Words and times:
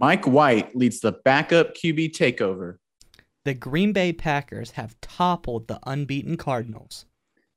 Mike 0.00 0.26
White 0.26 0.74
leads 0.74 1.00
the 1.00 1.12
backup 1.12 1.74
QB 1.74 2.12
takeover. 2.12 2.76
The 3.44 3.52
Green 3.52 3.92
Bay 3.92 4.14
Packers 4.14 4.70
have 4.70 4.98
toppled 5.02 5.68
the 5.68 5.78
unbeaten 5.84 6.38
Cardinals. 6.38 7.04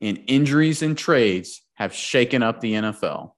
And 0.02 0.22
injuries 0.28 0.82
and 0.82 0.98
trades 0.98 1.62
have 1.76 1.94
shaken 1.94 2.44
up 2.44 2.60
the 2.60 2.74
NFL. 2.74 3.32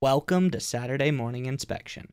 Welcome 0.00 0.50
to 0.52 0.60
Saturday 0.60 1.10
Morning 1.10 1.44
Inspection. 1.44 2.08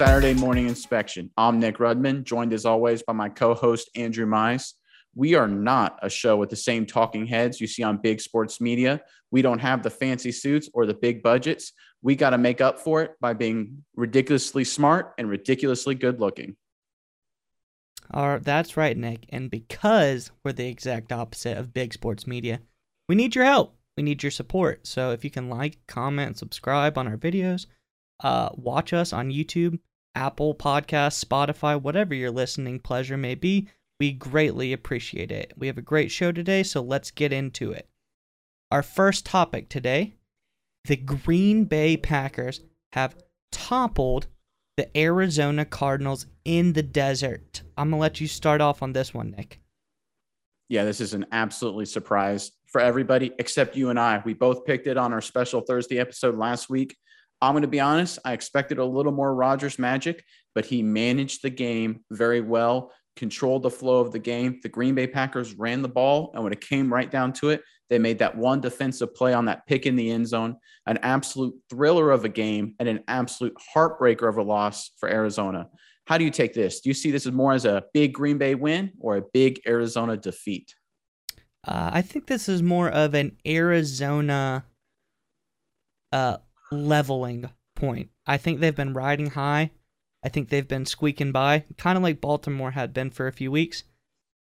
Saturday 0.00 0.32
Morning 0.32 0.66
Inspection. 0.66 1.30
I'm 1.36 1.60
Nick 1.60 1.76
Rudman, 1.76 2.24
joined 2.24 2.54
as 2.54 2.64
always 2.64 3.02
by 3.02 3.12
my 3.12 3.28
co 3.28 3.52
host, 3.52 3.90
Andrew 3.94 4.24
Mize. 4.24 4.72
We 5.14 5.34
are 5.34 5.46
not 5.46 5.98
a 6.00 6.08
show 6.08 6.38
with 6.38 6.48
the 6.48 6.56
same 6.56 6.86
talking 6.86 7.26
heads 7.26 7.60
you 7.60 7.66
see 7.66 7.82
on 7.82 7.98
big 7.98 8.22
sports 8.22 8.62
media. 8.62 9.02
We 9.30 9.42
don't 9.42 9.58
have 9.58 9.82
the 9.82 9.90
fancy 9.90 10.32
suits 10.32 10.70
or 10.72 10.86
the 10.86 10.94
big 10.94 11.22
budgets. 11.22 11.74
We 12.00 12.16
got 12.16 12.30
to 12.30 12.38
make 12.38 12.62
up 12.62 12.78
for 12.78 13.02
it 13.02 13.10
by 13.20 13.34
being 13.34 13.84
ridiculously 13.94 14.64
smart 14.64 15.12
and 15.18 15.28
ridiculously 15.28 15.96
good 15.96 16.18
looking. 16.18 16.56
All 18.10 18.26
right, 18.26 18.42
that's 18.42 18.78
right, 18.78 18.96
Nick. 18.96 19.26
And 19.28 19.50
because 19.50 20.30
we're 20.42 20.52
the 20.52 20.68
exact 20.68 21.12
opposite 21.12 21.58
of 21.58 21.74
big 21.74 21.92
sports 21.92 22.26
media, 22.26 22.60
we 23.06 23.16
need 23.16 23.34
your 23.34 23.44
help. 23.44 23.76
We 23.98 24.02
need 24.02 24.22
your 24.22 24.32
support. 24.32 24.86
So 24.86 25.10
if 25.10 25.24
you 25.24 25.30
can 25.30 25.50
like, 25.50 25.76
comment, 25.86 26.38
subscribe 26.38 26.96
on 26.96 27.06
our 27.06 27.18
videos, 27.18 27.66
uh, 28.24 28.48
watch 28.54 28.94
us 28.94 29.12
on 29.12 29.28
YouTube, 29.28 29.78
Apple 30.14 30.54
Podcasts, 30.54 31.24
Spotify, 31.24 31.80
whatever 31.80 32.14
your 32.14 32.30
listening 32.30 32.80
pleasure 32.80 33.16
may 33.16 33.34
be. 33.34 33.68
We 33.98 34.12
greatly 34.12 34.72
appreciate 34.72 35.30
it. 35.30 35.52
We 35.56 35.66
have 35.66 35.78
a 35.78 35.82
great 35.82 36.10
show 36.10 36.32
today, 36.32 36.62
so 36.62 36.80
let's 36.80 37.10
get 37.10 37.32
into 37.32 37.72
it. 37.72 37.88
Our 38.70 38.82
first 38.82 39.26
topic 39.26 39.68
today 39.68 40.14
the 40.84 40.96
Green 40.96 41.64
Bay 41.64 41.96
Packers 41.96 42.62
have 42.92 43.14
toppled 43.52 44.26
the 44.76 44.96
Arizona 44.96 45.64
Cardinals 45.64 46.26
in 46.44 46.72
the 46.72 46.82
desert. 46.82 47.62
I'm 47.76 47.90
going 47.90 47.98
to 47.98 48.00
let 48.00 48.20
you 48.20 48.26
start 48.26 48.60
off 48.60 48.82
on 48.82 48.92
this 48.94 49.12
one, 49.12 49.32
Nick. 49.32 49.60
Yeah, 50.70 50.84
this 50.84 51.00
is 51.00 51.12
an 51.14 51.26
absolutely 51.32 51.84
surprise 51.84 52.52
for 52.66 52.80
everybody 52.80 53.32
except 53.38 53.76
you 53.76 53.90
and 53.90 53.98
I. 53.98 54.22
We 54.24 54.34
both 54.34 54.64
picked 54.64 54.86
it 54.86 54.96
on 54.96 55.12
our 55.12 55.20
special 55.20 55.60
Thursday 55.60 55.98
episode 55.98 56.38
last 56.38 56.70
week. 56.70 56.96
I'm 57.42 57.52
going 57.52 57.62
to 57.62 57.68
be 57.68 57.80
honest, 57.80 58.18
I 58.24 58.32
expected 58.32 58.78
a 58.78 58.84
little 58.84 59.12
more 59.12 59.34
Rodgers 59.34 59.78
magic, 59.78 60.24
but 60.54 60.66
he 60.66 60.82
managed 60.82 61.42
the 61.42 61.50
game 61.50 62.04
very 62.10 62.40
well, 62.40 62.92
controlled 63.16 63.62
the 63.62 63.70
flow 63.70 64.00
of 64.00 64.12
the 64.12 64.18
game. 64.18 64.60
The 64.62 64.68
Green 64.68 64.94
Bay 64.94 65.06
Packers 65.06 65.54
ran 65.54 65.82
the 65.82 65.88
ball, 65.88 66.32
and 66.34 66.44
when 66.44 66.52
it 66.52 66.60
came 66.60 66.92
right 66.92 67.10
down 67.10 67.32
to 67.34 67.50
it, 67.50 67.62
they 67.88 67.98
made 67.98 68.18
that 68.20 68.36
one 68.36 68.60
defensive 68.60 69.14
play 69.14 69.34
on 69.34 69.46
that 69.46 69.66
pick 69.66 69.84
in 69.84 69.96
the 69.96 70.10
end 70.10 70.28
zone, 70.28 70.56
an 70.86 70.98
absolute 70.98 71.54
thriller 71.68 72.10
of 72.10 72.24
a 72.24 72.28
game 72.28 72.74
and 72.78 72.88
an 72.88 73.02
absolute 73.08 73.56
heartbreaker 73.74 74.28
of 74.28 74.38
a 74.38 74.42
loss 74.42 74.92
for 74.98 75.08
Arizona. 75.08 75.68
How 76.06 76.18
do 76.18 76.24
you 76.24 76.30
take 76.30 76.54
this? 76.54 76.80
Do 76.80 76.90
you 76.90 76.94
see 76.94 77.10
this 77.10 77.26
as 77.26 77.32
more 77.32 77.52
as 77.52 77.64
a 77.64 77.84
big 77.92 78.14
Green 78.14 78.38
Bay 78.38 78.54
win 78.54 78.92
or 79.00 79.16
a 79.16 79.22
big 79.32 79.60
Arizona 79.66 80.16
defeat? 80.16 80.74
Uh, 81.66 81.90
I 81.92 82.02
think 82.02 82.26
this 82.26 82.48
is 82.48 82.62
more 82.62 82.88
of 82.88 83.14
an 83.14 83.36
Arizona 83.46 84.64
uh, 86.12 86.38
leveling 86.70 87.50
point. 87.76 88.10
I 88.26 88.36
think 88.36 88.60
they've 88.60 88.74
been 88.74 88.94
riding 88.94 89.30
high. 89.30 89.70
I 90.22 90.28
think 90.28 90.48
they've 90.48 90.68
been 90.68 90.86
squeaking 90.86 91.32
by, 91.32 91.64
kind 91.78 91.96
of 91.96 92.02
like 92.02 92.20
Baltimore 92.20 92.72
had 92.72 92.92
been 92.92 93.10
for 93.10 93.26
a 93.26 93.32
few 93.32 93.50
weeks. 93.50 93.84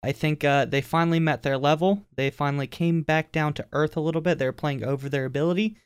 I 0.03 0.11
think 0.11 0.43
uh, 0.43 0.65
they 0.65 0.81
finally 0.81 1.19
met 1.19 1.43
their 1.43 1.57
level. 1.57 2.05
They 2.15 2.29
finally 2.29 2.67
came 2.67 3.01
back 3.01 3.31
down 3.31 3.53
to 3.53 3.65
earth 3.73 3.97
a 3.97 4.01
little 4.01 4.21
bit. 4.21 4.37
They're 4.37 4.51
playing 4.51 4.83
over 4.83 5.09
their 5.09 5.25
ability. 5.25 5.77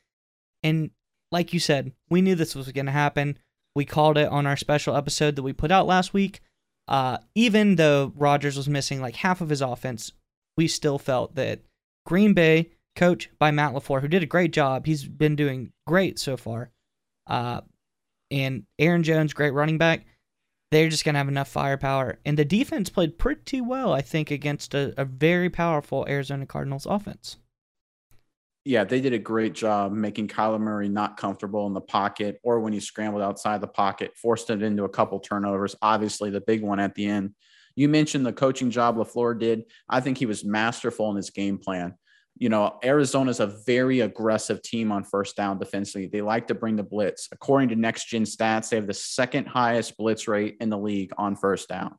And 0.62 0.90
like 1.30 1.52
you 1.52 1.60
said, 1.60 1.92
we 2.08 2.22
knew 2.22 2.34
this 2.34 2.54
was 2.54 2.70
going 2.72 2.86
to 2.86 2.92
happen. 2.92 3.38
We 3.74 3.84
called 3.84 4.18
it 4.18 4.28
on 4.28 4.46
our 4.46 4.56
special 4.56 4.96
episode 4.96 5.36
that 5.36 5.42
we 5.42 5.52
put 5.52 5.70
out 5.70 5.86
last 5.86 6.12
week. 6.14 6.40
Uh, 6.88 7.18
even 7.34 7.76
though 7.76 8.12
Rodgers 8.16 8.56
was 8.56 8.68
missing 8.68 9.00
like 9.00 9.16
half 9.16 9.40
of 9.40 9.48
his 9.48 9.62
offense, 9.62 10.12
we 10.56 10.68
still 10.68 10.98
felt 10.98 11.34
that 11.36 11.60
Green 12.04 12.34
Bay, 12.34 12.70
coach 12.96 13.30
by 13.38 13.50
Matt 13.50 13.72
LaFleur, 13.72 14.00
who 14.00 14.08
did 14.08 14.22
a 14.22 14.26
great 14.26 14.52
job, 14.52 14.86
he's 14.86 15.04
been 15.06 15.36
doing 15.36 15.72
great 15.86 16.18
so 16.18 16.36
far. 16.36 16.70
Uh, 17.26 17.60
and 18.30 18.64
Aaron 18.78 19.02
Jones, 19.02 19.32
great 19.32 19.52
running 19.52 19.78
back 19.78 20.04
they're 20.72 20.88
just 20.88 21.04
going 21.04 21.14
to 21.14 21.18
have 21.18 21.28
enough 21.28 21.48
firepower. 21.48 22.18
And 22.24 22.38
the 22.38 22.46
defense 22.46 22.88
played 22.88 23.18
pretty 23.18 23.60
well, 23.60 23.92
I 23.92 24.00
think, 24.00 24.30
against 24.30 24.74
a, 24.74 24.94
a 24.96 25.04
very 25.04 25.50
powerful 25.50 26.06
Arizona 26.08 26.46
Cardinals 26.46 26.86
offense. 26.86 27.36
Yeah, 28.64 28.84
they 28.84 29.00
did 29.00 29.12
a 29.12 29.18
great 29.18 29.52
job 29.52 29.92
making 29.92 30.28
Kyler 30.28 30.60
Murray 30.60 30.88
not 30.88 31.18
comfortable 31.18 31.66
in 31.66 31.74
the 31.74 31.80
pocket 31.80 32.40
or 32.42 32.60
when 32.60 32.72
he 32.72 32.80
scrambled 32.80 33.22
outside 33.22 33.60
the 33.60 33.66
pocket, 33.66 34.12
forced 34.16 34.48
it 34.48 34.62
into 34.62 34.84
a 34.84 34.88
couple 34.88 35.20
turnovers. 35.20 35.76
Obviously, 35.82 36.30
the 36.30 36.40
big 36.40 36.62
one 36.62 36.80
at 36.80 36.94
the 36.94 37.04
end. 37.04 37.34
You 37.76 37.88
mentioned 37.88 38.24
the 38.24 38.32
coaching 38.32 38.70
job 38.70 38.96
LaFleur 38.96 39.38
did. 39.38 39.64
I 39.88 40.00
think 40.00 40.16
he 40.16 40.26
was 40.26 40.44
masterful 40.44 41.10
in 41.10 41.16
his 41.16 41.30
game 41.30 41.58
plan 41.58 41.94
you 42.36 42.48
know, 42.48 42.78
Arizona's 42.82 43.40
a 43.40 43.46
very 43.46 44.00
aggressive 44.00 44.62
team 44.62 44.90
on 44.90 45.04
first 45.04 45.36
down 45.36 45.58
defensively. 45.58 46.06
They 46.06 46.22
like 46.22 46.46
to 46.48 46.54
bring 46.54 46.76
the 46.76 46.82
blitz. 46.82 47.28
According 47.30 47.68
to 47.70 47.76
next 47.76 48.06
gen 48.06 48.24
stats, 48.24 48.70
they 48.70 48.76
have 48.76 48.86
the 48.86 48.94
second 48.94 49.46
highest 49.46 49.96
blitz 49.96 50.26
rate 50.26 50.56
in 50.60 50.70
the 50.70 50.78
league 50.78 51.12
on 51.18 51.36
first 51.36 51.68
down. 51.68 51.94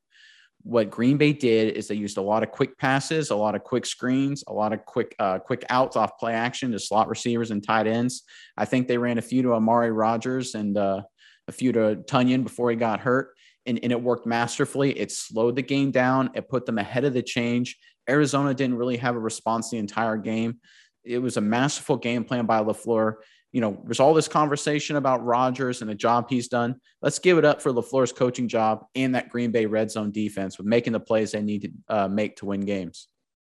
What 0.63 0.89
Green 0.89 1.17
Bay 1.17 1.33
did 1.33 1.75
is 1.75 1.88
they 1.88 1.95
used 1.95 2.17
a 2.17 2.21
lot 2.21 2.41
of 2.41 2.51
quick 2.51 2.77
passes, 2.77 3.31
a 3.31 3.35
lot 3.35 3.53
of 3.53 3.63
quick 3.63 3.85
screens, 3.85 4.44
a 4.47 4.53
lot 4.53 4.71
of 4.71 4.85
quick 4.85 5.13
uh, 5.19 5.39
quick 5.39 5.66
outs 5.69 5.97
off 5.97 6.17
play 6.17 6.33
action 6.33 6.71
to 6.71 6.79
slot 6.79 7.09
receivers 7.09 7.51
and 7.51 7.61
tight 7.65 7.85
ends. 7.85 8.23
I 8.57 8.65
think 8.65 8.88
they 8.88 8.97
ran 8.97 9.17
a 9.17 9.21
few 9.21 9.41
to 9.44 9.53
Amari 9.53 9.91
Rodgers 9.91 10.55
and 10.55 10.77
uh, 10.77 11.01
a 11.47 11.51
few 11.51 11.73
to 11.73 12.03
Tonyan 12.07 12.44
before 12.44 12.69
he 12.69 12.75
got 12.77 13.01
hurt. 13.01 13.35
And, 13.65 13.79
and 13.81 13.91
it 13.94 14.01
worked 14.01 14.25
masterfully. 14.25 14.97
It 14.97 15.09
slowed 15.11 15.55
the 15.55 15.61
game 15.61 15.91
down. 15.91 16.31
It 16.33 16.50
put 16.50 16.65
them 16.65 16.77
ahead 16.77 17.05
of 17.05 17.13
the 17.13 17.21
change 17.21 17.77
Arizona 18.09 18.53
didn't 18.53 18.77
really 18.77 18.97
have 18.97 19.15
a 19.15 19.19
response 19.19 19.69
the 19.69 19.77
entire 19.77 20.17
game. 20.17 20.59
It 21.03 21.19
was 21.19 21.37
a 21.37 21.41
masterful 21.41 21.97
game 21.97 22.23
plan 22.23 22.45
by 22.45 22.61
LaFleur. 22.61 23.15
You 23.51 23.61
know, 23.61 23.79
there's 23.85 23.99
all 23.99 24.13
this 24.13 24.27
conversation 24.27 24.95
about 24.95 25.23
Rodgers 25.23 25.81
and 25.81 25.89
the 25.89 25.95
job 25.95 26.25
he's 26.29 26.47
done. 26.47 26.75
Let's 27.01 27.19
give 27.19 27.37
it 27.37 27.45
up 27.45 27.61
for 27.61 27.71
LaFleur's 27.71 28.11
coaching 28.11 28.47
job 28.47 28.85
and 28.95 29.13
that 29.13 29.29
Green 29.29 29.51
Bay 29.51 29.65
red 29.65 29.91
zone 29.91 30.11
defense 30.11 30.57
with 30.57 30.65
making 30.65 30.93
the 30.93 30.99
plays 30.99 31.31
they 31.31 31.41
need 31.41 31.61
to 31.61 31.69
uh, 31.89 32.07
make 32.07 32.37
to 32.37 32.45
win 32.45 32.61
games. 32.61 33.07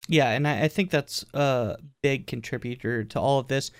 Yeah, 0.08 0.30
and 0.30 0.46
I, 0.46 0.68
think 0.68 0.90
that's 0.90 1.24
a 1.32 1.76
big 2.02 2.26
contributor 2.26 3.04
to 3.04 3.20
all 3.20 3.38
of 3.38 3.48
this. 3.48 3.70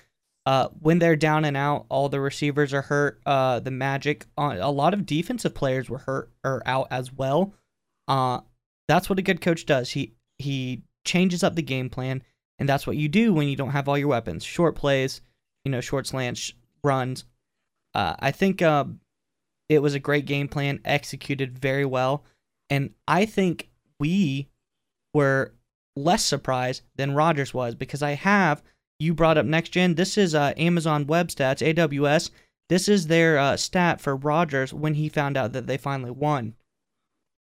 Uh, 0.47 0.69
when 0.81 0.99
they're 0.99 1.17
down 1.17 1.45
and 1.45 1.57
out, 1.57 1.87
all 1.89 2.09
the 2.09 2.21
receivers 2.21 2.73
are 2.73 2.83
hurt. 2.83 3.21
Uh, 3.27 3.61
the 3.61 3.71
Magic, 3.71 4.27
uh, 4.39 4.57
a 4.61 4.71
lot 4.71 4.95
of 4.95 5.07
defensive 5.07 5.55
players 5.55 5.91
were 5.91 5.99
hurt 5.99 6.31
or 6.45 6.63
out 6.67 6.89
as 6.91 7.13
well. 7.13 7.55
Uh, 8.09 8.41
that's 8.89 9.09
what 9.09 9.19
a 9.19 9.23
good 9.23 9.41
coach 9.41 9.67
does. 9.67 9.91
He 9.91 10.15
he 10.39 10.83
changes 11.05 11.43
up 11.43 11.55
the 11.55 11.63
game 11.63 11.91
plan, 11.91 12.23
and 12.59 12.69
that's 12.69 12.87
what 12.87 12.97
you 12.97 13.09
do 13.09 13.33
when 13.33 13.49
you 13.49 13.57
don't 13.57 13.71
have 13.71 13.89
all 13.89 13.99
your 13.99 14.09
weapons. 14.09 14.45
Short 14.45 14.75
plays, 14.75 15.21
you 15.65 15.71
know, 15.71 15.81
short 15.81 16.07
slants, 16.07 16.53
runs. 16.83 17.25
Uh, 17.95 18.15
I 18.19 18.31
think 18.31 18.63
uh, 18.63 18.85
it 19.69 19.81
was 19.81 19.95
a 19.95 20.01
great 20.01 20.27
game 20.27 20.49
plan, 20.49 20.81
executed 20.85 21.59
very 21.59 21.85
well, 21.85 22.25
and 22.71 22.91
I 23.07 23.27
think 23.27 23.69
we 23.99 24.49
were 25.13 25.55
less 25.97 26.25
surprised 26.25 26.83
than 26.97 27.15
Rodgers 27.15 27.55
was 27.55 27.75
because 27.75 28.03
I 28.03 28.13
have. 28.13 28.63
You 28.99 29.15
brought 29.15 29.39
up 29.39 29.47
next 29.47 29.71
gen. 29.71 29.95
This 29.95 30.17
is 30.17 30.35
uh, 30.35 30.55
Amazon 30.57 31.07
Web 31.07 31.29
Stats, 31.29 31.75
AWS. 31.75 32.31
This 32.69 32.89
is 32.89 33.07
their 33.07 33.39
uh, 33.39 33.57
stat 33.57 34.01
for 34.01 34.17
Rodgers 34.17 34.73
when 34.73 34.95
he 34.95 35.09
found 35.09 35.37
out 35.37 35.53
that 35.53 35.67
they 35.67 35.77
finally 35.77 36.11
won. 36.11 36.55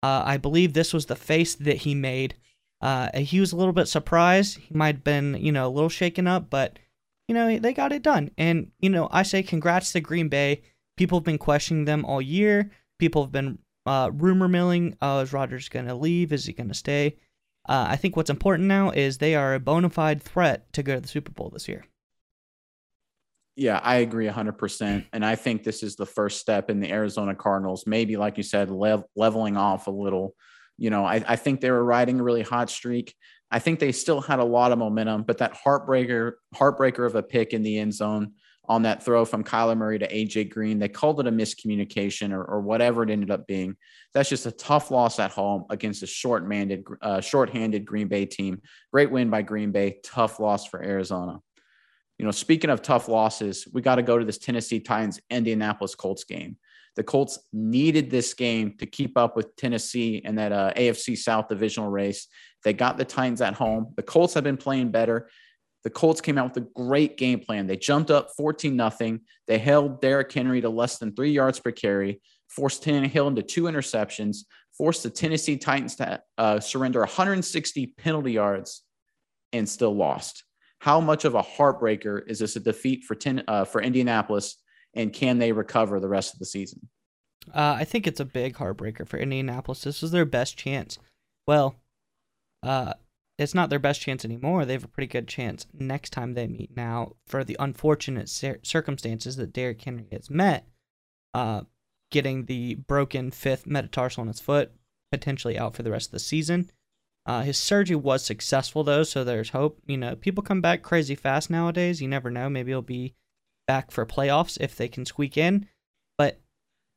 Uh, 0.03 0.23
I 0.25 0.37
believe 0.37 0.73
this 0.73 0.93
was 0.93 1.07
the 1.07 1.15
face 1.15 1.55
that 1.55 1.77
he 1.77 1.95
made 1.95 2.35
uh, 2.81 3.09
he 3.17 3.39
was 3.39 3.51
a 3.51 3.55
little 3.55 3.73
bit 3.73 3.87
surprised. 3.87 4.57
He 4.57 4.73
might 4.73 4.95
have 4.95 5.03
been, 5.03 5.35
you 5.39 5.51
know, 5.51 5.67
a 5.67 5.69
little 5.69 5.89
shaken 5.89 6.27
up, 6.27 6.49
but 6.49 6.77
you 7.27 7.35
know 7.35 7.57
they 7.59 7.73
got 7.73 7.91
it 7.91 8.03
done. 8.03 8.31
And 8.37 8.71
you 8.79 8.89
know, 8.89 9.09
I 9.11 9.23
say 9.23 9.43
congrats 9.43 9.91
to 9.93 9.99
Green 9.99 10.29
Bay. 10.29 10.61
People 10.95 11.19
have 11.19 11.25
been 11.25 11.37
questioning 11.37 11.85
them 11.85 12.05
all 12.05 12.21
year. 12.21 12.71
People 12.99 13.23
have 13.23 13.31
been 13.31 13.59
uh, 13.85 14.11
rumor 14.13 14.47
milling. 14.47 14.95
Oh, 15.01 15.19
is 15.19 15.33
Rodgers 15.33 15.69
going 15.69 15.87
to 15.87 15.95
leave? 15.95 16.33
Is 16.33 16.45
he 16.45 16.53
going 16.53 16.69
to 16.69 16.73
stay? 16.73 17.17
Uh, 17.67 17.87
I 17.89 17.95
think 17.97 18.15
what's 18.15 18.29
important 18.29 18.67
now 18.67 18.91
is 18.91 19.17
they 19.17 19.35
are 19.35 19.53
a 19.53 19.59
bona 19.59 19.89
fide 19.89 20.21
threat 20.21 20.71
to 20.73 20.83
go 20.83 20.95
to 20.95 21.01
the 21.01 21.07
Super 21.07 21.31
Bowl 21.31 21.49
this 21.49 21.67
year. 21.67 21.85
Yeah, 23.55 23.79
I 23.83 23.97
agree 23.97 24.27
100%. 24.27 25.05
And 25.11 25.25
I 25.25 25.35
think 25.35 25.63
this 25.63 25.83
is 25.83 25.95
the 25.95 26.05
first 26.05 26.39
step 26.39 26.69
in 26.69 26.79
the 26.79 26.91
Arizona 26.91 27.33
Cardinals, 27.35 27.85
maybe, 27.87 28.15
like 28.15 28.37
you 28.37 28.43
said, 28.43 28.69
lev- 28.69 29.03
leveling 29.15 29.57
off 29.57 29.87
a 29.87 29.91
little 29.91 30.35
you 30.77 30.89
know, 30.89 31.05
I, 31.05 31.23
I 31.27 31.35
think 31.35 31.61
they 31.61 31.71
were 31.71 31.83
riding 31.83 32.19
a 32.19 32.23
really 32.23 32.43
hot 32.43 32.69
streak. 32.69 33.15
I 33.49 33.59
think 33.59 33.79
they 33.79 33.91
still 33.91 34.21
had 34.21 34.39
a 34.39 34.43
lot 34.43 34.71
of 34.71 34.79
momentum, 34.79 35.23
but 35.23 35.37
that 35.39 35.53
heartbreaker, 35.53 36.33
heartbreaker 36.55 37.05
of 37.05 37.15
a 37.15 37.23
pick 37.23 37.53
in 37.53 37.63
the 37.63 37.79
end 37.79 37.93
zone 37.93 38.33
on 38.69 38.81
that 38.83 39.03
throw 39.03 39.23
from 39.23 39.43
Kyler 39.43 39.77
Murray 39.77 39.97
to 39.97 40.07
AJ 40.07 40.49
Green. 40.49 40.77
They 40.77 40.89
called 40.89 41.21
it 41.21 41.27
a 41.27 41.31
miscommunication 41.31 42.33
or, 42.33 42.43
or 42.43 42.59
whatever 42.59 43.03
it 43.03 43.09
ended 43.09 43.31
up 43.31 43.47
being. 43.47 43.77
That's 44.13 44.27
just 44.27 44.45
a 44.45 44.51
tough 44.51 44.91
loss 44.91 45.19
at 45.19 45.31
home 45.31 45.65
against 45.69 46.03
a 46.03 46.07
short-handed, 46.07 46.83
uh, 47.01 47.21
short-handed 47.21 47.85
Green 47.85 48.09
Bay 48.09 48.25
team. 48.25 48.61
Great 48.91 49.09
win 49.09 49.29
by 49.29 49.41
Green 49.41 49.71
Bay. 49.71 49.99
Tough 50.03 50.39
loss 50.41 50.65
for 50.65 50.83
Arizona. 50.83 51.39
You 52.19 52.25
know, 52.25 52.31
speaking 52.31 52.69
of 52.69 52.81
tough 52.81 53.07
losses, 53.07 53.67
we 53.71 53.81
got 53.81 53.95
to 53.95 54.03
go 54.03 54.17
to 54.17 54.25
this 54.25 54.39
Tennessee 54.39 54.79
Titans 54.81 55.21
Indianapolis 55.29 55.95
Colts 55.95 56.25
game. 56.25 56.57
The 56.97 57.03
Colts 57.03 57.37
needed 57.53 58.09
this 58.09 58.33
game 58.33 58.75
to 58.79 58.87
keep 58.87 59.17
up 59.17 59.35
with 59.35 59.55
Tennessee 59.55 60.17
in 60.25 60.35
that 60.35 60.51
uh, 60.51 60.73
AFC 60.75 61.15
South 61.15 61.47
divisional 61.47 61.89
race. 61.89 62.27
They 62.63 62.73
got 62.73 62.97
the 62.97 63.05
Titans 63.05 63.39
at 63.39 63.53
home. 63.53 63.93
The 63.95 64.03
Colts 64.03 64.33
have 64.33 64.43
been 64.43 64.57
playing 64.57 64.89
better. 64.89 65.29
The 65.83 65.91
Colts 65.91 66.21
came 66.21 66.39
out 66.39 66.55
with 66.55 66.65
a 66.65 66.67
great 66.75 67.15
game 67.17 67.39
plan. 67.39 67.67
They 67.67 67.77
jumped 67.77 68.09
up 68.09 68.31
14 68.35 68.75
nothing. 68.75 69.21
They 69.45 69.59
held 69.59 70.01
Derrick 70.01 70.33
Henry 70.33 70.59
to 70.61 70.69
less 70.69 70.97
than 70.97 71.15
three 71.15 71.31
yards 71.31 71.59
per 71.59 71.71
carry, 71.71 72.19
forced 72.49 72.83
Tannehill 72.83 73.27
into 73.27 73.43
two 73.43 73.63
interceptions, 73.63 74.39
forced 74.75 75.03
the 75.03 75.11
Tennessee 75.11 75.55
Titans 75.55 75.95
to 75.97 76.19
uh, 76.39 76.59
surrender 76.59 77.01
160 77.01 77.93
penalty 77.97 78.31
yards, 78.31 78.81
and 79.53 79.69
still 79.69 79.95
lost. 79.95 80.43
How 80.79 80.99
much 80.99 81.25
of 81.25 81.35
a 81.35 81.43
heartbreaker 81.43 82.27
is 82.27 82.39
this 82.39 82.55
a 82.55 82.59
defeat 82.59 83.03
for 83.03 83.13
ten, 83.13 83.43
uh, 83.47 83.65
for 83.65 83.81
Indianapolis, 83.81 84.57
and 84.97 85.13
can 85.13 85.37
they 85.37 85.51
recover 85.51 85.99
the 85.99 86.09
rest 86.09 86.33
of 86.33 86.39
the 86.39 86.45
season? 86.45 86.89
Uh, 87.53 87.77
I 87.79 87.85
think 87.85 88.05
it's 88.05 88.19
a 88.19 88.25
big 88.25 88.55
heartbreaker 88.55 89.07
for 89.07 89.17
Indianapolis. 89.17 89.83
This 89.83 90.01
was 90.01 90.11
their 90.11 90.25
best 90.25 90.57
chance. 90.57 90.97
Well, 91.47 91.75
uh, 92.63 92.93
it's 93.37 93.53
not 93.53 93.69
their 93.69 93.79
best 93.79 94.01
chance 94.01 94.25
anymore. 94.25 94.65
They 94.65 94.73
have 94.73 94.83
a 94.83 94.89
pretty 94.89 95.07
good 95.07 95.27
chance 95.27 95.67
next 95.71 96.11
time 96.11 96.33
they 96.33 96.47
meet. 96.47 96.75
Now, 96.75 97.13
for 97.25 97.43
the 97.43 97.55
unfortunate 97.59 98.27
cir- 98.27 98.59
circumstances 98.63 99.37
that 99.37 99.53
Derrick 99.53 99.81
Henry 99.81 100.07
has 100.11 100.29
met, 100.29 100.67
uh, 101.33 101.61
getting 102.11 102.45
the 102.45 102.75
broken 102.75 103.31
fifth 103.31 103.67
metatarsal 103.67 104.23
in 104.23 104.27
his 104.27 104.39
foot, 104.39 104.71
potentially 105.11 105.57
out 105.57 105.75
for 105.75 105.83
the 105.83 105.91
rest 105.91 106.07
of 106.07 106.13
the 106.13 106.19
season. 106.19 106.69
Uh, 107.25 107.43
his 107.43 107.57
surgery 107.57 107.95
was 107.95 108.25
successful 108.25 108.83
though, 108.83 109.03
so 109.03 109.23
there's 109.23 109.49
hope. 109.49 109.79
You 109.85 109.97
know, 109.97 110.15
people 110.15 110.43
come 110.43 110.61
back 110.61 110.81
crazy 110.81 111.15
fast 111.15 111.49
nowadays. 111.49 112.01
You 112.01 112.07
never 112.07 112.31
know. 112.31 112.49
Maybe 112.49 112.71
he'll 112.71 112.81
be 112.81 113.13
back 113.67 113.91
for 113.91 114.05
playoffs 114.05 114.57
if 114.59 114.75
they 114.75 114.87
can 114.87 115.05
squeak 115.05 115.37
in. 115.37 115.67
But 116.17 116.39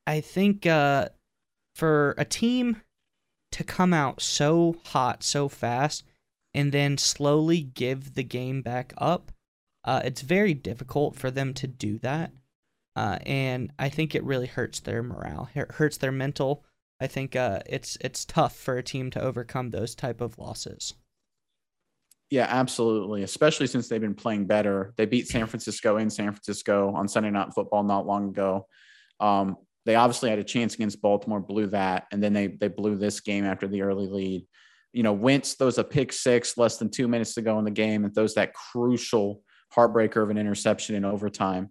I 0.07 0.21
think 0.21 0.67
uh, 0.67 1.11
for 1.75 2.15
a 2.17 2.25
team 2.25 2.81
to 3.53 3.65
come 3.65 3.93
out 3.93 4.23
so 4.23 4.77
hot 4.87 5.23
so 5.23 5.49
fast 5.49 6.05
and 6.55 6.73
then 6.73 6.97
slowly 6.97 7.61
give 7.61 8.15
the 8.15 8.25
game 8.25 8.63
back 8.63 8.93
up, 8.97 9.33
uh, 9.85 10.01
it's 10.05 10.23
very 10.23 10.55
difficult 10.55 11.17
for 11.17 11.31
them 11.31 11.55
to 11.55 11.67
do 11.67 11.99
that. 11.99 12.33
Uh, 12.97 13.19
and 13.25 13.73
I 13.79 13.89
think 13.89 14.15
it 14.15 14.25
really 14.25 14.47
hurts 14.47 14.81
their 14.81 15.03
morale, 15.03 15.49
it 15.55 15.73
hurts 15.73 15.97
their 15.97 16.13
mental. 16.13 16.65
I 17.01 17.07
think 17.07 17.35
uh, 17.35 17.61
it's 17.67 17.97
it's 18.03 18.27
tough 18.27 18.55
for 18.55 18.77
a 18.77 18.83
team 18.83 19.11
to 19.13 19.23
overcome 19.23 19.71
those 19.71 19.95
type 19.95 20.21
of 20.21 20.39
losses. 20.39 20.95
Yeah, 22.31 22.47
absolutely. 22.49 23.25
Especially 23.25 23.67
since 23.67 23.89
they've 23.89 24.01
been 24.01 24.15
playing 24.15 24.47
better. 24.47 24.95
They 24.97 25.05
beat 25.05 25.29
San 25.29 25.47
Francisco 25.47 25.97
in 25.97 26.11
San 26.11 26.33
Francisco 26.33 26.93
on 26.95 27.09
Sunday 27.09 27.31
Night 27.31 27.53
Football 27.55 27.83
not 27.83 28.07
long 28.07 28.29
ago. 28.29 28.67
Um, 29.19 29.57
they 29.85 29.97
obviously 29.97 30.31
had 30.31 30.39
a 30.39 30.45
chance 30.45 30.75
against 30.75 31.03
Baltimore, 31.03 31.41
blew 31.41 31.67
that, 31.69 32.07
and 32.13 32.23
then 32.23 32.33
they 32.33 32.47
they 32.47 32.69
blew 32.69 32.97
this 32.97 33.21
game 33.21 33.45
after 33.45 33.67
the 33.67 33.83
early 33.83 34.07
lead 34.07 34.47
you 34.93 35.03
know, 35.03 35.13
Wentz 35.13 35.55
throws 35.55 35.79
a 35.79 35.85
pick 35.85 36.13
six 36.13 36.57
less 36.57 36.77
than 36.79 36.91
two 36.91 37.09
minutes 37.09 37.35
to 37.35 37.43
go 37.43 37.59
in 37.59 37.65
the 37.65 37.71
game 37.71 38.05
and 38.05 38.15
throws 38.15 38.35
that 38.35 38.55
crucial 38.55 39.43
heartbreaker 39.75 40.23
of 40.23 40.31
an 40.31 40.39
interception 40.39 40.97
in 40.97 41.05
overtime. 41.05 41.71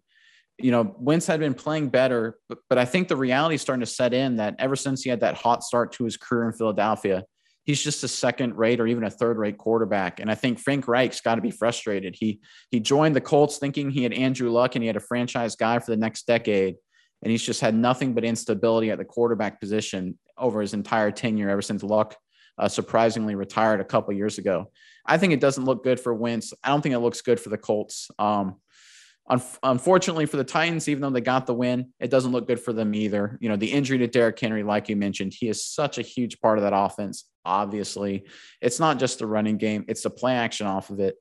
You 0.57 0.71
know, 0.71 0.95
Wentz 0.99 1.25
had 1.25 1.39
been 1.39 1.53
playing 1.53 1.89
better, 1.89 2.37
but, 2.47 2.59
but 2.69 2.77
I 2.77 2.85
think 2.85 3.07
the 3.07 3.15
reality 3.15 3.55
is 3.55 3.61
starting 3.61 3.81
to 3.81 3.85
set 3.85 4.13
in 4.13 4.37
that 4.37 4.55
ever 4.59 4.75
since 4.75 5.03
he 5.03 5.09
had 5.09 5.21
that 5.21 5.35
hot 5.35 5.63
start 5.63 5.93
to 5.93 6.03
his 6.03 6.17
career 6.17 6.49
in 6.49 6.53
Philadelphia, 6.53 7.23
he's 7.69 7.83
just 7.83 8.03
a 8.03 8.07
second 8.07 8.55
rate 8.57 8.79
or 8.79 8.87
even 8.87 9.03
a 9.03 9.11
third 9.11 9.37
rate 9.37 9.59
quarterback. 9.59 10.19
And 10.19 10.31
I 10.31 10.33
think 10.33 10.57
Frank 10.57 10.87
Reich's 10.87 11.21
got 11.21 11.35
to 11.35 11.41
be 11.41 11.51
frustrated. 11.51 12.15
He 12.17 12.39
he 12.71 12.79
joined 12.79 13.15
the 13.15 13.21
Colts 13.21 13.59
thinking 13.59 13.91
he 13.91 14.01
had 14.01 14.11
Andrew 14.11 14.49
Luck 14.49 14.73
and 14.73 14.81
he 14.81 14.87
had 14.87 14.95
a 14.95 14.99
franchise 14.99 15.55
guy 15.55 15.77
for 15.77 15.91
the 15.91 15.97
next 15.97 16.25
decade. 16.25 16.77
And 17.21 17.29
he's 17.29 17.43
just 17.43 17.61
had 17.61 17.75
nothing 17.75 18.15
but 18.15 18.23
instability 18.23 18.89
at 18.89 18.97
the 18.97 19.05
quarterback 19.05 19.59
position 19.59 20.17
over 20.35 20.61
his 20.61 20.73
entire 20.73 21.11
tenure 21.11 21.51
ever 21.51 21.61
since 21.61 21.83
Luck 21.83 22.15
uh, 22.57 22.67
surprisingly 22.67 23.35
retired 23.35 23.81
a 23.81 23.85
couple 23.85 24.15
years 24.15 24.39
ago. 24.39 24.71
I 25.05 25.19
think 25.19 25.33
it 25.33 25.39
doesn't 25.39 25.65
look 25.65 25.83
good 25.83 25.99
for 25.99 26.11
Wentz. 26.15 26.53
I 26.63 26.69
don't 26.69 26.81
think 26.81 26.95
it 26.95 26.99
looks 26.99 27.21
good 27.21 27.39
for 27.39 27.49
the 27.49 27.57
Colts. 27.57 28.09
Um, 28.17 28.55
un- 29.29 29.41
unfortunately 29.63 30.25
for 30.25 30.37
the 30.37 30.43
Titans, 30.43 30.87
even 30.89 31.01
though 31.01 31.09
they 31.09 31.21
got 31.21 31.45
the 31.45 31.53
win, 31.53 31.93
it 31.99 32.09
doesn't 32.09 32.31
look 32.31 32.47
good 32.47 32.59
for 32.59 32.73
them 32.73 32.93
either. 32.93 33.37
You 33.41 33.49
know, 33.49 33.55
the 33.55 33.71
injury 33.71 33.97
to 33.99 34.07
Derrick 34.07 34.39
Henry, 34.39 34.63
like 34.63 34.89
you 34.89 34.95
mentioned, 34.95 35.33
he 35.37 35.49
is 35.49 35.65
such 35.65 35.97
a 35.97 36.03
huge 36.03 36.39
part 36.39 36.57
of 36.57 36.63
that 36.63 36.73
offense. 36.75 37.25
Obviously, 37.45 38.25
it's 38.61 38.79
not 38.79 38.99
just 38.99 39.19
the 39.19 39.27
running 39.27 39.57
game; 39.57 39.85
it's 39.87 40.03
the 40.03 40.09
play 40.09 40.35
action 40.35 40.67
off 40.67 40.89
of 40.89 40.99
it. 40.99 41.15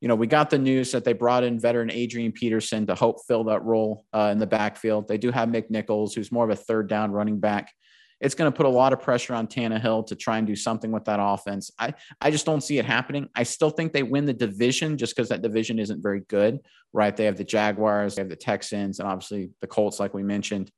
You 0.00 0.08
know, 0.08 0.14
we 0.14 0.26
got 0.26 0.50
the 0.50 0.58
news 0.58 0.92
that 0.92 1.04
they 1.04 1.14
brought 1.14 1.44
in 1.44 1.58
veteran 1.58 1.90
Adrian 1.90 2.32
Peterson 2.32 2.86
to 2.86 2.94
help 2.94 3.24
fill 3.26 3.44
that 3.44 3.64
role 3.64 4.04
uh, 4.12 4.28
in 4.32 4.38
the 4.38 4.46
backfield. 4.46 5.08
They 5.08 5.18
do 5.18 5.30
have 5.30 5.48
McNichols, 5.48 6.14
who's 6.14 6.32
more 6.32 6.44
of 6.44 6.50
a 6.50 6.56
third 6.56 6.88
down 6.88 7.12
running 7.12 7.40
back 7.40 7.72
it's 8.20 8.34
going 8.34 8.50
to 8.50 8.56
put 8.56 8.66
a 8.66 8.70
lot 8.70 8.92
of 8.92 9.00
pressure 9.00 9.34
on 9.34 9.46
Tannehill 9.46 10.06
to 10.06 10.16
try 10.16 10.38
and 10.38 10.46
do 10.46 10.56
something 10.56 10.90
with 10.90 11.04
that 11.04 11.18
offense. 11.20 11.70
I, 11.78 11.94
I 12.20 12.30
just 12.30 12.46
don't 12.46 12.62
see 12.62 12.78
it 12.78 12.84
happening. 12.84 13.28
I 13.34 13.42
still 13.42 13.70
think 13.70 13.92
they 13.92 14.02
win 14.02 14.24
the 14.24 14.32
division 14.32 14.96
just 14.96 15.14
because 15.14 15.28
that 15.28 15.42
division 15.42 15.78
isn't 15.78 16.02
very 16.02 16.20
good, 16.28 16.60
right? 16.92 17.16
They 17.16 17.24
have 17.24 17.36
the 17.36 17.44
Jaguars, 17.44 18.14
they 18.14 18.22
have 18.22 18.28
the 18.28 18.36
Texans, 18.36 18.98
and 18.98 19.08
obviously 19.08 19.50
the 19.60 19.66
Colts, 19.66 20.00
like 20.00 20.14
we 20.14 20.22
mentioned. 20.22 20.70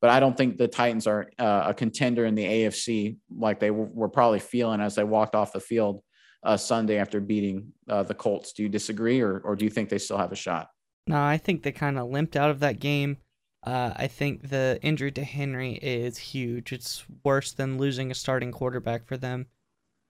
But 0.00 0.10
I 0.10 0.20
don't 0.20 0.36
think 0.36 0.58
the 0.58 0.68
Titans 0.68 1.06
are 1.06 1.30
uh, 1.38 1.64
a 1.68 1.74
contender 1.74 2.26
in 2.26 2.34
the 2.34 2.44
AFC 2.44 3.16
like 3.34 3.60
they 3.60 3.68
w- 3.68 3.88
were 3.92 4.08
probably 4.08 4.40
feeling 4.40 4.80
as 4.80 4.94
they 4.94 5.04
walked 5.04 5.34
off 5.34 5.52
the 5.52 5.60
field 5.60 6.02
uh, 6.42 6.56
Sunday 6.56 6.98
after 6.98 7.20
beating 7.20 7.72
uh, 7.88 8.02
the 8.02 8.14
Colts. 8.14 8.52
Do 8.52 8.62
you 8.62 8.68
disagree, 8.68 9.20
or, 9.20 9.40
or 9.40 9.56
do 9.56 9.64
you 9.64 9.70
think 9.70 9.88
they 9.88 9.98
still 9.98 10.18
have 10.18 10.32
a 10.32 10.36
shot? 10.36 10.68
No, 11.06 11.22
I 11.22 11.38
think 11.38 11.62
they 11.62 11.72
kind 11.72 11.98
of 11.98 12.08
limped 12.08 12.36
out 12.36 12.50
of 12.50 12.60
that 12.60 12.80
game. 12.80 13.18
Uh, 13.64 13.92
I 13.96 14.06
think 14.08 14.50
the 14.50 14.78
injury 14.82 15.10
to 15.12 15.24
Henry 15.24 15.72
is 15.74 16.18
huge. 16.18 16.72
It's 16.72 17.04
worse 17.24 17.52
than 17.52 17.78
losing 17.78 18.10
a 18.10 18.14
starting 18.14 18.52
quarterback 18.52 19.06
for 19.06 19.16
them. 19.16 19.46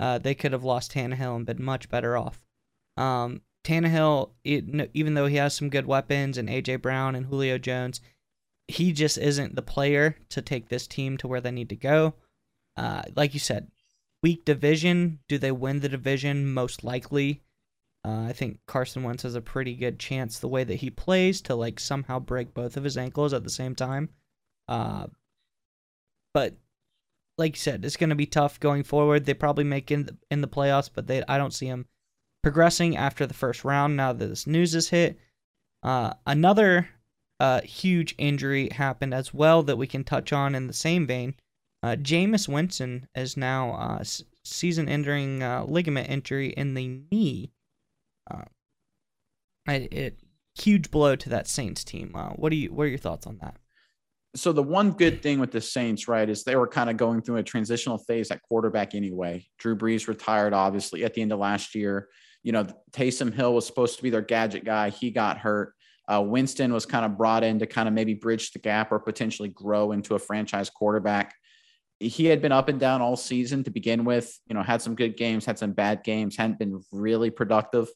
Uh, 0.00 0.18
they 0.18 0.34
could 0.34 0.52
have 0.52 0.64
lost 0.64 0.92
Tannehill 0.92 1.36
and 1.36 1.46
been 1.46 1.62
much 1.62 1.88
better 1.88 2.16
off. 2.16 2.44
Um, 2.96 3.42
Tannehill, 3.62 4.30
it, 4.42 4.90
even 4.92 5.14
though 5.14 5.26
he 5.26 5.36
has 5.36 5.54
some 5.54 5.70
good 5.70 5.86
weapons 5.86 6.36
and 6.36 6.48
AJ 6.48 6.82
Brown 6.82 7.14
and 7.14 7.26
Julio 7.26 7.56
Jones, 7.56 8.00
he 8.66 8.92
just 8.92 9.18
isn't 9.18 9.54
the 9.54 9.62
player 9.62 10.16
to 10.30 10.42
take 10.42 10.68
this 10.68 10.86
team 10.86 11.16
to 11.18 11.28
where 11.28 11.40
they 11.40 11.52
need 11.52 11.68
to 11.68 11.76
go. 11.76 12.14
Uh, 12.76 13.02
like 13.14 13.34
you 13.34 13.40
said, 13.40 13.70
weak 14.22 14.44
division. 14.44 15.20
Do 15.28 15.38
they 15.38 15.52
win 15.52 15.80
the 15.80 15.88
division? 15.88 16.52
Most 16.52 16.82
likely. 16.82 17.42
Uh, 18.06 18.26
I 18.28 18.32
think 18.32 18.60
Carson 18.66 19.02
Wentz 19.02 19.22
has 19.22 19.34
a 19.34 19.40
pretty 19.40 19.74
good 19.74 19.98
chance 19.98 20.38
the 20.38 20.48
way 20.48 20.62
that 20.62 20.76
he 20.76 20.90
plays 20.90 21.40
to 21.42 21.54
like 21.54 21.80
somehow 21.80 22.18
break 22.18 22.52
both 22.52 22.76
of 22.76 22.84
his 22.84 22.98
ankles 22.98 23.32
at 23.32 23.44
the 23.44 23.50
same 23.50 23.74
time. 23.74 24.10
Uh, 24.68 25.06
but 26.34 26.54
like 27.38 27.56
you 27.56 27.60
said, 27.60 27.84
it's 27.84 27.96
going 27.96 28.10
to 28.10 28.16
be 28.16 28.26
tough 28.26 28.60
going 28.60 28.82
forward. 28.82 29.24
They 29.24 29.34
probably 29.34 29.64
make 29.64 29.90
in 29.90 30.04
the, 30.04 30.16
in 30.30 30.40
the 30.42 30.48
playoffs, 30.48 30.90
but 30.92 31.06
they 31.06 31.22
I 31.28 31.38
don't 31.38 31.54
see 31.54 31.68
them 31.68 31.86
progressing 32.42 32.96
after 32.96 33.26
the 33.26 33.34
first 33.34 33.64
round. 33.64 33.96
Now 33.96 34.12
that 34.12 34.26
this 34.26 34.46
news 34.46 34.74
is 34.74 34.90
hit, 34.90 35.18
uh, 35.82 36.12
another 36.26 36.90
uh, 37.40 37.62
huge 37.62 38.14
injury 38.18 38.68
happened 38.70 39.14
as 39.14 39.32
well 39.32 39.62
that 39.62 39.78
we 39.78 39.86
can 39.86 40.04
touch 40.04 40.32
on 40.32 40.54
in 40.54 40.66
the 40.66 40.74
same 40.74 41.06
vein. 41.06 41.34
Uh, 41.82 41.96
Jameis 41.96 42.48
Winston 42.48 43.08
is 43.14 43.36
now 43.36 43.72
uh, 43.72 44.04
season-ending 44.44 45.42
uh, 45.42 45.64
ligament 45.64 46.08
injury 46.08 46.48
in 46.50 46.74
the 46.74 47.02
knee. 47.10 47.50
It, 49.66 49.92
it, 49.92 50.20
huge 50.56 50.90
blow 50.90 51.16
to 51.16 51.28
that 51.30 51.48
Saints 51.48 51.84
team. 51.84 52.12
Uh, 52.14 52.30
what 52.30 52.50
do 52.50 52.56
you? 52.56 52.72
What 52.72 52.84
are 52.84 52.88
your 52.88 52.98
thoughts 52.98 53.26
on 53.26 53.38
that? 53.38 53.56
So 54.36 54.52
the 54.52 54.62
one 54.62 54.90
good 54.92 55.22
thing 55.22 55.38
with 55.38 55.52
the 55.52 55.60
Saints, 55.60 56.08
right, 56.08 56.28
is 56.28 56.42
they 56.42 56.56
were 56.56 56.66
kind 56.66 56.90
of 56.90 56.96
going 56.96 57.22
through 57.22 57.36
a 57.36 57.42
transitional 57.42 57.98
phase 57.98 58.30
at 58.32 58.42
quarterback 58.42 58.94
anyway. 58.94 59.46
Drew 59.58 59.76
Brees 59.76 60.08
retired, 60.08 60.52
obviously, 60.52 61.04
at 61.04 61.14
the 61.14 61.22
end 61.22 61.32
of 61.32 61.38
last 61.38 61.74
year. 61.74 62.08
You 62.42 62.52
know, 62.52 62.66
Taysom 62.90 63.32
Hill 63.32 63.54
was 63.54 63.66
supposed 63.66 63.96
to 63.96 64.02
be 64.02 64.10
their 64.10 64.22
gadget 64.22 64.64
guy. 64.64 64.90
He 64.90 65.10
got 65.10 65.38
hurt. 65.38 65.72
Uh, 66.06 66.20
Winston 66.20 66.72
was 66.72 66.84
kind 66.84 67.04
of 67.04 67.16
brought 67.16 67.44
in 67.44 67.60
to 67.60 67.66
kind 67.66 67.88
of 67.88 67.94
maybe 67.94 68.12
bridge 68.12 68.50
the 68.50 68.58
gap 68.58 68.92
or 68.92 68.98
potentially 68.98 69.48
grow 69.48 69.92
into 69.92 70.14
a 70.14 70.18
franchise 70.18 70.68
quarterback. 70.68 71.34
He 72.00 72.26
had 72.26 72.42
been 72.42 72.52
up 72.52 72.68
and 72.68 72.78
down 72.78 73.00
all 73.00 73.16
season 73.16 73.64
to 73.64 73.70
begin 73.70 74.04
with. 74.04 74.36
You 74.46 74.54
know, 74.54 74.62
had 74.62 74.82
some 74.82 74.94
good 74.94 75.16
games, 75.16 75.46
had 75.46 75.58
some 75.58 75.72
bad 75.72 76.02
games, 76.02 76.36
hadn't 76.36 76.58
been 76.58 76.82
really 76.92 77.30
productive. 77.30 77.88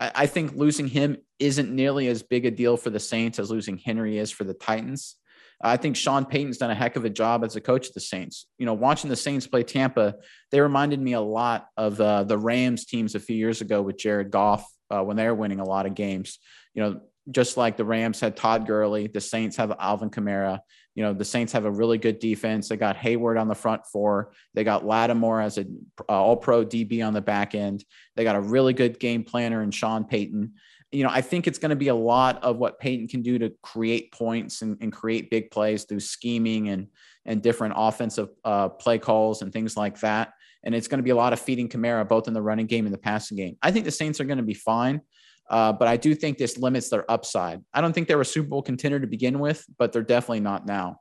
I 0.00 0.26
think 0.26 0.54
losing 0.54 0.88
him 0.88 1.18
isn't 1.38 1.70
nearly 1.70 2.08
as 2.08 2.22
big 2.22 2.46
a 2.46 2.50
deal 2.50 2.76
for 2.76 2.90
the 2.90 3.00
Saints 3.00 3.38
as 3.38 3.50
losing 3.50 3.78
Henry 3.78 4.18
is 4.18 4.30
for 4.30 4.44
the 4.44 4.54
Titans. 4.54 5.16
I 5.62 5.76
think 5.76 5.96
Sean 5.96 6.24
Payton's 6.24 6.58
done 6.58 6.70
a 6.70 6.74
heck 6.74 6.96
of 6.96 7.04
a 7.04 7.10
job 7.10 7.44
as 7.44 7.56
a 7.56 7.60
coach 7.60 7.88
of 7.88 7.94
the 7.94 8.00
Saints. 8.00 8.46
You 8.58 8.66
know, 8.66 8.74
watching 8.74 9.08
the 9.08 9.16
Saints 9.16 9.46
play 9.46 9.62
Tampa, 9.62 10.16
they 10.50 10.60
reminded 10.60 11.00
me 11.00 11.12
a 11.12 11.20
lot 11.20 11.68
of 11.76 12.00
uh, 12.00 12.24
the 12.24 12.36
Rams 12.36 12.84
teams 12.84 13.14
a 13.14 13.20
few 13.20 13.36
years 13.36 13.60
ago 13.60 13.80
with 13.80 13.96
Jared 13.96 14.30
Goff 14.30 14.66
uh, 14.90 15.02
when 15.02 15.16
they 15.16 15.26
were 15.26 15.34
winning 15.34 15.60
a 15.60 15.64
lot 15.64 15.86
of 15.86 15.94
games. 15.94 16.38
You 16.74 16.82
know, 16.82 17.00
just 17.30 17.56
like 17.56 17.76
the 17.76 17.84
Rams 17.84 18.20
had 18.20 18.36
Todd 18.36 18.66
Gurley, 18.66 19.06
the 19.06 19.20
Saints 19.20 19.56
have 19.56 19.72
Alvin 19.78 20.10
Kamara. 20.10 20.60
You 20.94 21.02
know, 21.02 21.12
the 21.12 21.24
Saints 21.24 21.52
have 21.52 21.64
a 21.64 21.70
really 21.70 21.98
good 21.98 22.18
defense. 22.18 22.68
They 22.68 22.76
got 22.76 22.96
Hayward 22.96 23.36
on 23.36 23.48
the 23.48 23.54
front 23.54 23.84
four. 23.86 24.32
They 24.54 24.64
got 24.64 24.86
Lattimore 24.86 25.40
as 25.40 25.58
an 25.58 25.86
uh, 26.08 26.12
all 26.12 26.36
pro 26.36 26.64
DB 26.64 27.04
on 27.04 27.12
the 27.12 27.20
back 27.20 27.54
end. 27.54 27.84
They 28.14 28.24
got 28.24 28.36
a 28.36 28.40
really 28.40 28.72
good 28.72 29.00
game 29.00 29.24
planner 29.24 29.62
in 29.62 29.70
Sean 29.70 30.04
Payton. 30.04 30.52
You 30.92 31.02
know, 31.02 31.10
I 31.10 31.20
think 31.20 31.48
it's 31.48 31.58
going 31.58 31.70
to 31.70 31.76
be 31.76 31.88
a 31.88 31.94
lot 31.94 32.42
of 32.44 32.56
what 32.56 32.78
Payton 32.78 33.08
can 33.08 33.22
do 33.22 33.38
to 33.40 33.52
create 33.62 34.12
points 34.12 34.62
and, 34.62 34.78
and 34.80 34.92
create 34.92 35.30
big 35.30 35.50
plays 35.50 35.84
through 35.84 36.00
scheming 36.00 36.68
and 36.68 36.86
and 37.26 37.42
different 37.42 37.74
offensive 37.76 38.28
uh, 38.44 38.68
play 38.68 38.98
calls 38.98 39.42
and 39.42 39.52
things 39.52 39.76
like 39.76 39.98
that. 40.00 40.34
And 40.62 40.74
it's 40.74 40.88
going 40.88 40.98
to 40.98 41.04
be 41.04 41.10
a 41.10 41.16
lot 41.16 41.32
of 41.32 41.40
feeding 41.40 41.68
Kamara 41.68 42.06
both 42.06 42.28
in 42.28 42.34
the 42.34 42.42
running 42.42 42.66
game 42.66 42.86
and 42.86 42.94
the 42.94 42.98
passing 42.98 43.36
game. 43.36 43.56
I 43.62 43.70
think 43.70 43.84
the 43.84 43.90
Saints 43.90 44.20
are 44.20 44.24
going 44.24 44.38
to 44.38 44.44
be 44.44 44.54
fine. 44.54 45.00
Uh, 45.48 45.72
but 45.72 45.88
I 45.88 45.96
do 45.96 46.14
think 46.14 46.38
this 46.38 46.58
limits 46.58 46.88
their 46.88 47.10
upside. 47.10 47.62
I 47.72 47.80
don't 47.80 47.92
think 47.92 48.08
they 48.08 48.14
were 48.14 48.22
a 48.22 48.26
Super 48.26 48.48
Bowl 48.48 48.62
contender 48.62 48.98
to 48.98 49.06
begin 49.06 49.38
with, 49.38 49.64
but 49.78 49.92
they're 49.92 50.02
definitely 50.02 50.40
not 50.40 50.66
now. 50.66 51.00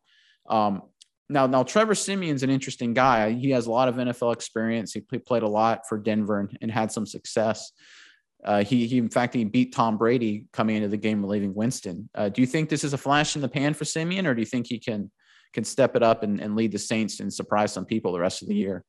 Um, 0.49 0.83
now, 1.29 1.47
now 1.47 1.63
Trevor 1.63 1.95
Siemian's 1.95 2.43
an 2.43 2.49
interesting 2.49 2.93
guy. 2.93 3.31
He 3.31 3.51
has 3.51 3.67
a 3.67 3.71
lot 3.71 3.87
of 3.87 3.95
NFL 3.95 4.33
experience. 4.33 4.93
He 4.93 5.01
played 5.01 5.43
a 5.43 5.47
lot 5.47 5.87
for 5.87 5.97
Denver 5.97 6.39
and, 6.41 6.57
and 6.61 6.69
had 6.69 6.91
some 6.91 7.05
success. 7.05 7.71
Uh, 8.43 8.63
he, 8.63 8.87
he, 8.87 8.97
in 8.97 9.09
fact, 9.09 9.33
he 9.33 9.45
beat 9.45 9.73
Tom 9.73 9.97
Brady 9.97 10.45
coming 10.51 10.75
into 10.75 10.89
the 10.89 10.97
game, 10.97 11.21
relieving 11.21 11.53
Winston. 11.53 12.09
Uh, 12.13 12.27
do 12.27 12.41
you 12.41 12.47
think 12.47 12.69
this 12.69 12.83
is 12.83 12.93
a 12.93 12.97
flash 12.97 13.35
in 13.37 13.41
the 13.41 13.47
pan 13.47 13.73
for 13.73 13.85
Siemian, 13.85 14.27
or 14.27 14.35
do 14.35 14.41
you 14.41 14.45
think 14.45 14.67
he 14.67 14.79
can 14.79 15.09
can 15.53 15.63
step 15.63 15.95
it 15.95 16.01
up 16.01 16.23
and, 16.23 16.41
and 16.41 16.55
lead 16.55 16.71
the 16.71 16.79
Saints 16.79 17.19
and 17.19 17.31
surprise 17.31 17.71
some 17.71 17.85
people 17.85 18.11
the 18.11 18.19
rest 18.19 18.41
of 18.41 18.47
the 18.47 18.55
year? 18.55 18.83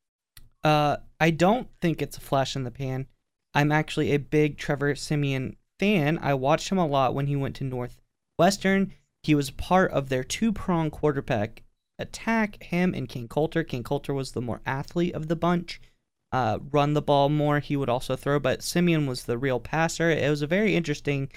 Uh, 0.65 0.97
I 1.21 1.31
don't 1.31 1.69
think 1.83 2.01
it's 2.01 2.17
a 2.17 2.21
flash 2.21 2.57
in 2.57 2.65
the 2.65 2.71
pan. 2.71 3.07
I'm 3.55 3.73
actually 3.73 4.13
a 4.13 4.19
big 4.19 4.59
Trevor 4.59 4.95
Siemian 4.95 5.57
fan. 5.79 6.19
I 6.21 6.35
watched 6.35 6.71
him 6.71 6.79
a 6.79 6.87
lot 6.87 7.15
when 7.15 7.27
he 7.27 7.37
went 7.37 7.57
to 7.57 7.65
Northwestern. 7.65 8.93
He 9.23 9.35
was 9.35 9.51
part 9.51 9.91
of 9.93 10.09
their 10.09 10.25
two 10.25 10.53
prong 10.53 10.91
quarterback 10.91 11.63
attack, 11.99 12.63
him 12.63 12.95
and 12.95 13.09
Kain 13.09 13.29
Colter. 13.29 13.63
Kain 13.63 13.83
Colter 13.83 14.13
was 14.13 14.33
the 14.33 14.41
more 14.41 14.61
athlete 14.67 15.15
of 15.15 15.29
the 15.29 15.37
bunch. 15.37 15.81
Uh, 16.33 16.59
run 16.73 16.95
the 16.95 17.03
ball 17.03 17.29
more. 17.29 17.61
He 17.61 17.77
would 17.77 17.89
also 17.89 18.17
throw, 18.17 18.41
but 18.41 18.63
Simeon 18.63 19.07
was 19.07 19.25
the 19.25 19.39
real 19.39 19.61
passer. 19.61 20.11
It 20.11 20.29
was 20.29 20.43
a 20.43 20.49
very 20.49 20.75
interesting 20.75 21.31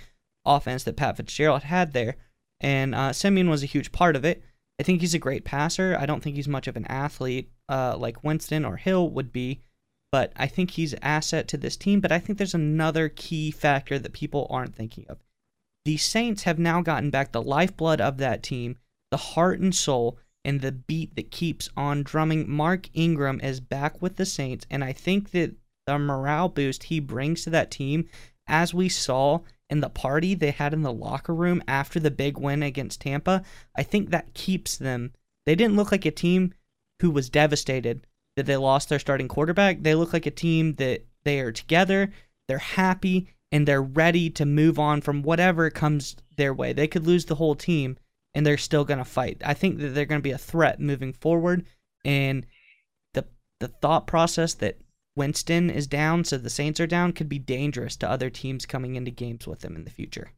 offense 0.44 0.84
that 0.84 0.96
Pat 0.96 1.18
Fitzgerald 1.18 1.64
had 1.64 1.94
there, 1.94 2.16
and 2.60 2.96
uh, 2.96 3.14
Siemian 3.14 3.50
was 3.50 3.62
a 3.62 3.68
huge 3.68 3.92
part 3.92 4.16
of 4.16 4.26
it. 4.26 4.44
I 4.80 4.84
think 4.84 5.02
he's 5.02 5.14
a 5.14 5.20
great 5.20 5.46
passer. 5.46 5.96
I 6.00 6.06
don't 6.06 6.22
think 6.22 6.36
he's 6.36 6.48
much 6.48 6.68
of 6.68 6.76
an 6.76 6.86
athlete 6.86 7.52
uh, 7.70 7.96
like 7.98 8.24
Winston 8.24 8.66
or 8.66 8.78
Hill 8.78 9.10
would 9.12 9.32
be, 9.32 9.62
but 10.12 10.32
I 10.36 10.48
think 10.48 10.72
he's 10.72 10.96
asset 11.02 11.48
to 11.50 11.58
this 11.58 11.76
team. 11.78 12.00
But 12.00 12.12
I 12.12 12.20
think 12.20 12.38
there's 12.38 12.54
another 12.54 13.10
key 13.10 13.52
factor 13.52 14.00
that 14.00 14.14
people 14.14 14.48
aren't 14.50 14.76
thinking 14.76 15.06
of. 15.10 15.20
The 15.86 15.98
Saints 15.98 16.44
have 16.44 16.60
now 16.60 16.82
gotten 16.82 17.10
back 17.10 17.32
the 17.32 17.42
lifeblood 17.42 18.02
of 18.02 18.18
that 18.18 18.44
team, 18.44 18.78
the 19.12 19.18
heart 19.18 19.60
and 19.60 19.74
soul, 19.74 20.18
and 20.44 20.62
the 20.62 20.72
beat 20.72 21.16
that 21.16 21.32
keeps 21.32 21.70
on 21.76 22.04
drumming. 22.04 22.50
Mark 22.50 22.90
Ingram 22.94 23.40
is 23.42 23.60
back 23.60 24.02
with 24.02 24.16
the 24.16 24.26
Saints, 24.26 24.66
and 24.70 24.84
I 24.84 24.94
think 24.94 25.32
that 25.32 25.56
the 25.86 25.98
morale 25.98 26.50
boost 26.50 26.84
he 26.84 27.00
brings 27.00 27.44
to 27.44 27.50
that 27.52 27.72
team, 27.72 28.10
as 28.48 28.74
we 28.74 28.90
saw 28.90 29.40
in 29.70 29.82
the 29.82 29.90
party 29.90 30.34
they 30.34 30.52
had 30.52 30.74
in 30.74 30.82
the 30.82 30.94
locker 30.94 31.34
room 31.34 31.62
after 31.68 32.00
the 32.00 32.12
big 32.12 32.38
win 32.38 32.64
against 32.64 33.02
Tampa, 33.02 33.44
I 33.76 33.84
think 33.84 34.10
that 34.10 34.34
keeps 34.34 34.78
them. 34.78 35.14
They 35.46 35.56
didn't 35.56 35.76
look 35.76 35.92
like 35.92 36.06
a 36.06 36.12
team 36.12 36.54
who 37.02 37.12
was 37.12 37.30
devastated 37.30 38.06
that 38.38 38.46
they 38.46 38.56
lost 38.56 38.88
their 38.88 39.00
starting 39.00 39.28
quarterback. 39.28 39.82
They 39.82 39.96
look 39.96 40.14
like 40.14 40.28
a 40.28 40.32
team 40.32 40.76
that 40.76 41.06
they 41.26 41.40
are 41.40 41.52
together, 41.52 42.12
they're 42.48 42.60
happy, 42.60 43.34
and 43.52 43.68
they're 43.68 43.82
ready 43.82 44.30
to 44.30 44.46
move 44.46 44.78
on 44.78 45.02
from 45.02 45.24
whatever 45.24 45.72
comes 45.72 46.16
their 46.38 46.54
way. 46.54 46.72
They 46.72 46.88
could 46.88 47.08
lose 47.08 47.26
the 47.26 47.36
whole 47.36 47.56
team 47.56 47.98
and 48.36 48.46
they're 48.46 48.58
still 48.58 48.86
going 48.86 49.00
to 49.00 49.06
fight. 49.06 49.42
I 49.44 49.56
think 49.56 49.80
that 49.80 49.90
they're 49.90 50.06
going 50.06 50.22
to 50.22 50.24
be 50.24 50.32
a 50.32 50.38
threat 50.38 50.80
moving 50.80 51.14
forward 51.14 51.66
and 52.06 52.46
the 53.16 53.26
the 53.60 53.70
thought 53.70 54.06
process 54.06 54.54
that 54.56 54.78
Winston 55.16 55.72
is 55.72 55.88
down 55.88 56.24
so 56.24 56.38
the 56.38 56.50
Saints 56.52 56.80
are 56.80 56.86
down 56.86 57.14
could 57.14 57.28
be 57.28 57.40
dangerous 57.40 57.96
to 57.98 58.10
other 58.10 58.30
teams 58.30 58.68
coming 58.68 58.96
into 58.96 59.10
games 59.10 59.48
with 59.48 59.62
them 59.62 59.76
in 59.76 59.84
the 59.84 59.90
future. 59.90 60.30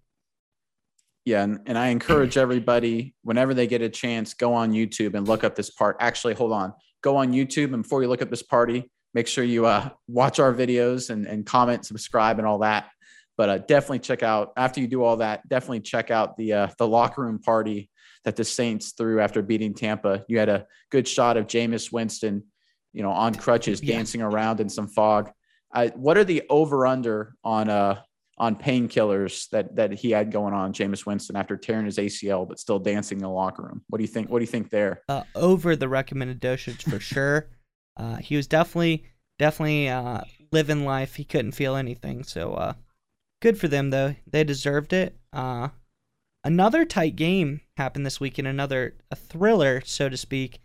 Yeah, 1.26 1.44
and, 1.44 1.60
and 1.66 1.78
I 1.78 1.90
encourage 1.90 2.38
everybody 2.38 3.14
whenever 3.24 3.54
they 3.54 3.68
get 3.68 3.82
a 3.82 3.90
chance, 3.90 4.34
go 4.34 4.54
on 4.54 4.72
YouTube 4.72 5.16
and 5.16 5.28
look 5.28 5.44
up 5.44 5.56
this 5.56 5.70
part. 5.70 5.98
Actually, 6.00 6.36
hold 6.36 6.54
on 6.54 6.74
go 7.02 7.18
on 7.18 7.34
YouTube 7.34 7.74
and 7.74 7.84
before 7.84 8.02
you 8.02 8.10
look 8.10 8.22
at 8.22 8.30
this 8.30 8.44
party, 8.44 8.90
make 9.14 9.28
sure 9.28 9.44
you 9.44 9.66
uh, 9.66 9.90
watch 10.08 10.40
our 10.40 10.54
videos 10.54 11.10
and, 11.10 11.26
and 11.26 11.46
comment, 11.46 11.86
subscribe, 11.86 12.40
and 12.40 12.48
all 12.48 12.60
that. 12.60 12.90
But 13.38 13.50
uh, 13.50 13.58
definitely 13.60 14.00
check 14.00 14.22
out 14.22 14.52
after 14.58 14.82
you 14.82 14.88
do 14.88 15.04
all 15.04 15.18
that. 15.18 15.48
Definitely 15.48 15.82
check 15.82 16.12
out 16.12 16.36
the 16.38 16.54
uh, 16.54 16.68
the 16.78 16.88
locker 16.88 17.22
room 17.22 17.40
party 17.40 17.90
that 18.26 18.36
the 18.36 18.44
Saints 18.44 18.92
threw 18.92 19.22
after 19.22 19.42
beating 19.42 19.74
Tampa. 19.74 20.26
You 20.28 20.40
had 20.40 20.50
a 20.50 20.66
good 20.92 21.08
shot 21.08 21.38
of 21.38 21.48
Jameis 21.48 21.92
Winston, 21.92 22.44
you 22.92 23.02
know, 23.02 23.12
on 23.12 23.34
crutches, 23.34 23.82
yeah. 23.82 23.96
dancing 23.96 24.22
around 24.22 24.60
in 24.60 24.68
some 24.68 24.88
fog. 24.88 25.32
what 25.96 26.18
are 26.18 26.26
the 26.26 26.44
over 26.50 26.86
under 26.86 27.34
on 27.44 27.70
uh 27.70 28.02
on 28.40 28.56
painkillers 28.56 29.50
that 29.50 29.76
that 29.76 29.92
he 29.92 30.12
had 30.12 30.32
going 30.32 30.54
on, 30.54 30.74
Jameis 30.74 31.06
Winston, 31.06 31.36
after 31.36 31.58
tearing 31.58 31.86
his 31.86 31.98
ACL, 31.98 32.48
but 32.48 32.60
still 32.60 32.80
dancing 32.80 33.18
in 33.18 33.24
the 33.24 33.30
locker 33.30 33.64
room. 33.64 33.82
What 33.90 33.98
do 33.98 34.04
you 34.04 34.08
think? 34.08 34.30
What 34.30 34.40
do 34.40 34.44
you 34.44 34.48
think 34.48 34.70
there? 34.70 35.02
Uh, 35.10 35.24
over 35.36 35.76
the 35.76 35.90
recommended 35.90 36.40
dosage 36.40 36.84
for 36.84 37.00
sure. 37.00 37.50
Uh, 37.98 38.16
he 38.18 38.36
was 38.36 38.48
definitely 38.48 39.06
definitely 39.38 39.90
uh, 39.90 40.22
living 40.52 40.86
life. 40.86 41.16
He 41.16 41.26
couldn't 41.26 41.52
feel 41.52 41.76
anything. 41.76 42.24
So 42.24 42.54
uh, 42.54 42.74
good 43.42 43.58
for 43.58 43.68
them 43.68 43.90
though. 43.90 44.16
They 44.26 44.44
deserved 44.44 44.94
it. 44.94 45.18
Uh, 45.34 45.70
another 46.44 46.86
tight 46.86 47.16
game 47.16 47.62
happened 47.78 48.06
this 48.06 48.20
week 48.20 48.40
in 48.40 48.46
another 48.46 48.96
a 49.12 49.16
thriller, 49.16 49.82
so 49.86 50.08
to 50.08 50.18
speak. 50.18 50.62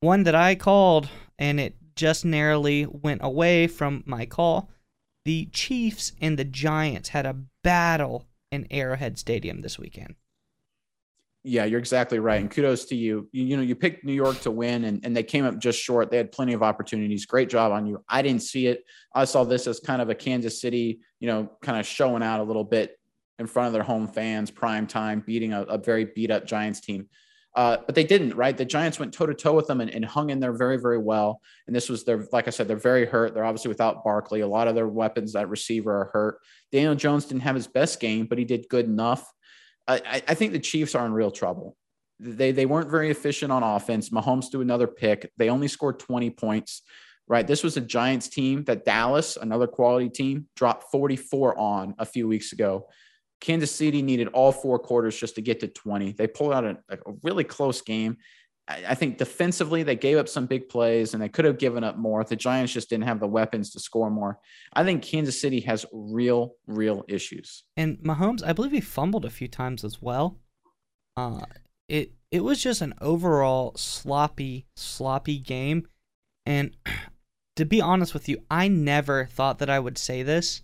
One 0.00 0.22
that 0.22 0.36
I 0.36 0.54
called, 0.54 1.08
and 1.40 1.58
it 1.58 1.74
just 1.96 2.24
narrowly 2.24 2.86
went 2.86 3.20
away 3.24 3.66
from 3.66 4.04
my 4.06 4.24
call 4.24 4.70
the 5.28 5.44
Chiefs 5.52 6.12
and 6.22 6.38
the 6.38 6.44
Giants 6.44 7.10
had 7.10 7.26
a 7.26 7.36
battle 7.62 8.24
in 8.50 8.66
Arrowhead 8.70 9.18
Stadium 9.18 9.60
this 9.60 9.78
weekend. 9.78 10.14
Yeah, 11.44 11.66
you're 11.66 11.78
exactly 11.78 12.18
right. 12.18 12.40
And 12.40 12.50
kudos 12.50 12.86
to 12.86 12.96
you. 12.96 13.28
You, 13.32 13.44
you 13.44 13.56
know, 13.58 13.62
you 13.62 13.74
picked 13.74 14.06
New 14.06 14.14
York 14.14 14.40
to 14.40 14.50
win 14.50 14.84
and, 14.84 15.04
and 15.04 15.14
they 15.14 15.22
came 15.22 15.44
up 15.44 15.58
just 15.58 15.78
short. 15.78 16.10
They 16.10 16.16
had 16.16 16.32
plenty 16.32 16.54
of 16.54 16.62
opportunities. 16.62 17.26
Great 17.26 17.50
job 17.50 17.72
on 17.72 17.84
you. 17.84 18.02
I 18.08 18.22
didn't 18.22 18.40
see 18.40 18.68
it. 18.68 18.84
I 19.14 19.26
saw 19.26 19.44
this 19.44 19.66
as 19.66 19.80
kind 19.80 20.00
of 20.00 20.08
a 20.08 20.14
Kansas 20.14 20.62
City, 20.62 21.00
you 21.20 21.26
know, 21.26 21.50
kind 21.60 21.78
of 21.78 21.84
showing 21.84 22.22
out 22.22 22.40
a 22.40 22.44
little 22.44 22.64
bit 22.64 22.98
in 23.38 23.46
front 23.46 23.66
of 23.66 23.74
their 23.74 23.82
home 23.82 24.08
fans, 24.08 24.50
prime 24.50 24.86
time, 24.86 25.22
beating 25.26 25.52
a, 25.52 25.60
a 25.64 25.76
very 25.76 26.06
beat 26.06 26.30
up 26.30 26.46
Giants 26.46 26.80
team. 26.80 27.06
Uh, 27.58 27.76
but 27.86 27.96
they 27.96 28.04
didn't, 28.04 28.36
right? 28.36 28.56
The 28.56 28.64
Giants 28.64 29.00
went 29.00 29.12
toe 29.12 29.26
to 29.26 29.34
toe 29.34 29.52
with 29.52 29.66
them 29.66 29.80
and, 29.80 29.90
and, 29.90 30.04
hung 30.04 30.30
in 30.30 30.38
there 30.38 30.52
very, 30.52 30.76
very 30.76 30.96
well. 30.96 31.40
And 31.66 31.74
this 31.74 31.88
was 31.88 32.04
their, 32.04 32.24
like 32.30 32.46
I 32.46 32.50
said, 32.50 32.68
they're 32.68 32.76
very 32.76 33.04
hurt. 33.04 33.34
They're 33.34 33.44
obviously 33.44 33.68
without 33.70 34.04
Barkley. 34.04 34.42
A 34.42 34.46
lot 34.46 34.68
of 34.68 34.76
their 34.76 34.86
weapons 34.86 35.34
at 35.34 35.48
receiver 35.48 36.02
are 36.02 36.10
hurt. 36.12 36.38
Daniel 36.70 36.94
Jones 36.94 37.24
didn't 37.24 37.42
have 37.42 37.56
his 37.56 37.66
best 37.66 37.98
game, 37.98 38.26
but 38.26 38.38
he 38.38 38.44
did 38.44 38.68
good 38.68 38.84
enough. 38.84 39.28
I, 39.88 40.22
I 40.28 40.34
think 40.34 40.52
the 40.52 40.60
Chiefs 40.60 40.94
are 40.94 41.04
in 41.04 41.12
real 41.12 41.32
trouble. 41.32 41.76
They 42.20 42.52
they 42.52 42.64
weren't 42.64 42.92
very 42.92 43.10
efficient 43.10 43.50
on 43.50 43.64
offense. 43.64 44.10
Mahomes 44.10 44.52
threw 44.52 44.60
another 44.60 44.86
pick. 44.86 45.28
They 45.36 45.50
only 45.50 45.66
scored 45.66 45.98
20 45.98 46.30
points. 46.30 46.82
Right. 47.26 47.46
This 47.46 47.64
was 47.64 47.76
a 47.76 47.80
Giants 47.80 48.28
team 48.28 48.62
that 48.64 48.84
Dallas, 48.84 49.36
another 49.36 49.66
quality 49.66 50.10
team, 50.10 50.46
dropped 50.54 50.92
44 50.92 51.58
on 51.58 51.96
a 51.98 52.06
few 52.06 52.28
weeks 52.28 52.52
ago. 52.52 52.86
Kansas 53.40 53.70
City 53.70 54.02
needed 54.02 54.28
all 54.28 54.52
four 54.52 54.78
quarters 54.78 55.16
just 55.16 55.34
to 55.36 55.42
get 55.42 55.60
to 55.60 55.68
20. 55.68 56.12
They 56.12 56.26
pulled 56.26 56.52
out 56.52 56.64
a, 56.64 56.76
a 56.90 57.12
really 57.22 57.44
close 57.44 57.80
game. 57.80 58.16
I, 58.66 58.84
I, 58.88 58.94
think 58.94 59.18
defensively, 59.18 59.82
they 59.82 59.96
gave 59.96 60.18
up 60.18 60.28
some 60.28 60.46
big 60.46 60.68
plays 60.68 61.14
and 61.14 61.22
they 61.22 61.28
could 61.28 61.44
have 61.44 61.58
given 61.58 61.84
up 61.84 61.96
more. 61.96 62.22
The 62.24 62.36
Giants 62.36 62.72
just 62.72 62.90
didn't 62.90 63.04
have 63.04 63.20
the 63.20 63.28
weapons 63.28 63.70
to 63.72 63.80
score 63.80 64.10
more. 64.10 64.40
I 64.72 64.84
think 64.84 65.02
Kansas 65.02 65.40
City 65.40 65.60
has 65.60 65.86
real, 65.92 66.54
real 66.66 67.04
issues. 67.08 67.64
And 67.76 67.98
Mahomes, 67.98 68.42
I 68.44 68.52
believe 68.52 68.72
he 68.72 68.80
fumbled 68.80 69.24
a 69.24 69.30
few 69.30 69.48
times 69.48 69.84
as 69.84 70.02
well. 70.02 70.38
Uh, 71.16 71.40
it 71.88 72.12
it 72.30 72.44
was 72.44 72.62
just 72.62 72.82
an 72.82 72.94
overall 73.00 73.72
sloppy, 73.76 74.66
sloppy 74.76 75.38
game. 75.38 75.86
And 76.44 76.76
to 77.56 77.64
be 77.64 77.80
honest 77.80 78.14
with 78.14 78.28
you, 78.28 78.44
I 78.50 78.68
never 78.68 79.26
thought 79.26 79.58
that 79.60 79.70
I 79.70 79.78
would 79.78 79.96
say 79.96 80.22
this, 80.22 80.62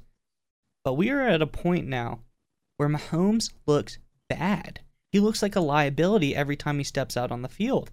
but 0.84 0.94
we 0.94 1.10
are 1.10 1.22
at 1.22 1.40
a 1.40 1.46
point 1.46 1.86
now 1.86 2.20
where 2.76 2.88
Mahomes 2.88 3.52
looks 3.66 3.98
bad. 4.28 4.80
He 5.12 5.20
looks 5.20 5.42
like 5.42 5.56
a 5.56 5.60
liability 5.60 6.34
every 6.34 6.56
time 6.56 6.78
he 6.78 6.84
steps 6.84 7.16
out 7.16 7.30
on 7.30 7.42
the 7.42 7.48
field. 7.48 7.90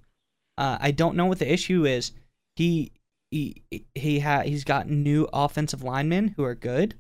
Uh, 0.58 0.78
I 0.80 0.92
don't 0.92 1.16
know 1.16 1.26
what 1.26 1.40
the 1.40 1.52
issue 1.52 1.86
is. 1.86 2.12
He 2.56 2.92
he 3.30 3.64
he 3.96 4.20
ha- 4.20 4.42
he's 4.42 4.64
got 4.64 4.90
new 4.90 5.28
offensive 5.32 5.84
linemen 5.84 6.30
who 6.30 6.44
are 6.44 6.56
good. 6.56 6.96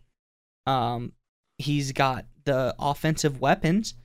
Um, 0.65 1.13
he's 1.57 1.91
got 1.91 2.25
the 2.45 2.75
offensive 2.79 3.41
weapons. 3.41 3.95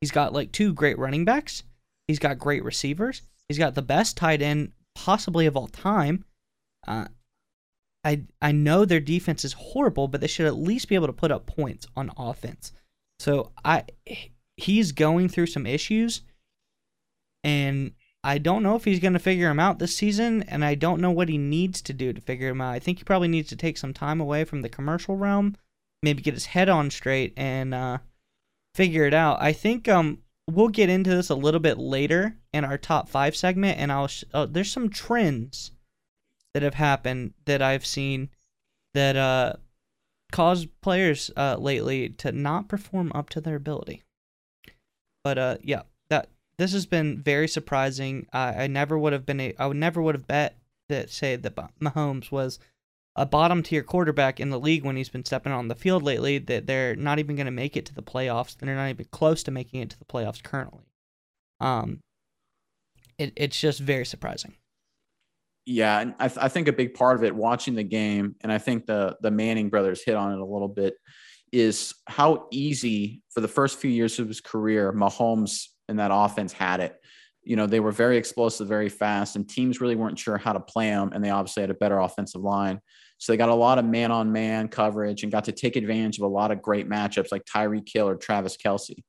He's 0.00 0.10
got 0.10 0.32
like 0.32 0.52
two 0.52 0.72
great 0.72 0.98
running 0.98 1.24
backs. 1.24 1.62
He's 2.06 2.18
got 2.18 2.38
great 2.38 2.64
receivers. 2.64 3.22
He's 3.48 3.58
got 3.58 3.74
the 3.74 3.82
best 3.82 4.16
tight 4.16 4.42
end 4.42 4.72
possibly 4.94 5.46
of 5.46 5.56
all 5.56 5.68
time. 5.68 6.24
Uh, 6.86 7.06
I 8.04 8.22
I 8.40 8.52
know 8.52 8.84
their 8.84 9.00
defense 9.00 9.44
is 9.44 9.52
horrible, 9.52 10.08
but 10.08 10.20
they 10.20 10.26
should 10.26 10.46
at 10.46 10.56
least 10.56 10.88
be 10.88 10.94
able 10.94 11.06
to 11.06 11.12
put 11.12 11.30
up 11.30 11.46
points 11.46 11.86
on 11.96 12.10
offense. 12.16 12.72
So 13.20 13.52
I 13.62 13.84
he's 14.56 14.92
going 14.92 15.28
through 15.28 15.46
some 15.46 15.66
issues 15.66 16.22
and 17.44 17.92
I 18.24 18.38
don't 18.38 18.62
know 18.62 18.76
if 18.76 18.84
he's 18.84 18.98
going 18.98 19.12
to 19.12 19.18
figure 19.18 19.50
him 19.50 19.60
out 19.60 19.78
this 19.78 19.96
season, 19.96 20.42
and 20.42 20.62
I 20.62 20.74
don't 20.74 21.00
know 21.00 21.10
what 21.10 21.30
he 21.30 21.38
needs 21.38 21.80
to 21.82 21.94
do 21.94 22.12
to 22.12 22.20
figure 22.20 22.48
him 22.48 22.60
out. 22.60 22.74
I 22.74 22.78
think 22.78 22.98
he 22.98 23.04
probably 23.04 23.28
needs 23.28 23.48
to 23.48 23.56
take 23.56 23.78
some 23.78 23.94
time 23.94 24.20
away 24.20 24.44
from 24.44 24.60
the 24.60 24.68
commercial 24.68 25.16
realm, 25.16 25.56
maybe 26.02 26.22
get 26.22 26.34
his 26.34 26.46
head 26.46 26.68
on 26.68 26.90
straight 26.90 27.32
and 27.36 27.72
uh, 27.72 27.98
figure 28.74 29.04
it 29.04 29.14
out. 29.14 29.40
I 29.40 29.54
think 29.54 29.88
um, 29.88 30.18
we'll 30.46 30.68
get 30.68 30.90
into 30.90 31.10
this 31.10 31.30
a 31.30 31.34
little 31.34 31.60
bit 31.60 31.78
later 31.78 32.36
in 32.52 32.64
our 32.66 32.76
top 32.76 33.08
five 33.08 33.34
segment, 33.34 33.78
and 33.78 33.90
I'll 33.90 34.08
sh- 34.08 34.24
uh, 34.34 34.46
there's 34.46 34.70
some 34.70 34.90
trends 34.90 35.72
that 36.52 36.62
have 36.62 36.74
happened 36.74 37.32
that 37.46 37.62
I've 37.62 37.86
seen 37.86 38.28
that 38.92 39.16
uh, 39.16 39.54
cause 40.30 40.66
players 40.80 41.30
uh, 41.36 41.56
lately 41.58 42.08
to 42.08 42.32
not 42.32 42.68
perform 42.68 43.12
up 43.14 43.30
to 43.30 43.40
their 43.40 43.56
ability. 43.56 44.02
But 45.22 45.38
uh, 45.38 45.56
yeah, 45.62 45.82
this 46.60 46.74
has 46.74 46.84
been 46.84 47.22
very 47.22 47.48
surprising. 47.48 48.26
I, 48.34 48.64
I 48.64 48.66
never 48.66 48.98
would 48.98 49.14
have 49.14 49.24
been 49.24 49.40
a, 49.40 49.54
I 49.58 49.66
would 49.66 49.78
never 49.78 50.02
would 50.02 50.14
have 50.14 50.26
bet 50.26 50.58
that 50.90 51.08
say 51.08 51.34
that 51.34 51.56
Mahomes 51.80 52.30
was 52.30 52.58
a 53.16 53.24
bottom 53.24 53.62
tier 53.62 53.82
quarterback 53.82 54.38
in 54.38 54.50
the 54.50 54.60
league 54.60 54.84
when 54.84 54.94
he's 54.94 55.08
been 55.08 55.24
stepping 55.24 55.52
on 55.52 55.68
the 55.68 55.74
field 55.74 56.02
lately. 56.02 56.36
That 56.36 56.66
they're 56.66 56.94
not 56.94 57.18
even 57.18 57.34
going 57.34 57.46
to 57.46 57.50
make 57.50 57.78
it 57.78 57.86
to 57.86 57.94
the 57.94 58.02
playoffs. 58.02 58.58
They're 58.58 58.74
not 58.74 58.90
even 58.90 59.06
close 59.10 59.42
to 59.44 59.50
making 59.50 59.80
it 59.80 59.88
to 59.88 59.98
the 59.98 60.04
playoffs 60.04 60.42
currently. 60.42 60.84
Um, 61.60 62.00
it, 63.16 63.32
it's 63.36 63.58
just 63.58 63.80
very 63.80 64.04
surprising. 64.04 64.54
Yeah, 65.70 66.00
and 66.00 66.14
I, 66.18 66.26
th- 66.26 66.38
I 66.40 66.48
think 66.48 66.66
a 66.66 66.72
big 66.72 66.94
part 66.94 67.16
of 67.16 67.22
it, 67.22 67.32
watching 67.32 67.76
the 67.76 67.84
game, 67.84 68.34
and 68.40 68.50
I 68.50 68.58
think 68.58 68.86
the 68.86 69.16
the 69.20 69.30
Manning 69.30 69.68
brothers 69.70 70.02
hit 70.04 70.16
on 70.16 70.32
it 70.32 70.40
a 70.40 70.44
little 70.44 70.68
bit, 70.68 70.94
is 71.52 71.94
how 72.08 72.48
easy 72.50 73.22
for 73.30 73.40
the 73.40 73.46
first 73.46 73.78
few 73.78 73.90
years 73.90 74.18
of 74.18 74.26
his 74.26 74.40
career, 74.40 74.92
Mahomes 74.92 75.66
and 75.88 76.00
that 76.00 76.10
offense 76.12 76.52
had 76.52 76.80
it. 76.80 76.96
You 77.44 77.54
know, 77.54 77.66
they 77.66 77.78
were 77.78 77.92
very 77.92 78.16
explosive, 78.16 78.66
very 78.66 78.88
fast, 78.88 79.36
and 79.36 79.48
teams 79.48 79.80
really 79.80 79.94
weren't 79.94 80.18
sure 80.18 80.38
how 80.38 80.52
to 80.52 80.60
play 80.60 80.88
them. 80.90 81.12
And 81.14 81.24
they 81.24 81.30
obviously 81.30 81.62
had 81.62 81.70
a 81.70 81.74
better 81.74 82.00
offensive 82.00 82.42
line. 82.42 82.80
So 83.18 83.32
they 83.32 83.36
got 83.36 83.48
a 83.48 83.54
lot 83.54 83.78
of 83.78 83.84
man 83.84 84.10
on 84.10 84.32
man 84.32 84.66
coverage 84.66 85.22
and 85.22 85.30
got 85.30 85.44
to 85.44 85.52
take 85.52 85.76
advantage 85.76 86.18
of 86.18 86.24
a 86.24 86.28
lot 86.28 86.50
of 86.50 86.62
great 86.62 86.88
matchups 86.88 87.30
like 87.30 87.44
Tyreek 87.44 87.88
Hill 87.92 88.08
or 88.08 88.16
Travis 88.16 88.56
Kelce. 88.56 89.04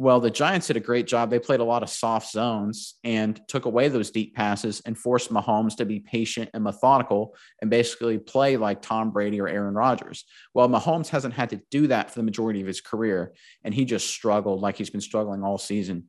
Well, 0.00 0.18
the 0.18 0.30
Giants 0.30 0.68
did 0.68 0.78
a 0.78 0.80
great 0.80 1.06
job. 1.06 1.28
They 1.28 1.38
played 1.38 1.60
a 1.60 1.64
lot 1.64 1.82
of 1.82 1.90
soft 1.90 2.30
zones 2.30 2.94
and 3.04 3.38
took 3.48 3.66
away 3.66 3.88
those 3.88 4.10
deep 4.10 4.34
passes 4.34 4.80
and 4.86 4.96
forced 4.96 5.30
Mahomes 5.30 5.76
to 5.76 5.84
be 5.84 6.00
patient 6.00 6.48
and 6.54 6.64
methodical 6.64 7.36
and 7.60 7.68
basically 7.68 8.16
play 8.16 8.56
like 8.56 8.80
Tom 8.80 9.10
Brady 9.10 9.42
or 9.42 9.46
Aaron 9.46 9.74
Rodgers. 9.74 10.24
Well, 10.54 10.70
Mahomes 10.70 11.08
hasn't 11.08 11.34
had 11.34 11.50
to 11.50 11.60
do 11.70 11.88
that 11.88 12.10
for 12.10 12.18
the 12.18 12.22
majority 12.22 12.62
of 12.62 12.66
his 12.66 12.80
career, 12.80 13.34
and 13.62 13.74
he 13.74 13.84
just 13.84 14.08
struggled 14.08 14.62
like 14.62 14.78
he's 14.78 14.88
been 14.88 15.02
struggling 15.02 15.44
all 15.44 15.58
season. 15.58 16.04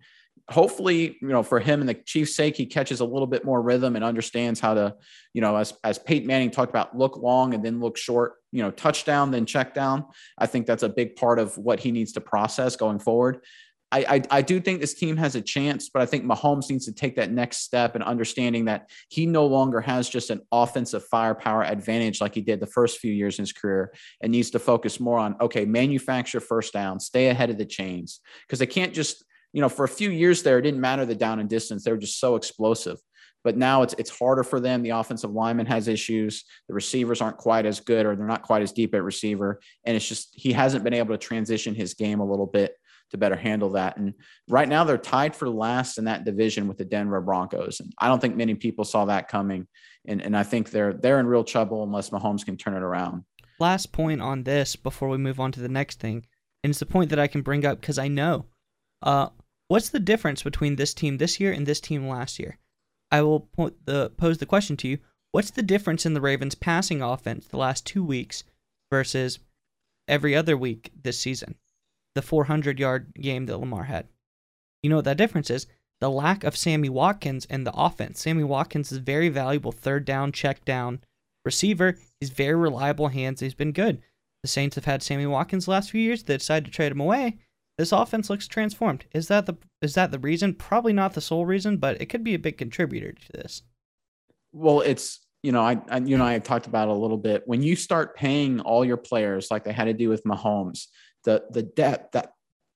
Hopefully, 0.50 1.18
you 1.22 1.28
know, 1.28 1.44
for 1.44 1.60
him 1.60 1.82
and 1.82 1.90
the 1.90 1.94
Chiefs' 1.94 2.34
sake, 2.34 2.56
he 2.56 2.66
catches 2.68 3.02
a 3.02 3.06
little 3.06 3.28
bit 3.28 3.44
more 3.44 3.62
rhythm 3.62 3.98
and 3.98 4.06
understands 4.06 4.62
how 4.62 4.74
to, 4.74 4.96
you 5.34 5.42
know, 5.42 5.58
as 5.58 5.74
as 5.84 6.00
Peyton 6.00 6.28
Manning 6.28 6.52
talked 6.52 6.70
about, 6.70 6.98
look 6.98 7.18
long 7.18 7.54
and 7.54 7.64
then 7.64 7.82
look 7.82 7.98
short. 7.98 8.36
You 8.54 8.64
know, 8.64 8.72
touchdown 8.72 9.32
then 9.32 9.46
check 9.46 9.74
down. 9.74 10.06
I 10.38 10.46
think 10.46 10.66
that's 10.66 10.84
a 10.84 10.90
big 10.90 11.18
part 11.18 11.40
of 11.40 11.58
what 11.58 11.82
he 11.82 11.92
needs 11.92 12.14
to 12.14 12.22
process 12.22 12.78
going 12.78 13.00
forward. 13.00 13.42
I, 13.92 14.06
I, 14.08 14.22
I 14.32 14.42
do 14.42 14.60
think 14.62 14.80
this 14.80 14.94
team 14.94 15.18
has 15.18 15.36
a 15.36 15.42
chance, 15.42 15.90
but 15.90 16.02
I 16.02 16.06
think 16.06 16.24
Mahomes 16.24 16.70
needs 16.70 16.86
to 16.86 16.94
take 16.94 17.18
that 17.18 17.32
next 17.32 17.58
step 17.58 17.94
and 17.96 18.04
understanding 18.04 18.66
that 18.66 18.90
he 19.10 19.26
no 19.26 19.46
longer 19.46 19.82
has 19.82 20.08
just 20.08 20.30
an 20.30 20.42
offensive 20.52 21.04
firepower 21.06 21.64
advantage 21.64 22.22
like 22.22 22.34
he 22.34 22.42
did 22.42 22.62
the 22.62 22.68
first 22.68 23.00
few 23.00 23.12
years 23.12 23.38
in 23.38 23.44
his 23.44 23.52
career 23.52 23.94
and 24.22 24.32
needs 24.32 24.50
to 24.52 24.60
focus 24.60 25.00
more 25.00 25.20
on, 25.20 25.36
okay, 25.42 25.66
manufacture 25.66 26.40
first 26.40 26.72
down, 26.72 27.00
stay 27.00 27.28
ahead 27.28 27.50
of 27.50 27.58
the 27.58 27.66
chains. 27.66 28.22
Because 28.48 28.60
they 28.60 28.66
can't 28.66 28.94
just, 28.94 29.26
you 29.52 29.62
know, 29.62 29.70
for 29.70 29.84
a 29.84 29.90
few 29.90 30.10
years 30.10 30.42
there, 30.44 30.60
it 30.60 30.62
didn't 30.62 30.82
matter 30.82 31.06
the 31.06 31.16
down 31.16 31.40
and 31.40 31.50
distance. 31.50 31.84
They 31.84 31.92
were 31.92 31.98
just 31.98 32.20
so 32.20 32.36
explosive. 32.36 32.98
But 33.44 33.58
now 33.58 33.82
it's 33.82 33.96
it's 33.98 34.16
harder 34.16 34.44
for 34.44 34.60
them. 34.60 34.84
The 34.84 34.92
offensive 34.92 35.32
lineman 35.32 35.66
has 35.66 35.88
issues. 35.88 36.46
The 36.68 36.76
receivers 36.76 37.22
aren't 37.22 37.38
quite 37.38 37.66
as 37.66 37.80
good, 37.80 38.06
or 38.06 38.16
they're 38.16 38.28
not 38.28 38.44
quite 38.44 38.62
as 38.62 38.72
deep 38.72 38.94
at 38.94 39.02
receiver. 39.02 39.60
And 39.84 39.98
it's 39.98 40.08
just 40.08 40.30
he 40.34 40.54
hasn't 40.54 40.84
been 40.84 40.94
able 40.94 41.16
to 41.16 41.18
transition 41.18 41.74
his 41.74 41.96
game 41.96 42.20
a 42.20 42.26
little 42.26 42.46
bit 42.46 42.76
to 43.12 43.18
better 43.18 43.36
handle 43.36 43.72
that. 43.72 43.98
And 43.98 44.14
right 44.50 44.68
now 44.68 44.84
they're 44.84 44.98
tied 44.98 45.36
for 45.36 45.50
last 45.50 45.98
in 45.98 46.06
that 46.06 46.26
division 46.26 46.68
with 46.68 46.78
the 46.78 46.86
Denver 46.86 47.22
Broncos. 47.22 47.80
And 47.80 47.94
I 48.00 48.08
don't 48.08 48.20
think 48.20 48.36
many 48.36 48.56
people 48.56 48.84
saw 48.84 49.06
that 49.06 49.28
coming. 49.28 49.68
And, 50.08 50.22
and 50.22 50.36
I 50.36 50.44
think 50.44 50.72
they're 50.72 50.94
they're 50.94 51.20
in 51.20 51.28
real 51.28 51.44
trouble 51.44 51.84
unless 51.84 52.10
Mahomes 52.10 52.46
can 52.46 52.58
turn 52.58 52.74
it 52.74 52.82
around. 52.82 53.24
Last 53.60 53.92
point 53.92 54.22
on 54.22 54.44
this 54.44 54.76
before 54.76 55.10
we 55.10 55.18
move 55.18 55.40
on 55.40 55.52
to 55.52 55.60
the 55.60 55.70
next 55.70 56.00
thing, 56.00 56.26
and 56.64 56.72
it's 56.72 56.80
the 56.80 56.86
point 56.88 57.12
that 57.12 57.20
I 57.20 57.28
can 57.28 57.44
bring 57.44 57.66
up 57.66 57.80
because 57.80 58.00
I 58.00 58.08
know. 58.08 58.46
Uh, 59.04 59.30
what's 59.68 59.90
the 59.90 60.00
difference 60.00 60.42
between 60.42 60.76
this 60.76 60.94
team 60.94 61.18
this 61.18 61.40
year 61.40 61.52
and 61.52 61.68
this 61.68 61.80
team 61.80 62.08
last 62.08 62.40
year? 62.40 62.58
I 63.12 63.22
will 63.22 63.50
the 63.86 64.12
pose 64.18 64.40
the 64.40 64.46
question 64.46 64.78
to 64.78 64.88
you. 64.88 64.98
What's 65.32 65.52
the 65.52 65.62
difference 65.62 66.06
in 66.06 66.14
the 66.14 66.22
Ravens 66.22 66.56
passing 66.56 67.02
offense 67.02 67.46
the 67.48 67.58
last 67.58 67.86
two 67.86 68.04
weeks 68.04 68.44
versus 68.92 69.40
every 70.08 70.36
other 70.36 70.58
week 70.58 70.92
this 71.00 71.20
season? 71.20 71.56
The 72.16 72.22
400 72.22 72.80
yard 72.80 73.14
game 73.20 73.46
that 73.46 73.58
Lamar 73.58 73.84
had. 73.84 74.08
You 74.84 74.90
know 74.90 74.98
what 74.98 75.06
that 75.06 75.18
difference 75.18 75.50
is? 75.50 75.68
The 76.00 76.10
lack 76.10 76.44
of 76.44 76.58
Sammy 76.58 76.90
Watkins 76.90 77.46
in 77.46 77.64
the 77.64 77.74
offense. 77.74 78.22
Sammy 78.22 78.44
Watkins 78.44 78.92
is 78.92 78.98
very 78.98 79.30
valuable 79.30 79.72
third 79.72 80.04
down, 80.04 80.32
check 80.32 80.66
down 80.66 81.00
receiver. 81.46 81.98
He's 82.20 82.30
very 82.30 82.56
reliable 82.56 83.10
hands. 83.10 83.40
He's 83.40 83.54
been 83.54 83.72
good. 83.72 84.02
The 84.42 84.48
Saints 84.48 84.76
have 84.76 84.86
had 84.86 85.04
Sammy 85.04 85.28
Watkins 85.28 85.66
the 85.66 85.72
last 85.72 85.92
few 85.92 86.02
years. 86.02 86.24
They 86.24 86.38
decided 86.38 86.66
to 86.66 86.72
trade 86.72 86.92
him 86.92 87.00
away. 87.00 87.38
This 87.78 87.92
offense 87.92 88.30
looks 88.30 88.48
transformed. 88.48 89.06
Is 89.14 89.28
that 89.28 89.46
the 89.46 89.56
is 89.82 89.94
that 89.94 90.12
the 90.12 90.20
reason? 90.20 90.54
Probably 90.56 90.94
not 90.94 91.14
the 91.14 91.22
sole 91.22 91.46
reason, 91.46 91.78
but 91.78 92.02
it 92.02 92.08
could 92.08 92.24
be 92.24 92.34
a 92.34 92.40
big 92.40 92.58
contributor 92.58 93.12
to 93.12 93.32
this. 93.34 93.64
Well, 94.52 94.82
it's 94.82 95.20
you 95.44 95.52
know, 95.52 95.62
I, 95.62 95.82
I 95.90 95.98
you 95.98 96.18
know 96.18 96.26
I 96.26 96.38
talked 96.40 96.68
about 96.68 96.90
a 96.90 96.94
little 96.94 97.18
bit. 97.18 97.44
When 97.46 97.64
you 97.64 97.76
start 97.76 98.16
paying 98.16 98.60
all 98.60 98.84
your 98.84 98.98
players 98.98 99.50
like 99.50 99.64
they 99.64 99.74
had 99.74 99.86
to 99.86 99.94
do 99.94 100.10
with 100.10 100.24
Mahomes, 100.24 100.88
the 101.24 101.44
the 101.52 101.64
depth 101.64 102.12
that 102.14 102.34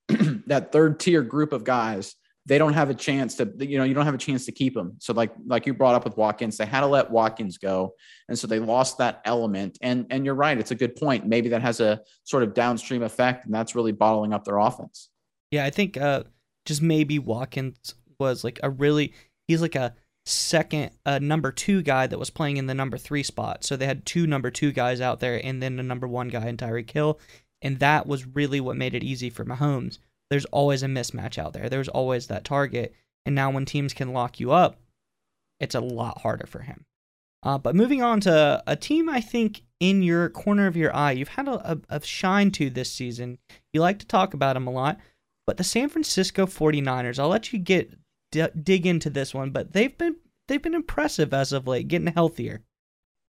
that 0.47 0.71
third 0.71 0.99
tier 0.99 1.21
group 1.21 1.53
of 1.53 1.63
guys 1.63 2.15
they 2.47 2.57
don't 2.57 2.73
have 2.73 2.89
a 2.89 2.93
chance 2.93 3.35
to 3.35 3.51
you 3.59 3.77
know 3.77 3.83
you 3.83 3.93
don't 3.93 4.05
have 4.05 4.13
a 4.13 4.19
chance 4.19 4.45
to 4.45 4.51
keep 4.51 4.73
them 4.73 4.93
so 4.99 5.13
like 5.13 5.31
like 5.47 5.65
you 5.65 5.73
brought 5.73 5.95
up 5.95 6.03
with 6.03 6.15
watkins 6.15 6.57
they 6.57 6.65
had 6.65 6.81
to 6.81 6.87
let 6.87 7.09
watkins 7.09 7.57
go. 7.57 7.93
And 8.27 8.37
so 8.37 8.47
they 8.47 8.59
lost 8.59 8.97
that 8.99 9.21
element. 9.25 9.77
And 9.81 10.05
and 10.09 10.25
you're 10.25 10.35
right 10.35 10.57
it's 10.57 10.71
a 10.71 10.75
good 10.75 10.95
point. 10.95 11.25
Maybe 11.25 11.49
that 11.49 11.61
has 11.61 11.79
a 11.79 12.01
sort 12.23 12.43
of 12.43 12.53
downstream 12.53 13.03
effect 13.03 13.45
and 13.45 13.53
that's 13.53 13.75
really 13.75 13.91
bottling 13.91 14.33
up 14.33 14.43
their 14.43 14.57
offense. 14.57 15.09
Yeah 15.51 15.65
i 15.65 15.69
think 15.69 15.97
uh 15.97 16.23
just 16.65 16.81
maybe 16.81 17.19
watkins 17.19 17.95
was 18.19 18.43
like 18.43 18.59
a 18.63 18.69
really 18.69 19.13
he's 19.47 19.61
like 19.61 19.75
a 19.75 19.95
second 20.25 20.89
uh, 21.05 21.19
number 21.19 21.51
two 21.51 21.83
guy 21.83 22.07
that 22.07 22.17
was 22.17 22.31
playing 22.31 22.57
in 22.57 22.65
the 22.65 22.73
number 22.73 22.97
three 22.97 23.21
spot. 23.21 23.63
So 23.63 23.75
they 23.75 23.85
had 23.85 24.05
two 24.07 24.25
number 24.25 24.49
two 24.49 24.71
guys 24.71 24.99
out 24.99 25.19
there 25.19 25.39
and 25.43 25.61
then 25.61 25.79
a 25.79 25.83
number 25.83 26.07
one 26.07 26.29
guy 26.29 26.47
in 26.47 26.57
Tyreek 26.57 26.89
Hill 26.89 27.19
and 27.61 27.79
that 27.79 28.07
was 28.07 28.27
really 28.27 28.59
what 28.59 28.77
made 28.77 28.93
it 28.93 29.03
easy 29.03 29.29
for 29.29 29.45
Mahomes. 29.45 29.99
There's 30.29 30.45
always 30.45 30.83
a 30.83 30.87
mismatch 30.87 31.37
out 31.37 31.53
there. 31.53 31.69
There's 31.69 31.87
always 31.87 32.27
that 32.27 32.43
target. 32.43 32.93
And 33.25 33.35
now 33.35 33.51
when 33.51 33.65
teams 33.65 33.93
can 33.93 34.13
lock 34.13 34.39
you 34.39 34.51
up, 34.51 34.79
it's 35.59 35.75
a 35.75 35.79
lot 35.79 36.21
harder 36.21 36.45
for 36.45 36.59
him. 36.59 36.85
Uh, 37.43 37.57
but 37.57 37.75
moving 37.75 38.01
on 38.01 38.19
to 38.21 38.63
a 38.65 38.75
team, 38.75 39.07
I 39.07 39.21
think 39.21 39.61
in 39.79 40.01
your 40.01 40.29
corner 40.29 40.67
of 40.67 40.75
your 40.75 40.95
eye, 40.95 41.11
you've 41.11 41.27
had 41.29 41.47
a, 41.47 41.73
a, 41.73 41.77
a 41.89 42.01
shine 42.05 42.49
to 42.51 42.69
this 42.69 42.91
season. 42.91 43.37
You 43.71 43.81
like 43.81 43.99
to 43.99 44.07
talk 44.07 44.33
about 44.33 44.53
them 44.53 44.67
a 44.67 44.71
lot, 44.71 44.97
but 45.45 45.57
the 45.57 45.63
San 45.63 45.89
Francisco 45.89 46.47
49ers. 46.47 47.19
I'll 47.19 47.27
let 47.27 47.53
you 47.53 47.59
get 47.59 47.93
d- 48.31 48.47
dig 48.61 48.87
into 48.87 49.11
this 49.11 49.33
one, 49.33 49.51
but 49.51 49.73
they've 49.73 49.95
been 49.95 50.15
they've 50.47 50.61
been 50.61 50.73
impressive 50.73 51.33
as 51.33 51.53
of 51.53 51.67
late, 51.67 51.87
getting 51.87 52.07
healthier. 52.07 52.61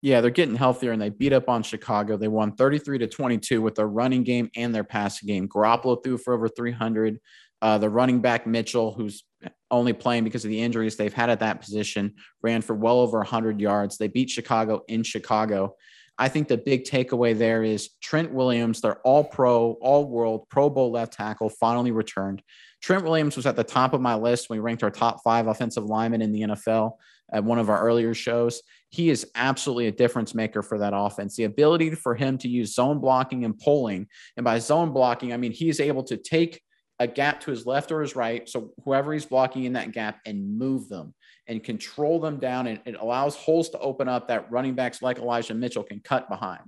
Yeah, 0.00 0.20
they're 0.20 0.30
getting 0.30 0.54
healthier 0.54 0.92
and 0.92 1.02
they 1.02 1.08
beat 1.08 1.32
up 1.32 1.48
on 1.48 1.62
Chicago. 1.62 2.16
They 2.16 2.28
won 2.28 2.52
33 2.52 2.98
to 2.98 3.08
22 3.08 3.61
with 3.61 3.74
their 3.74 3.88
running 3.88 4.22
game 4.22 4.48
and 4.54 4.72
their 4.72 4.84
passing 4.84 5.26
game. 5.26 5.48
Garoppolo 5.48 6.02
threw 6.02 6.18
for 6.18 6.34
over 6.34 6.48
300. 6.48 7.18
Uh, 7.61 7.78
the 7.78 7.90
running 7.90 8.20
back 8.20 8.46
Mitchell, 8.46 8.92
who's 8.92 9.24
only 9.70 9.92
playing 9.92 10.22
because 10.22 10.44
of 10.44 10.50
the 10.50 10.61
injuries 10.61 10.96
they've 10.96 11.12
had 11.12 11.30
at 11.30 11.40
that 11.40 11.61
position, 11.61 12.14
ran 12.42 12.62
for 12.62 12.74
well 12.74 13.00
over 13.00 13.18
100 13.18 13.61
yards. 13.61 13.98
They 13.98 14.06
beat 14.06 14.30
Chicago 14.30 14.82
in 14.87 15.02
Chicago. 15.02 15.74
I 16.18 16.28
think 16.28 16.48
the 16.48 16.56
big 16.56 16.84
takeaway 16.84 17.37
there 17.37 17.62
is 17.62 17.90
Trent 18.00 18.32
Williams, 18.32 18.80
their 18.80 18.96
all 19.00 19.24
pro, 19.24 19.72
all 19.80 20.08
world, 20.08 20.48
Pro 20.48 20.70
Bowl 20.70 20.90
left 20.90 21.12
tackle, 21.12 21.48
finally 21.48 21.92
returned. 21.92 22.42
Trent 22.82 23.04
Williams 23.04 23.37
was 23.37 23.46
at 23.46 23.56
the 23.56 23.64
top 23.64 23.92
of 23.92 24.00
my 24.00 24.14
list 24.14 24.48
when 24.48 24.58
we 24.58 24.62
ranked 24.62 24.82
our 24.82 24.90
top 24.90 25.22
five 25.22 25.46
offensive 25.46 25.84
linemen 25.84 26.22
in 26.22 26.32
the 26.32 26.42
NFL 26.42 26.92
at 27.32 27.44
one 27.44 27.58
of 27.58 27.68
our 27.70 27.80
earlier 27.80 28.14
shows. 28.14 28.62
He 28.90 29.10
is 29.10 29.26
absolutely 29.34 29.86
a 29.86 29.92
difference 29.92 30.34
maker 30.34 30.62
for 30.62 30.78
that 30.78 30.94
offense. 30.96 31.36
The 31.36 31.44
ability 31.44 31.94
for 31.94 32.14
him 32.14 32.38
to 32.38 32.48
use 32.48 32.74
zone 32.74 33.00
blocking 33.00 33.44
and 33.44 33.58
pulling, 33.58 34.06
and 34.36 34.44
by 34.44 34.58
zone 34.58 34.92
blocking, 34.92 35.32
I 35.32 35.36
mean 35.36 35.52
he 35.52 35.68
is 35.68 35.80
able 35.80 36.04
to 36.04 36.16
take 36.16 36.60
a 37.00 37.06
gap 37.06 37.40
to 37.40 37.50
his 37.50 37.64
left 37.64 37.92
or 37.92 38.00
his 38.00 38.16
right. 38.16 38.48
So 38.48 38.72
whoever 38.84 39.12
he's 39.12 39.26
blocking 39.26 39.64
in 39.64 39.74
that 39.74 39.92
gap 39.92 40.18
and 40.26 40.58
move 40.58 40.88
them 40.88 41.14
and 41.46 41.62
control 41.62 42.18
them 42.18 42.38
down. 42.38 42.66
And 42.66 42.80
it 42.86 42.96
allows 42.98 43.36
holes 43.36 43.68
to 43.70 43.78
open 43.78 44.08
up 44.08 44.26
that 44.28 44.50
running 44.50 44.74
backs 44.74 45.00
like 45.00 45.18
Elijah 45.18 45.54
Mitchell 45.54 45.84
can 45.84 46.00
cut 46.00 46.28
behind. 46.28 46.62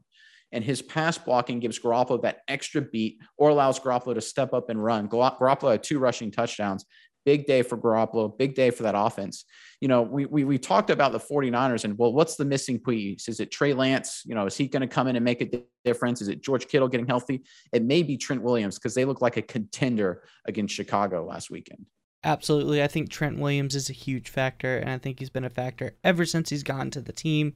and 0.53 0.65
his 0.65 0.83
pass 0.83 1.17
blocking 1.17 1.61
gives 1.61 1.79
Garoppolo 1.79 2.21
that 2.23 2.41
extra 2.49 2.81
beat 2.81 3.19
or 3.37 3.51
allows 3.51 3.79
Garoppolo 3.79 4.15
to 4.15 4.21
step 4.21 4.53
up 4.53 4.69
and 4.71 4.83
run. 4.83 5.09
Garoppolo 5.09 5.73
had 5.73 5.83
two 5.83 5.99
rushing 5.99 6.31
touchdowns. 6.31 6.85
Big 7.27 7.47
day 7.47 7.63
for 7.63 7.77
Garoppolo, 7.77 8.37
big 8.37 8.55
day 8.55 8.71
for 8.71 8.83
that 8.85 8.95
offense. 8.97 9.45
You 9.81 9.89
know, 9.89 10.03
we, 10.03 10.27
we, 10.27 10.45
we 10.45 10.59
talked 10.59 10.91
about 10.91 11.13
the 11.13 11.21
49ers 11.21 11.85
and, 11.85 11.97
well, 11.99 12.13
what's 12.13 12.37
the 12.37 12.45
missing 12.45 12.79
piece? 12.79 13.29
Is 13.29 13.41
it 13.41 13.51
Trey 13.51 13.75
Lance? 13.75 14.23
You 14.25 14.35
know, 14.35 14.47
is 14.47 14.57
he 14.57 14.67
going 14.67 14.81
to 14.83 14.87
come 14.87 15.07
in 15.07 15.17
and 15.17 15.25
make 15.25 15.41
a 15.41 15.63
difference? 15.85 16.23
Is 16.23 16.29
it 16.29 16.43
George 16.43 16.67
Kittle 16.69 16.89
getting 16.89 17.07
healthy? 17.07 17.43
It 17.73 17.83
may 17.83 18.03
be 18.03 18.17
Trent 18.17 18.43
Williams 18.43 18.79
because 18.79 18.95
they 18.95 19.05
look 19.05 19.21
like 19.21 19.37
a 19.37 19.43
contender 19.43 20.23
against 20.47 20.75
Chicago 20.75 21.27
last 21.27 21.51
weekend. 21.51 21.87
Absolutely. 22.23 22.83
I 22.83 22.87
think 22.87 23.09
Trent 23.09 23.39
Williams 23.39 23.75
is 23.75 23.89
a 23.89 23.95
huge 23.95 24.29
factor, 24.29 24.77
and 24.77 24.91
I 24.91 24.99
think 24.99 25.19
he's 25.19 25.31
been 25.31 25.45
a 25.45 25.51
factor 25.51 25.97
ever 26.05 26.27
since 26.27 26.51
he's 26.51 26.63
gotten 26.63 26.91
to 26.91 27.01
the 27.01 27.13
team. 27.13 27.55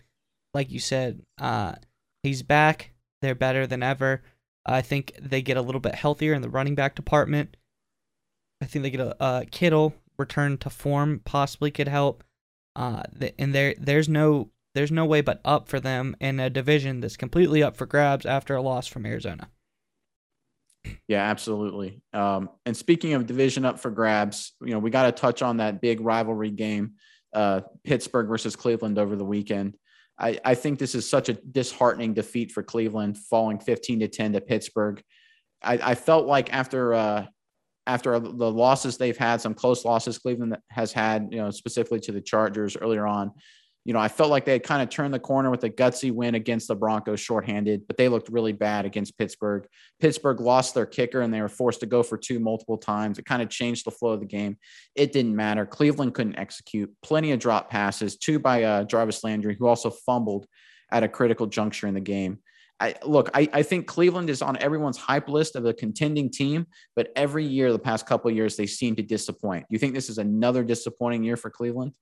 Like 0.54 0.70
you 0.70 0.78
said, 0.78 1.22
uh, 1.38 1.74
he's 2.22 2.42
back. 2.42 2.92
They're 3.20 3.34
better 3.34 3.66
than 3.66 3.82
ever. 3.82 4.22
I 4.64 4.80
think 4.80 5.12
they 5.20 5.42
get 5.42 5.58
a 5.58 5.62
little 5.62 5.80
bit 5.80 5.94
healthier 5.94 6.32
in 6.32 6.40
the 6.40 6.48
running 6.48 6.74
back 6.74 6.94
department. 6.94 7.56
I 8.64 8.66
think 8.66 8.82
they 8.82 8.90
get 8.90 9.00
a, 9.00 9.16
a 9.22 9.44
Kittle 9.44 9.94
return 10.18 10.56
to 10.58 10.70
form 10.70 11.20
possibly 11.24 11.70
could 11.70 11.88
help. 11.88 12.24
Uh, 12.74 13.02
and 13.38 13.54
there 13.54 13.74
there's 13.78 14.08
no 14.08 14.50
there's 14.74 14.90
no 14.90 15.04
way 15.04 15.20
but 15.20 15.40
up 15.44 15.68
for 15.68 15.78
them 15.78 16.16
in 16.18 16.40
a 16.40 16.50
division 16.50 17.00
that's 17.00 17.16
completely 17.16 17.62
up 17.62 17.76
for 17.76 17.86
grabs 17.86 18.26
after 18.26 18.56
a 18.56 18.62
loss 18.62 18.86
from 18.86 19.06
Arizona. 19.06 19.50
Yeah, 21.06 21.22
absolutely. 21.22 22.02
Um, 22.12 22.50
and 22.66 22.76
speaking 22.76 23.14
of 23.14 23.26
division 23.26 23.64
up 23.64 23.78
for 23.78 23.90
grabs, 23.90 24.54
you 24.62 24.72
know 24.72 24.78
we 24.78 24.90
got 24.90 25.04
to 25.04 25.12
touch 25.12 25.42
on 25.42 25.58
that 25.58 25.82
big 25.82 26.00
rivalry 26.00 26.50
game, 26.50 26.94
uh, 27.34 27.60
Pittsburgh 27.84 28.28
versus 28.28 28.56
Cleveland 28.56 28.98
over 28.98 29.14
the 29.14 29.24
weekend. 29.24 29.76
I, 30.18 30.40
I 30.42 30.54
think 30.54 30.78
this 30.78 30.94
is 30.94 31.08
such 31.08 31.28
a 31.28 31.34
disheartening 31.34 32.14
defeat 32.14 32.50
for 32.50 32.62
Cleveland, 32.62 33.18
falling 33.18 33.58
15 33.58 34.00
to 34.00 34.08
10 34.08 34.32
to 34.32 34.40
Pittsburgh. 34.40 35.02
I, 35.60 35.78
I 35.82 35.94
felt 35.96 36.26
like 36.26 36.52
after 36.52 36.94
uh, 36.94 37.26
after 37.86 38.18
the 38.18 38.50
losses 38.50 38.96
they've 38.96 39.16
had, 39.16 39.40
some 39.40 39.54
close 39.54 39.84
losses 39.84 40.18
Cleveland 40.18 40.56
has 40.70 40.92
had, 40.92 41.28
you 41.30 41.38
know, 41.38 41.50
specifically 41.50 42.00
to 42.00 42.12
the 42.12 42.20
Chargers 42.20 42.76
earlier 42.76 43.06
on. 43.06 43.32
You 43.84 43.92
know, 43.92 43.98
I 43.98 44.08
felt 44.08 44.30
like 44.30 44.46
they 44.46 44.52
had 44.52 44.62
kind 44.62 44.82
of 44.82 44.88
turned 44.88 45.12
the 45.12 45.18
corner 45.18 45.50
with 45.50 45.62
a 45.64 45.68
gutsy 45.68 46.10
win 46.10 46.34
against 46.34 46.68
the 46.68 46.74
Broncos 46.74 47.20
shorthanded, 47.20 47.86
but 47.86 47.98
they 47.98 48.08
looked 48.08 48.30
really 48.30 48.52
bad 48.52 48.86
against 48.86 49.18
Pittsburgh. 49.18 49.66
Pittsburgh 50.00 50.40
lost 50.40 50.74
their 50.74 50.86
kicker 50.86 51.20
and 51.20 51.34
they 51.34 51.42
were 51.42 51.50
forced 51.50 51.80
to 51.80 51.86
go 51.86 52.02
for 52.02 52.16
two 52.16 52.38
multiple 52.38 52.78
times. 52.78 53.18
It 53.18 53.26
kind 53.26 53.42
of 53.42 53.50
changed 53.50 53.84
the 53.84 53.90
flow 53.90 54.12
of 54.12 54.20
the 54.20 54.26
game. 54.26 54.56
It 54.94 55.12
didn't 55.12 55.36
matter. 55.36 55.66
Cleveland 55.66 56.14
couldn't 56.14 56.38
execute. 56.38 56.90
Plenty 57.02 57.32
of 57.32 57.40
drop 57.40 57.68
passes, 57.68 58.16
two 58.16 58.38
by 58.38 58.62
uh, 58.62 58.84
Jarvis 58.84 59.22
Landry, 59.22 59.54
who 59.54 59.66
also 59.66 59.90
fumbled 59.90 60.46
at 60.90 61.02
a 61.02 61.08
critical 61.08 61.46
juncture 61.46 61.86
in 61.86 61.92
the 61.92 62.00
game. 62.00 62.38
I, 62.80 62.94
look, 63.04 63.30
I, 63.34 63.48
I 63.52 63.62
think 63.62 63.86
Cleveland 63.86 64.28
is 64.28 64.42
on 64.42 64.56
everyone's 64.58 64.98
hype 64.98 65.28
list 65.28 65.56
of 65.56 65.64
a 65.64 65.72
contending 65.72 66.30
team, 66.30 66.66
but 66.96 67.08
every 67.16 67.44
year, 67.44 67.72
the 67.72 67.78
past 67.78 68.06
couple 68.06 68.30
years, 68.30 68.56
they 68.56 68.66
seem 68.66 68.96
to 68.96 69.02
disappoint. 69.02 69.64
You 69.70 69.78
think 69.78 69.94
this 69.94 70.10
is 70.10 70.18
another 70.18 70.64
disappointing 70.64 71.22
year 71.22 71.36
for 71.36 71.50
Cleveland? 71.50 71.92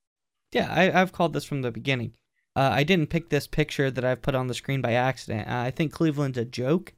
Yeah, 0.52 0.68
I, 0.70 0.84
have 0.84 1.12
called 1.12 1.32
this 1.32 1.44
from 1.44 1.62
the 1.62 1.70
beginning. 1.70 2.12
Uh, 2.56 2.70
I 2.72 2.84
didn't 2.84 3.08
pick 3.08 3.30
this 3.30 3.46
picture 3.46 3.90
that 3.90 4.04
I've 4.04 4.22
put 4.22 4.34
on 4.34 4.46
the 4.46 4.54
screen 4.54 4.82
by 4.82 4.92
accident. 4.92 5.48
I 5.48 5.70
think 5.70 5.92
Cleveland's 5.92 6.38
a 6.38 6.44
joke. 6.44 6.92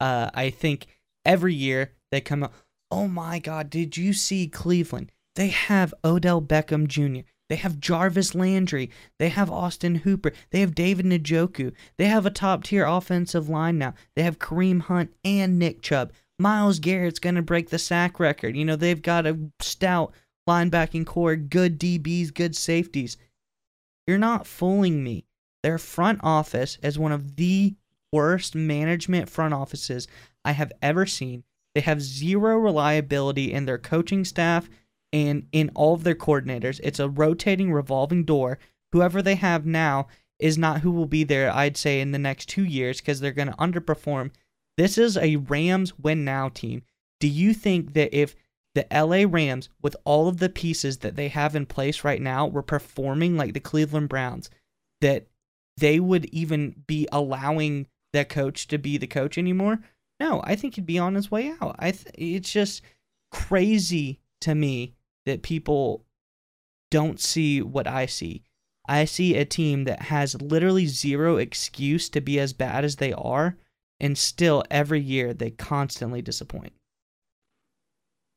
Uh, 0.00 0.30
I 0.34 0.50
think 0.50 0.86
every 1.24 1.54
year 1.54 1.92
they 2.10 2.20
come 2.20 2.44
out, 2.44 2.52
oh 2.90 3.08
my 3.08 3.38
God, 3.38 3.70
did 3.70 3.96
you 3.96 4.12
see 4.12 4.46
Cleveland? 4.48 5.10
They 5.34 5.48
have 5.48 5.94
Odell 6.04 6.42
Beckham 6.42 6.86
Jr. 6.86 7.26
They 7.52 7.56
have 7.56 7.80
Jarvis 7.80 8.34
Landry. 8.34 8.88
They 9.18 9.28
have 9.28 9.50
Austin 9.50 9.96
Hooper. 9.96 10.32
They 10.52 10.60
have 10.60 10.74
David 10.74 11.04
Njoku. 11.04 11.74
They 11.98 12.06
have 12.06 12.24
a 12.24 12.30
top 12.30 12.64
tier 12.64 12.86
offensive 12.86 13.50
line 13.50 13.76
now. 13.76 13.92
They 14.16 14.22
have 14.22 14.38
Kareem 14.38 14.80
Hunt 14.80 15.12
and 15.22 15.58
Nick 15.58 15.82
Chubb. 15.82 16.14
Myles 16.38 16.78
Garrett's 16.78 17.18
going 17.18 17.34
to 17.34 17.42
break 17.42 17.68
the 17.68 17.78
sack 17.78 18.18
record. 18.18 18.56
You 18.56 18.64
know, 18.64 18.74
they've 18.74 19.02
got 19.02 19.26
a 19.26 19.38
stout 19.60 20.14
linebacking 20.48 21.04
corps, 21.04 21.36
good 21.36 21.78
DBs, 21.78 22.32
good 22.32 22.56
safeties. 22.56 23.18
You're 24.06 24.16
not 24.16 24.46
fooling 24.46 25.04
me. 25.04 25.26
Their 25.62 25.76
front 25.76 26.20
office 26.22 26.78
is 26.82 26.98
one 26.98 27.12
of 27.12 27.36
the 27.36 27.74
worst 28.14 28.54
management 28.54 29.28
front 29.28 29.52
offices 29.52 30.08
I 30.42 30.52
have 30.52 30.72
ever 30.80 31.04
seen. 31.04 31.44
They 31.74 31.82
have 31.82 32.00
zero 32.00 32.56
reliability 32.56 33.52
in 33.52 33.66
their 33.66 33.76
coaching 33.76 34.24
staff 34.24 34.70
and 35.12 35.46
in 35.52 35.70
all 35.74 35.94
of 35.94 36.04
their 36.04 36.14
coordinators. 36.14 36.80
It's 36.82 36.98
a 36.98 37.08
rotating 37.08 37.72
revolving 37.72 38.24
door. 38.24 38.58
Whoever 38.92 39.22
they 39.22 39.34
have 39.36 39.66
now 39.66 40.08
is 40.38 40.58
not 40.58 40.80
who 40.80 40.90
will 40.90 41.06
be 41.06 41.24
there, 41.24 41.54
I'd 41.54 41.76
say, 41.76 42.00
in 42.00 42.12
the 42.12 42.18
next 42.18 42.48
two 42.48 42.64
years 42.64 43.00
because 43.00 43.20
they're 43.20 43.32
going 43.32 43.50
to 43.50 43.56
underperform. 43.56 44.30
This 44.76 44.98
is 44.98 45.16
a 45.16 45.36
Rams 45.36 45.98
win 45.98 46.24
now 46.24 46.48
team. 46.48 46.82
Do 47.20 47.28
you 47.28 47.54
think 47.54 47.92
that 47.94 48.16
if 48.16 48.34
the 48.74 48.86
LA 48.90 49.24
Rams, 49.28 49.68
with 49.82 49.94
all 50.04 50.28
of 50.28 50.38
the 50.38 50.48
pieces 50.48 50.98
that 50.98 51.14
they 51.14 51.28
have 51.28 51.54
in 51.54 51.66
place 51.66 52.04
right 52.04 52.20
now, 52.20 52.46
were 52.46 52.62
performing 52.62 53.36
like 53.36 53.52
the 53.52 53.60
Cleveland 53.60 54.08
Browns, 54.08 54.50
that 55.00 55.26
they 55.76 56.00
would 56.00 56.24
even 56.26 56.82
be 56.86 57.06
allowing 57.12 57.86
that 58.12 58.28
coach 58.28 58.66
to 58.68 58.78
be 58.78 58.96
the 58.96 59.06
coach 59.06 59.36
anymore? 59.36 59.78
No, 60.18 60.40
I 60.44 60.56
think 60.56 60.74
he'd 60.74 60.86
be 60.86 60.98
on 60.98 61.14
his 61.14 61.30
way 61.30 61.54
out. 61.60 61.76
I 61.78 61.90
th- 61.90 62.14
it's 62.14 62.50
just 62.50 62.82
crazy 63.30 64.20
to 64.40 64.54
me 64.54 64.94
that 65.26 65.42
people 65.42 66.04
don't 66.90 67.20
see 67.20 67.62
what 67.62 67.86
I 67.86 68.06
see. 68.06 68.44
I 68.88 69.04
see 69.04 69.36
a 69.36 69.44
team 69.44 69.84
that 69.84 70.02
has 70.02 70.40
literally 70.40 70.86
zero 70.86 71.36
excuse 71.36 72.08
to 72.10 72.20
be 72.20 72.38
as 72.40 72.52
bad 72.52 72.84
as 72.84 72.96
they 72.96 73.12
are, 73.12 73.56
and 74.00 74.18
still 74.18 74.64
every 74.70 75.00
year 75.00 75.32
they 75.32 75.50
constantly 75.50 76.20
disappoint. 76.20 76.72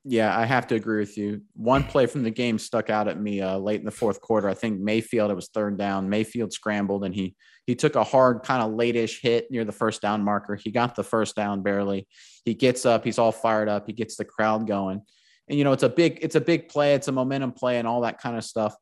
Yeah, 0.08 0.38
I 0.38 0.46
have 0.46 0.68
to 0.68 0.76
agree 0.76 1.00
with 1.00 1.18
you. 1.18 1.42
One 1.56 1.84
play 1.84 2.06
from 2.06 2.22
the 2.22 2.30
game 2.30 2.60
stuck 2.60 2.92
out 2.92 3.08
at 3.08 3.20
me 3.20 3.42
uh, 3.42 3.58
late 3.58 3.80
in 3.80 3.86
the 3.86 3.92
fourth 3.92 4.22
quarter. 4.22 4.48
I 4.48 4.54
think 4.54 4.80
Mayfield. 4.80 5.32
It 5.32 5.36
was 5.36 5.48
third 5.48 5.80
down. 5.80 6.10
Mayfield 6.10 6.54
scrambled 6.54 7.04
and 7.06 7.16
he 7.16 7.36
he 7.66 7.74
took 7.74 7.96
a 7.96 8.04
hard 8.04 8.44
kind 8.44 8.62
of 8.62 8.74
late-ish 8.74 9.20
hit 9.20 9.50
near 9.50 9.66
the 9.66 9.72
first 9.72 10.04
down 10.04 10.24
marker. 10.24 10.56
He 10.56 10.70
got 10.70 10.94
the 10.94 11.04
first 11.04 11.36
down 11.36 11.64
barely. 11.64 12.08
He 12.46 12.54
gets 12.54 12.86
up. 12.86 13.04
He's 13.04 13.18
all 13.18 13.32
fired 13.32 13.68
up. 13.68 13.88
He 13.88 13.94
gets 13.94 14.16
the 14.16 14.26
crowd 14.26 14.68
going 14.68 15.02
and 15.48 15.58
you 15.58 15.64
know 15.64 15.74
it's 15.74 15.84
a 15.84 15.90
big 15.90 16.20
it's 16.22 16.36
a 16.36 16.42
big 16.42 16.70
play 16.70 16.94
it's 16.94 17.08
a 17.08 17.12
momentum 17.12 17.52
play 17.52 17.78
and 17.78 17.88
all 17.88 18.02
that 18.02 18.20
kind 18.20 18.38
of 18.38 18.44
stuff. 18.44 18.76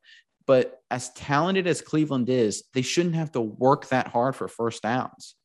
But 0.45 0.81
as 0.91 1.11
talented 1.13 1.67
as 1.67 1.81
cleveland 1.81 2.29
is 2.29 2.63
they 2.73 2.81
shouldn't 2.81 3.15
have 3.15 3.31
to 3.33 3.41
work 3.41 3.87
that 3.89 4.07
hard 4.07 4.35
for 4.35 4.47
first 4.47 4.83
downs. 4.83 5.35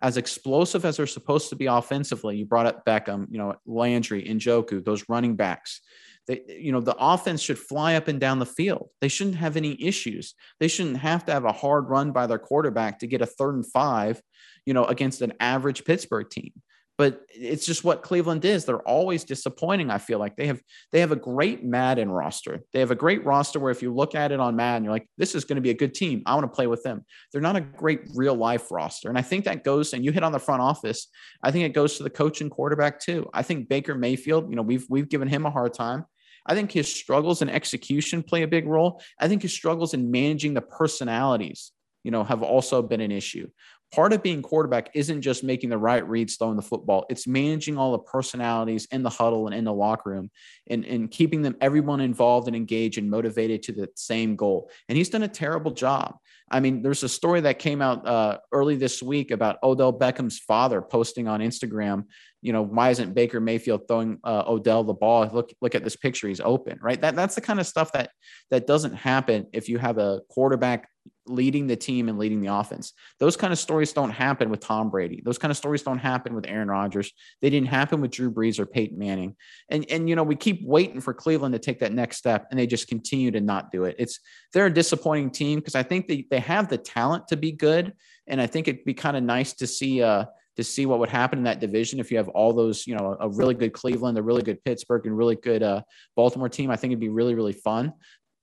As 0.00 0.16
explosive 0.16 0.84
as 0.84 0.96
they're 0.96 1.06
supposed 1.06 1.50
to 1.50 1.56
be 1.56 1.66
offensively 1.66 2.36
you 2.36 2.46
brought 2.46 2.66
up 2.66 2.84
beckham 2.84 3.26
you 3.30 3.38
know 3.38 3.54
landry 3.66 4.22
njoku 4.24 4.84
those 4.84 5.04
running 5.08 5.34
backs 5.34 5.80
they, 6.28 6.42
you 6.46 6.72
know 6.72 6.80
the 6.80 6.96
offense 6.98 7.40
should 7.40 7.58
fly 7.58 7.94
up 7.94 8.06
and 8.06 8.20
down 8.20 8.38
the 8.38 8.46
field. 8.46 8.90
They 9.00 9.08
shouldn't 9.08 9.36
have 9.36 9.56
any 9.56 9.82
issues. 9.82 10.34
They 10.60 10.68
shouldn't 10.68 10.98
have 10.98 11.24
to 11.24 11.32
have 11.32 11.46
a 11.46 11.52
hard 11.52 11.88
run 11.88 12.12
by 12.12 12.26
their 12.26 12.38
quarterback 12.38 12.98
to 12.98 13.06
get 13.06 13.22
a 13.22 13.26
third 13.26 13.54
and 13.54 13.66
five 13.66 14.22
you 14.66 14.74
know 14.74 14.84
against 14.84 15.22
an 15.22 15.32
average 15.40 15.84
pittsburgh 15.84 16.28
team 16.28 16.52
but 16.98 17.22
it's 17.30 17.64
just 17.64 17.84
what 17.84 18.02
Cleveland 18.02 18.44
is. 18.44 18.64
They're 18.64 18.80
always 18.80 19.22
disappointing. 19.22 19.88
I 19.88 19.98
feel 19.98 20.18
like 20.18 20.34
they 20.34 20.48
have 20.48 20.60
they 20.90 20.98
have 20.98 21.12
a 21.12 21.16
great 21.16 21.64
Madden 21.64 22.10
roster. 22.10 22.60
They 22.72 22.80
have 22.80 22.90
a 22.90 22.96
great 22.96 23.24
roster 23.24 23.60
where 23.60 23.70
if 23.70 23.82
you 23.82 23.94
look 23.94 24.16
at 24.16 24.32
it 24.32 24.40
on 24.40 24.56
Madden, 24.56 24.82
you're 24.82 24.92
like, 24.92 25.08
this 25.16 25.36
is 25.36 25.44
going 25.44 25.56
to 25.56 25.62
be 25.62 25.70
a 25.70 25.74
good 25.74 25.94
team. 25.94 26.22
I 26.26 26.34
want 26.34 26.44
to 26.44 26.54
play 26.54 26.66
with 26.66 26.82
them. 26.82 27.04
They're 27.32 27.40
not 27.40 27.54
a 27.54 27.60
great 27.60 28.00
real 28.16 28.34
life 28.34 28.72
roster, 28.72 29.08
and 29.08 29.16
I 29.16 29.22
think 29.22 29.44
that 29.44 29.62
goes. 29.62 29.92
And 29.92 30.04
you 30.04 30.10
hit 30.10 30.24
on 30.24 30.32
the 30.32 30.40
front 30.40 30.60
office. 30.60 31.06
I 31.42 31.52
think 31.52 31.64
it 31.64 31.72
goes 31.72 31.96
to 31.96 32.02
the 32.02 32.10
coach 32.10 32.40
and 32.40 32.50
quarterback 32.50 33.00
too. 33.00 33.30
I 33.32 33.42
think 33.42 33.68
Baker 33.68 33.94
Mayfield. 33.94 34.50
You 34.50 34.56
know, 34.56 34.62
we've 34.62 34.86
we've 34.90 35.08
given 35.08 35.28
him 35.28 35.46
a 35.46 35.50
hard 35.50 35.74
time. 35.74 36.04
I 36.46 36.54
think 36.54 36.72
his 36.72 36.92
struggles 36.92 37.42
in 37.42 37.48
execution 37.48 38.24
play 38.24 38.42
a 38.42 38.48
big 38.48 38.66
role. 38.66 39.00
I 39.20 39.28
think 39.28 39.42
his 39.42 39.52
struggles 39.52 39.94
in 39.94 40.10
managing 40.10 40.54
the 40.54 40.62
personalities 40.62 41.72
you 42.04 42.10
know, 42.10 42.24
have 42.24 42.42
also 42.42 42.80
been 42.80 43.00
an 43.00 43.12
issue 43.12 43.48
part 43.92 44.12
of 44.12 44.22
being 44.22 44.42
quarterback 44.42 44.90
isn't 44.94 45.22
just 45.22 45.42
making 45.42 45.70
the 45.70 45.78
right 45.78 46.06
reads 46.06 46.36
throwing 46.36 46.56
the 46.56 46.62
football. 46.62 47.06
It's 47.08 47.26
managing 47.26 47.78
all 47.78 47.92
the 47.92 47.98
personalities 47.98 48.86
in 48.90 49.02
the 49.02 49.10
huddle 49.10 49.46
and 49.46 49.54
in 49.54 49.64
the 49.64 49.72
locker 49.72 50.10
room 50.10 50.30
and, 50.68 50.84
and 50.84 51.10
keeping 51.10 51.42
them 51.42 51.56
everyone 51.60 52.00
involved 52.00 52.48
and 52.48 52.56
engaged 52.56 52.98
and 52.98 53.10
motivated 53.10 53.62
to 53.64 53.72
the 53.72 53.88
same 53.94 54.36
goal. 54.36 54.70
And 54.88 54.98
he's 54.98 55.08
done 55.08 55.22
a 55.22 55.28
terrible 55.28 55.70
job. 55.70 56.18
I 56.50 56.60
mean 56.60 56.82
there's 56.82 57.02
a 57.02 57.08
story 57.08 57.40
that 57.42 57.58
came 57.58 57.82
out 57.82 58.06
uh, 58.06 58.38
early 58.52 58.76
this 58.76 59.02
week 59.02 59.30
about 59.30 59.58
odell 59.62 59.92
beckham's 59.92 60.38
father 60.38 60.80
posting 60.80 61.28
on 61.28 61.40
instagram 61.40 62.04
you 62.40 62.52
know, 62.52 62.62
why 62.62 62.90
isn't 62.90 63.14
Baker 63.14 63.40
Mayfield 63.40 63.88
throwing 63.88 64.18
uh, 64.22 64.44
Odell 64.46 64.84
the 64.84 64.94
ball? 64.94 65.28
Look, 65.32 65.52
look 65.60 65.74
at 65.74 65.84
this 65.84 65.96
picture; 65.96 66.28
he's 66.28 66.40
open, 66.40 66.78
right? 66.80 67.00
That 67.00 67.16
that's 67.16 67.34
the 67.34 67.40
kind 67.40 67.60
of 67.60 67.66
stuff 67.66 67.92
that 67.92 68.10
that 68.50 68.66
doesn't 68.66 68.94
happen 68.94 69.46
if 69.52 69.68
you 69.68 69.78
have 69.78 69.98
a 69.98 70.20
quarterback 70.28 70.88
leading 71.26 71.66
the 71.66 71.76
team 71.76 72.08
and 72.08 72.18
leading 72.18 72.40
the 72.40 72.52
offense. 72.52 72.92
Those 73.18 73.36
kind 73.36 73.52
of 73.52 73.58
stories 73.58 73.92
don't 73.92 74.10
happen 74.10 74.50
with 74.50 74.60
Tom 74.60 74.90
Brady. 74.90 75.22
Those 75.24 75.38
kind 75.38 75.50
of 75.50 75.56
stories 75.56 75.82
don't 75.82 75.98
happen 75.98 76.34
with 76.34 76.46
Aaron 76.46 76.68
Rodgers. 76.68 77.12
They 77.40 77.50
didn't 77.50 77.68
happen 77.68 78.00
with 78.00 78.10
Drew 78.10 78.30
Brees 78.30 78.58
or 78.58 78.66
Peyton 78.66 78.98
Manning. 78.98 79.36
And 79.68 79.84
and 79.90 80.08
you 80.08 80.16
know, 80.16 80.22
we 80.22 80.36
keep 80.36 80.64
waiting 80.64 81.00
for 81.00 81.14
Cleveland 81.14 81.54
to 81.54 81.58
take 81.58 81.80
that 81.80 81.92
next 81.92 82.16
step 82.16 82.46
and 82.50 82.58
they 82.58 82.66
just 82.66 82.88
continue 82.88 83.30
to 83.32 83.40
not 83.40 83.70
do 83.70 83.84
it. 83.84 83.96
It's 83.98 84.20
they're 84.52 84.66
a 84.66 84.72
disappointing 84.72 85.30
team 85.30 85.58
because 85.58 85.74
I 85.74 85.82
think 85.82 86.08
they 86.08 86.26
they 86.30 86.40
have 86.40 86.68
the 86.68 86.78
talent 86.78 87.28
to 87.28 87.36
be 87.36 87.52
good 87.52 87.92
and 88.26 88.40
I 88.40 88.46
think 88.46 88.68
it'd 88.68 88.84
be 88.84 88.94
kind 88.94 89.16
of 89.16 89.22
nice 89.22 89.54
to 89.54 89.66
see 89.66 90.02
uh 90.02 90.26
to 90.58 90.64
see 90.64 90.84
what 90.84 90.98
would 90.98 91.08
happen 91.08 91.38
in 91.38 91.44
that 91.44 91.60
division 91.60 92.00
if 92.00 92.10
you 92.10 92.18
have 92.18 92.28
all 92.28 92.52
those, 92.52 92.86
you 92.86 92.94
know, 92.94 93.16
a 93.20 93.28
really 93.28 93.54
good 93.54 93.72
Cleveland, 93.72 94.18
a 94.18 94.22
really 94.22 94.42
good 94.42 94.62
Pittsburgh, 94.64 95.06
and 95.06 95.16
really 95.16 95.36
good 95.36 95.62
uh, 95.62 95.80
Baltimore 96.16 96.50
team. 96.50 96.70
I 96.70 96.76
think 96.76 96.90
it'd 96.90 97.00
be 97.00 97.08
really, 97.08 97.34
really 97.34 97.52
fun 97.52 97.94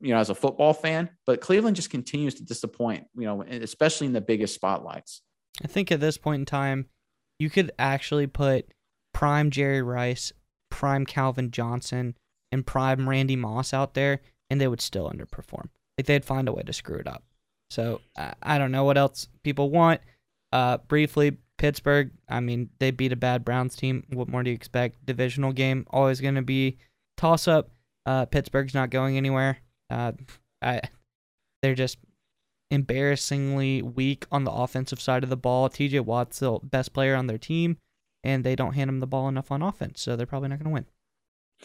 you 0.01 0.13
know, 0.13 0.19
as 0.19 0.29
a 0.29 0.35
football 0.35 0.73
fan, 0.73 1.09
but 1.25 1.41
Cleveland 1.41 1.75
just 1.75 1.89
continues 1.89 2.35
to 2.35 2.43
disappoint, 2.43 3.05
you 3.15 3.25
know, 3.25 3.41
especially 3.43 4.07
in 4.07 4.13
the 4.13 4.21
biggest 4.21 4.53
spotlights. 4.53 5.21
I 5.63 5.67
think 5.67 5.91
at 5.91 5.99
this 5.99 6.17
point 6.17 6.41
in 6.41 6.45
time, 6.45 6.87
you 7.39 7.49
could 7.49 7.71
actually 7.79 8.27
put 8.27 8.67
prime 9.13 9.51
Jerry 9.51 9.81
Rice, 9.81 10.33
prime 10.69 11.05
Calvin 11.05 11.51
Johnson, 11.51 12.15
and 12.51 12.65
prime 12.65 13.07
Randy 13.07 13.35
Moss 13.35 13.73
out 13.73 13.93
there, 13.93 14.21
and 14.49 14.59
they 14.59 14.67
would 14.67 14.81
still 14.81 15.09
underperform. 15.09 15.69
Like 15.97 16.07
they'd 16.07 16.25
find 16.25 16.47
a 16.47 16.53
way 16.53 16.63
to 16.63 16.73
screw 16.73 16.97
it 16.97 17.07
up. 17.07 17.23
So 17.69 18.01
I 18.43 18.57
don't 18.57 18.71
know 18.71 18.83
what 18.83 18.97
else 18.97 19.27
people 19.43 19.69
want. 19.69 20.01
Uh, 20.51 20.77
briefly, 20.77 21.37
Pittsburgh. 21.57 22.11
I 22.29 22.39
mean, 22.39 22.69
they 22.79 22.91
beat 22.91 23.11
a 23.11 23.17
bad 23.17 23.45
Browns 23.45 23.75
team. 23.75 24.05
What 24.11 24.27
more 24.27 24.43
do 24.43 24.49
you 24.49 24.55
expect? 24.55 25.05
Divisional 25.05 25.53
game, 25.53 25.85
always 25.89 26.21
going 26.21 26.35
to 26.35 26.41
be 26.41 26.77
toss 27.17 27.47
up. 27.47 27.69
Uh, 28.05 28.25
Pittsburgh's 28.25 28.73
not 28.73 28.89
going 28.89 29.17
anywhere. 29.17 29.57
Uh, 29.89 30.13
I, 30.61 30.81
they're 31.61 31.75
just 31.75 31.97
embarrassingly 32.71 33.81
weak 33.81 34.25
on 34.31 34.43
the 34.43 34.51
offensive 34.51 34.99
side 34.99 35.23
of 35.23 35.29
the 35.29 35.37
ball. 35.37 35.69
TJ 35.69 36.01
Watt's 36.01 36.39
the 36.39 36.59
best 36.63 36.93
player 36.93 37.15
on 37.15 37.27
their 37.27 37.37
team, 37.37 37.77
and 38.23 38.43
they 38.43 38.55
don't 38.55 38.73
hand 38.73 38.89
him 38.89 38.99
the 38.99 39.07
ball 39.07 39.27
enough 39.27 39.51
on 39.51 39.61
offense, 39.61 40.01
so 40.01 40.15
they're 40.15 40.25
probably 40.25 40.49
not 40.49 40.59
going 40.59 40.69
to 40.69 40.73
win. 40.73 40.85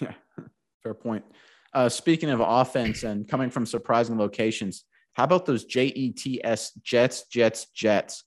Yeah, 0.01 0.45
fair 0.83 0.95
point. 0.95 1.25
Uh, 1.73 1.89
speaking 1.89 2.31
of 2.31 2.41
offense 2.41 3.03
and 3.03 3.29
coming 3.29 3.51
from 3.51 3.67
surprising 3.67 4.19
locations, 4.19 4.85
how 5.15 5.25
about 5.25 5.47
those 5.47 5.65
JETS 5.65 6.73
Jets, 6.83 7.27
Jets, 7.27 7.67
Jets? 7.75 8.25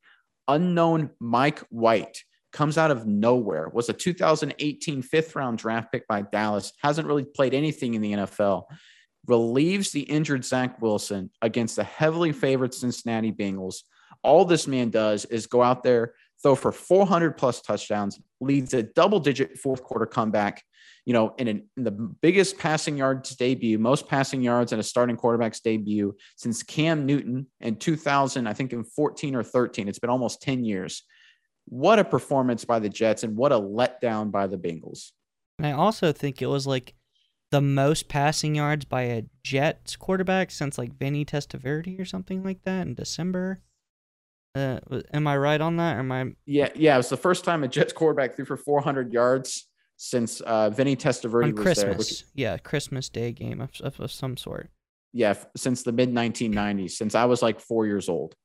Unknown 0.47 1.09
Mike 1.19 1.59
White 1.69 2.23
comes 2.51 2.77
out 2.77 2.91
of 2.91 3.07
nowhere, 3.07 3.69
was 3.69 3.89
a 3.89 3.93
2018 3.93 5.01
fifth 5.01 5.35
round 5.35 5.57
draft 5.57 5.91
pick 5.91 6.07
by 6.07 6.21
Dallas, 6.21 6.71
hasn't 6.81 7.07
really 7.07 7.25
played 7.25 7.53
anything 7.53 7.93
in 7.95 8.01
the 8.01 8.13
NFL 8.13 8.65
relieves 9.27 9.91
the 9.91 10.01
injured 10.01 10.43
Zach 10.45 10.81
Wilson 10.81 11.29
against 11.41 11.75
the 11.75 11.83
heavily 11.83 12.31
favored 12.31 12.73
Cincinnati 12.73 13.31
Bengals. 13.31 13.77
All 14.21 14.45
this 14.45 14.67
man 14.67 14.89
does 14.89 15.25
is 15.25 15.47
go 15.47 15.61
out 15.61 15.83
there, 15.83 16.13
throw 16.41 16.55
for 16.55 16.71
400 16.71 17.37
plus 17.37 17.61
touchdowns, 17.61 18.19
leads 18.41 18.73
a 18.73 18.83
double 18.83 19.19
digit 19.19 19.57
fourth 19.57 19.83
quarter 19.83 20.05
comeback. 20.05 20.63
You 21.05 21.13
know, 21.13 21.33
in, 21.37 21.47
an, 21.49 21.69
in 21.75 21.83
the 21.83 21.91
biggest 21.91 22.57
passing 22.57 22.97
yards 22.97 23.35
debut, 23.35 23.77
most 23.77 24.07
passing 24.07 24.41
yards 24.41 24.71
in 24.71 24.79
a 24.79 24.83
starting 24.83 25.17
quarterback's 25.17 25.59
debut 25.59 26.15
since 26.37 26.63
Cam 26.63 27.05
Newton 27.05 27.47
in 27.59 27.75
2000, 27.75 28.47
I 28.47 28.53
think 28.53 28.71
in 28.71 28.83
14 28.83 29.35
or 29.35 29.43
13. 29.43 29.87
It's 29.87 29.99
been 29.99 30.09
almost 30.09 30.41
10 30.41 30.63
years. 30.63 31.03
What 31.65 31.99
a 31.99 32.03
performance 32.03 32.63
by 32.63 32.79
the 32.79 32.89
Jets 32.89 33.23
and 33.23 33.35
what 33.35 33.51
a 33.51 33.59
letdown 33.59 34.31
by 34.31 34.47
the 34.47 34.57
Bengals. 34.57 35.11
And 35.59 35.67
I 35.67 35.71
also 35.71 36.11
think 36.11 36.41
it 36.41 36.47
was 36.47 36.65
like 36.65 36.93
the 37.51 37.61
most 37.61 38.07
passing 38.07 38.55
yards 38.55 38.85
by 38.85 39.03
a 39.03 39.23
Jets 39.43 39.95
quarterback 39.95 40.51
since 40.51 40.77
like 40.77 40.97
Vinny 40.97 41.23
Testaverde 41.23 41.99
or 41.99 42.05
something 42.05 42.43
like 42.43 42.63
that 42.63 42.87
in 42.87 42.95
December. 42.95 43.61
Uh, 44.55 44.79
am 45.13 45.27
I 45.27 45.37
right 45.37 45.61
on 45.61 45.77
that? 45.77 45.95
Or 45.95 45.99
am 45.99 46.11
I? 46.11 46.31
Yeah, 46.45 46.69
yeah. 46.75 46.95
It 46.95 46.97
was 46.97 47.09
the 47.09 47.17
first 47.17 47.43
time 47.43 47.63
a 47.63 47.67
Jets 47.67 47.93
quarterback 47.93 48.35
threw 48.35 48.45
for 48.45 48.57
400 48.57 49.13
yards 49.13 49.67
since 49.97 50.41
uh, 50.41 50.69
Vinny 50.69 50.95
Testaverde 50.95 51.45
on 51.45 51.55
was 51.55 51.63
Christmas. 51.63 51.83
there. 51.83 51.97
Which, 51.97 52.23
yeah, 52.33 52.57
Christmas 52.57 53.09
Day 53.09 53.31
game 53.31 53.61
of, 53.61 53.71
of, 53.81 53.99
of 53.99 54.11
some 54.11 54.37
sort. 54.37 54.69
Yeah, 55.13 55.35
since 55.55 55.83
the 55.83 55.91
mid 55.91 56.11
1990s, 56.11 56.91
since 56.91 57.15
I 57.15 57.25
was 57.25 57.41
like 57.41 57.59
four 57.59 57.85
years 57.85 58.09
old. 58.09 58.35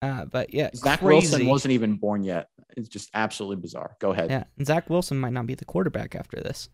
Uh, 0.00 0.24
but 0.24 0.52
yeah, 0.52 0.70
Zach 0.74 0.98
crazy. 0.98 1.30
Wilson 1.30 1.46
wasn't 1.46 1.72
even 1.72 1.96
born 1.96 2.24
yet. 2.24 2.48
It's 2.76 2.88
just 2.88 3.10
absolutely 3.14 3.62
bizarre. 3.62 3.96
Go 4.00 4.10
ahead. 4.10 4.30
Yeah, 4.30 4.44
and 4.58 4.66
Zach 4.66 4.90
Wilson 4.90 5.20
might 5.20 5.32
not 5.32 5.46
be 5.46 5.54
the 5.54 5.64
quarterback 5.64 6.14
after 6.16 6.40
this. 6.40 6.68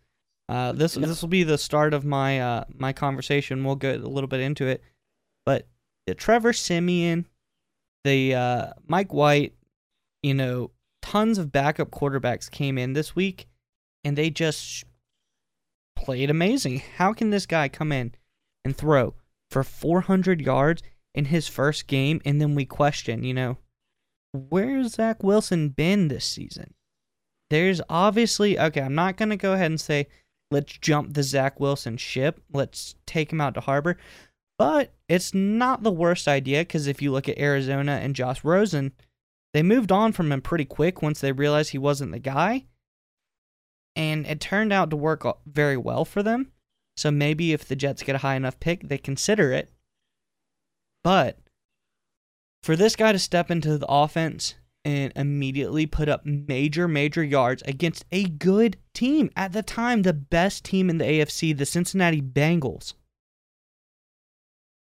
Uh, 0.48 0.72
this 0.72 0.96
no. 0.96 1.06
this 1.06 1.20
will 1.20 1.28
be 1.28 1.42
the 1.42 1.58
start 1.58 1.92
of 1.92 2.04
my 2.06 2.40
uh, 2.40 2.64
my 2.74 2.92
conversation. 2.92 3.64
We'll 3.64 3.76
get 3.76 4.00
a 4.00 4.08
little 4.08 4.28
bit 4.28 4.40
into 4.40 4.66
it, 4.66 4.82
but 5.44 5.66
the 6.06 6.14
Trevor 6.14 6.54
Siemian, 6.54 7.26
the 8.04 8.34
uh, 8.34 8.66
Mike 8.86 9.12
White, 9.12 9.54
you 10.22 10.32
know, 10.32 10.70
tons 11.02 11.36
of 11.36 11.52
backup 11.52 11.90
quarterbacks 11.90 12.50
came 12.50 12.78
in 12.78 12.94
this 12.94 13.14
week, 13.14 13.47
and 14.04 14.16
they 14.16 14.30
just 14.30 14.84
played 15.96 16.30
amazing. 16.30 16.82
How 16.96 17.12
can 17.12 17.30
this 17.30 17.46
guy 17.46 17.68
come 17.68 17.92
in 17.92 18.14
and 18.64 18.76
throw 18.76 19.14
for 19.50 19.64
400 19.64 20.40
yards 20.40 20.82
in 21.14 21.26
his 21.26 21.48
first 21.48 21.86
game, 21.86 22.20
and 22.24 22.40
then 22.40 22.54
we 22.54 22.64
question, 22.64 23.24
you 23.24 23.34
know, 23.34 23.58
where's 24.32 24.94
Zach 24.94 25.22
Wilson 25.22 25.70
been 25.70 26.08
this 26.08 26.24
season? 26.24 26.74
There's 27.50 27.80
obviously 27.88 28.58
okay. 28.58 28.82
I'm 28.82 28.94
not 28.94 29.16
gonna 29.16 29.36
go 29.36 29.54
ahead 29.54 29.70
and 29.70 29.80
say 29.80 30.06
let's 30.50 30.78
jump 30.78 31.14
the 31.14 31.22
Zach 31.22 31.58
Wilson 31.58 31.96
ship. 31.96 32.40
Let's 32.52 32.94
take 33.06 33.32
him 33.32 33.40
out 33.40 33.54
to 33.54 33.60
harbor. 33.60 33.96
But 34.58 34.92
it's 35.08 35.32
not 35.32 35.82
the 35.82 35.92
worst 35.92 36.26
idea 36.26 36.60
because 36.60 36.86
if 36.86 37.00
you 37.00 37.12
look 37.12 37.28
at 37.28 37.38
Arizona 37.38 38.00
and 38.02 38.14
Josh 38.14 38.44
Rosen, 38.44 38.92
they 39.54 39.62
moved 39.62 39.92
on 39.92 40.12
from 40.12 40.32
him 40.32 40.42
pretty 40.42 40.64
quick 40.64 41.00
once 41.00 41.20
they 41.20 41.32
realized 41.32 41.70
he 41.70 41.78
wasn't 41.78 42.12
the 42.12 42.18
guy. 42.18 42.66
And 43.98 44.26
it 44.26 44.40
turned 44.40 44.72
out 44.72 44.88
to 44.90 44.96
work 44.96 45.26
very 45.44 45.76
well 45.76 46.06
for 46.06 46.22
them. 46.22 46.52
So 46.96 47.10
maybe 47.10 47.52
if 47.52 47.66
the 47.66 47.76
Jets 47.76 48.02
get 48.02 48.14
a 48.14 48.18
high 48.18 48.36
enough 48.36 48.58
pick, 48.60 48.88
they 48.88 48.96
consider 48.96 49.52
it. 49.52 49.70
But 51.04 51.38
for 52.62 52.76
this 52.76 52.96
guy 52.96 53.12
to 53.12 53.18
step 53.18 53.50
into 53.50 53.76
the 53.76 53.86
offense 53.88 54.54
and 54.84 55.12
immediately 55.16 55.84
put 55.84 56.08
up 56.08 56.24
major, 56.24 56.88
major 56.88 57.22
yards 57.22 57.62
against 57.66 58.04
a 58.12 58.24
good 58.24 58.76
team. 58.94 59.30
At 59.36 59.52
the 59.52 59.62
time, 59.62 60.02
the 60.02 60.12
best 60.12 60.64
team 60.64 60.88
in 60.88 60.98
the 60.98 61.04
AFC, 61.04 61.56
the 61.56 61.66
Cincinnati 61.66 62.22
Bengals. 62.22 62.94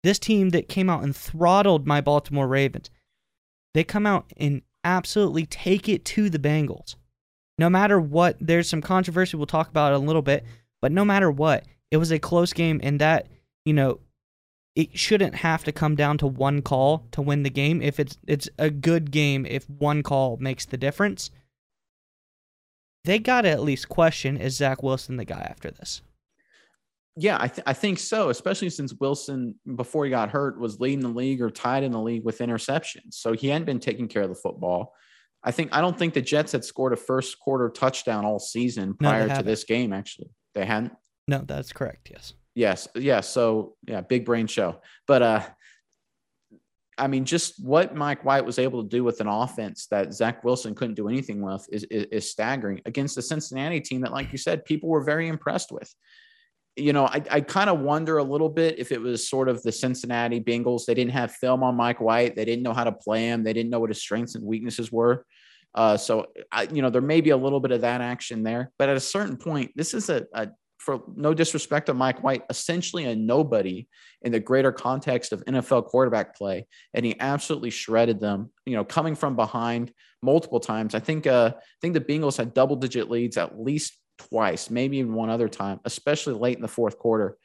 This 0.03 0.19
team 0.19 0.49
that 0.49 0.69
came 0.69 0.89
out 0.89 1.03
and 1.03 1.15
throttled 1.15 1.87
my 1.87 2.01
Baltimore 2.01 2.47
Ravens. 2.47 2.89
They 3.73 3.83
come 3.83 4.05
out 4.05 4.31
and 4.37 4.61
absolutely 4.83 5.45
take 5.45 5.89
it 5.89 6.05
to 6.05 6.29
the 6.29 6.37
Bengals. 6.37 6.95
No 7.57 7.69
matter 7.69 7.99
what, 7.99 8.37
there's 8.39 8.69
some 8.69 8.81
controversy 8.81 9.37
we'll 9.37 9.45
talk 9.45 9.69
about 9.69 9.93
in 9.93 10.01
a 10.01 10.05
little 10.05 10.21
bit, 10.21 10.45
but 10.81 10.91
no 10.91 11.05
matter 11.05 11.31
what, 11.31 11.65
it 11.91 11.97
was 11.97 12.11
a 12.11 12.19
close 12.19 12.51
game 12.51 12.79
and 12.83 12.99
that, 12.99 13.27
you 13.63 13.73
know, 13.73 13.99
it 14.75 14.97
shouldn't 14.97 15.35
have 15.35 15.63
to 15.63 15.71
come 15.71 15.95
down 15.95 16.17
to 16.17 16.27
one 16.27 16.61
call 16.61 17.07
to 17.11 17.21
win 17.21 17.43
the 17.43 17.49
game. 17.49 17.81
If 17.81 17.99
it's 17.99 18.17
it's 18.27 18.49
a 18.59 18.69
good 18.69 19.09
game, 19.09 19.45
if 19.45 19.69
one 19.69 20.03
call 20.03 20.37
makes 20.37 20.65
the 20.65 20.77
difference, 20.77 21.31
they 23.05 23.19
got 23.19 23.41
to 23.41 23.49
at 23.49 23.61
least 23.61 23.87
question: 23.87 24.35
Is 24.35 24.57
Zach 24.57 24.83
Wilson 24.83 25.15
the 25.15 25.25
guy 25.25 25.47
after 25.49 25.71
this? 25.71 26.01
Yeah, 27.17 27.37
I, 27.39 27.47
th- 27.47 27.63
I 27.65 27.71
think 27.71 27.97
so. 27.99 28.27
Especially 28.27 28.69
since 28.69 28.93
Wilson, 28.93 29.55
before 29.75 30.03
he 30.03 30.11
got 30.11 30.29
hurt, 30.29 30.59
was 30.59 30.81
leading 30.81 30.99
the 30.99 31.07
league 31.07 31.41
or 31.41 31.49
tied 31.49 31.83
in 31.83 31.93
the 31.93 32.01
league 32.01 32.25
with 32.25 32.39
interceptions, 32.39 33.13
so 33.13 33.31
he 33.31 33.47
hadn't 33.47 33.65
been 33.65 33.79
taking 33.79 34.09
care 34.09 34.23
of 34.23 34.29
the 34.29 34.35
football. 34.35 34.93
I 35.45 35.51
think 35.51 35.69
I 35.73 35.79
don't 35.79 35.97
think 35.97 36.15
the 36.15 36.21
Jets 36.21 36.51
had 36.51 36.65
scored 36.65 36.91
a 36.91 36.97
first 36.97 37.39
quarter 37.39 37.69
touchdown 37.69 38.25
all 38.25 38.39
season 38.39 38.95
prior 38.95 39.27
no, 39.27 39.37
to 39.37 39.43
this 39.43 39.63
game. 39.63 39.93
Actually, 39.93 40.31
they 40.55 40.65
hadn't. 40.65 40.91
No, 41.27 41.43
that's 41.45 41.71
correct. 41.71 42.09
Yes. 42.11 42.33
Yes, 42.55 42.87
yes. 42.95 43.29
So 43.29 43.75
yeah, 43.87 44.01
big 44.01 44.25
brain 44.25 44.47
show. 44.47 44.81
But 45.07 45.21
uh 45.21 45.41
I 46.97 47.07
mean, 47.07 47.25
just 47.25 47.63
what 47.63 47.95
Mike 47.95 48.23
White 48.23 48.45
was 48.45 48.57
able 48.57 48.81
to 48.83 48.89
do 48.89 49.03
with 49.03 49.19
an 49.19 49.27
offense 49.27 49.87
that 49.87 50.13
Zach 50.13 50.43
Wilson 50.43 50.75
couldn't 50.75 50.95
do 50.95 51.09
anything 51.09 51.41
with 51.41 51.67
is, 51.69 51.83
is, 51.85 52.05
is 52.05 52.31
staggering 52.31 52.81
against 52.85 53.15
the 53.15 53.21
Cincinnati 53.21 53.81
team 53.81 54.01
that, 54.01 54.13
like 54.13 54.31
you 54.31 54.37
said, 54.37 54.63
people 54.63 54.89
were 54.89 55.03
very 55.03 55.27
impressed 55.27 55.71
with. 55.71 55.93
You 56.77 56.93
know, 56.93 57.05
I, 57.05 57.21
I 57.29 57.41
kind 57.41 57.69
of 57.69 57.79
wonder 57.79 58.17
a 58.17 58.23
little 58.23 58.49
bit 58.49 58.79
if 58.79 58.91
it 58.91 59.01
was 59.01 59.29
sort 59.29 59.49
of 59.49 59.61
the 59.63 59.71
Cincinnati 59.71 60.39
Bengals. 60.39 60.85
They 60.85 60.93
didn't 60.93 61.11
have 61.11 61.33
film 61.33 61.63
on 61.63 61.75
Mike 61.75 61.99
White. 61.99 62.35
They 62.35 62.45
didn't 62.45 62.63
know 62.63 62.73
how 62.73 62.85
to 62.85 62.91
play 62.91 63.27
him. 63.27 63.43
They 63.43 63.53
didn't 63.53 63.71
know 63.71 63.79
what 63.79 63.89
his 63.89 64.01
strengths 64.01 64.35
and 64.35 64.45
weaknesses 64.45 64.91
were. 64.91 65.25
Uh, 65.75 65.97
so, 65.97 66.27
I, 66.51 66.63
you 66.63 66.81
know, 66.81 66.89
there 66.89 67.01
may 67.01 67.21
be 67.21 67.31
a 67.31 67.37
little 67.37 67.59
bit 67.59 67.71
of 67.71 67.81
that 67.81 68.01
action 68.01 68.43
there. 68.43 68.71
But 68.79 68.89
at 68.89 68.97
a 68.97 69.01
certain 69.01 69.37
point, 69.37 69.71
this 69.75 69.93
is 69.93 70.09
a, 70.09 70.25
a 70.33 70.49
for 70.79 71.01
no 71.15 71.33
disrespect 71.33 71.87
to 71.87 71.93
Mike 71.93 72.23
White, 72.23 72.43
essentially 72.49 73.05
a 73.05 73.15
nobody 73.15 73.87
in 74.21 74.31
the 74.31 74.39
greater 74.39 74.71
context 74.71 75.33
of 75.33 75.43
NFL 75.45 75.85
quarterback 75.85 76.35
play, 76.35 76.67
and 76.93 77.05
he 77.05 77.19
absolutely 77.19 77.71
shredded 77.71 78.19
them. 78.19 78.51
You 78.65 78.75
know, 78.75 78.85
coming 78.85 79.15
from 79.15 79.35
behind 79.35 79.91
multiple 80.21 80.59
times. 80.59 80.95
I 80.95 80.99
think 80.99 81.27
uh, 81.27 81.53
I 81.55 81.61
think 81.81 81.93
the 81.93 82.01
Bengals 82.01 82.37
had 82.37 82.53
double 82.53 82.75
digit 82.75 83.09
leads 83.09 83.37
at 83.37 83.59
least 83.59 83.99
twice, 84.17 84.69
maybe 84.69 84.97
even 84.97 85.13
one 85.13 85.29
other 85.29 85.49
time, 85.49 85.79
especially 85.85 86.35
late 86.35 86.55
in 86.55 86.61
the 86.61 86.67
fourth 86.67 86.97
quarter. 86.97 87.37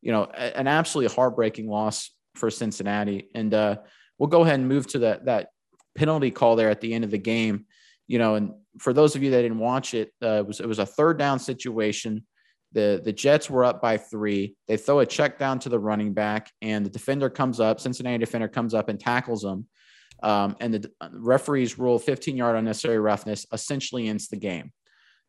You 0.00 0.12
know, 0.12 0.24
an 0.24 0.68
absolutely 0.68 1.14
heartbreaking 1.14 1.68
loss 1.68 2.10
for 2.34 2.50
Cincinnati. 2.50 3.28
And 3.34 3.54
uh, 3.54 3.76
we'll 4.18 4.28
go 4.28 4.42
ahead 4.42 4.60
and 4.60 4.68
move 4.68 4.86
to 4.88 5.00
that 5.00 5.26
that 5.26 5.48
penalty 5.94 6.30
call 6.30 6.56
there 6.56 6.70
at 6.70 6.80
the 6.80 6.92
end 6.92 7.04
of 7.04 7.10
the 7.10 7.18
game. 7.18 7.66
You 8.06 8.18
know, 8.18 8.34
and 8.34 8.52
for 8.78 8.92
those 8.92 9.16
of 9.16 9.22
you 9.22 9.30
that 9.30 9.42
didn't 9.42 9.58
watch 9.58 9.94
it, 9.94 10.12
uh, 10.22 10.38
it 10.40 10.46
was 10.46 10.60
it 10.60 10.66
was 10.66 10.78
a 10.78 10.86
third 10.86 11.18
down 11.18 11.38
situation. 11.38 12.26
The 12.72 13.00
the 13.04 13.12
Jets 13.12 13.48
were 13.48 13.64
up 13.64 13.80
by 13.80 13.96
three. 13.96 14.56
They 14.68 14.76
throw 14.76 15.00
a 15.00 15.06
check 15.06 15.38
down 15.38 15.58
to 15.60 15.68
the 15.68 15.78
running 15.78 16.12
back, 16.12 16.50
and 16.60 16.84
the 16.84 16.90
defender 16.90 17.30
comes 17.30 17.60
up. 17.60 17.80
Cincinnati 17.80 18.18
defender 18.18 18.48
comes 18.48 18.74
up 18.74 18.88
and 18.88 18.98
tackles 18.98 19.42
them. 19.42 19.66
Um, 20.22 20.56
and 20.60 20.72
the 20.72 20.90
referees 21.12 21.78
rule 21.78 21.98
15 21.98 22.36
yard 22.36 22.56
unnecessary 22.56 22.98
roughness 22.98 23.46
essentially 23.52 24.08
ends 24.08 24.28
the 24.28 24.36
game. 24.36 24.72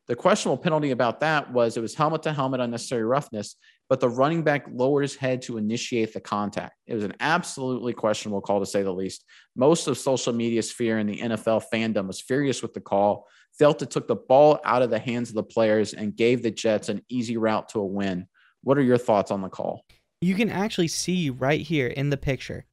The 0.07 0.15
questionable 0.15 0.57
penalty 0.57 0.91
about 0.91 1.19
that 1.21 1.51
was 1.51 1.77
it 1.77 1.81
was 1.81 1.95
helmet 1.95 2.23
to 2.23 2.33
helmet 2.33 2.61
unnecessary 2.61 3.03
roughness, 3.03 3.55
but 3.89 3.99
the 3.99 4.09
running 4.09 4.41
back 4.41 4.65
lowered 4.71 5.03
his 5.03 5.15
head 5.15 5.41
to 5.43 5.57
initiate 5.57 6.13
the 6.13 6.19
contact. 6.19 6.73
It 6.87 6.95
was 6.95 7.03
an 7.03 7.13
absolutely 7.19 7.93
questionable 7.93 8.41
call 8.41 8.59
to 8.59 8.65
say 8.65 8.83
the 8.83 8.91
least. 8.91 9.25
Most 9.55 9.87
of 9.87 9.97
social 9.97 10.33
media 10.33 10.63
sphere 10.63 10.97
and 10.97 11.09
the 11.09 11.17
NFL 11.17 11.63
fandom 11.71 12.07
was 12.07 12.21
furious 12.21 12.61
with 12.61 12.73
the 12.73 12.81
call, 12.81 13.27
felt 13.57 13.81
it 13.81 13.91
took 13.91 14.07
the 14.07 14.15
ball 14.15 14.59
out 14.65 14.81
of 14.81 14.89
the 14.89 14.99
hands 14.99 15.29
of 15.29 15.35
the 15.35 15.43
players 15.43 15.93
and 15.93 16.15
gave 16.15 16.41
the 16.41 16.51
Jets 16.51 16.89
an 16.89 17.01
easy 17.09 17.37
route 17.37 17.69
to 17.69 17.79
a 17.79 17.85
win. 17.85 18.27
What 18.63 18.77
are 18.77 18.83
your 18.83 18.97
thoughts 18.97 19.31
on 19.31 19.41
the 19.41 19.49
call? 19.49 19.85
You 20.21 20.33
can 20.33 20.49
actually 20.49 20.87
see 20.87 21.29
right 21.29 21.61
here 21.61 21.87
in 21.87 22.09
the 22.09 22.17
picture. 22.17 22.65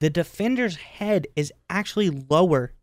The 0.00 0.10
defender's 0.10 0.76
head 0.76 1.26
is 1.34 1.52
actually 1.70 2.10
lower 2.10 2.74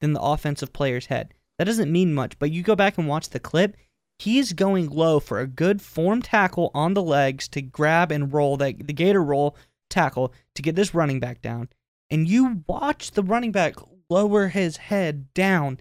than 0.00 0.12
the 0.12 0.20
offensive 0.20 0.72
player's 0.72 1.06
head. 1.06 1.32
That 1.58 1.64
doesn't 1.64 1.90
mean 1.90 2.12
much, 2.12 2.38
but 2.38 2.50
you 2.50 2.62
go 2.62 2.76
back 2.76 2.98
and 2.98 3.08
watch 3.08 3.30
the 3.30 3.40
clip, 3.40 3.76
he's 4.18 4.52
going 4.52 4.88
low 4.88 5.20
for 5.20 5.40
a 5.40 5.46
good 5.46 5.82
form 5.82 6.22
tackle 6.22 6.70
on 6.74 6.94
the 6.94 7.02
legs 7.02 7.48
to 7.48 7.62
grab 7.62 8.10
and 8.10 8.32
roll 8.32 8.56
that 8.56 8.86
the 8.86 8.92
gator 8.92 9.22
roll 9.22 9.56
tackle 9.90 10.32
to 10.54 10.62
get 10.62 10.74
this 10.74 10.94
running 10.94 11.20
back 11.20 11.42
down. 11.42 11.68
And 12.10 12.28
you 12.28 12.62
watch 12.66 13.12
the 13.12 13.22
running 13.22 13.52
back 13.52 13.74
lower 14.08 14.48
his 14.48 14.76
head 14.76 15.32
down 15.34 15.80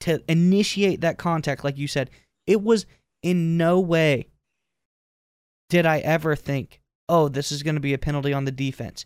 to 0.00 0.22
initiate 0.28 1.00
that 1.02 1.18
contact, 1.18 1.64
like 1.64 1.78
you 1.78 1.88
said. 1.88 2.10
It 2.46 2.62
was 2.62 2.86
in 3.22 3.56
no 3.56 3.80
way 3.80 4.28
did 5.68 5.84
I 5.86 5.98
ever 5.98 6.36
think, 6.36 6.80
oh, 7.08 7.28
this 7.28 7.50
is 7.50 7.62
going 7.62 7.74
to 7.74 7.80
be 7.80 7.94
a 7.94 7.98
penalty 7.98 8.32
on 8.32 8.44
the 8.44 8.52
defense. 8.52 9.04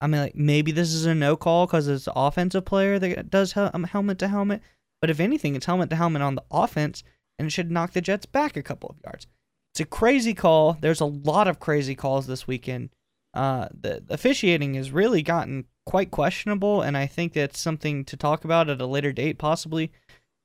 I 0.00 0.06
mean, 0.06 0.20
like 0.20 0.36
maybe 0.36 0.72
this 0.72 0.92
is 0.92 1.06
a 1.06 1.14
no 1.14 1.36
call 1.36 1.66
because 1.66 1.88
it's 1.88 2.06
an 2.06 2.12
offensive 2.16 2.64
player 2.64 2.98
that 2.98 3.30
does 3.30 3.56
um, 3.56 3.84
helmet 3.84 4.18
to 4.18 4.28
helmet. 4.28 4.60
But 5.00 5.10
if 5.10 5.20
anything, 5.20 5.54
it's 5.54 5.66
helmet 5.66 5.90
to 5.90 5.96
helmet 5.96 6.22
on 6.22 6.34
the 6.34 6.44
offense, 6.50 7.02
and 7.38 7.46
it 7.46 7.50
should 7.50 7.70
knock 7.70 7.92
the 7.92 8.00
Jets 8.00 8.26
back 8.26 8.56
a 8.56 8.62
couple 8.62 8.90
of 8.90 8.96
yards. 9.04 9.26
It's 9.72 9.80
a 9.80 9.84
crazy 9.86 10.34
call. 10.34 10.76
There's 10.80 11.00
a 11.00 11.06
lot 11.06 11.48
of 11.48 11.58
crazy 11.58 11.94
calls 11.94 12.26
this 12.26 12.46
weekend. 12.46 12.90
Uh, 13.34 13.68
the 13.72 14.04
officiating 14.10 14.74
has 14.74 14.90
really 14.90 15.22
gotten 15.22 15.64
quite 15.86 16.10
questionable, 16.10 16.82
and 16.82 16.96
I 16.96 17.06
think 17.06 17.32
that's 17.32 17.58
something 17.58 18.04
to 18.04 18.16
talk 18.16 18.44
about 18.44 18.68
at 18.68 18.80
a 18.82 18.86
later 18.86 19.12
date, 19.12 19.38
possibly. 19.38 19.90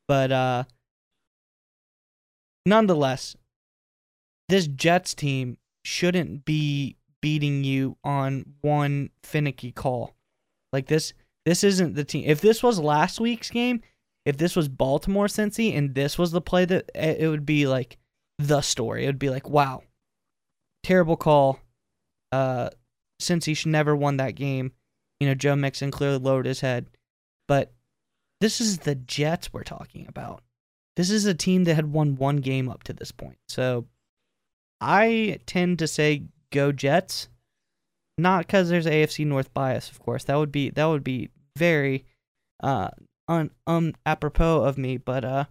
But 0.08 0.32
uh, 0.32 0.63
nonetheless, 2.65 3.36
this 4.47 4.67
Jets 4.67 5.13
team 5.13 5.58
shouldn't 5.84 6.45
be 6.45 6.95
beating 7.21 7.63
you 7.63 7.97
on 8.04 8.45
one 8.62 9.10
finicky 9.23 9.71
call. 9.71 10.15
Like 10.71 10.88
this, 10.88 11.13
this 11.45 11.63
isn't 11.63 11.95
the 11.95 12.06
team. 12.06 12.23
If 12.26 12.39
this 12.39 12.63
was 12.63 12.80
last 12.80 13.19
week's 13.19 13.50
game, 13.50 13.82
if 14.27 14.35
this 14.35 14.57
was 14.57 14.67
Baltimore 14.67 15.27
Cincy 15.27 15.73
and 15.73 15.95
this 15.95 16.17
was 16.17 16.31
the 16.31 16.41
play 16.41 16.65
that 16.65 16.91
it 16.93 17.29
would 17.29 17.45
be 17.45 17.65
like 17.65 17.97
the 18.37 18.59
story. 18.59 19.05
It 19.05 19.07
would 19.07 19.17
be 19.17 19.29
like, 19.29 19.49
wow, 19.49 19.83
terrible 20.83 21.15
call. 21.15 21.59
Uh, 22.33 22.69
Cincy 23.21 23.55
should 23.55 23.71
never 23.71 23.95
won 23.95 24.17
that 24.17 24.35
game. 24.35 24.73
You 25.21 25.29
know, 25.29 25.33
Joe 25.33 25.55
Mixon 25.55 25.91
clearly 25.91 26.17
lowered 26.17 26.45
his 26.45 26.59
head, 26.59 26.87
but 27.47 27.71
this 28.41 28.59
is 28.59 28.79
the 28.79 28.95
Jets 28.95 29.53
we're 29.53 29.63
talking 29.63 30.05
about. 30.09 30.43
This 30.97 31.09
is 31.09 31.25
a 31.25 31.33
team 31.33 31.63
that 31.63 31.75
had 31.75 31.93
won 31.93 32.17
one 32.17 32.37
game 32.37 32.67
up 32.67 32.83
to 32.83 32.93
this 32.93 33.13
point. 33.13 33.37
So 33.47 33.85
I 34.81 35.39
tend 35.45 35.79
to 35.79 35.87
say 35.87 36.23
go 36.51 36.73
Jets. 36.73 37.29
Not 38.17 38.45
because 38.45 38.67
there's 38.67 38.87
AFC 38.87 39.25
North 39.25 39.53
bias, 39.53 39.89
of 39.89 39.99
course. 39.99 40.25
That 40.25 40.35
would 40.35 40.51
be 40.51 40.69
that 40.71 40.85
would 40.85 41.05
be 41.05 41.29
very 41.55 42.05
uh 42.61 42.89
un 43.27 43.51
um 43.65 43.93
apropos 44.05 44.63
of 44.63 44.77
me, 44.77 44.97
but 44.97 45.25
uh 45.25 45.45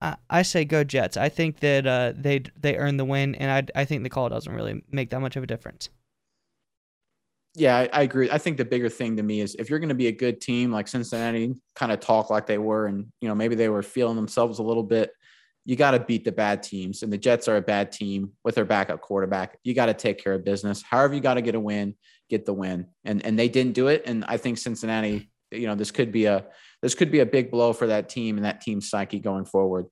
I, 0.00 0.16
I 0.28 0.42
say 0.42 0.64
go 0.64 0.84
Jets. 0.84 1.16
I 1.16 1.28
think 1.28 1.60
that 1.60 1.86
uh 1.86 2.12
they 2.16 2.44
they 2.58 2.76
earn 2.76 2.96
the 2.96 3.04
win, 3.04 3.34
and 3.34 3.50
I 3.50 3.80
I 3.80 3.84
think 3.84 4.02
the 4.02 4.10
call 4.10 4.28
doesn't 4.28 4.52
really 4.52 4.82
make 4.90 5.10
that 5.10 5.20
much 5.20 5.36
of 5.36 5.42
a 5.42 5.46
difference. 5.46 5.90
Yeah, 7.54 7.76
I, 7.76 7.88
I 7.90 8.02
agree. 8.02 8.30
I 8.30 8.36
think 8.36 8.58
the 8.58 8.66
bigger 8.66 8.90
thing 8.90 9.16
to 9.16 9.22
me 9.22 9.40
is 9.40 9.54
if 9.54 9.70
you're 9.70 9.78
going 9.78 9.88
to 9.88 9.94
be 9.94 10.08
a 10.08 10.12
good 10.12 10.42
team 10.42 10.70
like 10.70 10.88
Cincinnati, 10.88 11.54
kind 11.74 11.90
of 11.90 12.00
talk 12.00 12.28
like 12.28 12.46
they 12.46 12.58
were, 12.58 12.86
and 12.86 13.06
you 13.20 13.28
know 13.28 13.34
maybe 13.34 13.54
they 13.54 13.70
were 13.70 13.82
feeling 13.82 14.16
themselves 14.16 14.58
a 14.58 14.62
little 14.62 14.82
bit 14.82 15.10
you 15.66 15.74
got 15.74 15.90
to 15.90 16.00
beat 16.00 16.24
the 16.24 16.32
bad 16.32 16.62
teams. 16.62 17.02
And 17.02 17.12
the 17.12 17.18
Jets 17.18 17.48
are 17.48 17.56
a 17.56 17.60
bad 17.60 17.90
team 17.90 18.30
with 18.44 18.54
their 18.54 18.64
backup 18.64 19.00
quarterback. 19.00 19.58
You 19.64 19.74
got 19.74 19.86
to 19.86 19.94
take 19.94 20.22
care 20.22 20.32
of 20.32 20.44
business. 20.44 20.80
However, 20.80 21.14
you 21.14 21.20
got 21.20 21.34
to 21.34 21.42
get 21.42 21.56
a 21.56 21.60
win, 21.60 21.96
get 22.30 22.46
the 22.46 22.54
win. 22.54 22.86
And 23.04 23.26
and 23.26 23.36
they 23.36 23.48
didn't 23.48 23.72
do 23.72 23.88
it. 23.88 24.04
And 24.06 24.24
I 24.26 24.36
think 24.36 24.58
Cincinnati, 24.58 25.28
you 25.50 25.66
know, 25.66 25.74
this 25.74 25.90
could 25.90 26.12
be 26.12 26.26
a 26.26 26.46
this 26.86 26.94
could 26.94 27.10
be 27.10 27.20
a 27.20 27.26
big 27.26 27.50
blow 27.50 27.72
for 27.72 27.86
that 27.88 28.08
team 28.08 28.36
and 28.36 28.44
that 28.44 28.60
team's 28.60 28.88
psyche 28.88 29.18
going 29.18 29.44
forward. 29.44 29.86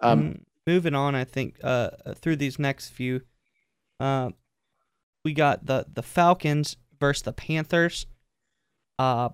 Um, 0.00 0.22
mm, 0.22 0.40
moving 0.66 0.94
on, 0.94 1.14
I 1.14 1.24
think 1.24 1.56
uh, 1.62 1.90
through 2.14 2.36
these 2.36 2.58
next 2.58 2.90
few, 2.90 3.22
uh, 4.00 4.30
we 5.24 5.32
got 5.32 5.66
the 5.66 5.86
the 5.92 6.02
Falcons 6.02 6.76
versus 7.00 7.22
the 7.22 7.32
Panthers. 7.32 8.06
Uh, 8.98 9.30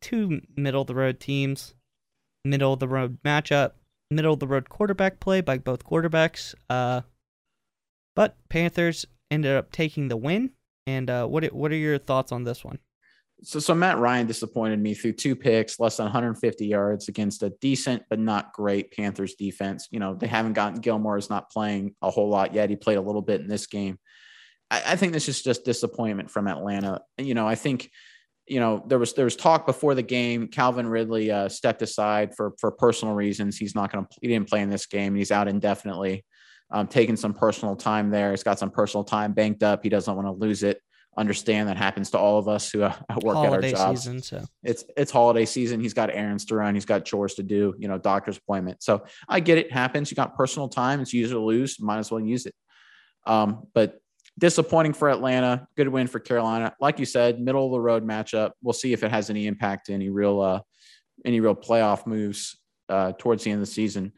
two 0.00 0.40
middle 0.56 0.82
of 0.82 0.86
the 0.86 0.94
road 0.94 1.20
teams, 1.20 1.74
middle 2.44 2.72
of 2.72 2.80
the 2.80 2.88
road 2.88 3.18
matchup 3.22 3.72
middle 4.10 4.34
of 4.34 4.40
the 4.40 4.46
road 4.46 4.68
quarterback 4.68 5.20
play 5.20 5.40
by 5.40 5.58
both 5.58 5.84
quarterbacks. 5.84 6.54
Uh, 6.70 7.02
but 8.14 8.36
Panthers 8.48 9.06
ended 9.30 9.56
up 9.56 9.72
taking 9.72 10.08
the 10.08 10.16
win. 10.16 10.50
And 10.86 11.10
uh, 11.10 11.26
what 11.26 11.44
what 11.52 11.72
are 11.72 11.76
your 11.76 11.98
thoughts 11.98 12.30
on 12.30 12.44
this 12.44 12.64
one? 12.64 12.78
So, 13.42 13.58
so 13.58 13.74
Matt 13.74 13.98
Ryan 13.98 14.26
disappointed 14.26 14.80
me 14.80 14.94
through 14.94 15.12
two 15.12 15.36
picks, 15.36 15.78
less 15.78 15.98
than 15.98 16.04
150 16.04 16.66
yards 16.66 17.08
against 17.08 17.42
a 17.42 17.50
decent 17.60 18.02
but 18.08 18.18
not 18.18 18.52
great 18.52 18.92
Panthers 18.92 19.34
defense. 19.34 19.88
You 19.90 20.00
know, 20.00 20.14
they 20.14 20.26
haven't 20.26 20.54
gotten 20.54 20.80
Gilmore 20.80 21.18
is 21.18 21.28
not 21.28 21.50
playing 21.50 21.94
a 22.00 22.10
whole 22.10 22.30
lot 22.30 22.54
yet. 22.54 22.70
He 22.70 22.76
played 22.76 22.98
a 22.98 23.02
little 23.02 23.22
bit 23.22 23.40
in 23.40 23.46
this 23.46 23.66
game. 23.66 23.98
I, 24.70 24.82
I 24.86 24.96
think 24.96 25.12
this 25.12 25.28
is 25.28 25.42
just 25.42 25.64
disappointment 25.64 26.30
from 26.30 26.48
Atlanta. 26.48 27.02
You 27.18 27.34
know, 27.34 27.46
I 27.46 27.56
think 27.56 27.90
you 28.46 28.60
know, 28.60 28.84
there 28.86 28.98
was 28.98 29.12
there 29.14 29.24
was 29.24 29.36
talk 29.36 29.66
before 29.66 29.94
the 29.94 30.02
game. 30.02 30.48
Calvin 30.48 30.86
Ridley 30.86 31.30
uh, 31.30 31.48
stepped 31.48 31.82
aside 31.82 32.34
for 32.36 32.54
for 32.58 32.70
personal 32.70 33.14
reasons. 33.14 33.56
He's 33.56 33.74
not 33.74 33.92
going 33.92 34.04
to. 34.04 34.10
He 34.20 34.28
didn't 34.28 34.48
play 34.48 34.62
in 34.62 34.70
this 34.70 34.86
game. 34.86 35.14
He's 35.14 35.32
out 35.32 35.48
indefinitely. 35.48 36.24
Um, 36.70 36.86
taking 36.86 37.16
some 37.16 37.34
personal 37.34 37.76
time 37.76 38.10
there. 38.10 38.30
He's 38.30 38.42
got 38.42 38.58
some 38.58 38.70
personal 38.70 39.04
time 39.04 39.32
banked 39.32 39.62
up. 39.62 39.82
He 39.82 39.88
doesn't 39.88 40.14
want 40.14 40.26
to 40.26 40.32
lose 40.32 40.62
it. 40.62 40.80
Understand 41.18 41.68
that 41.68 41.76
happens 41.78 42.10
to 42.10 42.18
all 42.18 42.38
of 42.38 42.46
us 42.46 42.70
who 42.70 42.82
uh, 42.82 42.92
work 43.22 43.36
holiday 43.36 43.68
at 43.68 43.78
our 43.78 43.86
jobs. 43.86 44.02
Season, 44.02 44.20
so 44.22 44.44
it's 44.62 44.84
it's 44.96 45.10
holiday 45.10 45.46
season. 45.46 45.80
He's 45.80 45.94
got 45.94 46.10
errands 46.10 46.44
to 46.46 46.56
run. 46.56 46.74
He's 46.74 46.84
got 46.84 47.04
chores 47.04 47.34
to 47.34 47.42
do. 47.42 47.74
You 47.78 47.88
know, 47.88 47.96
doctor's 47.96 48.36
appointment. 48.36 48.82
So 48.82 49.04
I 49.28 49.40
get 49.40 49.56
it. 49.56 49.72
Happens. 49.72 50.10
You 50.10 50.14
got 50.14 50.36
personal 50.36 50.68
time. 50.68 51.00
It's 51.00 51.14
use 51.14 51.32
or 51.32 51.38
lose. 51.38 51.80
Might 51.80 51.98
as 51.98 52.10
well 52.10 52.20
use 52.20 52.44
it. 52.46 52.54
Um, 53.26 53.66
but 53.74 53.98
disappointing 54.38 54.92
for 54.92 55.08
Atlanta. 55.08 55.66
Good 55.76 55.88
win 55.88 56.06
for 56.06 56.20
Carolina. 56.20 56.74
Like 56.80 56.98
you 56.98 57.06
said, 57.06 57.40
middle 57.40 57.66
of 57.66 57.72
the 57.72 57.80
road 57.80 58.06
matchup. 58.06 58.52
We'll 58.62 58.74
see 58.74 58.92
if 58.92 59.02
it 59.02 59.10
has 59.10 59.30
any 59.30 59.46
impact, 59.46 59.88
any 59.88 60.10
real, 60.10 60.40
uh, 60.40 60.60
any 61.24 61.40
real 61.40 61.54
playoff 61.54 62.06
moves 62.06 62.58
uh, 62.88 63.12
towards 63.18 63.44
the 63.44 63.50
end 63.50 63.62
of 63.62 63.68
the 63.68 63.72
season. 63.72 64.12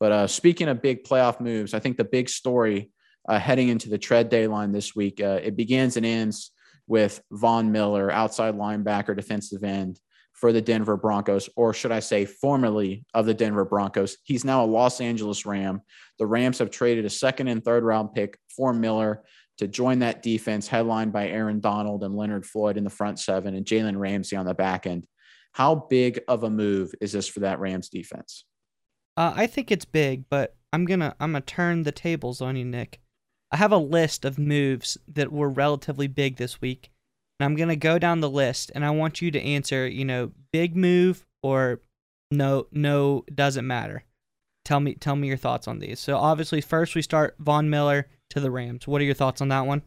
But 0.00 0.12
uh, 0.12 0.26
speaking 0.26 0.68
of 0.68 0.80
big 0.80 1.04
playoff 1.04 1.40
moves, 1.40 1.74
I 1.74 1.80
think 1.80 1.96
the 1.96 2.04
big 2.04 2.28
story 2.28 2.90
uh, 3.28 3.38
heading 3.38 3.68
into 3.68 3.88
the 3.88 3.98
trade 3.98 4.30
deadline 4.30 4.72
this 4.72 4.96
week, 4.96 5.20
uh, 5.20 5.38
it 5.42 5.56
begins 5.56 5.96
and 5.96 6.06
ends 6.06 6.50
with 6.86 7.22
Von 7.30 7.70
Miller, 7.70 8.10
outside 8.10 8.54
linebacker, 8.56 9.14
defensive 9.14 9.62
end 9.62 10.00
for 10.32 10.52
the 10.52 10.62
Denver 10.62 10.96
Broncos, 10.96 11.48
or 11.56 11.74
should 11.74 11.92
I 11.92 12.00
say, 12.00 12.24
formerly 12.24 13.04
of 13.12 13.26
the 13.26 13.34
Denver 13.34 13.64
Broncos. 13.64 14.16
He's 14.22 14.44
now 14.44 14.64
a 14.64 14.66
Los 14.66 15.00
Angeles 15.00 15.44
Ram. 15.44 15.82
The 16.18 16.26
Rams 16.26 16.58
have 16.58 16.70
traded 16.70 17.04
a 17.04 17.10
second 17.10 17.48
and 17.48 17.62
third 17.62 17.84
round 17.84 18.14
pick 18.14 18.38
for 18.56 18.72
Miller 18.72 19.24
to 19.58 19.66
join 19.66 19.98
that 19.98 20.22
defense 20.22 20.68
headlined 20.68 21.12
by 21.12 21.28
Aaron 21.28 21.60
Donald 21.60 22.04
and 22.04 22.16
Leonard 22.16 22.46
Floyd 22.46 22.76
in 22.76 22.84
the 22.84 22.90
front 22.90 23.18
seven 23.18 23.54
and 23.54 23.66
Jalen 23.66 23.98
Ramsey 23.98 24.36
on 24.36 24.46
the 24.46 24.54
back 24.54 24.86
end. 24.86 25.06
How 25.52 25.74
big 25.74 26.20
of 26.28 26.44
a 26.44 26.50
move 26.50 26.94
is 27.00 27.12
this 27.12 27.26
for 27.26 27.40
that 27.40 27.58
Rams 27.58 27.88
defense? 27.88 28.44
Uh, 29.16 29.32
I 29.34 29.48
think 29.48 29.72
it's 29.72 29.84
big, 29.84 30.24
but 30.30 30.54
I'm 30.72 30.84
gonna 30.84 31.16
I'm 31.18 31.32
gonna 31.32 31.40
turn 31.40 31.82
the 31.82 31.90
tables 31.90 32.40
on 32.40 32.54
you, 32.54 32.64
Nick. 32.64 33.00
I 33.50 33.56
have 33.56 33.72
a 33.72 33.78
list 33.78 34.24
of 34.24 34.38
moves 34.38 34.98
that 35.08 35.32
were 35.32 35.48
relatively 35.48 36.06
big 36.06 36.36
this 36.36 36.60
week. 36.60 36.90
And 37.38 37.44
I'm 37.44 37.56
gonna 37.56 37.76
go 37.76 37.98
down 37.98 38.20
the 38.20 38.30
list 38.30 38.72
and 38.74 38.84
I 38.84 38.90
want 38.90 39.22
you 39.22 39.30
to 39.30 39.40
answer, 39.40 39.86
you 39.86 40.04
know, 40.04 40.32
big 40.52 40.76
move 40.76 41.24
or 41.42 41.80
no 42.30 42.66
no 42.72 43.24
doesn't 43.32 43.66
matter. 43.66 44.04
Tell 44.64 44.80
me 44.80 44.94
tell 44.94 45.16
me 45.16 45.28
your 45.28 45.36
thoughts 45.36 45.68
on 45.68 45.78
these. 45.78 46.00
So 46.00 46.16
obviously 46.16 46.60
first 46.60 46.94
we 46.94 47.02
start 47.02 47.36
Von 47.38 47.70
Miller 47.70 48.08
to 48.30 48.40
the 48.40 48.50
Rams. 48.50 48.86
What 48.86 49.00
are 49.00 49.04
your 49.04 49.14
thoughts 49.14 49.40
on 49.40 49.48
that 49.48 49.66
one? 49.66 49.82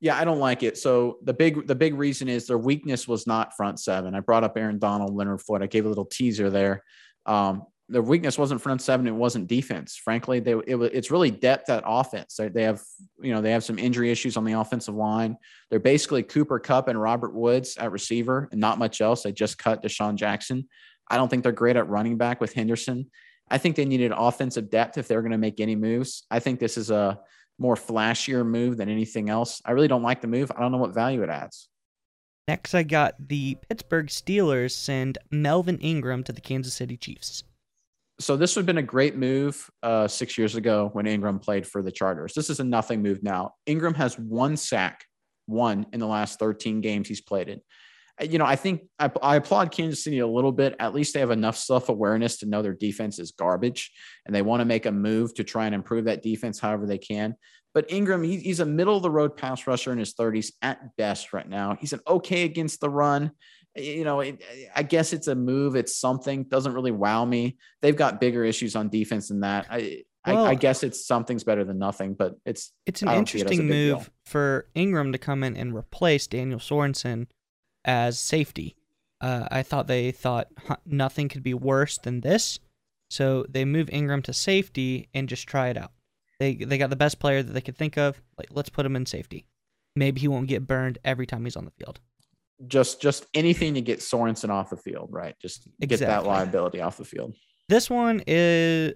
Yeah, 0.00 0.16
I 0.16 0.24
don't 0.24 0.38
like 0.38 0.62
it. 0.62 0.78
So 0.78 1.18
the 1.22 1.34
big 1.34 1.66
the 1.66 1.74
big 1.74 1.94
reason 1.94 2.28
is 2.28 2.46
their 2.46 2.58
weakness 2.58 3.08
was 3.08 3.26
not 3.26 3.56
front 3.56 3.80
seven. 3.80 4.14
I 4.14 4.20
brought 4.20 4.44
up 4.44 4.56
Aaron 4.56 4.78
Donald, 4.78 5.14
Leonard 5.14 5.40
Floyd. 5.42 5.62
I 5.62 5.66
gave 5.66 5.84
a 5.84 5.88
little 5.88 6.04
teaser 6.04 6.50
there. 6.50 6.82
Um, 7.26 7.64
their 7.88 8.02
weakness 8.02 8.38
wasn't 8.38 8.60
front 8.60 8.80
seven; 8.80 9.06
it 9.06 9.14
wasn't 9.14 9.46
defense. 9.46 9.96
Frankly, 9.96 10.40
they 10.40 10.52
it, 10.52 10.76
it's 10.92 11.10
really 11.10 11.30
depth 11.30 11.68
at 11.68 11.82
offense. 11.86 12.36
They, 12.36 12.48
they 12.48 12.62
have 12.62 12.82
you 13.20 13.32
know 13.32 13.40
they 13.40 13.52
have 13.52 13.64
some 13.64 13.78
injury 13.78 14.10
issues 14.10 14.36
on 14.36 14.44
the 14.44 14.54
offensive 14.54 14.94
line. 14.94 15.36
They're 15.70 15.78
basically 15.78 16.22
Cooper 16.22 16.58
Kupp 16.58 16.88
and 16.88 17.00
Robert 17.00 17.34
Woods 17.34 17.76
at 17.76 17.92
receiver, 17.92 18.48
and 18.52 18.60
not 18.60 18.78
much 18.78 19.00
else. 19.00 19.22
They 19.22 19.32
just 19.32 19.58
cut 19.58 19.82
DeSean 19.82 20.16
Jackson. 20.16 20.68
I 21.08 21.16
don't 21.16 21.28
think 21.28 21.42
they're 21.42 21.52
great 21.52 21.76
at 21.76 21.88
running 21.88 22.16
back 22.16 22.40
with 22.40 22.54
Henderson. 22.54 23.10
I 23.50 23.58
think 23.58 23.76
they 23.76 23.84
needed 23.84 24.12
offensive 24.16 24.70
depth 24.70 24.96
if 24.96 25.06
they're 25.06 25.20
going 25.20 25.32
to 25.32 25.38
make 25.38 25.60
any 25.60 25.76
moves. 25.76 26.24
I 26.30 26.38
think 26.38 26.60
this 26.60 26.78
is 26.78 26.90
a 26.90 27.20
more 27.58 27.74
flashier 27.74 28.44
move 28.44 28.78
than 28.78 28.88
anything 28.88 29.28
else. 29.28 29.60
I 29.64 29.72
really 29.72 29.88
don't 29.88 30.02
like 30.02 30.22
the 30.22 30.28
move. 30.28 30.50
I 30.50 30.60
don't 30.60 30.72
know 30.72 30.78
what 30.78 30.94
value 30.94 31.22
it 31.22 31.28
adds. 31.28 31.68
Next, 32.48 32.74
I 32.74 32.82
got 32.82 33.28
the 33.28 33.56
Pittsburgh 33.68 34.06
Steelers 34.06 34.72
send 34.72 35.18
Melvin 35.30 35.78
Ingram 35.78 36.24
to 36.24 36.32
the 36.32 36.40
Kansas 36.40 36.74
City 36.74 36.96
Chiefs. 36.96 37.42
So 38.20 38.36
this 38.36 38.54
would 38.54 38.60
have 38.60 38.66
been 38.66 38.78
a 38.78 38.82
great 38.82 39.16
move 39.16 39.68
uh, 39.82 40.06
six 40.06 40.38
years 40.38 40.54
ago 40.54 40.90
when 40.92 41.06
Ingram 41.06 41.40
played 41.40 41.66
for 41.66 41.82
the 41.82 41.90
Chargers. 41.90 42.32
This 42.32 42.48
is 42.48 42.60
a 42.60 42.64
nothing 42.64 43.02
move 43.02 43.22
now. 43.22 43.54
Ingram 43.66 43.94
has 43.94 44.18
one 44.18 44.56
sack, 44.56 45.04
one 45.46 45.86
in 45.92 45.98
the 45.98 46.06
last 46.06 46.38
13 46.38 46.80
games 46.80 47.08
he's 47.08 47.20
played 47.20 47.48
in 47.48 47.60
you 48.22 48.38
know, 48.38 48.44
I 48.44 48.56
think 48.56 48.82
I, 48.98 49.10
I, 49.22 49.36
applaud 49.36 49.72
Kansas 49.72 50.04
City 50.04 50.20
a 50.20 50.26
little 50.26 50.52
bit. 50.52 50.76
At 50.78 50.94
least 50.94 51.14
they 51.14 51.20
have 51.20 51.32
enough 51.32 51.56
self 51.56 51.88
awareness 51.88 52.38
to 52.38 52.46
know 52.46 52.62
their 52.62 52.74
defense 52.74 53.18
is 53.18 53.32
garbage 53.32 53.90
and 54.24 54.34
they 54.34 54.42
want 54.42 54.60
to 54.60 54.64
make 54.64 54.86
a 54.86 54.92
move 54.92 55.34
to 55.34 55.44
try 55.44 55.66
and 55.66 55.74
improve 55.74 56.04
that 56.04 56.22
defense 56.22 56.60
however 56.60 56.86
they 56.86 56.98
can. 56.98 57.34
But 57.72 57.90
Ingram, 57.90 58.22
he, 58.22 58.36
he's 58.36 58.60
a 58.60 58.66
middle 58.66 58.96
of 58.96 59.02
the 59.02 59.10
road 59.10 59.36
pass 59.36 59.66
rusher 59.66 59.90
in 59.90 59.98
his 59.98 60.14
30s 60.14 60.52
at 60.62 60.96
best 60.96 61.32
right 61.32 61.48
now. 61.48 61.76
He's 61.80 61.92
an 61.92 62.00
okay 62.06 62.44
against 62.44 62.80
the 62.80 62.90
run. 62.90 63.32
You 63.76 64.04
know, 64.04 64.20
it, 64.20 64.42
I 64.74 64.82
guess 64.82 65.12
it's 65.12 65.26
a 65.26 65.34
move. 65.34 65.74
It's 65.74 65.96
something. 65.98 66.44
Doesn't 66.44 66.72
really 66.72 66.92
wow 66.92 67.24
me. 67.24 67.58
They've 67.82 67.96
got 67.96 68.20
bigger 68.20 68.44
issues 68.44 68.76
on 68.76 68.88
defense 68.88 69.28
than 69.28 69.40
that. 69.40 69.66
I, 69.68 70.02
well, 70.26 70.44
I, 70.46 70.50
I, 70.50 70.54
guess 70.54 70.82
it's 70.82 71.06
something's 71.06 71.44
better 71.44 71.64
than 71.64 71.78
nothing, 71.78 72.14
but 72.14 72.36
it's 72.46 72.72
it's 72.86 73.02
an 73.02 73.08
interesting 73.08 73.60
it 73.60 73.64
move 73.64 73.98
deal. 73.98 74.06
for 74.24 74.68
Ingram 74.74 75.12
to 75.12 75.18
come 75.18 75.42
in 75.42 75.56
and 75.56 75.74
replace 75.74 76.26
Daniel 76.26 76.58
Sorensen 76.58 77.26
as 77.84 78.18
safety. 78.18 78.76
Uh, 79.20 79.46
I 79.50 79.62
thought 79.62 79.86
they 79.86 80.12
thought 80.12 80.48
nothing 80.86 81.28
could 81.28 81.42
be 81.42 81.54
worse 81.54 81.98
than 81.98 82.20
this, 82.20 82.58
so 83.10 83.44
they 83.48 83.64
move 83.64 83.90
Ingram 83.90 84.22
to 84.22 84.32
safety 84.32 85.08
and 85.12 85.28
just 85.28 85.46
try 85.46 85.68
it 85.68 85.76
out. 85.76 85.92
They 86.38 86.54
they 86.54 86.78
got 86.78 86.90
the 86.90 86.96
best 86.96 87.18
player 87.18 87.42
that 87.42 87.52
they 87.52 87.60
could 87.60 87.76
think 87.76 87.98
of. 87.98 88.20
Like 88.38 88.48
let's 88.50 88.70
put 88.70 88.86
him 88.86 88.96
in 88.96 89.06
safety. 89.06 89.46
Maybe 89.94 90.20
he 90.20 90.28
won't 90.28 90.48
get 90.48 90.66
burned 90.66 90.98
every 91.04 91.26
time 91.26 91.44
he's 91.44 91.56
on 91.56 91.66
the 91.66 91.70
field. 91.72 92.00
Just 92.66 93.00
just 93.02 93.26
anything 93.34 93.74
to 93.74 93.80
get 93.80 93.98
Sorensen 93.98 94.50
off 94.50 94.70
the 94.70 94.76
field, 94.76 95.08
right? 95.10 95.34
Just 95.40 95.68
exactly. 95.80 95.86
get 95.86 96.00
that 96.06 96.24
liability 96.26 96.80
off 96.80 96.96
the 96.96 97.04
field. 97.04 97.34
This 97.68 97.90
one 97.90 98.22
is 98.26 98.94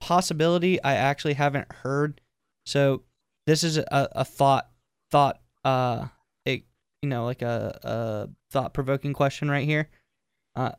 possibility 0.00 0.82
I 0.82 0.94
actually 0.94 1.34
haven't 1.34 1.72
heard. 1.72 2.20
So 2.66 3.02
this 3.46 3.64
is 3.64 3.78
a, 3.78 4.08
a 4.12 4.24
thought 4.24 4.68
thought 5.10 5.40
uh 5.64 6.08
it, 6.44 6.64
you 7.00 7.08
know, 7.08 7.24
like 7.24 7.42
a, 7.42 7.78
a 7.82 8.28
thought 8.50 8.74
provoking 8.74 9.12
question 9.12 9.50
right 9.50 9.66
here. 9.66 9.88
Uh, 10.54 10.72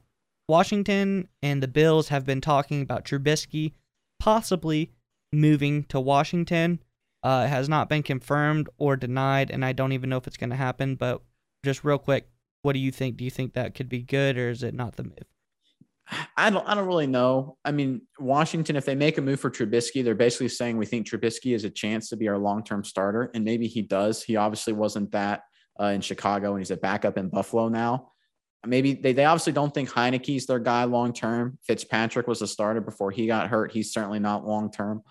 Washington 0.48 1.30
and 1.42 1.64
the 1.64 1.68
Bills 1.68 2.10
have 2.10 2.26
been 2.26 2.42
talking 2.42 2.82
about 2.82 3.06
Trubisky 3.06 3.74
possibly 4.20 4.92
moving 5.34 5.84
to 5.86 6.00
Washington. 6.00 6.80
Uh, 7.24 7.44
it 7.46 7.50
has 7.50 7.68
not 7.68 7.90
been 7.90 8.04
confirmed 8.04 8.70
or 8.78 8.96
denied, 8.96 9.50
and 9.50 9.64
I 9.64 9.72
don't 9.72 9.94
even 9.94 10.10
know 10.10 10.18
if 10.18 10.28
it's 10.28 10.38
going 10.38 10.50
to 10.50 10.56
happen. 10.56 10.96
But 10.96 11.22
just 11.64 11.84
real 11.84 11.98
quick, 11.98 12.30
what 12.62 12.74
do 12.74 12.80
you 12.80 12.92
think? 12.92 13.18
Do 13.18 13.24
you 13.24 13.32
think 13.32 13.54
that 13.54 13.76
could 13.76 13.90
be 13.90 14.02
good, 14.02 14.38
or 14.38 14.50
is 14.50 14.64
it 14.64 14.74
not 14.74 14.96
the 14.96 15.04
move? 15.04 15.24
I 16.36 16.50
don't. 16.50 16.68
I 16.68 16.76
don't 16.76 16.88
really 16.88 17.08
know. 17.08 17.58
I 17.64 17.72
mean, 17.72 18.02
Washington, 18.20 18.76
if 18.76 18.86
they 18.86 18.96
make 18.96 19.18
a 19.18 19.22
move 19.22 19.40
for 19.40 19.50
Trubisky, 19.50 20.04
they're 20.04 20.16
basically 20.16 20.50
saying 20.50 20.78
we 20.78 20.86
think 20.86 21.08
Trubisky 21.08 21.56
is 21.56 21.64
a 21.64 21.70
chance 21.70 22.10
to 22.10 22.18
be 22.18 22.28
our 22.28 22.38
long-term 22.38 22.84
starter, 22.84 23.32
and 23.34 23.44
maybe 23.44 23.68
he 23.68 23.82
does. 23.82 24.22
He 24.24 24.36
obviously 24.36 24.74
wasn't 24.74 25.12
that 25.12 25.44
uh, 25.80 25.86
in 25.86 26.02
Chicago, 26.02 26.52
and 26.52 26.60
he's 26.60 26.72
a 26.72 26.78
backup 26.78 27.18
in 27.18 27.30
Buffalo 27.30 27.70
now. 27.70 28.12
Maybe 28.66 28.94
they, 28.94 29.14
they 29.14 29.26
obviously 29.26 29.54
don't 29.54 29.74
think 29.74 29.90
Heinicke's 29.90 30.46
their 30.46 30.60
guy 30.60 30.84
long 30.86 31.14
term. 31.14 31.58
Fitzpatrick 31.64 32.28
was 32.28 32.42
a 32.42 32.48
starter 32.48 32.82
before 32.82 33.12
he 33.12 33.28
got 33.28 33.50
hurt. 33.50 33.72
He's 33.72 33.92
certainly 33.92 34.20
not 34.20 34.46
long 34.46 34.72
term. 34.72 35.04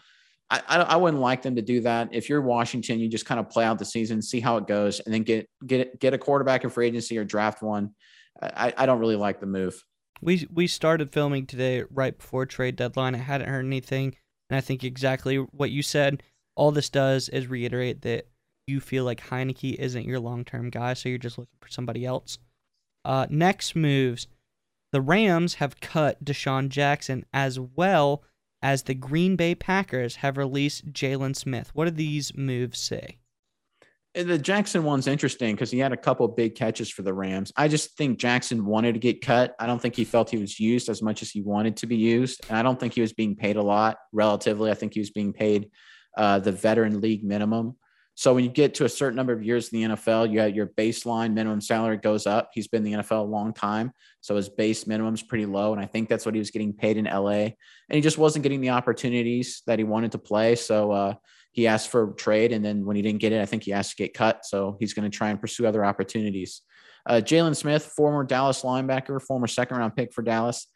I, 0.53 0.77
I, 0.77 0.97
wouldn't 0.97 1.23
like 1.23 1.41
them 1.41 1.57
to 1.57 1.63
do 1.63 1.81
that. 1.81 2.11
If 2.13 2.29
you're 2.29 2.43
Washington, 2.43 3.01
you 3.01 3.09
just 3.09 3.25
kind 3.25 3.41
of 3.41 3.49
play 3.49 3.65
out 3.65 3.79
the 3.79 3.87
season, 3.87 4.21
see 4.21 4.39
how 4.39 4.59
it 4.59 4.67
goes, 4.67 5.01
and 5.01 5.13
then 5.13 5.23
get 5.23 5.49
get 5.67 5.99
get 5.99 6.13
a 6.13 6.19
quarterback 6.19 6.65
in 6.65 6.71
free 6.71 6.89
agency 6.89 7.17
or 7.17 7.25
draft 7.25 7.63
one. 7.63 7.95
I, 8.43 8.75
I 8.77 8.87
don't 8.87 8.99
really 8.99 9.17
like 9.17 9.41
the 9.41 9.47
move. 9.47 9.83
We 10.21 10.47
we 10.53 10.67
started 10.67 11.11
filming 11.11 11.47
today 11.47 11.85
right 11.91 12.17
before 12.17 12.45
trade 12.45 12.77
deadline. 12.77 13.15
I 13.15 13.19
hadn't 13.19 13.49
heard 13.49 13.65
anything, 13.65 14.15
and 14.51 14.57
I 14.57 14.61
think 14.61 14.85
exactly 14.85 15.37
what 15.37 15.71
you 15.71 15.83
said. 15.83 16.23
All 16.55 16.71
this 16.71 16.91
does 16.91 17.31
is 17.31 17.47
reiterate 17.47 18.03
that 18.03 18.27
you 18.67 18.81
feel 18.81 19.05
like 19.05 19.21
Heinicke 19.21 19.75
isn't 19.77 20.05
your 20.05 20.21
long 20.21 20.45
term 20.45 20.69
guy, 20.69 20.95
so 20.95 21.09
you're 21.09 21.19
just 21.19 21.39
looking 21.39 21.57
for 21.61 21.69
somebody 21.69 22.05
else. 22.05 22.39
Uh, 23.05 23.27
next 23.31 23.75
moves. 23.75 24.27
The 24.93 25.01
Rams 25.01 25.55
have 25.55 25.81
cut 25.81 26.23
DeSean 26.23 26.69
Jackson 26.69 27.25
as 27.33 27.59
well 27.59 28.23
as 28.63 28.85
the 28.85 28.95
Green 28.95 29.37
Bay 29.37 29.55
Packers 29.55 30.17
have 30.17 30.37
released 30.37 30.93
Jaylon 30.93 31.35
Smith. 31.35 31.71
What 31.75 31.87
do 31.87 31.91
these 31.91 32.37
moves 32.37 32.79
say? 32.79 33.19
The 34.15 34.39
Jackson 34.39 34.85
one's 34.85 35.07
interesting 35.07 35.55
because 35.55 35.71
he 35.71 35.79
had 35.79 35.93
a 35.93 35.97
couple 35.97 36.29
big 36.29 36.55
catches 36.55 36.91
for 36.91 37.01
the 37.01 37.15
Rams. 37.15 37.51
I 37.57 37.67
just 37.67 37.97
think 37.97 38.19
Jackson 38.19 38.67
wanted 38.67 38.93
to 38.93 39.01
get 39.01 39.23
cut. 39.23 39.55
I 39.59 39.67
don't 39.67 39.81
think 39.81 39.97
he 39.97 40.05
felt 40.05 40.29
he 40.29 40.37
was 40.37 40.61
used 40.61 40.91
as 40.91 41.01
much 41.01 41.23
as 41.23 41.31
he 41.31 41.41
wanted 41.41 41.79
to 41.79 41.87
be 41.87 41.97
used. 41.97 42.43
And 42.49 42.59
I 42.59 42.63
don't 42.63 42.79
think 42.79 42.93
he 42.93 43.01
was 43.01 43.15
being 43.15 43.35
paid 43.35 43.57
a 43.57 43.63
lot 43.63 43.97
relatively. 44.13 44.71
I 44.71 44.75
think 44.75 44.93
he 44.93 45.01
was 45.01 45.11
being 45.11 45.33
paid 45.33 45.71
uh, 46.17 46.41
the 46.41 46.53
veteran 46.53 47.01
league 47.01 47.25
minimum. 47.25 47.77
So 48.15 48.35
when 48.35 48.45
you 48.45 48.51
get 48.51 48.75
to 48.75 48.85
a 48.85 48.89
certain 48.89 49.17
number 49.17 49.33
of 49.33 49.43
years 49.43 49.73
in 49.73 49.81
the 49.81 49.97
NFL, 49.97 50.31
you 50.31 50.55
your 50.55 50.67
baseline 50.67 51.33
minimum 51.33 51.61
salary 51.61 51.97
goes 51.97 52.27
up. 52.27 52.51
He's 52.53 52.69
been 52.69 52.85
in 52.85 52.93
the 52.93 52.99
NFL 53.03 53.21
a 53.21 53.23
long 53.23 53.53
time, 53.55 53.93
so 54.21 54.37
his 54.37 54.49
base 54.49 54.87
minimum 54.87 55.15
is 55.15 55.23
pretty 55.23 55.47
low, 55.47 55.73
and 55.73 55.81
I 55.81 55.87
think 55.87 56.09
that's 56.09 56.27
what 56.27 56.35
he 56.35 56.39
was 56.39 56.51
getting 56.51 56.75
paid 56.75 56.99
in 56.99 57.07
LA. 57.07 57.31
And 57.31 57.55
he 57.89 58.01
just 58.01 58.19
wasn't 58.19 58.43
getting 58.43 58.61
the 58.61 58.71
opportunities 58.71 59.63
that 59.67 59.79
he 59.79 59.85
wanted 59.85 60.13
to 60.13 60.19
play. 60.19 60.57
So 60.57 60.93
uh, 60.93 61.15
he 61.53 61.67
asked 61.67 61.91
for 61.91 62.13
trade, 62.13 62.53
and 62.53 62.65
then 62.65 62.85
when 62.85 62.97
he 62.97 63.03
didn't 63.03 63.21
get 63.21 63.33
it, 63.33 63.41
I 63.41 63.47
think 63.47 63.63
he 63.63 63.73
asked 63.73 63.97
to 63.97 64.03
get 64.03 64.15
cut. 64.15 64.45
So 64.45 64.77
he's 64.79 64.93
going 64.93 65.11
to 65.11 65.17
try 65.17 65.31
and 65.31 65.41
pursue 65.41 65.67
other 65.67 65.85
opportunities. 65.85 66.63
Uh, 67.07 67.15
Jaylon 67.15 67.57
Smith, 67.57 67.85
former 67.85 68.25
Dallas 68.25 68.63
linebacker, 68.63 69.21
former 69.21 69.47
second 69.47 69.79
round 69.79 69.97
pick 69.97 70.13
for 70.13 70.23
Dallas. 70.23 70.67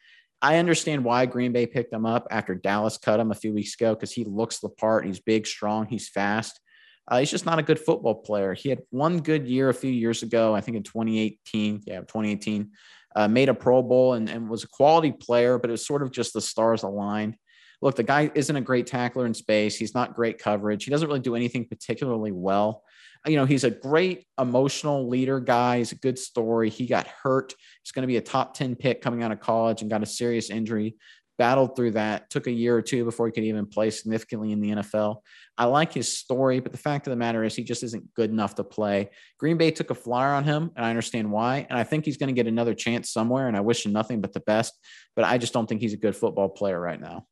I 0.41 0.57
understand 0.57 1.03
why 1.03 1.25
Green 1.25 1.51
Bay 1.51 1.65
picked 1.65 1.93
him 1.93 2.05
up 2.05 2.27
after 2.29 2.53
Dallas 2.53 2.97
cut 2.97 3.19
him 3.19 3.31
a 3.31 3.35
few 3.35 3.53
weeks 3.53 3.73
ago 3.73 3.95
because 3.95 4.11
he 4.11 4.23
looks 4.23 4.59
the 4.59 4.69
part. 4.69 5.05
He's 5.05 5.19
big, 5.19 5.47
strong, 5.47 5.87
he's 5.87 6.09
fast. 6.09 6.59
Uh, 7.07 7.19
he's 7.19 7.31
just 7.31 7.45
not 7.45 7.59
a 7.59 7.63
good 7.63 7.79
football 7.79 8.15
player. 8.15 8.53
He 8.53 8.69
had 8.69 8.81
one 8.89 9.19
good 9.19 9.47
year 9.47 9.69
a 9.69 9.73
few 9.73 9.91
years 9.91 10.23
ago, 10.23 10.53
I 10.53 10.61
think 10.61 10.77
in 10.77 10.83
2018. 10.83 11.83
Yeah, 11.85 11.99
2018. 11.99 12.71
Uh, 13.15 13.27
made 13.27 13.49
a 13.49 13.53
Pro 13.53 13.81
Bowl 13.81 14.13
and, 14.13 14.29
and 14.29 14.49
was 14.49 14.63
a 14.63 14.67
quality 14.67 15.11
player, 15.11 15.57
but 15.57 15.69
it 15.69 15.71
was 15.71 15.85
sort 15.85 16.03
of 16.03 16.11
just 16.11 16.33
the 16.33 16.41
stars 16.41 16.83
aligned. 16.83 17.35
Look, 17.81 17.95
the 17.95 18.03
guy 18.03 18.31
isn't 18.35 18.55
a 18.55 18.61
great 18.61 18.87
tackler 18.87 19.25
in 19.25 19.33
space. 19.33 19.75
He's 19.75 19.95
not 19.95 20.15
great 20.15 20.39
coverage. 20.39 20.83
He 20.83 20.91
doesn't 20.91 21.07
really 21.07 21.19
do 21.19 21.35
anything 21.35 21.67
particularly 21.67 22.31
well. 22.31 22.83
You 23.25 23.35
know, 23.35 23.45
he's 23.45 23.63
a 23.63 23.71
great 23.71 24.25
emotional 24.39 25.07
leader 25.09 25.39
guy. 25.39 25.79
He's 25.79 25.91
a 25.91 25.97
good 25.97 26.19
story. 26.19 26.69
He 26.69 26.85
got 26.85 27.07
hurt. 27.07 27.53
He's 27.83 27.91
going 27.91 28.03
to 28.03 28.07
be 28.07 28.17
a 28.17 28.21
top 28.21 28.53
10 28.53 28.75
pick 28.75 29.01
coming 29.01 29.23
out 29.23 29.31
of 29.31 29.39
college 29.39 29.81
and 29.81 29.91
got 29.91 30.03
a 30.03 30.07
serious 30.07 30.49
injury 30.49 30.95
battled 31.37 31.75
through 31.75 31.91
that, 31.91 32.29
took 32.29 32.47
a 32.47 32.51
year 32.51 32.75
or 32.75 32.81
two 32.81 33.05
before 33.05 33.27
he 33.27 33.31
could 33.31 33.43
even 33.43 33.67
play 33.67 33.89
significantly 33.89 34.51
in 34.51 34.59
the 34.59 34.69
NFL. 34.69 35.17
I 35.57 35.65
like 35.65 35.93
his 35.93 36.15
story, 36.15 36.59
but 36.59 36.71
the 36.71 36.77
fact 36.77 37.07
of 37.07 37.11
the 37.11 37.17
matter 37.17 37.43
is 37.43 37.55
he 37.55 37.63
just 37.63 37.81
isn't 37.83 38.13
good 38.13 38.29
enough 38.29 38.55
to 38.55 38.63
play. 38.63 39.09
Green 39.39 39.57
Bay 39.57 39.71
took 39.71 39.89
a 39.89 39.95
flyer 39.95 40.33
on 40.33 40.43
him, 40.43 40.71
and 40.75 40.85
I 40.85 40.89
understand 40.89 41.31
why. 41.31 41.65
And 41.69 41.79
I 41.79 41.83
think 41.83 42.05
he's 42.05 42.17
going 42.17 42.27
to 42.27 42.33
get 42.33 42.47
another 42.47 42.75
chance 42.75 43.11
somewhere, 43.11 43.47
and 43.47 43.57
I 43.57 43.61
wish 43.61 43.85
him 43.85 43.91
nothing 43.91 44.21
but 44.21 44.33
the 44.33 44.39
best. 44.41 44.73
But 45.15 45.25
I 45.25 45.39
just 45.39 45.53
don't 45.53 45.67
think 45.67 45.81
he's 45.81 45.93
a 45.93 45.97
good 45.97 46.15
football 46.15 46.49
player 46.49 46.79
right 46.79 47.01
now. 47.01 47.25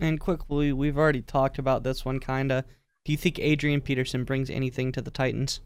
And 0.00 0.20
quickly, 0.20 0.72
we've 0.72 0.98
already 0.98 1.22
talked 1.22 1.58
about 1.58 1.82
this 1.82 2.04
one 2.04 2.20
kind 2.20 2.52
of. 2.52 2.64
Do 3.04 3.12
you 3.12 3.18
think 3.18 3.38
Adrian 3.38 3.80
Peterson 3.80 4.24
brings 4.24 4.50
anything 4.50 4.92
to 4.92 5.02
the 5.02 5.10
Titans? 5.10 5.60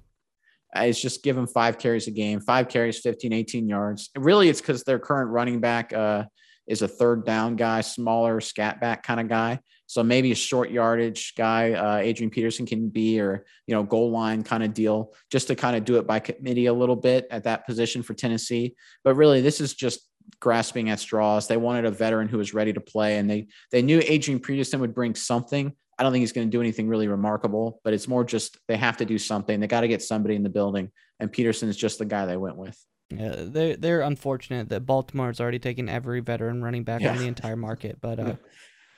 It's 0.74 1.00
just 1.00 1.22
give 1.22 1.36
him 1.36 1.46
five 1.46 1.78
carries 1.78 2.06
a 2.06 2.12
game, 2.12 2.40
five 2.40 2.68
carries, 2.68 3.00
15, 3.00 3.32
18 3.32 3.68
yards. 3.68 4.10
really, 4.16 4.48
it's 4.48 4.60
because 4.60 4.84
their 4.84 4.98
current 4.98 5.30
running 5.30 5.60
back, 5.60 5.92
uh, 5.92 6.24
is 6.70 6.82
a 6.82 6.88
third 6.88 7.26
down 7.26 7.56
guy, 7.56 7.80
smaller 7.80 8.40
scat 8.40 8.80
back 8.80 9.02
kind 9.02 9.18
of 9.18 9.28
guy. 9.28 9.58
So 9.88 10.04
maybe 10.04 10.30
a 10.30 10.36
short 10.36 10.70
yardage 10.70 11.34
guy, 11.34 11.72
uh, 11.72 11.96
Adrian 11.96 12.30
Peterson 12.30 12.64
can 12.64 12.88
be, 12.88 13.20
or 13.20 13.44
you 13.66 13.74
know, 13.74 13.82
goal 13.82 14.12
line 14.12 14.44
kind 14.44 14.62
of 14.62 14.72
deal, 14.72 15.12
just 15.32 15.48
to 15.48 15.56
kind 15.56 15.76
of 15.76 15.84
do 15.84 15.96
it 15.96 16.06
by 16.06 16.20
committee 16.20 16.66
a 16.66 16.72
little 16.72 16.94
bit 16.94 17.26
at 17.32 17.42
that 17.44 17.66
position 17.66 18.04
for 18.04 18.14
Tennessee. 18.14 18.76
But 19.02 19.16
really, 19.16 19.40
this 19.40 19.60
is 19.60 19.74
just 19.74 20.08
grasping 20.38 20.90
at 20.90 21.00
straws. 21.00 21.48
They 21.48 21.56
wanted 21.56 21.86
a 21.86 21.90
veteran 21.90 22.28
who 22.28 22.38
was 22.38 22.54
ready 22.54 22.72
to 22.72 22.80
play, 22.80 23.18
and 23.18 23.28
they 23.28 23.48
they 23.72 23.82
knew 23.82 24.00
Adrian 24.04 24.38
Peterson 24.38 24.80
would 24.80 24.94
bring 24.94 25.16
something. 25.16 25.72
I 25.98 26.04
don't 26.04 26.12
think 26.12 26.22
he's 26.22 26.32
going 26.32 26.46
to 26.46 26.56
do 26.56 26.60
anything 26.60 26.86
really 26.86 27.08
remarkable, 27.08 27.80
but 27.82 27.92
it's 27.92 28.06
more 28.06 28.22
just 28.22 28.58
they 28.68 28.76
have 28.76 28.98
to 28.98 29.04
do 29.04 29.18
something. 29.18 29.58
They 29.58 29.66
got 29.66 29.80
to 29.80 29.88
get 29.88 30.02
somebody 30.02 30.36
in 30.36 30.44
the 30.44 30.50
building, 30.50 30.92
and 31.18 31.32
Peterson 31.32 31.68
is 31.68 31.76
just 31.76 31.98
the 31.98 32.04
guy 32.04 32.26
they 32.26 32.36
went 32.36 32.56
with. 32.56 32.78
Yeah, 33.10 33.34
they're 33.38 33.76
they're 33.76 34.00
unfortunate 34.02 34.68
that 34.68 34.86
Baltimore 34.86 35.26
has 35.26 35.40
already 35.40 35.58
taken 35.58 35.88
every 35.88 36.20
veteran 36.20 36.62
running 36.62 36.84
back 36.84 37.00
yeah. 37.00 37.10
on 37.10 37.18
the 37.18 37.26
entire 37.26 37.56
market. 37.56 37.98
But 38.00 38.20
uh, 38.20 38.36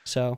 so 0.05 0.37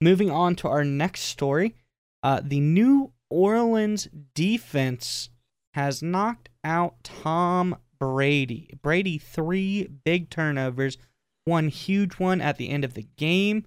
moving 0.00 0.30
on 0.30 0.56
to 0.56 0.68
our 0.68 0.84
next 0.84 1.22
story, 1.22 1.76
uh, 2.22 2.40
the 2.42 2.60
New 2.60 3.12
Orleans 3.30 4.08
defense 4.34 5.30
has 5.74 6.02
knocked 6.02 6.48
out 6.64 7.02
Tom 7.04 7.76
Brady. 8.00 8.76
Brady 8.82 9.18
three 9.18 9.88
big 10.04 10.28
turnovers, 10.28 10.98
one 11.44 11.68
huge 11.68 12.14
one 12.14 12.40
at 12.40 12.56
the 12.56 12.70
end 12.70 12.84
of 12.84 12.94
the 12.94 13.06
game. 13.16 13.66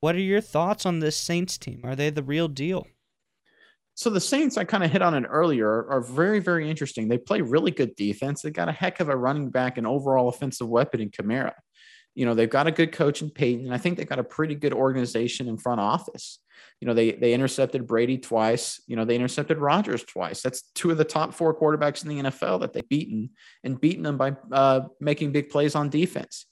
What 0.00 0.14
are 0.14 0.20
your 0.20 0.42
thoughts 0.42 0.84
on 0.84 0.98
this 0.98 1.16
Saints 1.16 1.56
team? 1.56 1.80
Are 1.84 1.96
they 1.96 2.10
the 2.10 2.22
real 2.22 2.48
deal? 2.48 2.86
So 3.96 4.10
the 4.10 4.20
Saints, 4.20 4.58
I 4.58 4.64
kind 4.64 4.82
of 4.82 4.90
hit 4.90 5.02
on 5.02 5.14
it 5.14 5.24
earlier, 5.28 5.88
are 5.88 6.00
very, 6.00 6.40
very 6.40 6.68
interesting. 6.68 7.06
They 7.06 7.18
play 7.18 7.40
really 7.42 7.70
good 7.70 7.94
defense. 7.94 8.42
They 8.42 8.50
got 8.50 8.68
a 8.68 8.72
heck 8.72 8.98
of 8.98 9.08
a 9.08 9.16
running 9.16 9.50
back 9.50 9.78
and 9.78 9.86
overall 9.86 10.28
offensive 10.28 10.68
weapon 10.68 11.00
in 11.00 11.10
Kamara. 11.10 11.54
You 12.14 12.26
know, 12.26 12.34
they've 12.34 12.50
got 12.50 12.66
a 12.66 12.72
good 12.72 12.92
coach 12.92 13.22
in 13.22 13.30
Payton. 13.30 13.66
And 13.66 13.74
I 13.74 13.78
think 13.78 13.96
they 13.96 14.04
got 14.04 14.18
a 14.18 14.24
pretty 14.24 14.56
good 14.56 14.72
organization 14.72 15.48
in 15.48 15.58
front 15.58 15.80
office. 15.80 16.40
You 16.80 16.88
know, 16.88 16.94
they 16.94 17.12
they 17.12 17.34
intercepted 17.34 17.86
Brady 17.86 18.18
twice. 18.18 18.80
You 18.86 18.96
know, 18.96 19.04
they 19.04 19.16
intercepted 19.16 19.58
Rodgers 19.58 20.04
twice. 20.04 20.42
That's 20.42 20.62
two 20.74 20.90
of 20.90 20.98
the 20.98 21.04
top 21.04 21.34
four 21.34 21.58
quarterbacks 21.58 22.02
in 22.02 22.08
the 22.08 22.30
NFL 22.30 22.60
that 22.60 22.72
they've 22.72 22.88
beaten 22.88 23.30
and 23.62 23.80
beaten 23.80 24.02
them 24.02 24.16
by 24.16 24.34
uh, 24.52 24.82
making 25.00 25.32
big 25.32 25.50
plays 25.50 25.74
on 25.74 25.88
defense. 25.88 26.46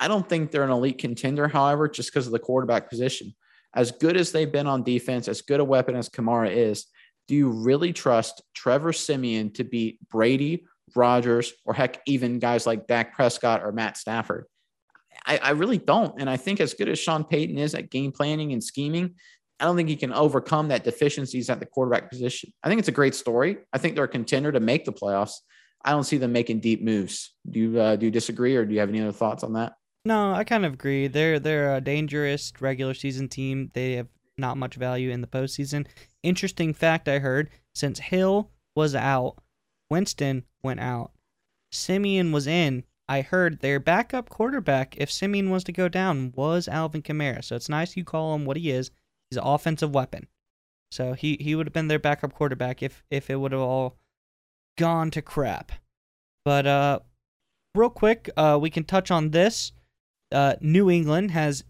I 0.00 0.08
don't 0.08 0.28
think 0.28 0.50
they're 0.50 0.64
an 0.64 0.70
elite 0.70 0.98
contender, 0.98 1.48
however, 1.48 1.88
just 1.88 2.12
because 2.12 2.26
of 2.26 2.32
the 2.32 2.38
quarterback 2.38 2.88
position 2.88 3.34
as 3.74 3.90
good 3.92 4.16
as 4.16 4.32
they've 4.32 4.50
been 4.50 4.66
on 4.66 4.82
defense, 4.82 5.28
as 5.28 5.42
good 5.42 5.60
a 5.60 5.64
weapon 5.64 5.96
as 5.96 6.08
Kamara 6.08 6.50
is, 6.50 6.86
do 7.26 7.34
you 7.34 7.50
really 7.50 7.92
trust 7.92 8.42
Trevor 8.54 8.92
Siemian 8.92 9.52
to 9.52 9.64
beat 9.64 9.98
Brady, 10.08 10.64
Rodgers, 10.96 11.52
or 11.64 11.74
heck, 11.74 12.00
even 12.06 12.38
guys 12.38 12.66
like 12.66 12.86
Dak 12.86 13.14
Prescott 13.14 13.62
or 13.62 13.72
Matt 13.72 13.96
Stafford? 13.96 14.46
I, 15.26 15.38
I 15.38 15.50
really 15.50 15.78
don't. 15.78 16.20
And 16.20 16.30
I 16.30 16.36
think 16.36 16.60
as 16.60 16.74
good 16.74 16.88
as 16.88 16.98
Sean 16.98 17.24
Payton 17.24 17.58
is 17.58 17.74
at 17.74 17.90
game 17.90 18.12
planning 18.12 18.52
and 18.52 18.64
scheming, 18.64 19.14
I 19.60 19.64
don't 19.64 19.76
think 19.76 19.88
he 19.88 19.96
can 19.96 20.12
overcome 20.12 20.68
that 20.68 20.84
deficiencies 20.84 21.50
at 21.50 21.60
the 21.60 21.66
quarterback 21.66 22.10
position. 22.10 22.52
I 22.62 22.68
think 22.68 22.78
it's 22.78 22.88
a 22.88 22.92
great 22.92 23.14
story. 23.14 23.58
I 23.72 23.78
think 23.78 23.94
they're 23.94 24.04
a 24.04 24.08
contender 24.08 24.52
to 24.52 24.60
make 24.60 24.84
the 24.84 24.92
playoffs. 24.92 25.34
I 25.84 25.90
don't 25.90 26.04
see 26.04 26.16
them 26.16 26.32
making 26.32 26.60
deep 26.60 26.82
moves. 26.82 27.34
Do 27.48 27.60
you 27.60 27.80
uh, 27.80 27.96
do 27.96 28.06
you 28.06 28.12
disagree, 28.12 28.56
or 28.56 28.64
do 28.64 28.74
you 28.74 28.80
have 28.80 28.88
any 28.88 29.00
other 29.00 29.12
thoughts 29.12 29.44
on 29.44 29.54
that? 29.54 29.74
No, 30.04 30.32
I 30.32 30.44
kind 30.44 30.64
of 30.64 30.74
agree. 30.74 31.06
They're 31.06 31.38
they're 31.38 31.74
a 31.74 31.80
dangerous 31.80 32.52
regular 32.60 32.94
season 32.94 33.28
team. 33.28 33.70
They 33.74 33.94
have 33.94 34.08
not 34.36 34.56
much 34.56 34.76
value 34.76 35.10
in 35.10 35.20
the 35.20 35.26
postseason. 35.26 35.86
Interesting 36.22 36.72
fact 36.72 37.08
I 37.08 37.18
heard: 37.18 37.50
since 37.74 37.98
Hill 37.98 38.50
was 38.74 38.94
out, 38.94 39.36
Winston 39.90 40.44
went 40.62 40.80
out, 40.80 41.12
Siemian 41.72 42.32
was 42.32 42.46
in. 42.46 42.84
I 43.08 43.22
heard 43.22 43.60
their 43.60 43.80
backup 43.80 44.28
quarterback, 44.28 44.94
if 44.98 45.10
Siemian 45.10 45.48
was 45.48 45.64
to 45.64 45.72
go 45.72 45.88
down, 45.88 46.32
was 46.36 46.68
Alvin 46.68 47.02
Kamara. 47.02 47.42
So 47.42 47.56
it's 47.56 47.68
nice 47.68 47.96
you 47.96 48.04
call 48.04 48.34
him 48.34 48.44
what 48.44 48.58
he 48.58 48.70
is. 48.70 48.90
He's 49.30 49.38
an 49.38 49.44
offensive 49.44 49.94
weapon. 49.94 50.26
So 50.90 51.14
he, 51.14 51.38
he 51.40 51.54
would 51.54 51.66
have 51.66 51.72
been 51.72 51.88
their 51.88 51.98
backup 51.98 52.34
quarterback 52.34 52.82
if 52.82 53.02
if 53.10 53.30
it 53.30 53.36
would 53.36 53.52
have 53.52 53.60
all 53.60 53.96
gone 54.76 55.10
to 55.12 55.22
crap. 55.22 55.72
But 56.44 56.66
uh, 56.66 57.00
real 57.74 57.90
quick, 57.90 58.30
uh, 58.36 58.58
we 58.60 58.70
can 58.70 58.84
touch 58.84 59.10
on 59.10 59.30
this 59.30 59.72
uh, 60.32 60.56
New 60.60 60.90
England 60.90 61.30
has 61.30 61.64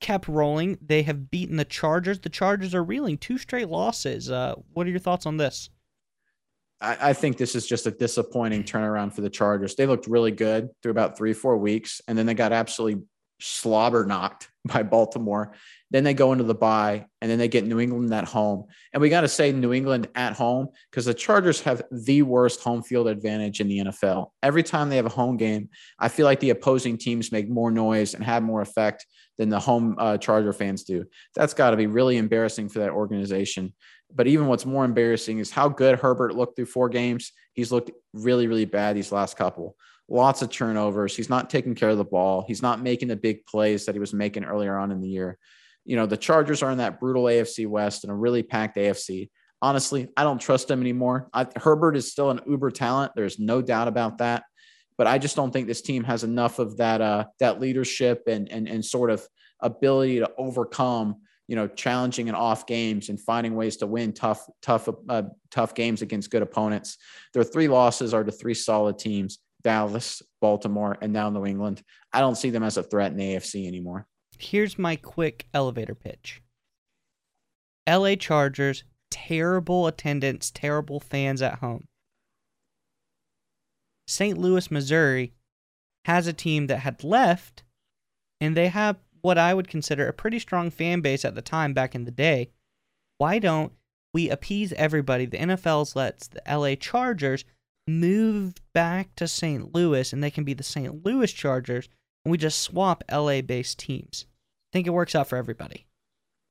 kept 0.00 0.28
rolling. 0.28 0.78
They 0.80 1.02
have 1.02 1.30
beaten 1.30 1.56
the 1.56 1.64
Chargers. 1.64 2.20
The 2.20 2.28
Chargers 2.28 2.74
are 2.74 2.84
reeling 2.84 3.18
two 3.18 3.38
straight 3.38 3.68
losses. 3.68 4.30
Uh, 4.30 4.54
what 4.72 4.86
are 4.86 4.90
your 4.90 4.98
thoughts 4.98 5.26
on 5.26 5.36
this? 5.36 5.70
I, 6.80 6.96
I, 7.00 7.12
think 7.12 7.38
this 7.38 7.54
is 7.54 7.66
just 7.66 7.86
a 7.86 7.90
disappointing 7.90 8.64
turnaround 8.64 9.14
for 9.14 9.22
the 9.22 9.30
Chargers. 9.30 9.74
They 9.74 9.86
looked 9.86 10.06
really 10.06 10.30
good 10.30 10.68
through 10.82 10.92
about 10.92 11.16
three, 11.16 11.32
four 11.32 11.56
weeks, 11.56 12.02
and 12.06 12.18
then 12.18 12.26
they 12.26 12.34
got 12.34 12.52
absolutely 12.52 13.02
slobber 13.40 14.04
knocked 14.04 14.50
by 14.72 14.82
Baltimore. 14.82 15.52
Then 15.90 16.04
they 16.04 16.14
go 16.14 16.32
into 16.32 16.44
the 16.44 16.54
bye 16.54 17.06
and 17.20 17.30
then 17.30 17.38
they 17.38 17.48
get 17.48 17.64
New 17.64 17.78
England 17.78 18.12
at 18.12 18.24
home. 18.24 18.64
And 18.92 19.00
we 19.00 19.08
got 19.08 19.20
to 19.20 19.28
say 19.28 19.52
New 19.52 19.72
England 19.72 20.08
at 20.14 20.34
home 20.34 20.68
because 20.90 21.04
the 21.04 21.14
Chargers 21.14 21.60
have 21.62 21.82
the 21.90 22.22
worst 22.22 22.60
home 22.60 22.82
field 22.82 23.08
advantage 23.08 23.60
in 23.60 23.68
the 23.68 23.78
NFL. 23.78 24.30
Every 24.42 24.62
time 24.62 24.88
they 24.88 24.96
have 24.96 25.06
a 25.06 25.10
home 25.10 25.36
game, 25.36 25.68
I 25.98 26.08
feel 26.08 26.26
like 26.26 26.40
the 26.40 26.50
opposing 26.50 26.98
teams 26.98 27.32
make 27.32 27.48
more 27.48 27.70
noise 27.70 28.14
and 28.14 28.24
have 28.24 28.42
more 28.42 28.62
effect 28.62 29.06
than 29.38 29.48
the 29.48 29.60
home 29.60 29.96
uh, 29.98 30.18
Charger 30.18 30.52
fans 30.52 30.82
do. 30.82 31.04
That's 31.34 31.54
got 31.54 31.70
to 31.70 31.76
be 31.76 31.86
really 31.86 32.16
embarrassing 32.16 32.68
for 32.68 32.80
that 32.80 32.90
organization. 32.90 33.72
But 34.14 34.26
even 34.26 34.46
what's 34.46 34.66
more 34.66 34.84
embarrassing 34.84 35.38
is 35.38 35.50
how 35.50 35.68
good 35.68 35.98
Herbert 35.98 36.34
looked 36.34 36.56
through 36.56 36.66
four 36.66 36.88
games. 36.88 37.32
He's 37.52 37.72
looked 37.72 37.90
really, 38.12 38.46
really 38.46 38.64
bad 38.64 38.96
these 38.96 39.12
last 39.12 39.36
couple 39.36 39.76
lots 40.08 40.42
of 40.42 40.50
turnovers. 40.50 41.16
He's 41.16 41.30
not 41.30 41.50
taking 41.50 41.74
care 41.74 41.90
of 41.90 41.98
the 41.98 42.04
ball. 42.04 42.44
He's 42.46 42.62
not 42.62 42.80
making 42.80 43.08
the 43.08 43.16
big 43.16 43.44
plays 43.46 43.86
that 43.86 43.94
he 43.94 43.98
was 43.98 44.14
making 44.14 44.44
earlier 44.44 44.76
on 44.76 44.92
in 44.92 45.00
the 45.00 45.08
year. 45.08 45.38
You 45.84 45.96
know, 45.96 46.06
the 46.06 46.16
Chargers 46.16 46.62
are 46.62 46.70
in 46.70 46.78
that 46.78 47.00
brutal 47.00 47.24
AFC 47.24 47.66
West 47.66 48.04
and 48.04 48.10
a 48.10 48.14
really 48.14 48.42
packed 48.42 48.76
AFC. 48.76 49.30
Honestly, 49.62 50.08
I 50.16 50.22
don't 50.22 50.40
trust 50.40 50.68
them 50.68 50.80
anymore. 50.80 51.28
I, 51.32 51.46
Herbert 51.56 51.96
is 51.96 52.10
still 52.10 52.30
an 52.30 52.40
uber 52.46 52.70
talent. 52.70 53.12
There's 53.14 53.38
no 53.38 53.62
doubt 53.62 53.88
about 53.88 54.18
that. 54.18 54.44
But 54.98 55.06
I 55.06 55.18
just 55.18 55.36
don't 55.36 55.50
think 55.50 55.66
this 55.66 55.82
team 55.82 56.04
has 56.04 56.24
enough 56.24 56.58
of 56.58 56.78
that 56.78 57.00
uh, 57.00 57.26
that 57.40 57.60
leadership 57.60 58.24
and 58.26 58.50
and 58.50 58.66
and 58.66 58.84
sort 58.84 59.10
of 59.10 59.26
ability 59.60 60.20
to 60.20 60.30
overcome 60.38 61.16
you 61.48 61.56
know 61.56 61.68
challenging 61.68 62.28
and 62.28 62.36
off 62.36 62.66
games 62.66 63.08
and 63.08 63.20
finding 63.20 63.54
ways 63.54 63.76
to 63.78 63.86
win 63.86 64.12
tough 64.12 64.46
tough 64.62 64.88
uh, 65.08 65.22
tough 65.50 65.74
games 65.74 66.00
against 66.00 66.30
good 66.30 66.42
opponents. 66.42 66.96
Their 67.34 67.44
three 67.44 67.68
losses 67.68 68.14
are 68.14 68.24
to 68.24 68.32
three 68.32 68.54
solid 68.54 68.98
teams. 68.98 69.38
Dallas, 69.66 70.22
Baltimore, 70.40 70.96
and 71.02 71.12
now 71.12 71.28
New 71.28 71.44
England. 71.44 71.82
I 72.12 72.20
don't 72.20 72.36
see 72.36 72.50
them 72.50 72.62
as 72.62 72.76
a 72.76 72.84
threat 72.84 73.10
in 73.10 73.18
the 73.18 73.34
AFC 73.34 73.66
anymore. 73.66 74.06
Here's 74.38 74.78
my 74.78 74.94
quick 74.94 75.48
elevator 75.52 75.96
pitch 75.96 76.40
LA 77.84 78.14
Chargers, 78.14 78.84
terrible 79.10 79.88
attendance, 79.88 80.52
terrible 80.52 81.00
fans 81.00 81.42
at 81.42 81.58
home. 81.58 81.88
St. 84.06 84.38
Louis, 84.38 84.70
Missouri 84.70 85.32
has 86.04 86.28
a 86.28 86.32
team 86.32 86.68
that 86.68 86.78
had 86.78 87.02
left, 87.02 87.64
and 88.40 88.56
they 88.56 88.68
have 88.68 88.98
what 89.20 89.36
I 89.36 89.52
would 89.52 89.66
consider 89.66 90.06
a 90.06 90.12
pretty 90.12 90.38
strong 90.38 90.70
fan 90.70 91.00
base 91.00 91.24
at 91.24 91.34
the 91.34 91.42
time 91.42 91.74
back 91.74 91.96
in 91.96 92.04
the 92.04 92.12
day. 92.12 92.50
Why 93.18 93.40
don't 93.40 93.72
we 94.14 94.30
appease 94.30 94.72
everybody? 94.74 95.26
The 95.26 95.38
NFL's 95.38 95.96
lets 95.96 96.28
the 96.28 96.40
LA 96.48 96.76
Chargers 96.76 97.44
moved 97.86 98.60
back 98.72 99.14
to 99.16 99.28
St. 99.28 99.74
Louis 99.74 100.12
and 100.12 100.22
they 100.22 100.30
can 100.30 100.44
be 100.44 100.54
the 100.54 100.62
St. 100.62 101.04
Louis 101.04 101.32
Chargers 101.32 101.88
and 102.24 102.32
we 102.32 102.38
just 102.38 102.60
swap 102.60 103.04
LA 103.10 103.40
based 103.40 103.78
teams. 103.78 104.26
I 104.28 104.72
think 104.72 104.86
it 104.86 104.90
works 104.90 105.14
out 105.14 105.28
for 105.28 105.36
everybody. 105.36 105.86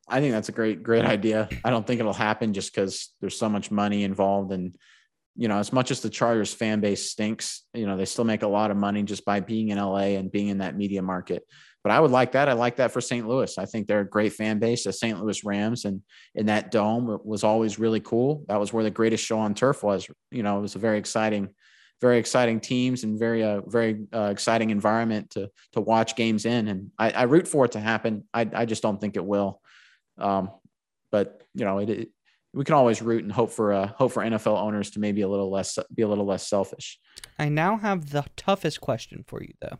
I 0.07 0.19
think 0.19 0.33
that's 0.33 0.49
a 0.49 0.53
great, 0.53 0.83
great 0.83 1.03
idea. 1.03 1.49
I 1.63 1.69
don't 1.69 1.86
think 1.86 1.99
it'll 1.99 2.13
happen 2.13 2.53
just 2.53 2.73
because 2.73 3.13
there's 3.21 3.38
so 3.38 3.49
much 3.49 3.71
money 3.71 4.03
involved. 4.03 4.51
And, 4.51 4.75
you 5.36 5.47
know, 5.47 5.57
as 5.57 5.73
much 5.73 5.91
as 5.91 6.01
the 6.01 6.09
Chargers 6.09 6.53
fan 6.53 6.79
base 6.79 7.11
stinks, 7.11 7.63
you 7.73 7.88
know, 7.88 7.97
they 7.97 8.05
still 8.05 8.23
make 8.23 8.43
a 8.43 8.47
lot 8.47 8.71
of 8.71 8.77
money 8.77 9.03
just 9.03 9.25
by 9.25 9.39
being 9.39 9.69
in 9.69 9.77
LA 9.77 10.15
and 10.15 10.31
being 10.31 10.49
in 10.49 10.59
that 10.59 10.77
media 10.77 11.01
market 11.01 11.43
but 11.86 11.91
I 11.91 11.99
would 11.99 12.09
like 12.09 12.31
that. 12.31 12.49
I 12.49 12.53
like 12.53 12.77
that 12.77 12.91
for 12.91 12.99
St. 12.99 13.27
Louis. 13.27 13.59
I 13.59 13.65
think 13.67 13.86
they're 13.86 13.99
a 13.99 14.09
great 14.09 14.33
fan 14.33 14.57
base. 14.57 14.86
The 14.86 14.91
St. 14.91 15.21
Louis 15.21 15.43
Rams 15.43 15.86
and 15.86 16.01
in 16.33 16.47
that 16.47 16.71
dome 16.71 17.19
was 17.23 17.43
always 17.43 17.77
really 17.77 17.99
cool. 17.99 18.43
That 18.47 18.59
was 18.59 18.73
where 18.73 18.83
the 18.83 18.89
greatest 18.89 19.23
show 19.23 19.38
on 19.38 19.53
turf 19.53 19.83
was. 19.83 20.07
You 20.31 20.41
know, 20.41 20.57
it 20.57 20.61
was 20.61 20.73
a 20.73 20.79
very 20.79 20.97
exciting, 20.97 21.49
very 22.01 22.17
exciting 22.17 22.59
teams 22.59 23.03
and 23.03 23.19
very, 23.19 23.43
uh, 23.43 23.61
very 23.67 24.03
uh, 24.11 24.29
exciting 24.31 24.71
environment 24.71 25.29
to 25.31 25.51
to 25.73 25.79
watch 25.79 26.15
games 26.15 26.47
in. 26.47 26.69
And 26.69 26.89
I, 26.97 27.11
I 27.11 27.23
root 27.25 27.47
for 27.47 27.65
it 27.65 27.73
to 27.73 27.79
happen. 27.79 28.23
I, 28.33 28.49
I 28.51 28.65
just 28.65 28.81
don't 28.81 28.99
think 28.99 29.15
it 29.15 29.23
will. 29.23 29.61
Um, 30.17 30.49
but 31.11 31.43
you 31.53 31.65
know, 31.65 31.77
it, 31.77 31.89
it 31.91 32.09
we 32.51 32.63
can 32.63 32.73
always 32.73 32.99
root 32.99 33.23
and 33.23 33.31
hope 33.31 33.51
for 33.51 33.73
uh, 33.73 33.89
hope 33.89 34.11
for 34.11 34.23
NFL 34.23 34.59
owners 34.59 34.89
to 34.91 34.99
maybe 34.99 35.21
a 35.21 35.27
little 35.27 35.51
less 35.51 35.77
be 35.93 36.01
a 36.01 36.07
little 36.07 36.25
less 36.25 36.47
selfish. 36.47 36.97
I 37.38 37.49
now 37.49 37.77
have 37.77 38.09
the 38.09 38.25
toughest 38.36 38.81
question 38.81 39.23
for 39.27 39.43
you 39.43 39.53
though 39.61 39.77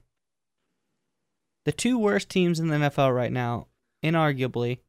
the 1.66 1.72
two 1.72 1.98
worst 1.98 2.30
teams 2.30 2.60
in 2.60 2.68
the 2.68 2.76
NFL 2.76 3.14
right 3.14 3.32
now, 3.32 3.68
inarguably, 4.04 4.80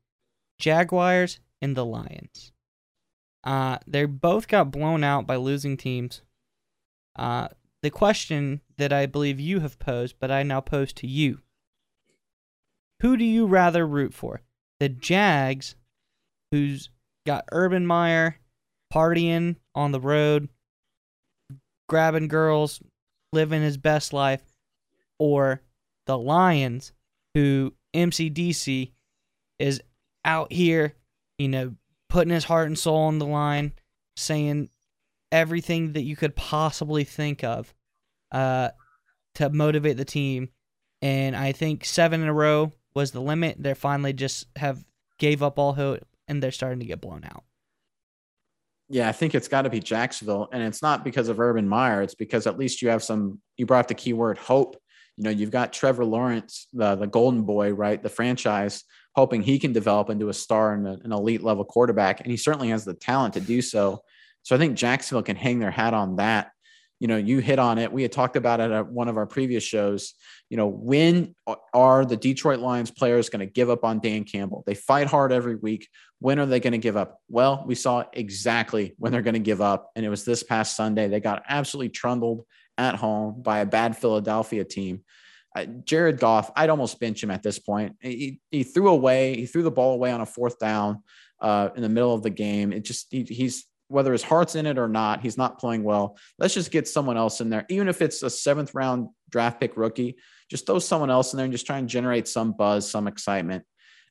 Jaguars 0.59 1.41
and 1.61 1.75
the 1.77 1.85
Lions. 1.85 2.53
Uh, 3.43 3.79
they 3.87 4.05
both 4.05 4.49
got 4.49 4.71
blown 4.71 5.03
out 5.03 5.27
by 5.27 5.37
losing 5.37 5.77
teams. 5.77 6.23
Uh, 7.17 7.49
the 7.83 7.91
question 7.91 8.61
that 8.77 8.93
I 8.93 9.07
believe 9.07 9.41
you 9.41 9.61
have 9.61 9.79
posed, 9.79 10.17
but 10.19 10.31
I 10.31 10.43
now 10.43 10.61
pose 10.61 10.93
to 10.95 11.07
you: 11.07 11.41
Who 13.01 13.17
do 13.17 13.25
you 13.25 13.47
rather 13.47 13.87
root 13.87 14.13
for, 14.13 14.43
the 14.81 14.89
Jags, 14.89 15.77
who's 16.51 16.91
got 17.25 17.45
Urban 17.53 17.87
Meyer 17.87 18.39
partying 18.93 19.57
on 19.75 19.93
the 19.93 20.01
road, 20.01 20.49
grabbing 21.89 22.29
girls, 22.29 22.81
living 23.33 23.63
his 23.63 23.77
best 23.77 24.13
life, 24.13 24.43
or 25.19 25.63
the 26.07 26.19
Lions, 26.19 26.93
who 27.35 27.75
MCDC 27.95 28.93
is 29.59 29.81
out 30.25 30.53
here, 30.53 30.95
you 31.39 31.49
know, 31.49 31.75
putting 32.09 32.33
his 32.33 32.45
heart 32.45 32.69
and 32.69 32.79
soul 32.79 32.99
on 32.99 33.19
the 33.19 33.27
line, 33.27 33.73
saying 34.17 34.71
everything 35.33 35.93
that 35.93 36.03
you 36.03 36.17
could 36.17 36.37
possibly 36.37 37.05
think 37.05 37.45
of 37.45 37.75
uh, 38.33 38.71
to 39.35 39.51
motivate 39.51 39.97
the 39.97 40.05
team. 40.05 40.49
And 41.03 41.37
I 41.37 41.53
think 41.53 41.85
seven 41.85 42.23
in 42.23 42.29
a 42.29 42.33
row 42.33 42.73
was 42.95 43.11
the 43.11 43.21
limit. 43.21 43.57
They're 43.59 43.75
finally 43.75 44.13
just 44.13 44.47
have 44.57 44.85
gave 45.19 45.43
up 45.43 45.59
all 45.59 45.73
hope 45.75 46.05
and 46.29 46.43
they're 46.43 46.51
starting 46.51 46.81
to 46.81 46.87
get 46.87 47.01
blown 47.01 47.25
out. 47.25 47.45
Yeah, 48.89 49.09
I 49.09 49.13
think 49.13 49.35
it's 49.35 49.49
got 49.49 49.63
to 49.63 49.71
be 49.71 49.81
Jacksonville. 49.81 50.49
And 50.53 50.63
it's 50.63 50.81
not 50.81 51.05
because 51.05 51.29
of 51.29 51.41
Urban 51.41 51.69
Meyer. 51.69 52.03
It's 52.03 52.15
because 52.15 52.47
at 52.47 52.59
least 52.59 52.83
you 52.83 52.89
have 52.89 53.03
some, 53.03 53.41
you 53.57 53.67
brought 53.67 53.89
the 53.89 53.95
keyword 53.95 54.39
hope. 54.39 54.77
You 55.17 55.25
know, 55.25 55.31
you've 55.31 55.51
got 55.51 55.73
Trevor 55.73 56.05
Lawrence, 56.05 56.69
the, 56.73 56.95
the 56.95 57.07
golden 57.07 57.43
boy, 57.43 57.73
right? 57.73 58.03
The 58.03 58.09
franchise, 58.09 58.85
hoping 59.15 59.43
he 59.43 59.59
can 59.59 59.73
develop 59.73 60.11
into 60.11 60.29
a 60.29 60.35
star 60.35 60.75
and 60.75 60.87
an 60.87 61.13
elite 61.13 61.43
level 61.43 61.65
quarterback. 61.65 62.21
And 62.21 62.31
he 62.31 62.37
certainly 62.37 62.69
has 62.69 62.85
the 62.85 62.95
talent 62.95 63.35
to 63.35 63.41
do 63.41 63.63
so. 63.63 64.03
So 64.43 64.55
I 64.55 64.59
think 64.59 64.77
Jacksonville 64.77 65.23
can 65.23 65.37
hang 65.37 65.59
their 65.59 65.71
hat 65.71 65.95
on 65.95 66.17
that. 66.17 66.51
You 67.01 67.09
know, 67.09 67.17
you 67.17 67.41
hit 67.41 67.59
on 67.59 67.79
it. 67.79 67.93
We 67.93 68.03
had 68.03 68.13
talked 68.13 68.37
about 68.37 68.61
it 68.61 68.71
at 68.71 68.89
one 68.89 69.09
of 69.09 69.17
our 69.17 69.27
previous 69.27 69.63
shows. 69.63 70.15
You 70.49 70.57
know, 70.57 70.67
when 70.67 71.35
are 71.75 72.07
the 72.07 72.17
Detroit 72.17 72.61
Lions 72.61 72.91
players 72.91 73.29
going 73.29 73.41
to 73.41 73.53
give 73.53 73.69
up 73.69 73.85
on 73.85 74.01
Dan 74.01 74.25
Campbell? 74.25 74.65
They 74.67 74.75
fight 74.75 75.07
hard 75.07 75.33
every 75.33 75.57
week. 75.57 75.89
When 76.21 76.39
are 76.39 76.47
they 76.47 76.61
going 76.61 76.73
to 76.73 76.79
give 76.79 76.97
up? 76.97 77.21
Well, 77.29 77.65
we 77.67 77.75
saw 77.75 78.05
exactly 78.13 78.95
when 78.99 79.13
they're 79.13 79.21
going 79.21 79.35
to 79.35 79.41
give 79.41 79.61
up. 79.61 79.91
And 79.95 80.07
it 80.07 80.09
was 80.09 80.25
this 80.25 80.43
past 80.43 80.77
Sunday. 80.77 81.09
They 81.09 81.21
got 81.21 81.43
absolutely 81.49 81.91
trundled 81.91 82.47
at 82.79 82.95
home 82.97 83.43
by 83.43 83.59
a 83.61 83.67
bad 83.67 83.97
Philadelphia 83.97 84.65
team. 84.65 85.03
Uh, 85.55 85.65
Jared 85.65 86.19
Goff, 86.19 86.51
I'd 86.55 86.71
almost 86.71 87.01
bench 87.01 87.23
him 87.23 87.31
at 87.31 87.43
this 87.43 87.59
point. 87.59 87.97
He, 88.01 88.41
he 88.51 88.63
threw 88.63 88.89
away, 88.89 89.37
he 89.37 89.47
threw 89.47 89.63
the 89.63 89.71
ball 89.71 89.95
away 89.95 90.13
on 90.13 90.21
a 90.21 90.27
fourth 90.27 90.59
down 90.59 91.03
uh, 91.41 91.71
in 91.75 91.83
the 91.83 91.89
middle 91.89 92.15
of 92.15 92.23
the 92.23 92.31
game. 92.31 92.73
It 92.73 92.85
just, 92.85 93.07
he, 93.11 93.23
he's 93.23 93.67
whether 93.89 94.13
his 94.13 94.23
heart's 94.23 94.55
in 94.57 94.67
it 94.67 94.79
or 94.79 94.89
not, 94.89 95.21
he's 95.21 95.39
not 95.39 95.59
playing 95.59 95.85
well. 95.85 96.19
Let's 96.39 96.55
just 96.55 96.71
get 96.71 96.89
someone 96.89 97.17
else 97.17 97.41
in 97.41 97.51
there, 97.51 97.65
even 97.69 97.89
if 97.89 98.03
it's 98.03 98.23
a 98.23 98.31
seventh 98.31 98.75
round 98.75 99.09
draft 99.31 99.61
pick 99.61 99.77
rookie. 99.77 100.17
Just 100.51 100.67
throw 100.67 100.79
someone 100.79 101.11
else 101.11 101.33
in 101.33 101.37
there 101.37 101.45
and 101.45 101.53
just 101.53 101.67
try 101.67 101.79
and 101.79 101.89
generate 101.89 102.29
some 102.29 102.53
buzz, 102.53 102.91
some 102.91 103.07
excitement. 103.07 103.65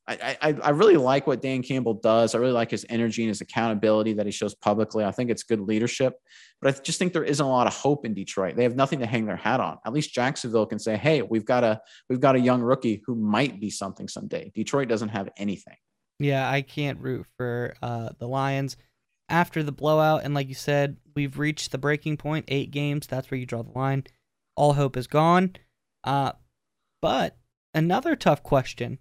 I, 0.07 0.55
I, 0.63 0.69
really 0.69 0.97
like 0.97 1.25
what 1.25 1.41
Dan 1.41 1.63
Campbell 1.63 1.95
does. 1.95 2.35
I 2.35 2.37
really 2.37 2.51
like 2.51 2.69
his 2.69 2.85
energy 2.89 3.23
and 3.23 3.29
his 3.29 3.41
accountability 3.41 4.13
that 4.13 4.27
he 4.27 4.31
shows 4.31 4.53
publicly. 4.53 5.03
I 5.03 5.09
think 5.09 5.31
it's 5.31 5.41
good 5.41 5.59
leadership, 5.59 6.19
but 6.61 6.75
I 6.75 6.79
just 6.79 6.99
think 6.99 7.11
there 7.11 7.23
isn't 7.23 7.43
a 7.43 7.49
lot 7.49 7.65
of 7.65 7.73
hope 7.73 8.05
in 8.05 8.13
Detroit. 8.13 8.55
They 8.55 8.63
have 8.63 8.75
nothing 8.75 8.99
to 8.99 9.07
hang 9.07 9.25
their 9.25 9.35
hat 9.35 9.59
on. 9.59 9.79
At 9.83 9.93
least 9.93 10.13
Jacksonville 10.13 10.67
can 10.67 10.77
say, 10.77 10.95
"Hey, 10.95 11.23
we've 11.23 11.45
got 11.45 11.63
a 11.63 11.81
we've 12.07 12.19
got 12.19 12.35
a 12.35 12.39
young 12.39 12.61
rookie 12.61 13.01
who 13.05 13.15
might 13.15 13.59
be 13.59 13.71
something 13.71 14.07
someday." 14.07 14.51
Detroit 14.53 14.89
doesn't 14.89 15.09
have 15.09 15.29
anything. 15.37 15.77
Yeah, 16.19 16.49
I 16.49 16.61
can't 16.61 16.99
root 16.99 17.25
for 17.37 17.73
uh, 17.81 18.09
the 18.19 18.27
Lions 18.27 18.77
after 19.27 19.63
the 19.63 19.71
blowout. 19.71 20.23
And 20.23 20.35
like 20.35 20.49
you 20.49 20.55
said, 20.55 20.97
we've 21.15 21.39
reached 21.39 21.71
the 21.71 21.79
breaking 21.79 22.17
point. 22.17 22.45
point 22.45 22.55
eight 22.55 22.69
games. 22.69 23.07
That's 23.07 23.31
where 23.31 23.39
you 23.39 23.47
draw 23.47 23.63
the 23.63 23.77
line. 23.77 24.03
All 24.55 24.73
hope 24.73 24.97
is 24.97 25.07
gone. 25.07 25.55
Uh, 26.03 26.33
but 27.01 27.37
another 27.73 28.15
tough 28.15 28.43
question 28.43 28.99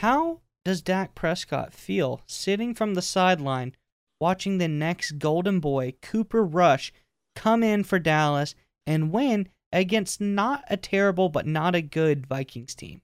How 0.00 0.40
does 0.64 0.80
Dak 0.80 1.14
Prescott 1.14 1.74
feel 1.74 2.22
sitting 2.24 2.74
from 2.74 2.94
the 2.94 3.02
sideline 3.02 3.74
watching 4.18 4.56
the 4.56 4.66
next 4.66 5.18
Golden 5.18 5.60
Boy, 5.60 5.92
Cooper 6.00 6.42
Rush, 6.42 6.90
come 7.36 7.62
in 7.62 7.84
for 7.84 7.98
Dallas 7.98 8.54
and 8.86 9.12
win 9.12 9.50
against 9.70 10.18
not 10.18 10.64
a 10.70 10.78
terrible 10.78 11.28
but 11.28 11.46
not 11.46 11.74
a 11.74 11.82
good 11.82 12.26
Vikings 12.26 12.74
team? 12.74 13.02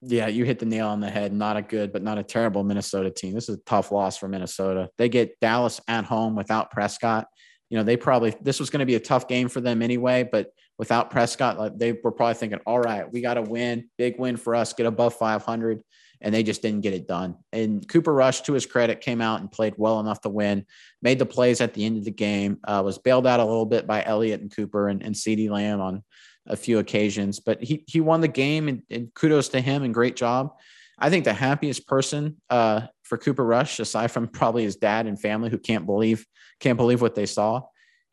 Yeah, 0.00 0.28
you 0.28 0.44
hit 0.44 0.60
the 0.60 0.64
nail 0.64 0.86
on 0.86 1.00
the 1.00 1.10
head. 1.10 1.32
Not 1.32 1.56
a 1.56 1.62
good, 1.62 1.92
but 1.92 2.04
not 2.04 2.18
a 2.18 2.22
terrible 2.22 2.62
Minnesota 2.62 3.10
team. 3.10 3.34
This 3.34 3.48
is 3.48 3.56
a 3.56 3.62
tough 3.66 3.90
loss 3.90 4.16
for 4.16 4.28
Minnesota. 4.28 4.90
They 4.96 5.08
get 5.08 5.40
Dallas 5.40 5.80
at 5.88 6.04
home 6.04 6.36
without 6.36 6.70
Prescott. 6.70 7.26
You 7.68 7.78
know, 7.78 7.82
they 7.82 7.96
probably 7.96 8.32
this 8.40 8.60
was 8.60 8.70
going 8.70 8.78
to 8.78 8.86
be 8.86 8.94
a 8.94 9.00
tough 9.00 9.26
game 9.26 9.48
for 9.48 9.60
them 9.60 9.82
anyway, 9.82 10.22
but 10.30 10.52
without 10.80 11.10
Prescott, 11.10 11.58
like 11.58 11.76
they 11.76 11.92
were 11.92 12.10
probably 12.10 12.32
thinking, 12.32 12.58
all 12.64 12.80
right, 12.80 13.12
we 13.12 13.20
got 13.20 13.34
to 13.34 13.42
win, 13.42 13.90
big 13.98 14.18
win 14.18 14.38
for 14.38 14.54
us, 14.54 14.72
get 14.72 14.86
above 14.86 15.12
500, 15.12 15.82
and 16.22 16.34
they 16.34 16.42
just 16.42 16.62
didn't 16.62 16.80
get 16.80 16.94
it 16.94 17.06
done. 17.06 17.36
And 17.52 17.86
Cooper 17.86 18.14
Rush, 18.14 18.40
to 18.42 18.54
his 18.54 18.64
credit, 18.64 19.02
came 19.02 19.20
out 19.20 19.42
and 19.42 19.52
played 19.52 19.74
well 19.76 20.00
enough 20.00 20.22
to 20.22 20.30
win, 20.30 20.64
made 21.02 21.18
the 21.18 21.26
plays 21.26 21.60
at 21.60 21.74
the 21.74 21.84
end 21.84 21.98
of 21.98 22.06
the 22.06 22.10
game, 22.10 22.60
uh, 22.64 22.80
was 22.82 22.96
bailed 22.96 23.26
out 23.26 23.40
a 23.40 23.44
little 23.44 23.66
bit 23.66 23.86
by 23.86 24.02
Elliott 24.02 24.40
and 24.40 24.56
Cooper 24.56 24.88
and, 24.88 25.02
and 25.02 25.14
CeeDee 25.14 25.50
Lamb 25.50 25.82
on 25.82 26.02
a 26.46 26.56
few 26.56 26.78
occasions, 26.78 27.40
but 27.40 27.62
he 27.62 27.84
he 27.86 28.00
won 28.00 28.22
the 28.22 28.28
game 28.28 28.66
and, 28.66 28.82
and 28.88 29.12
kudos 29.12 29.50
to 29.50 29.60
him 29.60 29.82
and 29.82 29.92
great 29.92 30.16
job. 30.16 30.54
I 30.98 31.10
think 31.10 31.26
the 31.26 31.34
happiest 31.34 31.86
person 31.86 32.38
uh, 32.48 32.86
for 33.02 33.18
Cooper 33.18 33.44
Rush, 33.44 33.80
aside 33.80 34.10
from 34.12 34.28
probably 34.28 34.62
his 34.62 34.76
dad 34.76 35.06
and 35.06 35.20
family 35.20 35.50
who 35.50 35.58
can't 35.58 35.84
believe 35.84 36.24
can't 36.58 36.78
believe 36.78 37.02
what 37.02 37.14
they 37.14 37.26
saw, 37.26 37.64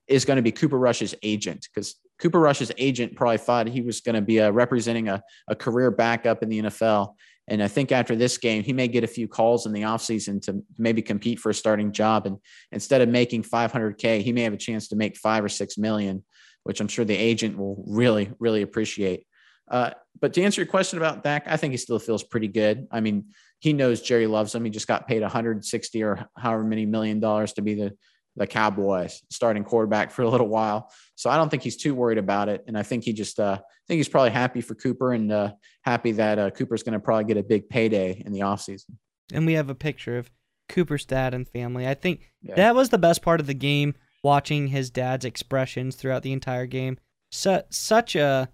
is 0.06 0.26
going 0.26 0.36
to 0.36 0.44
be 0.44 0.52
Cooper 0.52 0.78
Rush's 0.78 1.16
agent 1.24 1.66
because 1.74 1.96
Cooper 2.20 2.40
Rush's 2.40 2.72
agent 2.78 3.16
probably 3.16 3.38
thought 3.38 3.68
he 3.68 3.82
was 3.82 4.02
going 4.02 4.16
to 4.16 4.22
be 4.22 4.42
uh, 4.42 4.52
representing 4.52 5.08
a, 5.08 5.22
a 5.48 5.56
career 5.56 5.92
backup 5.92 6.42
in 6.44 6.50
the 6.50 6.64
NFL. 6.64 7.14
And 7.50 7.64
I 7.64 7.68
think 7.68 7.92
after 7.92 8.16
this 8.16 8.38
game, 8.38 8.64
he 8.64 8.74
may 8.74 8.88
get 8.88 9.04
a 9.04 9.08
few 9.08 9.28
calls 9.28 9.66
in 9.66 9.72
the 9.72 9.84
offseason 9.84 10.42
to 10.44 10.64
maybe 10.78 11.02
compete 11.02 11.40
for 11.40 11.50
a 11.50 11.54
starting 11.54 11.94
job. 11.94 12.26
And 12.26 12.38
instead 12.72 13.02
of 13.02 13.08
making 13.08 13.44
500K, 13.44 14.22
he 14.22 14.34
may 14.34 14.42
have 14.42 14.54
a 14.54 14.58
chance 14.58 14.90
to 14.90 14.98
make 14.98 15.16
five 15.16 15.44
or 15.44 15.50
six 15.50 15.78
million 15.78 16.24
which 16.68 16.82
I'm 16.82 16.90
sure 16.90 17.06
the 17.06 17.16
agent 17.16 17.58
will 17.58 17.82
really, 17.88 18.30
really 18.40 18.62
appreciate. 18.62 19.26
Uh, 19.72 19.92
but 20.20 20.34
to 20.34 20.44
answer 20.44 20.60
your 20.60 20.70
question 20.70 20.98
about 20.98 21.24
Dak, 21.24 21.46
I 21.48 21.56
think 21.56 21.72
he 21.72 21.78
still 21.78 21.98
feels 21.98 22.24
pretty 22.24 22.50
good. 22.50 22.88
I 22.92 23.00
mean, 23.00 23.28
he 23.60 23.72
knows 23.72 24.02
Jerry 24.02 24.28
loves 24.28 24.54
him. 24.54 24.66
He 24.66 24.70
just 24.70 24.86
got 24.86 25.08
paid 25.08 25.22
160 25.22 26.04
or 26.04 26.28
however 26.36 26.66
many 26.66 26.86
million 26.86 27.22
dollars 27.22 27.54
to 27.54 27.62
be 27.62 27.76
the 27.76 27.94
the 28.38 28.48
Cowboys 28.48 29.24
starting 29.30 29.64
quarterback 29.64 30.12
for 30.12 30.22
a 30.22 30.30
little 30.30 30.48
while. 30.48 30.92
So 31.16 31.30
I 31.30 31.38
don't 31.38 31.50
think 31.50 31.64
he's 31.64 31.78
too 31.78 31.96
worried 31.96 32.20
about 32.20 32.50
it. 32.50 32.64
And 32.68 32.78
I 32.78 32.84
think 32.84 33.04
he 33.04 33.12
just, 33.12 33.40
uh, 33.40 33.58
I 33.60 33.84
think 33.88 33.98
he's 33.98 34.08
probably 34.08 34.30
happy 34.30 34.62
for 34.62 34.76
Cooper 34.76 35.14
and 35.14 35.32
uh, 35.32 35.52
happy 35.82 36.12
that 36.14 36.38
uh, 36.38 36.50
Cooper's 36.52 36.84
going 36.84 36.94
to 36.94 37.00
probably 37.00 37.26
get 37.26 37.38
a 37.38 37.44
big 37.44 37.68
payday 37.68 38.22
in 38.26 38.32
the 38.32 38.42
offseason. 38.42 38.92
And 39.34 39.46
we 39.46 39.54
have 39.54 39.70
a 39.70 39.76
picture 39.76 40.18
of 40.18 40.30
Cooper's 40.70 41.06
dad 41.06 41.34
and 41.34 41.48
family. 41.48 41.88
I 41.88 41.96
think 41.96 42.32
yeah. 42.42 42.56
that 42.56 42.76
was 42.76 42.90
the 42.90 42.98
best 42.98 43.22
part 43.22 43.40
of 43.40 43.48
the 43.48 43.54
game 43.54 43.96
watching 44.24 44.68
his 44.68 44.90
dad's 44.90 45.26
expressions 45.26 45.96
throughout 45.96 46.24
the 46.24 46.34
entire 46.34 46.68
game. 46.68 46.98
Su- 47.32 47.64
such 47.70 48.16
a, 48.16 48.50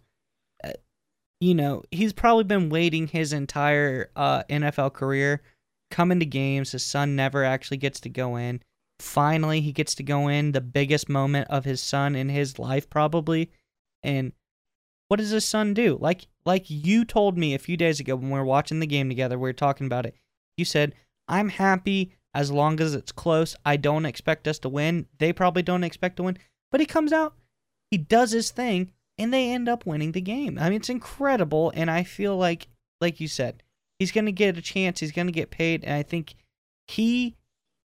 uh, 0.63 0.71
you 1.41 1.53
know, 1.53 1.83
he's 1.91 2.13
probably 2.13 2.45
been 2.45 2.69
waiting 2.69 3.07
his 3.07 3.33
entire 3.33 4.09
uh, 4.15 4.43
NFL 4.49 4.93
career, 4.93 5.41
coming 5.91 6.19
to 6.19 6.25
games. 6.25 6.71
His 6.71 6.85
son 6.85 7.15
never 7.15 7.43
actually 7.43 7.77
gets 7.77 7.99
to 8.01 8.09
go 8.09 8.37
in. 8.37 8.61
Finally, 8.99 9.61
he 9.61 9.71
gets 9.71 9.95
to 9.95 10.03
go 10.03 10.27
in 10.27 10.51
the 10.51 10.61
biggest 10.61 11.09
moment 11.09 11.47
of 11.49 11.65
his 11.65 11.81
son 11.81 12.15
in 12.15 12.29
his 12.29 12.59
life, 12.59 12.89
probably. 12.89 13.51
And 14.01 14.33
what 15.07 15.17
does 15.17 15.31
his 15.31 15.45
son 15.45 15.73
do? 15.73 15.97
Like, 15.99 16.27
like 16.45 16.69
you 16.69 17.05
told 17.05 17.37
me 17.37 17.53
a 17.53 17.59
few 17.59 17.77
days 17.77 17.99
ago 17.99 18.15
when 18.15 18.29
we 18.29 18.37
were 18.37 18.45
watching 18.45 18.79
the 18.79 18.87
game 18.87 19.09
together, 19.09 19.37
we 19.37 19.49
were 19.49 19.53
talking 19.53 19.87
about 19.87 20.05
it. 20.05 20.15
You 20.57 20.65
said, 20.65 20.93
"I'm 21.27 21.49
happy 21.49 22.13
as 22.33 22.51
long 22.51 22.79
as 22.79 22.95
it's 22.95 23.11
close. 23.11 23.55
I 23.65 23.77
don't 23.77 24.05
expect 24.05 24.47
us 24.47 24.59
to 24.59 24.69
win. 24.69 25.07
They 25.19 25.31
probably 25.31 25.63
don't 25.63 25.83
expect 25.83 26.17
to 26.17 26.23
win. 26.23 26.37
But 26.71 26.79
he 26.79 26.85
comes 26.85 27.13
out, 27.13 27.35
he 27.91 27.97
does 27.97 28.31
his 28.31 28.49
thing, 28.51 28.91
and 29.17 29.31
they 29.31 29.51
end 29.51 29.69
up 29.69 29.85
winning 29.85 30.13
the 30.13 30.21
game. 30.21 30.57
I 30.57 30.69
mean, 30.69 30.77
it's 30.77 30.89
incredible. 30.89 31.71
And 31.75 31.91
I 31.91 32.03
feel 32.03 32.35
like, 32.35 32.67
like 32.99 33.19
you 33.19 33.27
said, 33.27 33.61
he's 33.99 34.11
going 34.11 34.25
to 34.25 34.31
get 34.31 34.57
a 34.57 34.61
chance. 34.61 34.99
He's 34.99 35.11
going 35.11 35.27
to 35.27 35.33
get 35.33 35.51
paid. 35.51 35.83
And 35.83 35.93
I 35.93 36.03
think 36.03 36.35
he 36.87 37.35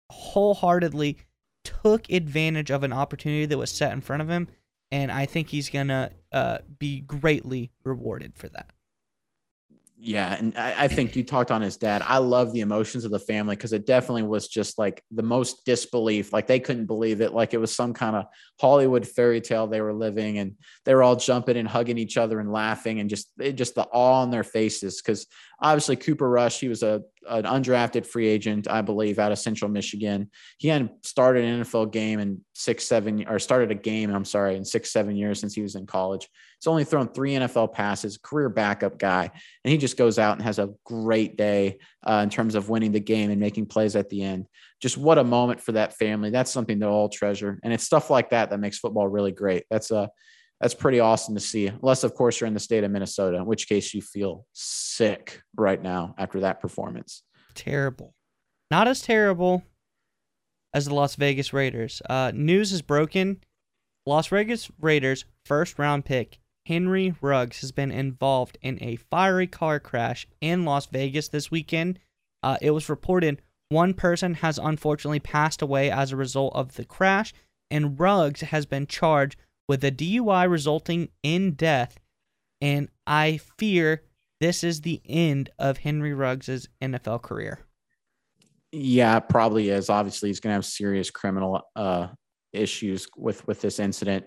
wholeheartedly 0.10 1.18
took 1.64 2.10
advantage 2.10 2.72
of 2.72 2.84
an 2.84 2.94
opportunity 2.94 3.46
that 3.46 3.58
was 3.58 3.72
set 3.72 3.92
in 3.92 4.02
front 4.02 4.22
of 4.22 4.30
him. 4.30 4.48
And 4.92 5.12
I 5.12 5.26
think 5.26 5.50
he's 5.50 5.70
to 5.70 6.12
uh, 6.32 6.60
be 6.80 7.02
greatly 7.02 7.72
rewarded 7.84 8.36
for 8.36 8.48
that 8.50 8.72
yeah, 10.00 10.36
and 10.38 10.56
I, 10.56 10.84
I, 10.84 10.88
think 10.88 11.16
you 11.16 11.24
talked 11.24 11.50
on 11.50 11.64
his 11.64 11.76
dad. 11.76 12.04
I 12.06 12.20
love 12.20 12.54
the 12.54 12.60
emotions 12.60 13.04
of 13.04 13.10
the 13.10 13.18
family 13.18 13.56
because 13.56 13.74
it 13.74 13.88
definitely 13.88 14.24
was 14.24 14.48
just 14.48 14.78
like 14.78 15.04
the 15.10 15.24
most 15.24 15.66
disbelief. 15.66 16.32
Like 16.32 16.46
they 16.46 16.60
couldn't 16.60 16.86
believe 16.86 17.20
it. 17.20 17.34
Like 17.34 17.56
it 17.56 17.58
was 17.58 17.76
some 17.76 17.96
kind 17.96 18.16
of 18.16 18.26
Hollywood 18.62 19.08
fairy 19.08 19.42
tale 19.42 19.66
they 19.66 19.82
were 19.82 19.94
living, 19.94 20.38
and 20.38 20.54
they 20.86 20.94
were 20.94 21.02
all 21.02 21.16
jumping 21.16 21.58
and 21.58 21.68
hugging 21.68 21.98
each 21.98 22.16
other 22.16 22.40
and 22.40 22.52
laughing, 22.52 23.00
and 23.00 23.10
just 23.10 23.32
it, 23.40 23.54
just 23.54 23.74
the 23.74 23.86
awe 23.86 24.22
on 24.22 24.30
their 24.30 24.44
faces. 24.44 25.02
Because 25.02 25.26
obviously 25.60 25.96
Cooper 25.96 26.30
Rush, 26.30 26.60
he 26.60 26.68
was 26.68 26.84
a 26.84 27.04
an 27.30 27.44
undrafted 27.44 28.06
free 28.06 28.28
agent, 28.28 28.70
I 28.70 28.82
believe, 28.82 29.20
out 29.20 29.32
of 29.32 29.40
Central 29.40 29.70
Michigan. 29.70 30.30
He 30.58 30.70
hadn't 30.70 31.06
started 31.06 31.44
an 31.44 31.64
NFL 31.64 31.92
game 31.92 32.20
in 32.20 32.42
six, 32.54 32.86
seven, 32.86 33.28
or 33.28 33.40
started 33.40 33.72
a 33.72 33.76
game, 33.76 34.14
I'm 34.14 34.26
sorry, 34.26 34.56
in 34.56 34.64
six, 34.64 34.92
seven 34.92 35.16
years 35.16 35.40
since 35.40 35.54
he 35.54 35.62
was 35.62 35.76
in 35.76 35.86
college. 35.86 36.30
He's 36.60 36.68
only 36.68 36.86
thrown 36.86 37.10
three 37.10 37.34
NFL 37.34 37.74
passes, 37.74 38.18
career 38.18 38.50
backup 38.50 38.98
guy, 38.98 39.30
and 39.64 39.72
he 39.72 39.78
just 39.78 39.98
goes 39.98 40.18
out 40.18 40.38
and 40.38 40.42
has 40.42 40.58
a 40.58 40.70
great 40.86 41.38
day 41.38 41.80
uh, 42.04 42.22
in 42.24 42.30
terms 42.30 42.56
of 42.56 42.70
winning 42.70 42.94
the 42.94 43.00
game 43.00 43.30
and 43.30 43.40
making 43.40 43.66
plays 43.66 43.96
at 43.96 44.10
the 44.10 44.24
end. 44.24 44.48
Just 44.82 44.98
what 44.98 45.18
a 45.18 45.24
moment 45.24 45.60
for 45.60 45.74
that 45.74 45.98
family. 45.98 46.30
That's 46.30 46.52
something 46.52 46.80
they'll 46.80 46.90
all 46.90 47.10
treasure. 47.10 47.60
And 47.64 47.74
it's 47.74 47.84
stuff 47.84 48.10
like 48.10 48.30
that 48.30 48.50
that 48.50 48.60
makes 48.60 48.80
football 48.80 49.08
really 49.08 49.32
great. 49.32 49.66
That's 49.70 49.92
a 49.92 50.10
that's 50.62 50.74
pretty 50.74 51.00
awesome 51.00 51.36
to 51.36 51.42
see. 51.42 51.68
Unless, 51.68 52.04
of 52.04 52.14
course, 52.16 52.40
you're 52.40 52.48
in 52.48 52.54
the 52.54 52.60
state 52.60 52.84
of 52.84 52.92
Minnesota, 52.92 53.38
in 53.38 53.46
which 53.46 53.68
case 53.68 53.94
you 53.94 54.02
feel 54.02 54.46
sick 54.54 55.42
right 55.56 55.82
now 55.82 56.16
after 56.18 56.40
that 56.42 56.60
performance. 56.62 57.24
Terrible. 57.54 58.14
Not 58.72 58.88
as 58.88 59.02
terrible 59.02 59.64
as 60.74 60.86
the 60.86 60.96
Las 60.96 61.16
Vegas 61.16 61.54
Raiders. 61.54 62.02
Uh, 62.10 62.32
news 62.34 62.72
is 62.72 62.82
broken. 62.82 63.42
Las 64.06 64.28
Vegas 64.28 64.70
Raiders 64.80 65.26
first 65.46 65.78
round 65.80 66.06
pick 66.06 66.40
Henry 66.66 67.16
Ruggs 67.22 67.62
has 67.62 67.72
been 67.72 67.92
involved 67.92 68.58
in 68.62 68.78
a 68.82 68.98
fiery 68.98 69.48
car 69.48 69.80
crash 69.80 70.28
in 70.42 70.66
Las 70.66 70.86
Vegas 70.88 71.30
this 71.30 71.50
weekend. 71.50 72.00
Uh, 72.44 72.58
it 72.62 72.72
was 72.72 72.90
reported 72.90 73.42
one 73.70 73.94
person 73.94 74.36
has 74.36 74.58
unfortunately 74.58 75.20
passed 75.20 75.62
away 75.62 75.90
as 75.92 76.12
a 76.12 76.18
result 76.18 76.54
of 76.56 76.76
the 76.76 76.86
crash, 76.86 77.34
and 77.70 78.00
Ruggs 78.00 78.42
has 78.42 78.66
been 78.66 78.88
charged 78.88 79.38
with 79.68 79.84
a 79.84 79.92
DUI 79.92 80.50
resulting 80.50 81.10
in 81.24 81.54
death, 81.54 82.00
and 82.62 82.90
I 83.06 83.40
fear 83.58 84.04
this 84.40 84.64
is 84.64 84.82
the 84.82 85.02
end 85.06 85.50
of 85.60 85.78
Henry 85.78 86.14
Ruggs' 86.14 86.68
NFL 86.82 87.22
career. 87.24 87.60
Yeah, 88.72 89.20
probably 89.20 89.70
is. 89.70 89.90
Obviously, 89.90 90.30
he's 90.30 90.40
going 90.40 90.52
to 90.52 90.56
have 90.56 90.66
serious 90.66 91.10
criminal 91.10 91.62
uh, 91.76 92.08
issues 92.54 93.08
with 93.18 93.46
with 93.48 93.62
this 93.62 93.80
incident. 93.80 94.26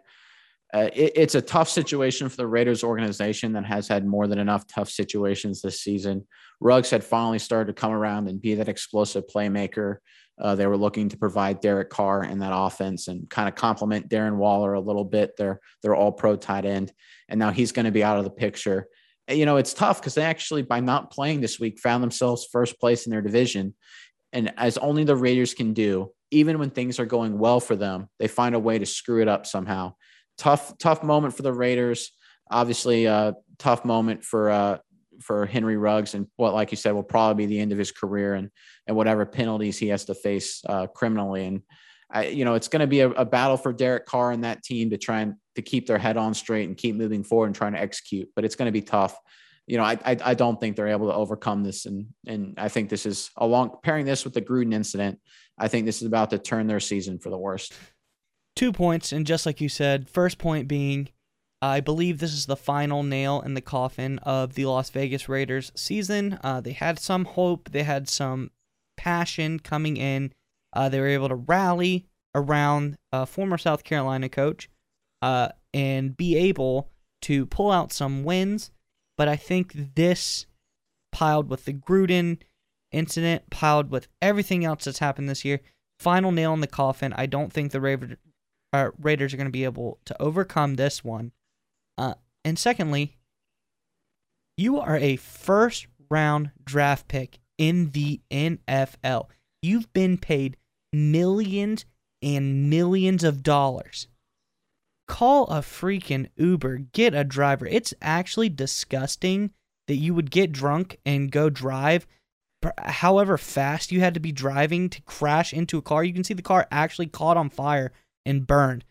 Uh, 0.72 0.88
it, 0.94 1.12
it's 1.16 1.34
a 1.34 1.42
tough 1.42 1.68
situation 1.68 2.28
for 2.28 2.36
the 2.36 2.46
Raiders 2.46 2.84
organization 2.84 3.52
that 3.52 3.66
has 3.66 3.88
had 3.88 4.06
more 4.06 4.26
than 4.26 4.38
enough 4.38 4.66
tough 4.66 4.88
situations 4.88 5.60
this 5.60 5.80
season. 5.80 6.26
Ruggs 6.60 6.90
had 6.90 7.04
finally 7.04 7.38
started 7.38 7.74
to 7.74 7.80
come 7.80 7.92
around 7.92 8.28
and 8.28 8.40
be 8.40 8.54
that 8.54 8.68
explosive 8.68 9.24
playmaker 9.26 9.96
uh, 10.40 10.54
they 10.54 10.66
were 10.66 10.76
looking 10.76 11.08
to 11.10 11.16
provide 11.16 11.60
Derek 11.60 11.90
Carr 11.90 12.24
in 12.24 12.38
that 12.38 12.52
offense 12.54 13.08
and 13.08 13.28
kind 13.28 13.48
of 13.48 13.54
complement 13.54 14.08
Darren 14.08 14.36
Waller 14.36 14.74
a 14.74 14.80
little 14.80 15.04
bit. 15.04 15.36
They're 15.36 15.60
they're 15.82 15.94
all 15.94 16.12
pro 16.12 16.36
tight 16.36 16.64
end, 16.64 16.92
and 17.28 17.38
now 17.38 17.50
he's 17.50 17.72
going 17.72 17.84
to 17.84 17.92
be 17.92 18.04
out 18.04 18.18
of 18.18 18.24
the 18.24 18.30
picture. 18.30 18.88
You 19.28 19.46
know, 19.46 19.58
it's 19.58 19.74
tough 19.74 20.00
because 20.00 20.14
they 20.14 20.24
actually, 20.24 20.62
by 20.62 20.80
not 20.80 21.12
playing 21.12 21.40
this 21.40 21.60
week, 21.60 21.78
found 21.78 22.02
themselves 22.02 22.48
first 22.50 22.80
place 22.80 23.06
in 23.06 23.12
their 23.12 23.22
division. 23.22 23.74
And 24.32 24.52
as 24.56 24.78
only 24.78 25.04
the 25.04 25.16
Raiders 25.16 25.54
can 25.54 25.72
do, 25.72 26.12
even 26.30 26.58
when 26.58 26.70
things 26.70 26.98
are 26.98 27.06
going 27.06 27.38
well 27.38 27.60
for 27.60 27.76
them, 27.76 28.08
they 28.18 28.28
find 28.28 28.54
a 28.54 28.58
way 28.58 28.78
to 28.78 28.86
screw 28.86 29.20
it 29.20 29.28
up 29.28 29.46
somehow. 29.46 29.94
Tough, 30.38 30.76
tough 30.78 31.02
moment 31.02 31.36
for 31.36 31.42
the 31.42 31.52
Raiders. 31.52 32.12
Obviously, 32.50 33.06
uh, 33.06 33.32
tough 33.58 33.84
moment 33.84 34.24
for 34.24 34.50
uh, 34.50 34.78
for 35.20 35.46
Henry 35.46 35.76
Ruggs 35.76 36.14
and 36.14 36.26
what, 36.36 36.54
like 36.54 36.70
you 36.70 36.76
said, 36.76 36.92
will 36.92 37.02
probably 37.02 37.46
be 37.46 37.54
the 37.54 37.60
end 37.60 37.72
of 37.72 37.78
his 37.78 37.92
career 37.92 38.34
and 38.34 38.50
and 38.86 38.96
whatever 38.96 39.26
penalties 39.26 39.78
he 39.78 39.88
has 39.88 40.04
to 40.06 40.14
face 40.14 40.62
uh, 40.68 40.86
criminally. 40.88 41.46
And 41.46 41.62
I, 42.10 42.26
you 42.26 42.44
know, 42.44 42.54
it's 42.54 42.68
going 42.68 42.80
to 42.80 42.86
be 42.86 43.00
a, 43.00 43.10
a, 43.10 43.24
battle 43.24 43.56
for 43.56 43.72
Derek 43.72 44.06
Carr 44.06 44.32
and 44.32 44.42
that 44.44 44.64
team 44.64 44.90
to 44.90 44.98
try 44.98 45.20
and 45.20 45.34
to 45.54 45.62
keep 45.62 45.86
their 45.86 45.98
head 45.98 46.16
on 46.16 46.34
straight 46.34 46.68
and 46.68 46.76
keep 46.76 46.96
moving 46.96 47.22
forward 47.22 47.46
and 47.46 47.54
trying 47.54 47.74
to 47.74 47.80
execute. 47.80 48.28
But 48.34 48.44
it's 48.44 48.56
going 48.56 48.66
to 48.66 48.72
be 48.72 48.82
tough. 48.82 49.16
You 49.66 49.76
know, 49.76 49.84
I, 49.84 49.98
I, 50.04 50.16
I 50.24 50.34
don't 50.34 50.58
think 50.58 50.74
they're 50.74 50.88
able 50.88 51.08
to 51.08 51.14
overcome 51.14 51.62
this, 51.62 51.86
and 51.86 52.06
and 52.26 52.54
I 52.58 52.68
think 52.68 52.88
this 52.88 53.06
is 53.06 53.30
along 53.36 53.76
pairing 53.84 54.04
this 54.04 54.24
with 54.24 54.34
the 54.34 54.42
Gruden 54.42 54.74
incident. 54.74 55.20
I 55.56 55.68
think 55.68 55.86
this 55.86 56.00
is 56.00 56.08
about 56.08 56.30
to 56.30 56.38
turn 56.38 56.66
their 56.66 56.80
season 56.80 57.20
for 57.20 57.30
the 57.30 57.38
worst. 57.38 57.74
Two 58.56 58.72
points, 58.72 59.12
and 59.12 59.24
just 59.24 59.46
like 59.46 59.60
you 59.60 59.68
said, 59.68 60.08
first 60.08 60.38
point 60.38 60.66
being 60.66 61.10
I 61.62 61.80
believe 61.80 62.18
this 62.18 62.32
is 62.32 62.46
the 62.46 62.56
final 62.56 63.02
nail 63.02 63.42
in 63.42 63.54
the 63.54 63.60
coffin 63.60 64.18
of 64.20 64.54
the 64.54 64.64
Las 64.64 64.88
Vegas 64.90 65.28
Raiders 65.28 65.72
season. 65.74 66.38
Uh, 66.42 66.60
they 66.60 66.72
had 66.72 66.98
some 66.98 67.26
hope, 67.26 67.70
they 67.70 67.82
had 67.82 68.08
some 68.08 68.50
passion 68.96 69.58
coming 69.58 69.96
in. 69.96 70.32
Uh, 70.72 70.88
they 70.88 71.00
were 71.00 71.08
able 71.08 71.28
to 71.28 71.34
rally 71.34 72.06
around 72.34 72.96
a 73.12 73.26
former 73.26 73.58
South 73.58 73.84
Carolina 73.84 74.28
coach 74.28 74.70
uh, 75.20 75.48
and 75.74 76.16
be 76.16 76.36
able 76.36 76.90
to 77.22 77.44
pull 77.46 77.70
out 77.70 77.92
some 77.92 78.24
wins. 78.24 78.70
But 79.18 79.28
I 79.28 79.36
think 79.36 79.94
this, 79.94 80.46
piled 81.12 81.50
with 81.50 81.66
the 81.66 81.74
Gruden 81.74 82.38
incident, 82.90 83.50
piled 83.50 83.90
with 83.90 84.08
everything 84.22 84.64
else 84.64 84.84
that's 84.84 85.00
happened 85.00 85.28
this 85.28 85.44
year, 85.44 85.60
final 85.98 86.32
nail 86.32 86.54
in 86.54 86.60
the 86.60 86.66
coffin. 86.66 87.12
I 87.12 87.26
don't 87.26 87.52
think 87.52 87.72
the 87.72 87.80
Ra- 87.80 87.96
uh, 88.72 88.90
Raiders 88.98 89.34
are 89.34 89.36
going 89.36 89.46
to 89.46 89.50
be 89.50 89.64
able 89.64 89.98
to 90.06 90.22
overcome 90.22 90.76
this 90.76 91.04
one. 91.04 91.32
And 92.44 92.58
secondly, 92.58 93.16
you 94.56 94.78
are 94.78 94.96
a 94.96 95.16
first 95.16 95.86
round 96.10 96.50
draft 96.64 97.08
pick 97.08 97.38
in 97.58 97.90
the 97.90 98.20
NFL. 98.30 99.26
You've 99.62 99.92
been 99.92 100.18
paid 100.18 100.56
millions 100.92 101.84
and 102.22 102.70
millions 102.70 103.24
of 103.24 103.42
dollars. 103.42 104.08
Call 105.06 105.46
a 105.48 105.60
freaking 105.60 106.28
Uber, 106.36 106.78
get 106.92 107.14
a 107.14 107.24
driver. 107.24 107.66
It's 107.66 107.92
actually 108.00 108.48
disgusting 108.48 109.50
that 109.88 109.96
you 109.96 110.14
would 110.14 110.30
get 110.30 110.52
drunk 110.52 110.98
and 111.04 111.32
go 111.32 111.50
drive 111.50 112.06
however 112.78 113.38
fast 113.38 113.90
you 113.90 114.00
had 114.00 114.14
to 114.14 114.20
be 114.20 114.32
driving 114.32 114.88
to 114.90 115.02
crash 115.02 115.52
into 115.52 115.78
a 115.78 115.82
car. 115.82 116.04
You 116.04 116.12
can 116.12 116.24
see 116.24 116.34
the 116.34 116.42
car 116.42 116.66
actually 116.70 117.06
caught 117.06 117.36
on 117.36 117.50
fire 117.50 117.92
and 118.26 118.46
burned. 118.46 118.84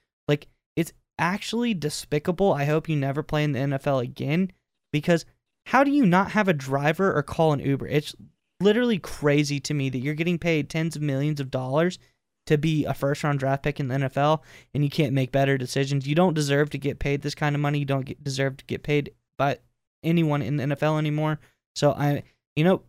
Actually 1.20 1.74
despicable. 1.74 2.54
I 2.54 2.64
hope 2.64 2.88
you 2.88 2.96
never 2.96 3.22
play 3.22 3.44
in 3.44 3.52
the 3.52 3.60
NFL 3.60 4.02
again 4.02 4.52
because 4.94 5.26
how 5.68 5.84
do 5.84 5.92
you 5.92 6.06
not 6.06 6.32
have 6.32 6.48
a 6.48 6.54
driver 6.54 7.14
or 7.16 7.22
call 7.22 7.54
an 7.54 7.60
Uber? 7.60 7.88
It's 7.88 8.16
literally 8.62 9.00
crazy 9.00 9.60
to 9.60 9.74
me 9.74 9.90
that 9.90 10.00
you're 10.00 10.16
getting 10.16 10.40
paid 10.40 10.70
tens 10.70 10.96
of 10.96 11.02
millions 11.02 11.40
of 11.40 11.52
dollars 11.52 12.00
to 12.48 12.58
be 12.58 12.86
a 12.86 12.94
first 12.94 13.24
round 13.24 13.40
draft 13.40 13.64
pick 13.64 13.80
in 13.80 13.90
the 13.90 13.96
NFL 13.96 14.42
and 14.74 14.84
you 14.84 14.90
can't 14.90 15.14
make 15.14 15.32
better 15.32 15.58
decisions. 15.58 16.08
You 16.08 16.16
don't 16.16 16.34
deserve 16.34 16.70
to 16.72 16.78
get 16.78 17.00
paid 17.00 17.22
this 17.22 17.36
kind 17.36 17.54
of 17.54 17.62
money. 17.62 17.80
You 17.80 17.86
don't 17.86 18.06
get, 18.06 18.24
deserve 18.24 18.58
to 18.58 18.66
get 18.66 18.82
paid 18.82 19.12
by 19.38 19.60
anyone 20.04 20.42
in 20.42 20.58
the 20.58 20.64
NFL 20.64 20.98
anymore. 20.98 21.40
So 21.76 21.92
I, 21.92 22.24
you 22.56 22.64
know, 22.64 22.82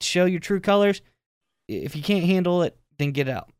show 0.00 0.24
your 0.24 0.40
true 0.40 0.60
colors. 0.60 1.02
If 1.68 1.96
you 1.96 2.02
can't 2.02 2.24
handle 2.24 2.62
it, 2.62 2.76
then 2.98 3.10
get 3.10 3.28
out. 3.28 3.50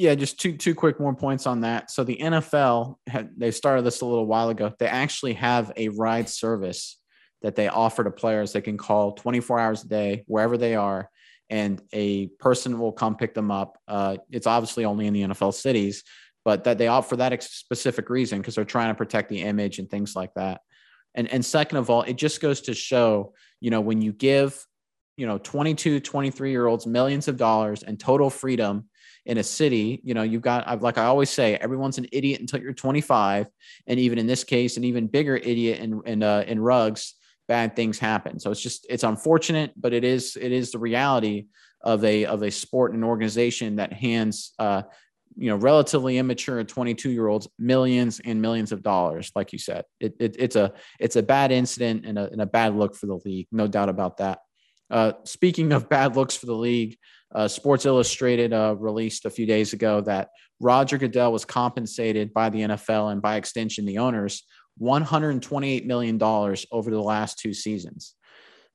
Yeah, 0.00 0.14
just 0.14 0.40
two 0.40 0.56
two 0.56 0.74
quick 0.74 0.98
more 0.98 1.14
points 1.14 1.46
on 1.46 1.60
that. 1.60 1.90
So 1.90 2.04
the 2.04 2.16
NFL 2.16 2.94
had, 3.06 3.32
they 3.36 3.50
started 3.50 3.84
this 3.84 4.00
a 4.00 4.06
little 4.06 4.24
while 4.24 4.48
ago. 4.48 4.72
They 4.78 4.86
actually 4.86 5.34
have 5.34 5.70
a 5.76 5.90
ride 5.90 6.26
service 6.30 6.98
that 7.42 7.54
they 7.54 7.68
offer 7.68 8.02
to 8.02 8.10
players. 8.10 8.54
They 8.54 8.62
can 8.62 8.78
call 8.78 9.12
24 9.12 9.60
hours 9.60 9.84
a 9.84 9.88
day 9.88 10.24
wherever 10.26 10.56
they 10.56 10.74
are, 10.74 11.10
and 11.50 11.82
a 11.92 12.28
person 12.38 12.78
will 12.78 12.92
come 12.92 13.14
pick 13.14 13.34
them 13.34 13.50
up. 13.50 13.76
Uh, 13.86 14.16
it's 14.30 14.46
obviously 14.46 14.86
only 14.86 15.06
in 15.06 15.12
the 15.12 15.20
NFL 15.20 15.52
cities, 15.52 16.02
but 16.46 16.64
that 16.64 16.78
they 16.78 16.88
opt 16.88 17.10
for 17.10 17.16
that 17.16 17.42
specific 17.42 18.08
reason 18.08 18.38
because 18.38 18.54
they're 18.54 18.64
trying 18.64 18.88
to 18.88 18.96
protect 18.96 19.28
the 19.28 19.42
image 19.42 19.78
and 19.78 19.90
things 19.90 20.16
like 20.16 20.32
that. 20.32 20.62
And 21.14 21.28
and 21.28 21.44
second 21.44 21.76
of 21.76 21.90
all, 21.90 22.04
it 22.04 22.14
just 22.14 22.40
goes 22.40 22.62
to 22.62 22.72
show, 22.72 23.34
you 23.60 23.70
know, 23.70 23.82
when 23.82 24.00
you 24.00 24.14
give, 24.14 24.64
you 25.18 25.26
know, 25.26 25.36
22, 25.36 26.00
23 26.00 26.50
year 26.50 26.66
olds 26.66 26.86
millions 26.86 27.28
of 27.28 27.36
dollars 27.36 27.82
and 27.82 28.00
total 28.00 28.30
freedom 28.30 28.86
in 29.30 29.38
a 29.38 29.44
city, 29.44 30.00
you 30.02 30.12
know, 30.12 30.22
you've 30.22 30.42
got, 30.42 30.82
like 30.82 30.98
I 30.98 31.04
always 31.04 31.30
say, 31.30 31.54
everyone's 31.54 31.98
an 31.98 32.06
idiot 32.10 32.40
until 32.40 32.60
you're 32.60 32.72
25. 32.72 33.46
And 33.86 34.00
even 34.00 34.18
in 34.18 34.26
this 34.26 34.42
case, 34.42 34.76
an 34.76 34.82
even 34.82 35.06
bigger 35.06 35.36
idiot 35.36 35.78
in, 35.78 36.02
in, 36.04 36.24
uh, 36.24 36.42
in 36.48 36.58
Ruggs, 36.58 37.14
bad 37.46 37.76
things 37.76 37.96
happen. 37.96 38.40
So 38.40 38.50
it's 38.50 38.60
just, 38.60 38.86
it's 38.90 39.04
unfortunate, 39.04 39.72
but 39.76 39.92
it 39.92 40.02
is, 40.02 40.36
it 40.36 40.50
is 40.50 40.72
the 40.72 40.80
reality 40.80 41.46
of 41.80 42.04
a, 42.04 42.24
of 42.24 42.42
a 42.42 42.50
sport 42.50 42.92
and 42.92 43.04
organization 43.04 43.76
that 43.76 43.92
hands, 43.92 44.52
uh, 44.58 44.82
you 45.36 45.48
know, 45.48 45.56
relatively 45.56 46.18
immature 46.18 46.64
22 46.64 47.12
year 47.12 47.28
olds 47.28 47.46
millions 47.56 48.20
and 48.24 48.42
millions 48.42 48.72
of 48.72 48.82
dollars. 48.82 49.30
Like 49.36 49.52
you 49.52 49.60
said, 49.60 49.84
it, 50.00 50.16
it, 50.18 50.34
it's 50.40 50.56
a, 50.56 50.72
it's 50.98 51.14
a 51.14 51.22
bad 51.22 51.52
incident 51.52 52.04
and 52.04 52.18
a, 52.18 52.28
and 52.32 52.40
a 52.40 52.46
bad 52.46 52.74
look 52.74 52.96
for 52.96 53.06
the 53.06 53.20
league. 53.24 53.46
No 53.52 53.68
doubt 53.68 53.90
about 53.90 54.16
that. 54.16 54.40
Uh, 54.90 55.12
speaking 55.24 55.72
of 55.72 55.88
bad 55.88 56.16
looks 56.16 56.36
for 56.36 56.46
the 56.46 56.54
league, 56.54 56.96
uh, 57.34 57.46
Sports 57.46 57.86
Illustrated 57.86 58.52
uh, 58.52 58.74
released 58.78 59.24
a 59.24 59.30
few 59.30 59.46
days 59.46 59.72
ago 59.72 60.00
that 60.02 60.30
Roger 60.58 60.98
Goodell 60.98 61.32
was 61.32 61.44
compensated 61.44 62.34
by 62.34 62.50
the 62.50 62.60
NFL 62.60 63.12
and 63.12 63.22
by 63.22 63.36
extension 63.36 63.86
the 63.86 63.98
owners 63.98 64.44
$128 64.80 65.84
million 65.84 66.20
over 66.22 66.90
the 66.90 67.00
last 67.00 67.38
two 67.38 67.54
seasons. 67.54 68.14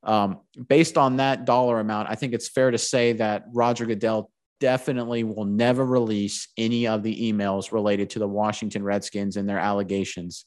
Um, 0.04 0.42
based 0.68 0.98
on 0.98 1.18
that 1.18 1.46
dollar 1.46 1.80
amount, 1.80 2.10
I 2.10 2.16
think 2.16 2.34
it's 2.34 2.48
fair 2.48 2.72
to 2.72 2.78
say 2.78 3.14
that 3.14 3.46
Roger 3.54 3.86
Goodell 3.86 4.32
definitely 4.60 5.24
will 5.24 5.46
never 5.46 5.84
release 5.84 6.48
any 6.58 6.88
of 6.88 7.04
the 7.04 7.32
emails 7.32 7.72
related 7.72 8.12
to 8.12 8.20
the 8.20 8.28
Washington 8.28 8.84
Redskins 8.84 9.36
and 9.36 9.50
their 9.50 9.60
allegations 9.60 10.46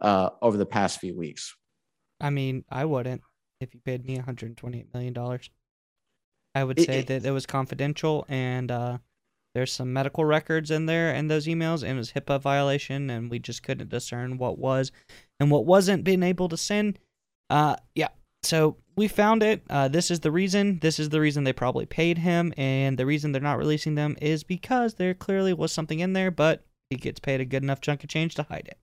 uh, 0.00 0.30
over 0.40 0.56
the 0.56 0.66
past 0.66 1.00
few 1.00 1.16
weeks. 1.16 1.54
I 2.20 2.30
mean, 2.30 2.64
I 2.70 2.84
wouldn't 2.84 3.22
if 3.60 3.74
you 3.74 3.80
paid 3.80 4.04
me 4.04 4.18
$128 4.18 4.86
million. 4.94 5.38
I 6.54 6.64
would 6.64 6.78
It- 6.78 6.86
say 6.86 6.98
it- 7.00 7.06
that 7.08 7.24
it 7.24 7.30
was 7.30 7.46
confidential 7.46 8.24
and 8.28 8.70
uh, 8.70 8.98
there's 9.54 9.72
some 9.72 9.92
medical 9.92 10.24
records 10.24 10.70
in 10.70 10.86
there 10.86 11.14
in 11.14 11.28
those 11.28 11.46
emails 11.46 11.82
and 11.82 11.92
it 11.92 11.96
was 11.96 12.12
HIPAA 12.12 12.40
violation 12.40 13.10
and 13.10 13.30
we 13.30 13.38
just 13.38 13.62
couldn't 13.62 13.90
discern 13.90 14.38
what 14.38 14.58
was 14.58 14.90
and 15.38 15.50
what 15.50 15.66
wasn't 15.66 16.04
being 16.04 16.22
able 16.22 16.48
to 16.48 16.56
send. 16.56 16.98
Uh, 17.48 17.76
yeah. 17.94 18.08
So 18.42 18.78
we 18.96 19.06
found 19.06 19.42
it. 19.42 19.62
Uh, 19.68 19.88
this 19.88 20.10
is 20.10 20.20
the 20.20 20.30
reason. 20.30 20.78
This 20.80 20.98
is 20.98 21.10
the 21.10 21.20
reason 21.20 21.44
they 21.44 21.52
probably 21.52 21.84
paid 21.84 22.16
him, 22.18 22.54
and 22.56 22.98
the 22.98 23.04
reason 23.04 23.32
they're 23.32 23.40
not 23.42 23.58
releasing 23.58 23.96
them 23.96 24.16
is 24.22 24.44
because 24.44 24.94
there 24.94 25.12
clearly 25.14 25.52
was 25.52 25.72
something 25.72 26.00
in 26.00 26.14
there, 26.14 26.30
but 26.30 26.64
he 26.88 26.96
gets 26.96 27.20
paid 27.20 27.40
a 27.42 27.44
good 27.44 27.62
enough 27.62 27.82
chunk 27.82 28.02
of 28.02 28.08
change 28.08 28.34
to 28.36 28.42
hide 28.44 28.66
it. 28.66 28.78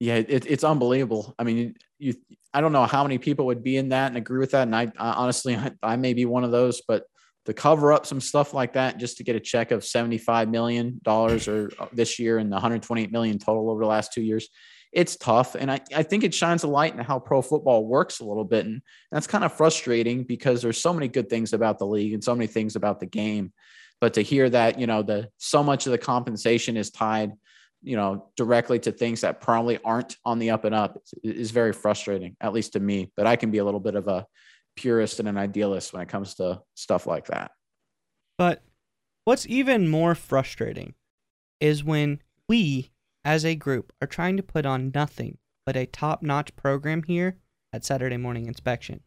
Yeah, 0.00 0.16
it, 0.16 0.46
it's 0.46 0.64
unbelievable. 0.64 1.34
I 1.38 1.44
mean, 1.44 1.74
you, 1.98 2.14
I 2.54 2.60
don't 2.60 2.72
know 2.72 2.84
how 2.86 3.02
many 3.02 3.18
people 3.18 3.46
would 3.46 3.62
be 3.62 3.76
in 3.76 3.88
that 3.90 4.08
and 4.08 4.16
agree 4.16 4.38
with 4.38 4.52
that. 4.52 4.62
And 4.62 4.74
I, 4.74 4.92
I 4.98 5.12
honestly, 5.12 5.56
I, 5.56 5.72
I 5.82 5.96
may 5.96 6.14
be 6.14 6.24
one 6.24 6.44
of 6.44 6.50
those, 6.50 6.82
but 6.86 7.04
to 7.46 7.54
cover 7.54 7.92
up 7.92 8.06
some 8.06 8.20
stuff 8.20 8.54
like 8.54 8.74
that, 8.74 8.98
just 8.98 9.16
to 9.16 9.24
get 9.24 9.34
a 9.34 9.40
check 9.40 9.70
of 9.70 9.80
$75 9.80 10.50
million 10.50 11.00
or 11.06 11.70
uh, 11.78 11.86
this 11.92 12.18
year 12.18 12.38
and 12.38 12.50
128 12.50 13.10
million 13.10 13.38
total 13.38 13.70
over 13.70 13.80
the 13.80 13.86
last 13.86 14.12
two 14.12 14.22
years, 14.22 14.48
it's 14.92 15.16
tough. 15.16 15.54
And 15.54 15.70
I, 15.70 15.80
I 15.94 16.02
think 16.02 16.24
it 16.24 16.34
shines 16.34 16.62
a 16.62 16.68
light 16.68 16.92
into 16.92 17.04
how 17.04 17.18
pro 17.18 17.42
football 17.42 17.86
works 17.86 18.20
a 18.20 18.24
little 18.24 18.44
bit. 18.44 18.66
And 18.66 18.82
that's 19.10 19.26
kind 19.26 19.44
of 19.44 19.52
frustrating 19.52 20.24
because 20.24 20.62
there's 20.62 20.80
so 20.80 20.92
many 20.92 21.08
good 21.08 21.28
things 21.28 21.52
about 21.52 21.78
the 21.78 21.86
league 21.86 22.12
and 22.14 22.22
so 22.22 22.34
many 22.34 22.46
things 22.46 22.76
about 22.76 23.00
the 23.00 23.06
game. 23.06 23.52
But 24.00 24.14
to 24.14 24.22
hear 24.22 24.48
that, 24.50 24.78
you 24.78 24.86
know, 24.86 25.02
the 25.02 25.28
so 25.38 25.62
much 25.62 25.86
of 25.86 25.92
the 25.92 25.98
compensation 25.98 26.76
is 26.76 26.90
tied 26.90 27.32
you 27.82 27.96
know, 27.96 28.30
directly 28.36 28.78
to 28.80 28.92
things 28.92 29.20
that 29.20 29.40
probably 29.40 29.78
aren't 29.84 30.16
on 30.24 30.38
the 30.38 30.50
up 30.50 30.64
and 30.64 30.74
up 30.74 30.98
is 31.22 31.50
very 31.50 31.72
frustrating, 31.72 32.36
at 32.40 32.52
least 32.52 32.72
to 32.72 32.80
me. 32.80 33.10
But 33.16 33.26
I 33.26 33.36
can 33.36 33.50
be 33.50 33.58
a 33.58 33.64
little 33.64 33.80
bit 33.80 33.94
of 33.94 34.08
a 34.08 34.26
purist 34.76 35.18
and 35.20 35.28
an 35.28 35.36
idealist 35.36 35.92
when 35.92 36.02
it 36.02 36.08
comes 36.08 36.34
to 36.36 36.60
stuff 36.74 37.06
like 37.06 37.26
that. 37.26 37.52
But 38.36 38.62
what's 39.24 39.46
even 39.46 39.88
more 39.88 40.14
frustrating 40.14 40.94
is 41.60 41.84
when 41.84 42.20
we, 42.48 42.90
as 43.24 43.44
a 43.44 43.56
group, 43.56 43.92
are 44.00 44.06
trying 44.06 44.36
to 44.36 44.42
put 44.42 44.64
on 44.64 44.92
nothing 44.94 45.38
but 45.66 45.76
a 45.76 45.86
top 45.86 46.22
notch 46.22 46.54
program 46.56 47.02
here 47.02 47.36
at 47.72 47.84
Saturday 47.84 48.16
Morning 48.16 48.46
Inspection. 48.46 49.00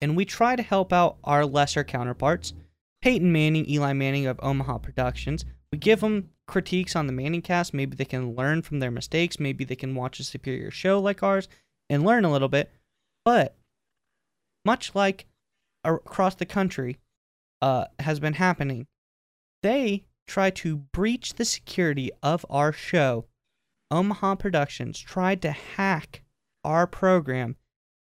And 0.00 0.16
we 0.16 0.24
try 0.24 0.56
to 0.56 0.62
help 0.62 0.92
out 0.92 1.18
our 1.24 1.46
lesser 1.46 1.84
counterparts, 1.84 2.54
Peyton 3.02 3.32
Manning, 3.32 3.68
Eli 3.70 3.92
Manning 3.92 4.26
of 4.26 4.40
Omaha 4.42 4.78
Productions. 4.78 5.44
We 5.72 5.78
give 5.78 6.00
them 6.00 6.30
critiques 6.46 6.94
on 6.94 7.06
the 7.06 7.12
Manning 7.12 7.42
cast. 7.42 7.74
Maybe 7.74 7.96
they 7.96 8.04
can 8.04 8.34
learn 8.34 8.62
from 8.62 8.78
their 8.78 8.90
mistakes. 8.90 9.40
Maybe 9.40 9.64
they 9.64 9.76
can 9.76 9.94
watch 9.94 10.20
a 10.20 10.24
superior 10.24 10.70
show 10.70 11.00
like 11.00 11.22
ours 11.22 11.48
and 11.90 12.04
learn 12.04 12.24
a 12.24 12.30
little 12.30 12.48
bit. 12.48 12.72
But 13.24 13.56
much 14.64 14.94
like 14.94 15.26
across 15.84 16.34
the 16.34 16.46
country 16.46 16.98
uh, 17.60 17.86
has 17.98 18.20
been 18.20 18.34
happening, 18.34 18.86
they 19.62 20.04
try 20.26 20.50
to 20.50 20.76
breach 20.76 21.34
the 21.34 21.44
security 21.44 22.10
of 22.22 22.44
our 22.50 22.72
show. 22.72 23.26
Omaha 23.90 24.34
Productions 24.36 24.98
tried 24.98 25.40
to 25.42 25.52
hack 25.52 26.22
our 26.64 26.86
program 26.86 27.56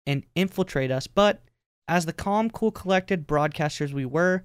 and 0.07 0.25
infiltrate 0.35 0.91
us, 0.91 1.07
but 1.07 1.43
as 1.87 2.07
the 2.07 2.13
calm, 2.13 2.51
cool, 2.51 2.71
collected 2.71 3.27
broadcasters 3.27 3.93
we 3.93 4.07
were, 4.07 4.45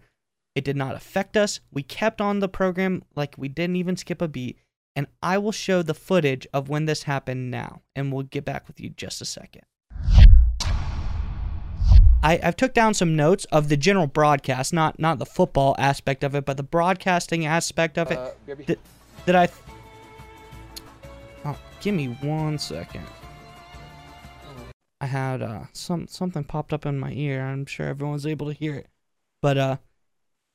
it 0.55 0.63
did 0.63 0.75
not 0.75 0.95
affect 0.95 1.35
us. 1.35 1.59
We 1.71 1.83
kept 1.83 2.21
on 2.21 2.39
the 2.39 2.47
program 2.47 3.03
like 3.15 3.35
we 3.37 3.47
didn't 3.47 3.75
even 3.75 3.97
skip 3.97 4.21
a 4.21 4.27
beat. 4.27 4.57
And 4.95 5.07
I 5.23 5.39
will 5.39 5.51
show 5.51 5.81
the 5.81 5.95
footage 5.95 6.45
of 6.53 6.69
when 6.69 6.85
this 6.85 7.03
happened 7.03 7.49
now, 7.49 7.81
and 7.95 8.13
we'll 8.13 8.23
get 8.23 8.45
back 8.45 8.67
with 8.67 8.79
you 8.79 8.89
just 8.89 9.21
a 9.21 9.25
second. 9.25 9.63
I, 12.21 12.39
I've 12.41 12.55
took 12.55 12.75
down 12.75 12.93
some 12.93 13.15
notes 13.15 13.45
of 13.45 13.69
the 13.69 13.75
general 13.75 14.05
broadcast, 14.05 14.71
not 14.71 14.99
not 14.99 15.17
the 15.17 15.25
football 15.25 15.75
aspect 15.79 16.23
of 16.23 16.35
it, 16.35 16.45
but 16.45 16.57
the 16.57 16.63
broadcasting 16.63 17.45
aspect 17.45 17.97
of 17.97 18.11
it. 18.11 18.17
Uh. 18.19 18.31
Did, 18.45 18.79
did 19.25 19.35
I? 19.35 19.49
Oh, 21.43 21.57
give 21.81 21.95
me 21.95 22.15
one 22.21 22.59
second. 22.59 23.05
I 25.01 25.07
had 25.07 25.41
uh 25.41 25.63
some 25.73 26.07
something 26.07 26.43
popped 26.43 26.71
up 26.71 26.85
in 26.85 26.99
my 26.99 27.11
ear. 27.11 27.43
I'm 27.43 27.65
sure 27.65 27.87
everyone's 27.87 28.27
able 28.27 28.47
to 28.47 28.53
hear 28.53 28.75
it, 28.75 28.87
but 29.41 29.57
uh, 29.57 29.77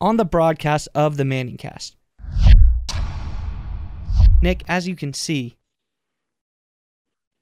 on 0.00 0.16
the 0.16 0.24
broadcast 0.24 0.88
of 0.94 1.16
the 1.16 1.24
Manning 1.24 1.56
Cast, 1.56 1.96
Nick, 4.40 4.62
as 4.68 4.86
you 4.86 4.94
can 4.94 5.12
see, 5.12 5.56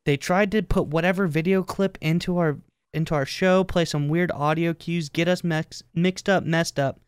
they 0.07 0.17
tried 0.17 0.51
to 0.53 0.63
put 0.63 0.87
whatever 0.87 1.27
video 1.27 1.63
clip 1.63 1.99
into 2.01 2.39
our 2.39 2.59
into 2.95 3.15
our 3.15 3.27
show, 3.27 3.63
play 3.63 3.85
some 3.85 4.09
weird 4.09 4.33
audio 4.33 4.73
cues, 4.73 5.11
get 5.11 5.29
us 5.29 5.45
mix, 5.45 5.83
mixed 5.95 6.29
up, 6.29 6.45
messed 6.45 6.79
up. 6.79 6.99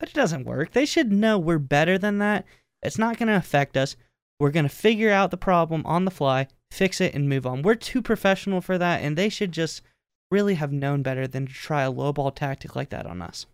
But 0.00 0.08
it 0.08 0.14
doesn't 0.14 0.46
work. 0.46 0.72
They 0.72 0.86
should 0.86 1.12
know 1.12 1.38
we're 1.38 1.58
better 1.58 1.98
than 1.98 2.18
that. 2.18 2.46
It's 2.82 2.98
not 2.98 3.18
going 3.18 3.28
to 3.28 3.36
affect 3.36 3.76
us. 3.76 3.96
We're 4.40 4.50
going 4.50 4.68
to 4.68 4.74
figure 4.74 5.10
out 5.10 5.30
the 5.30 5.36
problem 5.36 5.82
on 5.84 6.04
the 6.04 6.10
fly, 6.10 6.48
fix 6.70 7.00
it, 7.00 7.14
and 7.14 7.28
move 7.28 7.46
on. 7.46 7.62
We're 7.62 7.74
too 7.74 8.00
professional 8.00 8.60
for 8.60 8.78
that, 8.78 9.02
and 9.02 9.16
they 9.16 9.28
should 9.28 9.52
just 9.52 9.82
really 10.30 10.54
have 10.54 10.72
known 10.72 11.02
better 11.02 11.26
than 11.26 11.46
to 11.46 11.52
try 11.52 11.82
a 11.82 11.92
lowball 11.92 12.34
tactic 12.34 12.74
like 12.74 12.90
that 12.90 13.06
on 13.06 13.20
us. 13.20 13.46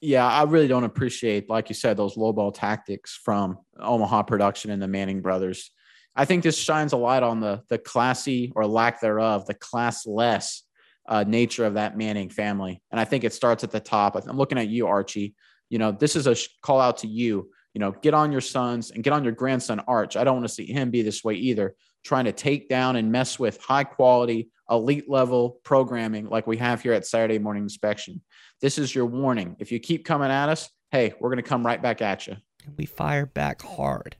Yeah, 0.00 0.26
I 0.26 0.44
really 0.44 0.68
don't 0.68 0.84
appreciate, 0.84 1.50
like 1.50 1.68
you 1.68 1.74
said, 1.74 1.96
those 1.96 2.16
lowball 2.16 2.54
tactics 2.54 3.18
from 3.24 3.58
Omaha 3.80 4.22
Production 4.22 4.70
and 4.70 4.80
the 4.80 4.86
Manning 4.86 5.22
brothers. 5.22 5.72
I 6.14 6.24
think 6.24 6.42
this 6.42 6.58
shines 6.58 6.92
a 6.92 6.96
light 6.96 7.22
on 7.22 7.40
the 7.40 7.62
the 7.68 7.78
classy 7.78 8.52
or 8.54 8.66
lack 8.66 9.00
thereof, 9.00 9.46
the 9.46 9.54
classless 9.54 10.62
uh, 11.08 11.24
nature 11.26 11.64
of 11.64 11.74
that 11.74 11.96
Manning 11.96 12.28
family. 12.28 12.80
And 12.90 13.00
I 13.00 13.04
think 13.04 13.24
it 13.24 13.32
starts 13.32 13.64
at 13.64 13.70
the 13.70 13.80
top. 13.80 14.14
I'm 14.14 14.36
looking 14.36 14.58
at 14.58 14.68
you, 14.68 14.86
Archie. 14.86 15.34
You 15.68 15.78
know, 15.78 15.90
this 15.90 16.14
is 16.16 16.26
a 16.26 16.34
sh- 16.34 16.48
call 16.62 16.80
out 16.80 16.98
to 16.98 17.08
you. 17.08 17.50
You 17.74 17.80
know, 17.80 17.92
get 17.92 18.14
on 18.14 18.32
your 18.32 18.40
sons 18.40 18.90
and 18.90 19.02
get 19.04 19.12
on 19.12 19.24
your 19.24 19.32
grandson, 19.32 19.80
Arch. 19.86 20.16
I 20.16 20.24
don't 20.24 20.36
want 20.36 20.48
to 20.48 20.54
see 20.54 20.66
him 20.66 20.90
be 20.90 21.02
this 21.02 21.22
way 21.24 21.34
either, 21.34 21.74
trying 22.04 22.24
to 22.24 22.32
take 22.32 22.68
down 22.68 22.96
and 22.96 23.12
mess 23.12 23.38
with 23.38 23.60
high 23.60 23.84
quality, 23.84 24.50
elite 24.70 25.08
level 25.08 25.60
programming 25.64 26.26
like 26.26 26.46
we 26.46 26.56
have 26.56 26.82
here 26.82 26.92
at 26.92 27.06
Saturday 27.06 27.38
Morning 27.38 27.62
Inspection. 27.62 28.20
This 28.60 28.78
is 28.78 28.94
your 28.94 29.06
warning. 29.06 29.56
If 29.58 29.70
you 29.70 29.78
keep 29.78 30.04
coming 30.04 30.30
at 30.30 30.48
us, 30.48 30.70
hey, 30.90 31.14
we're 31.20 31.30
going 31.30 31.42
to 31.42 31.48
come 31.48 31.64
right 31.64 31.80
back 31.80 32.02
at 32.02 32.26
you. 32.26 32.36
We 32.76 32.86
fire 32.86 33.26
back 33.26 33.62
hard. 33.62 34.16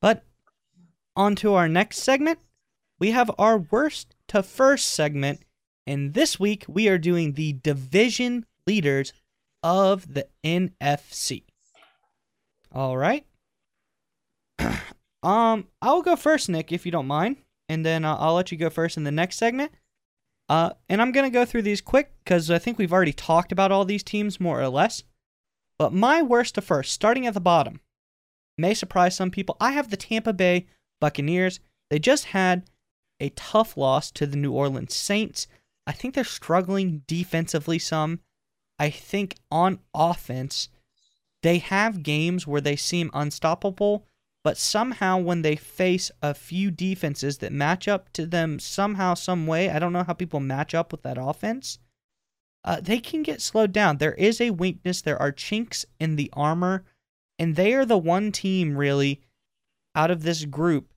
But 0.00 0.24
on 1.14 1.36
to 1.36 1.54
our 1.54 1.68
next 1.68 1.98
segment. 1.98 2.38
We 2.98 3.10
have 3.10 3.30
our 3.38 3.58
worst 3.58 4.14
to 4.28 4.42
first 4.42 4.88
segment. 4.88 5.40
And 5.86 6.14
this 6.14 6.40
week 6.40 6.64
we 6.68 6.88
are 6.88 6.98
doing 6.98 7.34
the 7.34 7.54
division 7.54 8.46
leaders 8.66 9.12
of 9.62 10.14
the 10.14 10.28
NFC. 10.44 11.44
All 12.72 12.96
right. 12.96 13.26
um, 15.22 15.66
I'll 15.82 16.02
go 16.02 16.16
first, 16.16 16.48
Nick, 16.48 16.72
if 16.72 16.84
you 16.86 16.92
don't 16.92 17.06
mind, 17.06 17.36
and 17.68 17.84
then 17.84 18.04
uh, 18.04 18.16
I'll 18.16 18.34
let 18.34 18.52
you 18.52 18.58
go 18.58 18.70
first 18.70 18.96
in 18.96 19.04
the 19.04 19.10
next 19.10 19.36
segment. 19.36 19.72
Uh, 20.48 20.70
and 20.88 21.02
I'm 21.02 21.12
gonna 21.12 21.30
go 21.30 21.44
through 21.44 21.62
these 21.62 21.80
quick 21.80 22.12
because 22.24 22.50
I 22.50 22.58
think 22.58 22.78
we've 22.78 22.92
already 22.92 23.12
talked 23.12 23.52
about 23.52 23.70
all 23.70 23.84
these 23.84 24.02
teams 24.02 24.40
more 24.40 24.60
or 24.60 24.68
less. 24.68 25.02
But 25.78 25.92
my 25.92 26.22
worst 26.22 26.54
to 26.56 26.60
first, 26.62 26.92
starting 26.92 27.26
at 27.26 27.34
the 27.34 27.40
bottom, 27.40 27.80
may 28.56 28.74
surprise 28.74 29.14
some 29.14 29.30
people. 29.30 29.56
I 29.60 29.72
have 29.72 29.90
the 29.90 29.96
Tampa 29.96 30.32
Bay 30.32 30.66
Buccaneers. 31.00 31.60
They 31.90 31.98
just 31.98 32.26
had 32.26 32.68
a 33.20 33.30
tough 33.30 33.76
loss 33.76 34.10
to 34.12 34.26
the 34.26 34.36
New 34.36 34.52
Orleans 34.52 34.94
Saints. 34.94 35.46
I 35.86 35.92
think 35.92 36.14
they're 36.14 36.24
struggling 36.24 37.02
defensively 37.06 37.78
some. 37.78 38.20
I 38.78 38.90
think 38.90 39.36
on 39.50 39.80
offense, 39.94 40.68
they 41.42 41.58
have 41.58 42.02
games 42.02 42.46
where 42.46 42.60
they 42.60 42.76
seem 42.76 43.10
unstoppable, 43.14 44.06
but 44.48 44.56
somehow 44.56 45.18
when 45.18 45.42
they 45.42 45.56
face 45.56 46.10
a 46.22 46.32
few 46.32 46.70
defenses 46.70 47.36
that 47.36 47.52
match 47.52 47.86
up 47.86 48.10
to 48.14 48.24
them 48.24 48.58
somehow, 48.58 49.12
some 49.12 49.46
way, 49.46 49.68
I 49.68 49.78
don't 49.78 49.92
know 49.92 50.04
how 50.04 50.14
people 50.14 50.40
match 50.40 50.74
up 50.74 50.90
with 50.90 51.02
that 51.02 51.18
offense. 51.20 51.78
Uh, 52.64 52.80
they 52.80 52.98
can 52.98 53.22
get 53.22 53.42
slowed 53.42 53.72
down. 53.72 53.98
There 53.98 54.14
is 54.14 54.40
a 54.40 54.48
weakness. 54.48 55.02
There 55.02 55.20
are 55.20 55.32
chinks 55.32 55.84
in 56.00 56.16
the 56.16 56.30
armor, 56.32 56.86
and 57.38 57.56
they 57.56 57.74
are 57.74 57.84
the 57.84 57.98
one 57.98 58.32
team 58.32 58.78
really 58.78 59.20
out 59.94 60.10
of 60.10 60.22
this 60.22 60.46
group 60.46 60.94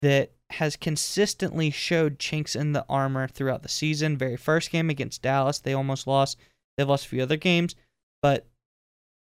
that 0.00 0.32
has 0.48 0.74
consistently 0.74 1.70
showed 1.70 2.18
chinks 2.18 2.56
in 2.56 2.72
the 2.72 2.86
armor 2.88 3.28
throughout 3.28 3.62
the 3.62 3.68
season. 3.68 4.16
Very 4.16 4.38
first 4.38 4.70
game 4.70 4.88
against 4.88 5.20
Dallas, 5.20 5.58
they 5.58 5.74
almost 5.74 6.06
lost. 6.06 6.38
They've 6.78 6.88
lost 6.88 7.04
a 7.04 7.08
few 7.10 7.22
other 7.22 7.36
games, 7.36 7.74
but 8.22 8.46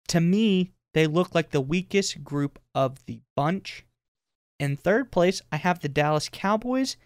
to 0.07 0.21
me, 0.21 0.71
they 0.95 1.07
look 1.07 1.35
like 1.35 1.51
the 1.51 1.61
weakest 1.61 2.25
group 2.25 2.59
of 2.75 3.05
the 3.07 3.21
bunch. 3.37 3.85
In 4.59 4.77
third 4.77 5.11
place, 5.11 5.41
I 5.51 5.57
have 5.57 5.81
the 5.81 5.89
Dallas 5.89 6.29
Cowboys. 6.31 6.97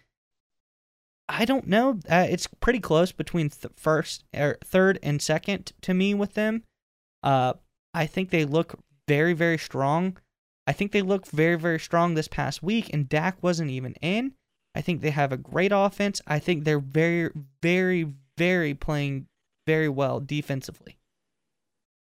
I 1.27 1.45
don't 1.45 1.67
know. 1.67 1.99
Uh, 2.09 2.27
it's 2.29 2.47
pretty 2.47 2.79
close 2.79 3.11
between 3.11 3.49
th- 3.49 3.73
first 3.75 4.23
or 4.35 4.57
third 4.63 4.99
and 5.01 5.21
second 5.21 5.71
to 5.81 5.93
me 5.93 6.13
with 6.13 6.33
them. 6.33 6.63
Uh, 7.23 7.53
I 7.93 8.05
think 8.05 8.29
they 8.29 8.45
look 8.45 8.79
very, 9.07 9.33
very 9.33 9.57
strong. 9.57 10.17
I 10.67 10.73
think 10.73 10.91
they 10.91 11.01
looked 11.01 11.29
very, 11.29 11.55
very 11.55 11.79
strong 11.79 12.13
this 12.13 12.27
past 12.27 12.61
week, 12.61 12.91
and 12.93 13.07
Dak 13.07 13.41
wasn't 13.41 13.71
even 13.71 13.93
in. 14.01 14.33
I 14.75 14.81
think 14.81 15.01
they 15.01 15.11
have 15.11 15.31
a 15.31 15.37
great 15.37 15.71
offense. 15.73 16.21
I 16.27 16.39
think 16.39 16.63
they're 16.63 16.79
very, 16.79 17.31
very, 17.61 18.11
very 18.37 18.73
playing 18.73 19.27
very 19.65 19.89
well 19.89 20.19
defensively. 20.19 20.97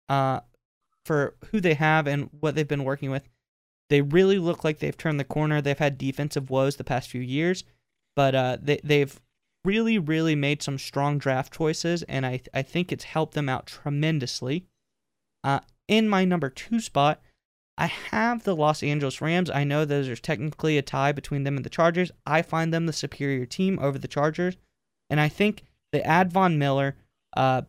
Uh, 0.09 0.41
for 1.05 1.35
who 1.51 1.61
they 1.61 1.75
have 1.75 2.07
and 2.07 2.31
what 2.41 2.55
they've 2.55 2.69
been 2.69 2.85
working 2.85 3.11
with, 3.11 3.29
they 3.91 4.01
really 4.01 4.39
look 4.39 4.65
like 4.65 4.79
they've 4.79 4.97
turned 4.97 5.21
the 5.21 5.25
corner. 5.25 5.61
They've 5.61 5.79
had 5.79 5.99
defensive 5.99 6.51
woes 6.51 6.77
the 6.77 6.85
past 6.85 7.11
few 7.11 7.21
years, 7.21 7.65
but 8.17 8.35
uh, 8.35 8.59
they 8.61 8.81
they've 8.83 9.21
really 9.65 9.99
really 9.99 10.35
made 10.35 10.63
some 10.63 10.79
strong 10.79 11.19
draft 11.19 11.53
choices, 11.53 12.03
and 12.05 12.25
I 12.25 12.41
I 12.55 12.63
think 12.63 12.91
it's 12.91 13.05
helped 13.05 13.35
them 13.35 13.49
out 13.49 13.67
tremendously. 13.67 14.67
Uh, 15.45 15.61
in 15.89 16.09
my 16.09 16.25
number 16.25 16.49
two 16.49 16.81
spot, 16.81 17.21
I 17.77 17.87
have 17.87 18.45
the 18.45 18.57
Los 18.57 18.83
Angeles 18.83 19.21
Rams. 19.21 19.51
I 19.51 19.65
know 19.65 19.85
that 19.85 20.05
there's 20.05 20.21
technically 20.21 20.79
a 20.79 20.83
tie 20.83 21.13
between 21.13 21.45
them 21.45 21.57
and 21.57 21.65
the 21.65 21.71
Chargers. 21.71 22.13
I 22.27 22.43
find 22.43 22.73
them 22.73 22.87
the 22.87 22.93
superior 22.93 23.45
team 23.45 23.79
over 23.79 23.99
the 23.99 24.09
Chargers, 24.09 24.57
and 25.11 25.21
I 25.21 25.29
think 25.29 25.65
they 25.93 26.03
add 26.03 26.33
Von 26.33 26.59
Miller. 26.59 26.97
Uh, 27.37 27.63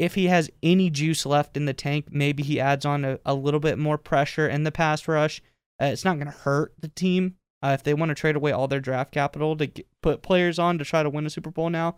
if 0.00 0.14
he 0.14 0.28
has 0.28 0.48
any 0.62 0.88
juice 0.88 1.26
left 1.26 1.58
in 1.58 1.66
the 1.66 1.74
tank, 1.74 2.06
maybe 2.10 2.42
he 2.42 2.58
adds 2.58 2.86
on 2.86 3.04
a, 3.04 3.18
a 3.26 3.34
little 3.34 3.60
bit 3.60 3.78
more 3.78 3.98
pressure 3.98 4.48
in 4.48 4.64
the 4.64 4.72
pass 4.72 5.06
rush. 5.06 5.42
Uh, 5.80 5.86
it's 5.86 6.06
not 6.06 6.16
going 6.16 6.26
to 6.26 6.38
hurt 6.38 6.72
the 6.80 6.88
team 6.88 7.34
uh, 7.62 7.72
if 7.74 7.82
they 7.82 7.92
want 7.92 8.08
to 8.08 8.14
trade 8.14 8.34
away 8.34 8.50
all 8.50 8.66
their 8.66 8.80
draft 8.80 9.12
capital 9.12 9.54
to 9.58 9.66
get, 9.66 9.86
put 10.02 10.22
players 10.22 10.58
on 10.58 10.78
to 10.78 10.86
try 10.86 11.02
to 11.02 11.10
win 11.10 11.26
a 11.26 11.30
Super 11.30 11.50
Bowl 11.50 11.68
now. 11.68 11.96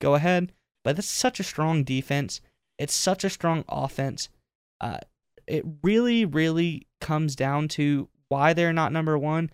Go 0.00 0.14
ahead, 0.14 0.52
but 0.84 0.96
it's 0.96 1.08
such 1.08 1.40
a 1.40 1.44
strong 1.44 1.82
defense. 1.82 2.40
It's 2.78 2.94
such 2.94 3.24
a 3.24 3.30
strong 3.30 3.64
offense. 3.68 4.28
Uh, 4.80 4.98
it 5.48 5.64
really, 5.82 6.24
really 6.24 6.86
comes 7.00 7.34
down 7.34 7.66
to 7.70 8.08
why 8.28 8.52
they're 8.52 8.72
not 8.72 8.92
number 8.92 9.18
one. 9.18 9.50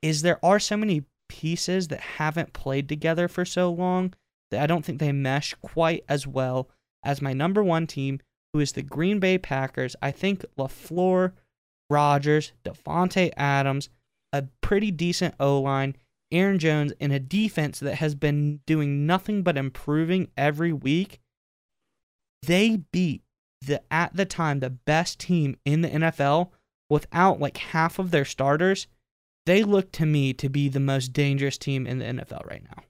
Is 0.00 0.22
there 0.22 0.42
are 0.42 0.58
so 0.58 0.78
many 0.78 1.04
pieces 1.28 1.88
that 1.88 2.00
haven't 2.00 2.54
played 2.54 2.88
together 2.88 3.28
for 3.28 3.44
so 3.44 3.70
long 3.70 4.14
that 4.50 4.62
I 4.62 4.66
don't 4.66 4.86
think 4.86 5.00
they 5.00 5.12
mesh 5.12 5.52
quite 5.60 6.02
as 6.08 6.26
well 6.26 6.70
as 7.06 7.22
my 7.22 7.32
number 7.32 7.62
one 7.62 7.86
team, 7.86 8.20
who 8.52 8.60
is 8.60 8.72
the 8.72 8.82
Green 8.82 9.18
Bay 9.18 9.38
Packers. 9.38 9.96
I 10.02 10.10
think 10.10 10.44
LaFleur, 10.58 11.32
Rodgers, 11.88 12.52
Davante 12.64 13.30
Adams, 13.36 13.88
a 14.32 14.44
pretty 14.60 14.90
decent 14.90 15.34
O 15.38 15.60
line, 15.60 15.96
Aaron 16.32 16.58
Jones, 16.58 16.92
and 17.00 17.12
a 17.12 17.20
defense 17.20 17.78
that 17.80 17.96
has 17.96 18.14
been 18.14 18.60
doing 18.66 19.06
nothing 19.06 19.42
but 19.42 19.56
improving 19.56 20.28
every 20.36 20.72
week. 20.72 21.20
They 22.42 22.78
beat 22.92 23.22
the 23.62 23.80
at 23.90 24.14
the 24.14 24.24
time 24.24 24.60
the 24.60 24.70
best 24.70 25.18
team 25.18 25.56
in 25.64 25.82
the 25.82 25.88
NFL 25.88 26.50
without 26.90 27.40
like 27.40 27.56
half 27.56 27.98
of 27.98 28.10
their 28.10 28.24
starters. 28.24 28.86
They 29.46 29.62
look 29.62 29.92
to 29.92 30.06
me 30.06 30.32
to 30.34 30.48
be 30.48 30.68
the 30.68 30.80
most 30.80 31.12
dangerous 31.12 31.56
team 31.56 31.86
in 31.86 31.98
the 31.98 32.04
NFL 32.04 32.46
right 32.46 32.64
now. 32.64 32.82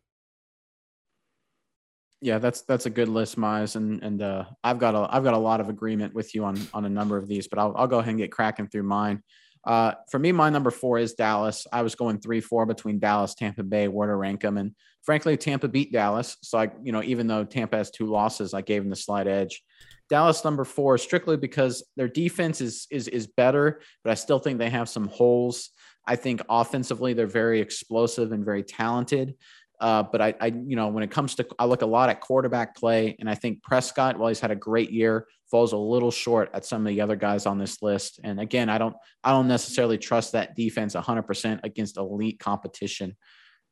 Yeah, 2.22 2.38
that's 2.38 2.62
that's 2.62 2.86
a 2.86 2.90
good 2.90 3.08
list, 3.08 3.36
Mize, 3.36 3.76
and 3.76 4.02
and 4.02 4.22
uh, 4.22 4.44
I've 4.64 4.78
got 4.78 4.94
a 4.94 5.06
I've 5.14 5.24
got 5.24 5.34
a 5.34 5.38
lot 5.38 5.60
of 5.60 5.68
agreement 5.68 6.14
with 6.14 6.34
you 6.34 6.44
on 6.44 6.58
on 6.72 6.84
a 6.84 6.88
number 6.88 7.16
of 7.16 7.28
these, 7.28 7.46
but 7.46 7.58
I'll 7.58 7.74
I'll 7.76 7.86
go 7.86 7.98
ahead 7.98 8.10
and 8.10 8.18
get 8.18 8.32
cracking 8.32 8.68
through 8.68 8.84
mine. 8.84 9.22
Uh, 9.66 9.92
for 10.10 10.18
me, 10.18 10.32
my 10.32 10.48
number 10.48 10.70
four 10.70 10.98
is 10.98 11.14
Dallas. 11.14 11.66
I 11.72 11.82
was 11.82 11.94
going 11.94 12.20
three 12.20 12.40
four 12.40 12.64
between 12.64 12.98
Dallas, 12.98 13.34
Tampa 13.34 13.64
Bay, 13.64 13.88
where 13.88 14.08
to 14.08 14.16
rank 14.16 14.40
them, 14.40 14.56
and 14.56 14.72
frankly, 15.02 15.36
Tampa 15.36 15.68
beat 15.68 15.92
Dallas. 15.92 16.36
So 16.42 16.58
I, 16.58 16.70
you 16.82 16.92
know, 16.92 17.02
even 17.02 17.26
though 17.26 17.44
Tampa 17.44 17.76
has 17.76 17.90
two 17.90 18.06
losses, 18.06 18.54
I 18.54 18.62
gave 18.62 18.82
them 18.82 18.90
the 18.90 18.96
slight 18.96 19.26
edge. 19.26 19.62
Dallas 20.08 20.44
number 20.44 20.64
four 20.64 20.98
strictly 20.98 21.36
because 21.36 21.84
their 21.96 22.08
defense 22.08 22.60
is 22.60 22.86
is 22.90 23.08
is 23.08 23.26
better, 23.26 23.80
but 24.04 24.10
I 24.10 24.14
still 24.14 24.38
think 24.38 24.58
they 24.58 24.70
have 24.70 24.88
some 24.88 25.08
holes. 25.08 25.70
I 26.06 26.16
think 26.16 26.40
offensively 26.48 27.12
they're 27.12 27.26
very 27.26 27.60
explosive 27.60 28.30
and 28.32 28.44
very 28.44 28.62
talented. 28.62 29.34
Uh, 29.80 30.02
but 30.02 30.22
I, 30.22 30.34
I, 30.40 30.46
you 30.46 30.76
know, 30.76 30.88
when 30.88 31.02
it 31.04 31.10
comes 31.10 31.34
to, 31.36 31.46
I 31.58 31.66
look 31.66 31.82
a 31.82 31.86
lot 31.86 32.08
at 32.08 32.20
quarterback 32.20 32.76
play, 32.76 33.16
and 33.18 33.28
I 33.28 33.34
think 33.34 33.62
Prescott, 33.62 34.18
while 34.18 34.28
he's 34.28 34.40
had 34.40 34.50
a 34.50 34.56
great 34.56 34.90
year, 34.90 35.26
falls 35.50 35.72
a 35.72 35.76
little 35.76 36.10
short 36.10 36.50
at 36.54 36.64
some 36.64 36.82
of 36.82 36.88
the 36.88 37.00
other 37.00 37.16
guys 37.16 37.46
on 37.46 37.58
this 37.58 37.82
list. 37.82 38.20
And 38.24 38.40
again, 38.40 38.68
I 38.68 38.78
don't, 38.78 38.96
I 39.22 39.30
don't 39.30 39.48
necessarily 39.48 39.98
trust 39.98 40.32
that 40.32 40.56
defense 40.56 40.94
100% 40.94 41.60
against 41.62 41.98
elite 41.98 42.38
competition. 42.38 43.16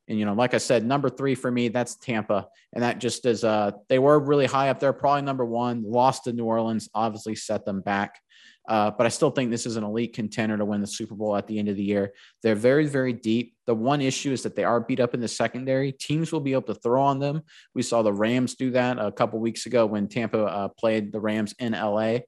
And 0.07 0.19
you 0.19 0.27
know, 0.27 0.35
like 0.35 0.53
I 0.53 0.59
said, 0.59 0.85
number 0.85 1.09
three 1.09 1.35
for 1.35 1.51
me, 1.51 1.69
that's 1.69 1.97
Tampa, 1.97 2.47
and 2.75 2.83
that 2.83 2.99
just 2.99 3.25
is, 3.25 3.43
uh, 3.43 3.73
they 3.89 3.99
were 3.99 4.19
really 4.21 4.47
high 4.47 4.69
up 4.69 4.79
there, 4.79 4.93
probably 4.93 5.23
number 5.23 5.47
one. 5.47 5.83
Lost 5.83 6.25
to 6.25 6.33
New 6.33 6.45
Orleans, 6.45 6.91
obviously 6.95 7.35
set 7.35 7.65
them 7.65 7.81
back. 7.81 8.21
Uh, 8.67 8.91
but 8.91 9.05
I 9.05 9.11
still 9.11 9.31
think 9.31 9.51
this 9.51 9.67
is 9.67 9.77
an 9.77 9.85
elite 9.85 10.15
contender 10.15 10.57
to 10.57 10.65
win 10.65 10.81
the 10.81 10.87
Super 10.87 11.15
Bowl 11.15 11.37
at 11.37 11.47
the 11.47 11.59
end 11.59 11.69
of 11.69 11.77
the 11.77 11.83
year. 11.83 12.15
They're 12.43 12.55
very, 12.55 12.87
very 12.87 13.13
deep. 13.13 13.55
The 13.67 13.75
one 13.75 14.01
issue 14.01 14.33
is 14.33 14.43
that 14.43 14.57
they 14.57 14.65
are 14.65 14.81
beat 14.81 15.01
up 15.01 15.13
in 15.13 15.21
the 15.21 15.29
secondary. 15.29 15.93
Teams 15.93 16.33
will 16.33 16.41
be 16.41 16.53
able 16.53 16.75
to 16.75 16.75
throw 16.75 17.03
on 17.03 17.19
them. 17.19 17.43
We 17.75 17.83
saw 17.83 18.03
the 18.03 18.13
Rams 18.13 18.55
do 18.55 18.71
that 18.71 18.99
a 18.99 19.13
couple 19.13 19.39
weeks 19.39 19.67
ago 19.67 19.85
when 19.85 20.09
Tampa 20.09 20.45
uh, 20.45 20.69
played 20.69 21.13
the 21.13 21.21
Rams 21.21 21.55
in 21.59 21.73
LA. 21.73 22.19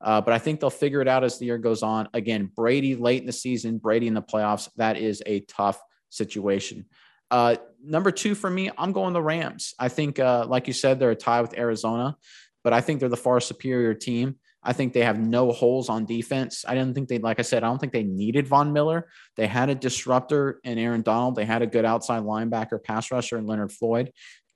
Uh, 0.00 0.20
but 0.20 0.34
I 0.34 0.38
think 0.38 0.60
they'll 0.60 0.68
figure 0.68 1.00
it 1.00 1.08
out 1.08 1.24
as 1.24 1.38
the 1.38 1.46
year 1.46 1.58
goes 1.58 1.82
on. 1.82 2.08
Again, 2.12 2.50
Brady 2.54 2.94
late 2.94 3.20
in 3.20 3.26
the 3.26 3.32
season, 3.32 3.78
Brady 3.78 4.06
in 4.06 4.14
the 4.14 4.22
playoffs. 4.22 4.68
That 4.76 4.98
is 4.98 5.22
a 5.24 5.40
tough 5.40 5.80
situation. 6.10 6.84
Uh, 7.30 7.56
number 7.82 8.10
two 8.10 8.34
for 8.34 8.48
me, 8.50 8.70
I'm 8.76 8.92
going 8.92 9.12
the 9.12 9.22
Rams. 9.22 9.74
I 9.78 9.88
think, 9.88 10.18
uh, 10.18 10.46
like 10.46 10.66
you 10.66 10.72
said, 10.72 11.00
they're 11.00 11.10
a 11.10 11.16
tie 11.16 11.40
with 11.40 11.58
Arizona, 11.58 12.16
but 12.62 12.72
I 12.72 12.80
think 12.80 13.00
they're 13.00 13.08
the 13.08 13.16
far 13.16 13.40
superior 13.40 13.94
team. 13.94 14.36
I 14.66 14.72
think 14.72 14.92
they 14.92 15.04
have 15.04 15.20
no 15.20 15.52
holes 15.52 15.88
on 15.88 16.06
defense. 16.06 16.64
I 16.66 16.74
didn't 16.74 16.94
think 16.94 17.08
they, 17.08 17.18
like 17.18 17.38
I 17.38 17.42
said, 17.42 17.62
I 17.62 17.68
don't 17.68 17.78
think 17.78 17.92
they 17.92 18.02
needed 18.02 18.48
Von 18.48 18.72
Miller. 18.72 19.08
They 19.36 19.46
had 19.46 19.70
a 19.70 19.76
disruptor 19.76 20.58
in 20.64 20.76
Aaron 20.76 21.02
Donald. 21.02 21.36
They 21.36 21.44
had 21.44 21.62
a 21.62 21.68
good 21.68 21.84
outside 21.84 22.24
linebacker, 22.24 22.82
pass 22.82 23.12
rusher, 23.12 23.36
and 23.36 23.46
Leonard 23.46 23.70
Floyd. 23.70 24.10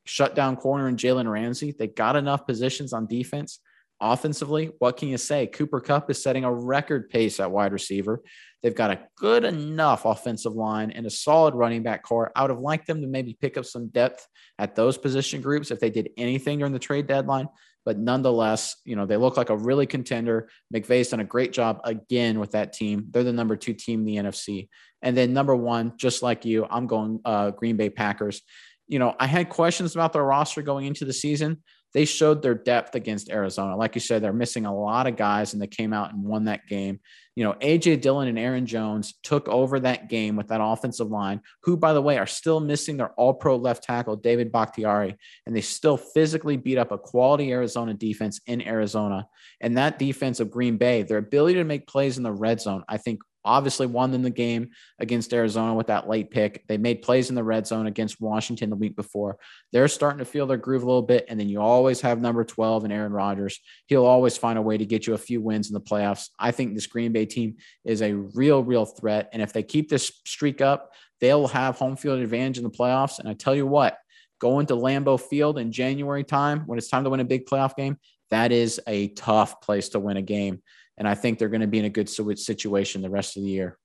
Shut 0.04 0.34
down 0.34 0.56
corner 0.56 0.88
and 0.88 0.98
Jalen 0.98 1.30
Ramsey. 1.30 1.76
They 1.78 1.86
got 1.86 2.16
enough 2.16 2.44
positions 2.44 2.92
on 2.92 3.06
defense. 3.06 3.60
Offensively, 4.00 4.72
what 4.80 4.96
can 4.96 5.08
you 5.08 5.16
say? 5.16 5.46
Cooper 5.46 5.80
Kupp 5.80 6.10
is 6.10 6.20
setting 6.20 6.42
a 6.42 6.52
record 6.52 7.08
pace 7.08 7.38
at 7.38 7.52
wide 7.52 7.72
receiver. 7.72 8.20
They've 8.62 8.74
got 8.74 8.90
a 8.90 9.06
good 9.16 9.44
enough 9.44 10.06
offensive 10.06 10.54
line 10.54 10.90
and 10.90 11.06
a 11.06 11.10
solid 11.10 11.54
running 11.54 11.84
back 11.84 12.02
corps. 12.02 12.32
I 12.34 12.42
would 12.42 12.50
have 12.50 12.58
liked 12.58 12.88
them 12.88 13.00
to 13.02 13.06
maybe 13.06 13.36
pick 13.40 13.56
up 13.56 13.64
some 13.64 13.88
depth 13.88 14.26
at 14.58 14.74
those 14.74 14.98
position 14.98 15.40
groups 15.40 15.70
if 15.70 15.78
they 15.78 15.90
did 15.90 16.10
anything 16.16 16.58
during 16.58 16.72
the 16.72 16.80
trade 16.80 17.06
deadline. 17.06 17.46
But 17.90 17.98
nonetheless, 17.98 18.76
you 18.84 18.94
know, 18.94 19.04
they 19.04 19.16
look 19.16 19.36
like 19.36 19.50
a 19.50 19.56
really 19.56 19.84
contender. 19.84 20.48
McVay's 20.72 21.08
done 21.08 21.18
a 21.18 21.24
great 21.24 21.52
job 21.52 21.80
again 21.82 22.38
with 22.38 22.52
that 22.52 22.72
team. 22.72 23.06
They're 23.10 23.24
the 23.24 23.32
number 23.32 23.56
two 23.56 23.74
team 23.74 24.06
in 24.06 24.06
the 24.06 24.30
NFC. 24.30 24.68
And 25.02 25.16
then 25.16 25.32
number 25.32 25.56
one, 25.56 25.94
just 25.96 26.22
like 26.22 26.44
you, 26.44 26.68
I'm 26.70 26.86
going 26.86 27.18
uh, 27.24 27.50
Green 27.50 27.76
Bay 27.76 27.90
Packers. 27.90 28.42
You 28.86 29.00
know, 29.00 29.16
I 29.18 29.26
had 29.26 29.48
questions 29.48 29.96
about 29.96 30.12
their 30.12 30.22
roster 30.22 30.62
going 30.62 30.86
into 30.86 31.04
the 31.04 31.12
season 31.12 31.64
they 31.92 32.04
showed 32.04 32.42
their 32.42 32.54
depth 32.54 32.94
against 32.94 33.30
Arizona. 33.30 33.76
Like 33.76 33.94
you 33.94 34.00
said, 34.00 34.22
they're 34.22 34.32
missing 34.32 34.66
a 34.66 34.74
lot 34.74 35.06
of 35.06 35.16
guys 35.16 35.52
and 35.52 35.62
they 35.62 35.66
came 35.66 35.92
out 35.92 36.12
and 36.12 36.22
won 36.22 36.44
that 36.44 36.66
game. 36.66 37.00
You 37.36 37.44
know, 37.44 37.54
AJ 37.54 38.02
Dillon 38.02 38.28
and 38.28 38.38
Aaron 38.38 38.66
Jones 38.66 39.14
took 39.22 39.48
over 39.48 39.80
that 39.80 40.08
game 40.08 40.36
with 40.36 40.48
that 40.48 40.60
offensive 40.62 41.08
line, 41.08 41.40
who, 41.62 41.76
by 41.76 41.92
the 41.92 42.02
way, 42.02 42.18
are 42.18 42.26
still 42.26 42.60
missing 42.60 42.96
their 42.96 43.10
all 43.12 43.32
pro 43.32 43.56
left 43.56 43.82
tackle, 43.82 44.16
David 44.16 44.52
Bakhtiari, 44.52 45.16
and 45.46 45.56
they 45.56 45.60
still 45.60 45.96
physically 45.96 46.56
beat 46.56 46.78
up 46.78 46.92
a 46.92 46.98
quality 46.98 47.50
Arizona 47.52 47.94
defense 47.94 48.40
in 48.46 48.60
Arizona. 48.60 49.26
And 49.60 49.78
that 49.78 49.98
defense 49.98 50.40
of 50.40 50.50
Green 50.50 50.76
Bay, 50.76 51.02
their 51.02 51.18
ability 51.18 51.54
to 51.54 51.64
make 51.64 51.86
plays 51.86 52.18
in 52.18 52.24
the 52.24 52.32
red 52.32 52.60
zone, 52.60 52.84
I 52.88 52.98
think 52.98 53.20
obviously 53.44 53.86
won 53.86 54.12
in 54.14 54.22
the 54.22 54.30
game 54.30 54.70
against 54.98 55.32
Arizona 55.32 55.74
with 55.74 55.88
that 55.88 56.08
late 56.08 56.30
pick. 56.30 56.64
They 56.68 56.78
made 56.78 57.02
plays 57.02 57.30
in 57.30 57.36
the 57.36 57.44
red 57.44 57.66
zone 57.66 57.86
against 57.86 58.20
Washington 58.20 58.70
the 58.70 58.76
week 58.76 58.96
before. 58.96 59.38
They're 59.72 59.88
starting 59.88 60.18
to 60.18 60.24
feel 60.24 60.46
their 60.46 60.56
groove 60.56 60.82
a 60.82 60.86
little 60.86 61.02
bit. 61.02 61.26
And 61.28 61.38
then 61.38 61.48
you 61.48 61.60
always 61.60 62.00
have 62.02 62.20
number 62.20 62.44
12 62.44 62.84
and 62.84 62.92
Aaron 62.92 63.12
Rodgers. 63.12 63.60
He'll 63.86 64.06
always 64.06 64.36
find 64.36 64.58
a 64.58 64.62
way 64.62 64.78
to 64.78 64.86
get 64.86 65.06
you 65.06 65.14
a 65.14 65.18
few 65.18 65.40
wins 65.40 65.68
in 65.68 65.74
the 65.74 65.80
playoffs. 65.80 66.28
I 66.38 66.50
think 66.50 66.74
this 66.74 66.86
Green 66.86 67.12
Bay 67.12 67.26
team 67.26 67.56
is 67.84 68.02
a 68.02 68.14
real, 68.14 68.62
real 68.62 68.86
threat. 68.86 69.30
And 69.32 69.42
if 69.42 69.52
they 69.52 69.62
keep 69.62 69.88
this 69.88 70.12
streak 70.24 70.60
up, 70.60 70.92
they'll 71.20 71.48
have 71.48 71.76
home 71.76 71.96
field 71.96 72.20
advantage 72.20 72.58
in 72.58 72.64
the 72.64 72.70
playoffs. 72.70 73.18
And 73.18 73.28
I 73.28 73.34
tell 73.34 73.54
you 73.54 73.66
what, 73.66 73.98
going 74.40 74.66
to 74.66 74.74
Lambeau 74.74 75.20
Field 75.20 75.58
in 75.58 75.70
January 75.70 76.24
time 76.24 76.60
when 76.66 76.78
it's 76.78 76.88
time 76.88 77.04
to 77.04 77.10
win 77.10 77.20
a 77.20 77.24
big 77.24 77.46
playoff 77.46 77.76
game, 77.76 77.98
that 78.30 78.52
is 78.52 78.80
a 78.86 79.08
tough 79.08 79.60
place 79.60 79.90
to 79.90 80.00
win 80.00 80.16
a 80.16 80.22
game 80.22 80.62
and 81.00 81.08
I 81.08 81.14
think 81.14 81.38
they're 81.38 81.48
going 81.48 81.62
to 81.62 81.66
be 81.66 81.78
in 81.78 81.86
a 81.86 81.90
good 81.90 82.10
situation 82.10 83.00
the 83.00 83.08
rest 83.08 83.38
of 83.38 83.42
the 83.42 83.48
year. 83.48 83.78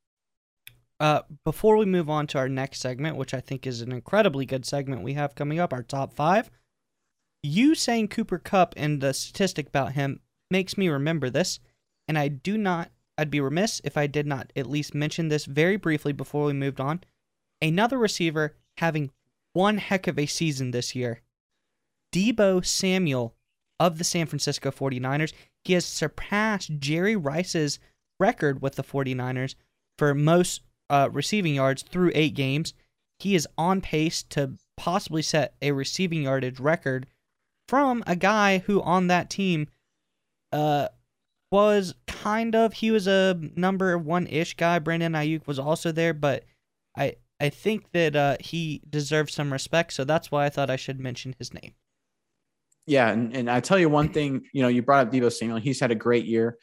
Uh, 0.99 1.22
before 1.45 1.78
we 1.78 1.86
move 1.86 2.09
on 2.09 2.28
to 2.28 2.38
our 2.38 2.49
next 2.49 2.82
segment, 2.82 3.16
which 3.16 3.34
I 3.34 3.39
think 3.39 3.66
is 3.66 3.80
an 3.80 3.93
incredibly 3.93 4.45
good 4.45 4.66
segment 4.66 5.01
we 5.01 5.13
have 5.13 5.34
coming 5.34 5.57
up, 5.57 5.72
our 5.72 5.82
top 5.82 6.13
five, 6.13 6.51
you 7.41 7.74
saying 7.74 8.09
Cooper 8.09 8.38
Kupp 8.38 8.74
and 8.76 8.99
the 8.99 9.13
statistic 9.13 9.68
about 9.70 9.93
him 9.93 10.20
makes 10.51 10.78
me 10.78 10.89
remember 10.89 11.30
this, 11.30 11.59
and 12.07 12.18
I 12.18 12.28
do 12.28 12.57
not. 12.57 12.91
I'd 13.18 13.32
be 13.32 13.39
remiss 13.39 13.80
if 13.86 13.95
I 13.95 14.07
did 14.07 14.28
not 14.28 14.51
at 14.53 14.70
least 14.70 14.93
mention 14.93 15.30
this 15.30 15.45
very 15.45 15.78
briefly 15.78 16.11
before 16.11 16.45
we 16.45 16.53
moved 16.53 16.82
on. 16.82 17.01
Another 17.61 17.97
receiver 17.97 18.57
having 18.78 19.11
one 19.53 19.78
heck 19.78 20.07
of 20.07 20.20
a 20.20 20.26
season 20.26 20.72
this 20.72 20.93
year. 20.93 21.22
Deebo 22.11 22.66
Samuel 22.66 23.36
of 23.80 23.97
the 23.97 24.03
San 24.03 24.26
Francisco 24.26 24.71
49ers. 24.71 25.34
He 25.63 25.73
has 25.73 25.86
surpassed 25.86 26.80
Jerry 26.80 27.15
Rice's 27.15 27.80
record 28.19 28.61
with 28.61 28.76
the 28.76 28.84
49ers 28.84 29.55
for 29.97 30.13
most 30.13 30.61
uh, 30.89 31.09
receiving 31.11 31.55
yards 31.55 31.84
through 31.84 32.11
eight 32.13 32.36
games. 32.36 32.73
He 33.19 33.36
is 33.36 33.47
on 33.57 33.82
pace 33.82 34.23
to 34.23 34.53
possibly 34.78 35.21
set 35.21 35.55
a 35.61 35.71
receiving 35.71 36.23
yardage 36.23 36.59
record 36.59 37.07
from 37.67 38.03
a 38.05 38.15
guy 38.15 38.59
who 38.59 38.82
on 38.82 39.07
that 39.07 39.30
team 39.30 39.67
uh 40.51 40.89
was 41.51 41.95
kind 42.05 42.55
of 42.55 42.73
he 42.73 42.91
was 42.91 43.07
a 43.07 43.39
number 43.55 43.97
one 43.97 44.28
ish 44.28 44.55
guy. 44.55 44.80
Brandon 44.80 45.13
Aiyuk 45.13 45.47
was 45.47 45.57
also 45.57 45.91
there, 45.91 46.13
but 46.13 46.43
I 46.97 47.15
I 47.39 47.49
think 47.49 47.91
that 47.91 48.15
uh, 48.15 48.38
he 48.39 48.82
deserves 48.89 49.34
some 49.34 49.51
respect, 49.51 49.93
so 49.93 50.03
that's 50.03 50.32
why 50.32 50.45
I 50.45 50.49
thought 50.49 50.69
I 50.69 50.76
should 50.76 50.99
mention 50.99 51.36
his 51.38 51.53
name. 51.53 51.73
Yeah, 52.88 53.09
and, 53.09 53.36
and 53.36 53.49
I 53.49 53.59
tell 53.61 53.79
you 53.79 53.89
one 53.89 54.09
thing, 54.09 54.45
you 54.53 54.61
know, 54.61 54.67
you 54.67 54.81
brought 54.81 55.07
up 55.07 55.13
Deebo 55.13 55.31
Samuel. 55.31 55.57
He's 55.57 55.79
had 55.79 55.91
a 55.91 55.95
great 55.95 56.25
year. 56.25 56.57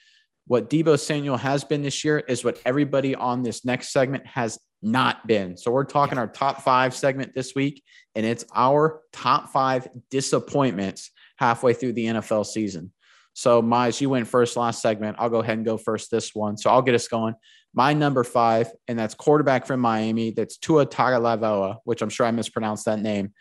What 0.46 0.70
Deebo 0.70 0.98
Samuel 0.98 1.36
has 1.36 1.64
been 1.64 1.82
this 1.82 2.04
year 2.04 2.18
is 2.18 2.44
what 2.44 2.60
everybody 2.64 3.14
on 3.14 3.42
this 3.42 3.64
next 3.64 3.92
segment 3.92 4.26
has 4.26 4.58
not 4.82 5.26
been. 5.26 5.56
So 5.56 5.70
we're 5.70 5.84
talking 5.84 6.16
yeah. 6.16 6.22
our 6.22 6.28
top 6.28 6.62
five 6.62 6.94
segment 6.94 7.34
this 7.34 7.54
week, 7.54 7.82
and 8.14 8.26
it's 8.26 8.44
our 8.54 9.00
top 9.12 9.50
five 9.50 9.88
disappointments 10.10 11.10
halfway 11.36 11.74
through 11.74 11.94
the 11.94 12.06
NFL 12.06 12.46
season. 12.46 12.92
So, 13.34 13.62
Mize, 13.62 14.00
you 14.00 14.10
went 14.10 14.28
first 14.28 14.56
last 14.56 14.82
segment. 14.82 15.16
I'll 15.18 15.30
go 15.30 15.40
ahead 15.40 15.56
and 15.56 15.64
go 15.64 15.78
first 15.78 16.10
this 16.10 16.34
one. 16.34 16.58
So 16.58 16.70
I'll 16.70 16.82
get 16.82 16.94
us 16.94 17.08
going. 17.08 17.34
My 17.74 17.94
number 17.94 18.24
five, 18.24 18.70
and 18.86 18.98
that's 18.98 19.14
quarterback 19.14 19.66
from 19.66 19.80
Miami. 19.80 20.30
That's 20.30 20.58
Tua 20.58 20.84
Tagovailoa, 20.84 21.78
which 21.84 22.02
I'm 22.02 22.10
sure 22.10 22.26
I 22.26 22.30
mispronounced 22.30 22.84
that 22.84 23.00
name. 23.00 23.32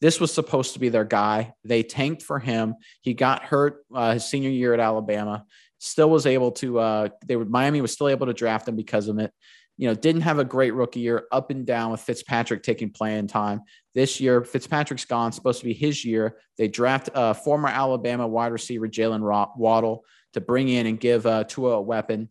This 0.00 0.18
was 0.18 0.32
supposed 0.32 0.72
to 0.74 0.78
be 0.78 0.88
their 0.88 1.04
guy. 1.04 1.54
They 1.64 1.82
tanked 1.82 2.22
for 2.22 2.38
him. 2.38 2.74
He 3.02 3.14
got 3.14 3.44
hurt 3.44 3.84
uh, 3.94 4.14
his 4.14 4.24
senior 4.24 4.50
year 4.50 4.72
at 4.72 4.80
Alabama. 4.80 5.44
Still 5.78 6.10
was 6.10 6.26
able 6.26 6.52
to. 6.52 6.78
Uh, 6.78 7.08
they 7.26 7.36
were 7.36 7.44
Miami 7.44 7.80
was 7.80 7.92
still 7.92 8.08
able 8.08 8.26
to 8.26 8.34
draft 8.34 8.68
him 8.68 8.76
because 8.76 9.08
of 9.08 9.18
it 9.18 9.32
you 9.80 9.86
know, 9.86 9.94
didn't 9.94 10.20
have 10.20 10.38
a 10.38 10.44
great 10.44 10.74
rookie 10.74 11.00
year, 11.00 11.26
up 11.32 11.50
and 11.50 11.64
down 11.64 11.90
with 11.90 12.02
Fitzpatrick 12.02 12.62
taking 12.62 12.90
playing 12.90 13.28
time. 13.28 13.62
This 13.94 14.20
year, 14.20 14.44
Fitzpatrick's 14.44 15.06
gone, 15.06 15.32
supposed 15.32 15.60
to 15.60 15.64
be 15.64 15.72
his 15.72 16.04
year. 16.04 16.36
They 16.58 16.68
draft 16.68 17.08
uh, 17.14 17.32
former 17.32 17.68
Alabama 17.68 18.28
wide 18.28 18.52
receiver 18.52 18.88
Jaylen 18.88 19.22
Waddle 19.56 20.04
to 20.34 20.42
bring 20.42 20.68
in 20.68 20.86
and 20.86 21.00
give 21.00 21.24
uh, 21.24 21.44
Tua 21.44 21.76
a 21.76 21.80
weapon. 21.80 22.28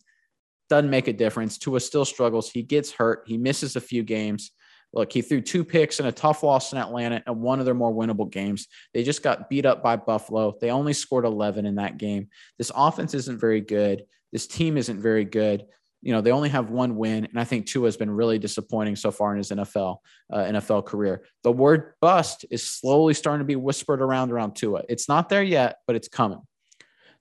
Doesn't 0.69 0.91
make 0.91 1.07
a 1.07 1.13
difference. 1.13 1.57
Tua 1.57 1.79
still 1.79 2.05
struggles. 2.05 2.51
He 2.51 2.61
gets 2.61 2.91
hurt. 2.91 3.23
He 3.25 3.39
misses 3.39 3.75
a 3.75 3.81
few 3.81 4.03
games. 4.03 4.51
Look, 4.93 5.11
he 5.11 5.21
threw 5.21 5.41
two 5.41 5.63
picks 5.63 5.99
and 5.99 6.07
a 6.07 6.11
tough 6.11 6.41
loss 6.41 6.71
in 6.71 6.79
Atlanta 6.79 7.21
and 7.27 7.41
one 7.41 7.59
of 7.59 7.65
their 7.65 7.75
more 7.75 7.93
winnable 7.93 8.29
games. 8.29 8.67
They 8.93 9.03
just 9.03 9.21
got 9.21 9.49
beat 9.49 9.65
up 9.65 9.83
by 9.83 9.97
Buffalo. 9.97 10.55
They 10.59 10.71
only 10.71 10.93
scored 10.93 11.25
11 11.25 11.65
in 11.65 11.75
that 11.75 11.97
game. 11.97 12.29
This 12.57 12.71
offense 12.75 13.13
isn't 13.13 13.39
very 13.39 13.61
good. 13.61 14.05
This 14.31 14.47
team 14.47 14.77
isn't 14.77 14.99
very 14.99 15.25
good 15.25 15.65
you 16.01 16.13
know 16.13 16.21
they 16.21 16.31
only 16.31 16.49
have 16.49 16.69
one 16.69 16.95
win, 16.95 17.25
and 17.25 17.39
I 17.39 17.43
think 17.43 17.65
Tua 17.65 17.87
has 17.87 17.97
been 17.97 18.11
really 18.11 18.39
disappointing 18.39 18.95
so 18.95 19.11
far 19.11 19.31
in 19.31 19.37
his 19.37 19.49
NFL 19.49 19.97
uh, 20.31 20.37
NFL 20.37 20.85
career. 20.85 21.23
The 21.43 21.51
word 21.51 21.93
bust 22.01 22.45
is 22.49 22.65
slowly 22.65 23.13
starting 23.13 23.39
to 23.39 23.45
be 23.45 23.55
whispered 23.55 24.01
around 24.01 24.31
around 24.31 24.55
Tua. 24.55 24.83
It's 24.87 25.09
not 25.09 25.29
there 25.29 25.43
yet, 25.43 25.77
but 25.87 25.95
it's 25.95 26.07
coming. 26.07 26.41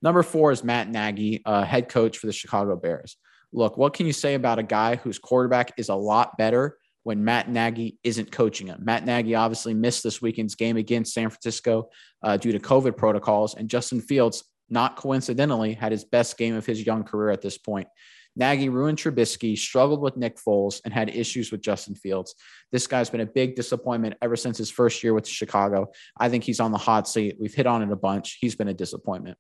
Number 0.00 0.22
four 0.22 0.52
is 0.52 0.62
Matt 0.62 0.88
Nagy, 0.88 1.42
uh, 1.44 1.64
head 1.64 1.88
coach 1.88 2.18
for 2.18 2.26
the 2.28 2.32
Chicago 2.32 2.76
Bears. 2.76 3.16
Look, 3.52 3.76
what 3.76 3.94
can 3.94 4.06
you 4.06 4.12
say 4.12 4.34
about 4.34 4.60
a 4.60 4.62
guy 4.62 4.96
whose 4.96 5.18
quarterback 5.18 5.72
is 5.76 5.88
a 5.88 5.94
lot 5.94 6.38
better 6.38 6.76
when 7.08 7.24
Matt 7.24 7.48
Nagy 7.48 7.96
isn't 8.04 8.30
coaching 8.30 8.66
him? 8.66 8.80
Matt 8.84 9.06
Nagy 9.06 9.34
obviously 9.34 9.72
missed 9.72 10.02
this 10.02 10.20
weekend's 10.20 10.54
game 10.54 10.76
against 10.76 11.14
San 11.14 11.30
Francisco 11.30 11.88
uh, 12.22 12.36
due 12.36 12.52
to 12.52 12.58
COVID 12.58 12.98
protocols, 12.98 13.54
and 13.54 13.70
Justin 13.70 14.02
Fields, 14.02 14.44
not 14.68 14.96
coincidentally, 14.96 15.72
had 15.72 15.90
his 15.90 16.04
best 16.04 16.36
game 16.36 16.54
of 16.54 16.66
his 16.66 16.84
young 16.84 17.04
career 17.04 17.30
at 17.30 17.40
this 17.40 17.56
point. 17.56 17.88
Nagy 18.36 18.68
ruined 18.68 18.98
Trubisky, 18.98 19.56
struggled 19.56 20.02
with 20.02 20.18
Nick 20.18 20.36
Foles, 20.36 20.82
and 20.84 20.92
had 20.92 21.08
issues 21.08 21.50
with 21.50 21.62
Justin 21.62 21.94
Fields. 21.94 22.34
This 22.72 22.86
guy's 22.86 23.08
been 23.08 23.22
a 23.22 23.26
big 23.26 23.56
disappointment 23.56 24.16
ever 24.20 24.36
since 24.36 24.58
his 24.58 24.70
first 24.70 25.02
year 25.02 25.14
with 25.14 25.26
Chicago. 25.26 25.86
I 26.20 26.28
think 26.28 26.44
he's 26.44 26.60
on 26.60 26.72
the 26.72 26.78
hot 26.78 27.08
seat. 27.08 27.36
We've 27.40 27.54
hit 27.54 27.66
on 27.66 27.80
it 27.80 27.90
a 27.90 27.96
bunch. 27.96 28.36
He's 28.38 28.54
been 28.54 28.68
a 28.68 28.74
disappointment. 28.74 29.38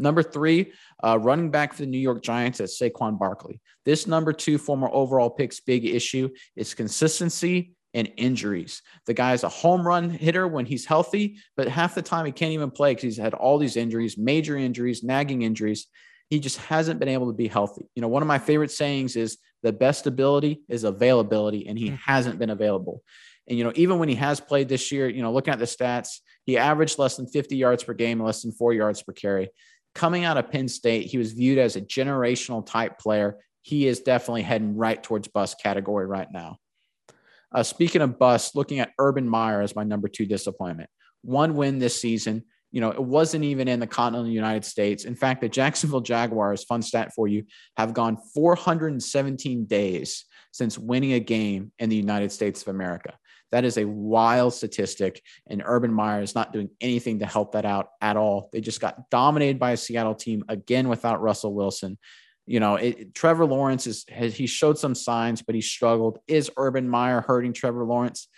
Number 0.00 0.22
three, 0.22 0.72
uh, 1.04 1.18
running 1.18 1.50
back 1.50 1.72
for 1.72 1.82
the 1.82 1.86
New 1.86 1.98
York 1.98 2.22
Giants 2.22 2.60
at 2.60 2.68
Saquon 2.68 3.18
Barkley. 3.18 3.60
This 3.84 4.06
number 4.06 4.32
two 4.32 4.58
former 4.58 4.88
overall 4.92 5.30
pick's 5.30 5.60
big 5.60 5.84
issue 5.84 6.30
is 6.56 6.74
consistency 6.74 7.74
and 7.92 8.10
injuries. 8.16 8.82
The 9.06 9.14
guy 9.14 9.32
is 9.34 9.44
a 9.44 9.48
home 9.48 9.86
run 9.86 10.10
hitter 10.10 10.46
when 10.48 10.64
he's 10.64 10.86
healthy, 10.86 11.38
but 11.56 11.68
half 11.68 11.94
the 11.94 12.02
time 12.02 12.24
he 12.24 12.32
can't 12.32 12.52
even 12.52 12.70
play 12.70 12.92
because 12.92 13.02
he's 13.02 13.16
had 13.16 13.34
all 13.34 13.58
these 13.58 13.76
injuries, 13.76 14.16
major 14.16 14.56
injuries, 14.56 15.02
nagging 15.02 15.42
injuries 15.42 15.86
he 16.30 16.38
just 16.38 16.58
hasn't 16.58 17.00
been 17.00 17.08
able 17.08 17.26
to 17.26 17.36
be 17.36 17.48
healthy. 17.48 17.90
You 17.96 18.02
know, 18.02 18.08
one 18.08 18.22
of 18.22 18.28
my 18.28 18.38
favorite 18.38 18.70
sayings 18.70 19.16
is 19.16 19.36
the 19.64 19.72
best 19.72 20.06
ability 20.06 20.62
is 20.68 20.84
availability, 20.84 21.66
and 21.66 21.76
he 21.76 21.88
mm-hmm. 21.88 21.96
hasn't 21.96 22.38
been 22.38 22.50
available. 22.50 23.02
And, 23.48 23.58
you 23.58 23.64
know, 23.64 23.72
even 23.74 23.98
when 23.98 24.08
he 24.08 24.14
has 24.14 24.40
played 24.40 24.68
this 24.68 24.92
year, 24.92 25.08
you 25.08 25.22
know, 25.22 25.32
looking 25.32 25.52
at 25.52 25.58
the 25.58 25.64
stats, 25.64 26.20
he 26.46 26.56
averaged 26.56 27.00
less 27.00 27.16
than 27.16 27.26
50 27.26 27.56
yards 27.56 27.82
per 27.82 27.94
game, 27.94 28.22
less 28.22 28.42
than 28.42 28.52
four 28.52 28.72
yards 28.72 29.02
per 29.02 29.12
carry. 29.12 29.50
Coming 29.94 30.24
out 30.24 30.36
of 30.36 30.50
Penn 30.50 30.68
State, 30.68 31.06
he 31.06 31.18
was 31.18 31.32
viewed 31.32 31.58
as 31.58 31.76
a 31.76 31.80
generational 31.80 32.64
type 32.64 32.98
player. 32.98 33.38
He 33.62 33.86
is 33.86 34.00
definitely 34.00 34.42
heading 34.42 34.76
right 34.76 35.02
towards 35.02 35.28
bust 35.28 35.60
category 35.62 36.06
right 36.06 36.28
now. 36.32 36.56
Uh, 37.52 37.62
speaking 37.62 38.00
of 38.00 38.18
bust, 38.18 38.54
looking 38.54 38.78
at 38.78 38.92
Urban 38.98 39.28
Meyer 39.28 39.60
as 39.60 39.74
my 39.74 39.82
number 39.82 40.08
two 40.08 40.26
disappointment. 40.26 40.88
One 41.22 41.56
win 41.56 41.78
this 41.78 42.00
season, 42.00 42.44
you 42.72 42.80
know, 42.80 42.90
it 42.90 43.02
wasn't 43.02 43.44
even 43.44 43.66
in 43.66 43.80
the 43.80 43.86
continental 43.86 44.30
United 44.30 44.64
States. 44.64 45.04
In 45.04 45.16
fact, 45.16 45.40
the 45.40 45.48
Jacksonville 45.48 46.00
Jaguars, 46.00 46.64
fun 46.64 46.82
stat 46.82 47.12
for 47.14 47.26
you, 47.26 47.44
have 47.76 47.94
gone 47.94 48.16
417 48.34 49.64
days 49.64 50.24
since 50.52 50.78
winning 50.78 51.12
a 51.14 51.20
game 51.20 51.72
in 51.78 51.90
the 51.90 51.96
United 51.96 52.30
States 52.30 52.62
of 52.62 52.68
America. 52.68 53.14
That 53.52 53.64
is 53.64 53.78
a 53.78 53.84
wild 53.84 54.54
statistic, 54.54 55.22
and 55.48 55.62
Urban 55.64 55.92
Meyer 55.92 56.22
is 56.22 56.34
not 56.34 56.52
doing 56.52 56.70
anything 56.80 57.18
to 57.18 57.26
help 57.26 57.52
that 57.52 57.64
out 57.64 57.88
at 58.00 58.16
all. 58.16 58.48
They 58.52 58.60
just 58.60 58.80
got 58.80 59.10
dominated 59.10 59.58
by 59.58 59.72
a 59.72 59.76
Seattle 59.76 60.14
team 60.14 60.44
again 60.48 60.88
without 60.88 61.20
Russell 61.20 61.54
Wilson. 61.54 61.98
You 62.46 62.60
know, 62.60 62.76
it, 62.76 63.14
Trevor 63.14 63.46
Lawrence 63.46 63.86
is 63.86 64.04
has, 64.08 64.34
he 64.34 64.46
showed 64.46 64.78
some 64.78 64.94
signs, 64.94 65.42
but 65.42 65.54
he 65.54 65.60
struggled. 65.60 66.18
Is 66.26 66.50
Urban 66.56 66.88
Meyer 66.88 67.20
hurting 67.20 67.52
Trevor 67.52 67.84
Lawrence? 67.84 68.28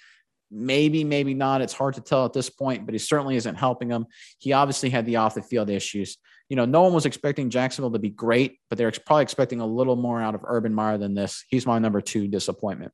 Maybe, 0.50 1.02
maybe 1.02 1.32
not. 1.32 1.62
It's 1.62 1.72
hard 1.72 1.94
to 1.94 2.02
tell 2.02 2.26
at 2.26 2.34
this 2.34 2.50
point, 2.50 2.84
but 2.84 2.94
he 2.94 2.98
certainly 2.98 3.36
isn't 3.36 3.54
helping 3.54 3.90
him. 3.90 4.06
He 4.38 4.52
obviously 4.52 4.90
had 4.90 5.06
the 5.06 5.16
off 5.16 5.34
the 5.34 5.42
field 5.42 5.70
issues. 5.70 6.18
You 6.50 6.56
know, 6.56 6.66
no 6.66 6.82
one 6.82 6.92
was 6.92 7.06
expecting 7.06 7.48
Jacksonville 7.48 7.92
to 7.92 7.98
be 7.98 8.10
great, 8.10 8.58
but 8.68 8.76
they're 8.76 8.92
probably 9.06 9.22
expecting 9.22 9.60
a 9.60 9.66
little 9.66 9.96
more 9.96 10.20
out 10.20 10.34
of 10.34 10.42
Urban 10.44 10.74
Meyer 10.74 10.98
than 10.98 11.14
this. 11.14 11.44
He's 11.48 11.64
my 11.64 11.78
number 11.78 12.02
two 12.02 12.28
disappointment. 12.28 12.92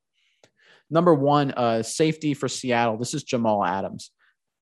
Number 0.91 1.15
one, 1.15 1.53
uh, 1.53 1.83
safety 1.83 2.35
for 2.35 2.49
Seattle. 2.49 2.97
This 2.97 3.15
is 3.15 3.23
Jamal 3.23 3.65
Adams. 3.65 4.11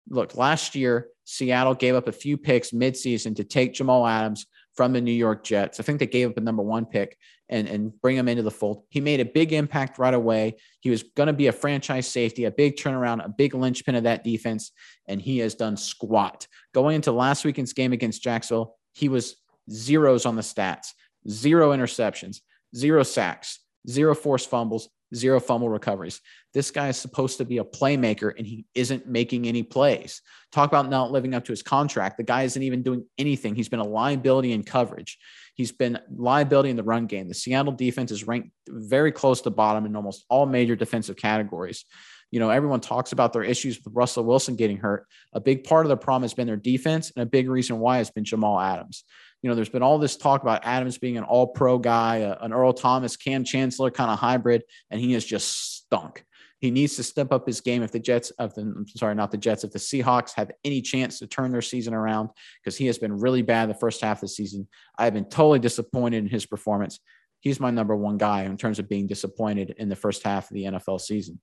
Look, 0.09 0.37
last 0.37 0.75
year, 0.75 1.09
Seattle 1.25 1.75
gave 1.75 1.95
up 1.95 2.09
a 2.09 2.13
few 2.13 2.37
picks 2.37 2.71
midseason 2.71 3.37
to 3.37 3.45
take 3.45 3.75
Jamal 3.75 4.07
Adams 4.07 4.47
from 4.75 4.93
the 4.93 5.01
New 5.01 5.13
York 5.13 5.43
Jets. 5.43 5.81
I 5.81 5.83
think 5.83 5.99
they 5.99 6.07
gave 6.07 6.31
up 6.31 6.37
a 6.37 6.41
number 6.41 6.63
one 6.63 6.85
pick 6.85 7.17
and, 7.49 7.67
and 7.69 8.01
bring 8.01 8.17
him 8.17 8.29
into 8.29 8.43
the 8.43 8.51
fold. 8.51 8.85
He 8.91 9.01
made 9.01 9.21
a 9.21 9.25
big 9.25 9.53
impact 9.53 9.99
right 9.99 10.15
away. 10.15 10.57
He 10.81 10.91
was 10.91 11.03
going 11.03 11.29
to 11.29 11.33
be 11.33 11.47
a 11.47 11.53
franchise 11.53 12.07
safety, 12.07 12.45
a 12.45 12.51
big 12.51 12.77
turnaround, 12.77 13.25
a 13.25 13.29
big 13.29 13.55
linchpin 13.55 13.95
of 13.95 14.05
that 14.05 14.25
defense, 14.25 14.73
and 15.09 15.21
he 15.21 15.39
has 15.39 15.55
done 15.55 15.77
squat. 15.77 16.47
Going 16.75 16.97
into 16.97 17.13
last 17.13 17.45
weekend's 17.45 17.73
game 17.73 17.93
against 17.93 18.23
Jacksonville, 18.23 18.77
he 18.95 19.09
was 19.09 19.37
zeros 19.71 20.27
on 20.27 20.37
the 20.37 20.43
stats, 20.43 20.89
zero 21.29 21.71
interceptions, 21.71 22.41
zero 22.75 23.03
sacks, 23.03 23.61
zero 23.89 24.15
forced 24.15 24.51
fumbles, 24.51 24.89
zero 25.15 25.41
fumble 25.41 25.69
recoveries. 25.69 26.21
This 26.53 26.71
guy 26.71 26.89
is 26.89 26.97
supposed 26.97 27.39
to 27.39 27.45
be 27.45 27.59
a 27.59 27.65
playmaker 27.65 28.33
and 28.37 28.47
he 28.47 28.65
isn't 28.75 29.07
making 29.07 29.47
any 29.47 29.63
plays. 29.63 30.23
Talk 30.53 30.69
about 30.69 30.89
not 30.89 31.13
living 31.13 31.35
up 31.35 31.45
to 31.45 31.53
his 31.53 31.63
contract. 31.63 32.17
The 32.17 32.23
guy 32.23 32.43
isn't 32.43 32.63
even 32.63 32.83
doing 32.83 33.05
anything. 33.19 33.55
He's 33.55 33.69
been 33.69 33.81
a 33.81 33.87
liability 33.87 34.53
in 34.53 34.63
coverage. 34.63 35.19
He's 35.55 35.73
been 35.73 35.99
liability 36.15 36.71
in 36.71 36.77
the 36.77 36.83
run 36.83 37.07
game. 37.07 37.29
The 37.29 37.35
Seattle 37.35 37.73
defense 37.73 38.11
is 38.11 38.27
ranked 38.27 38.51
very 38.69 39.13
close 39.13 39.41
to 39.43 39.51
bottom 39.51 39.87
in 39.87 39.97
almost 39.97 40.25
all 40.29 40.47
major 40.47 40.77
defensive 40.77 41.17
categories. 41.17 41.85
You 42.31 42.41
know, 42.41 42.51
everyone 42.51 42.81
talks 42.81 43.13
about 43.13 43.33
their 43.33 43.45
issues 43.45 43.79
with 43.83 43.95
Russell 43.95 44.25
Wilson 44.25 44.57
getting 44.57 44.79
hurt. 44.79 45.07
A 45.33 45.41
big 45.41 45.65
part 45.65 45.87
of 45.87 45.91
the 45.91 45.97
problem 45.97 46.23
has 46.23 46.35
been 46.35 46.47
their 46.47 46.57
defense, 46.57 47.13
and 47.15 47.23
a 47.23 47.27
big 47.27 47.49
reason 47.49 47.79
why 47.79 47.99
has 47.99 48.11
been 48.11 48.25
Jamal 48.25 48.61
Adams. 48.61 49.05
You 49.47 49.51
know, 49.51 49.55
there's 49.55 49.69
been 49.69 49.85
all 49.85 50.01
this 50.01 50.17
talk 50.17 50.43
about 50.43 50.65
Adams 50.65 50.99
being 50.99 51.17
an 51.17 51.23
all 51.23 51.47
pro 51.47 51.79
guy, 51.79 52.37
an 52.41 52.53
Earl 52.53 52.73
Thomas, 52.73 53.17
Kam 53.17 53.45
Chancellor 53.45 53.93
kind 53.93 54.11
of 54.11 54.19
hybrid, 54.19 54.65
and 54.91 55.01
he 55.01 55.13
has 55.13 55.25
just 55.25 55.77
stunk. 55.77 56.25
He 56.59 56.73
needs 56.73 56.97
to 56.97 57.05
step 57.05 57.31
up 57.31 57.47
his 57.47 57.61
game 57.61 57.85
if 57.85 57.93
the 57.93 58.01
Jets 58.01 58.31
of 58.41 58.53
the 58.57 58.63
I'm 58.63 58.89
sorry, 58.89 59.15
not 59.15 59.31
the 59.31 59.39
Jets, 59.39 59.63
if 59.63 59.71
the 59.71 59.79
Seahawks 59.79 60.33
have 60.35 60.51
any 60.65 60.83
chance 60.83 61.21
to 61.21 61.29
turn 61.29 61.53
their 61.53 61.63
season 61.63 61.95
around, 61.95 62.31
because 62.61 62.77
he 62.77 62.87
has 62.87 62.99
been 62.99 63.21
really 63.21 63.41
bad 63.41 63.71
the 63.71 63.75
first 63.75 64.03
half 64.03 64.17
of 64.17 64.23
the 64.23 64.29
season. 64.31 64.67
I've 64.99 65.15
been 65.15 65.27
totally 65.27 65.61
disappointed 65.61 66.25
in 66.25 66.29
his 66.29 66.45
performance. 66.45 66.99
He's 67.39 67.61
my 67.61 67.71
number 67.71 67.95
one 67.95 68.19
guy 68.19 68.43
in 68.43 68.57
terms 68.57 68.81
of 68.81 68.89
being 68.89 69.07
disappointed 69.07 69.77
in 69.79 69.89
the 69.89 69.95
first 69.95 70.25
half 70.25 70.51
of 70.51 70.57
the 70.57 70.65
NFL 70.65 71.01
season. 71.01 71.39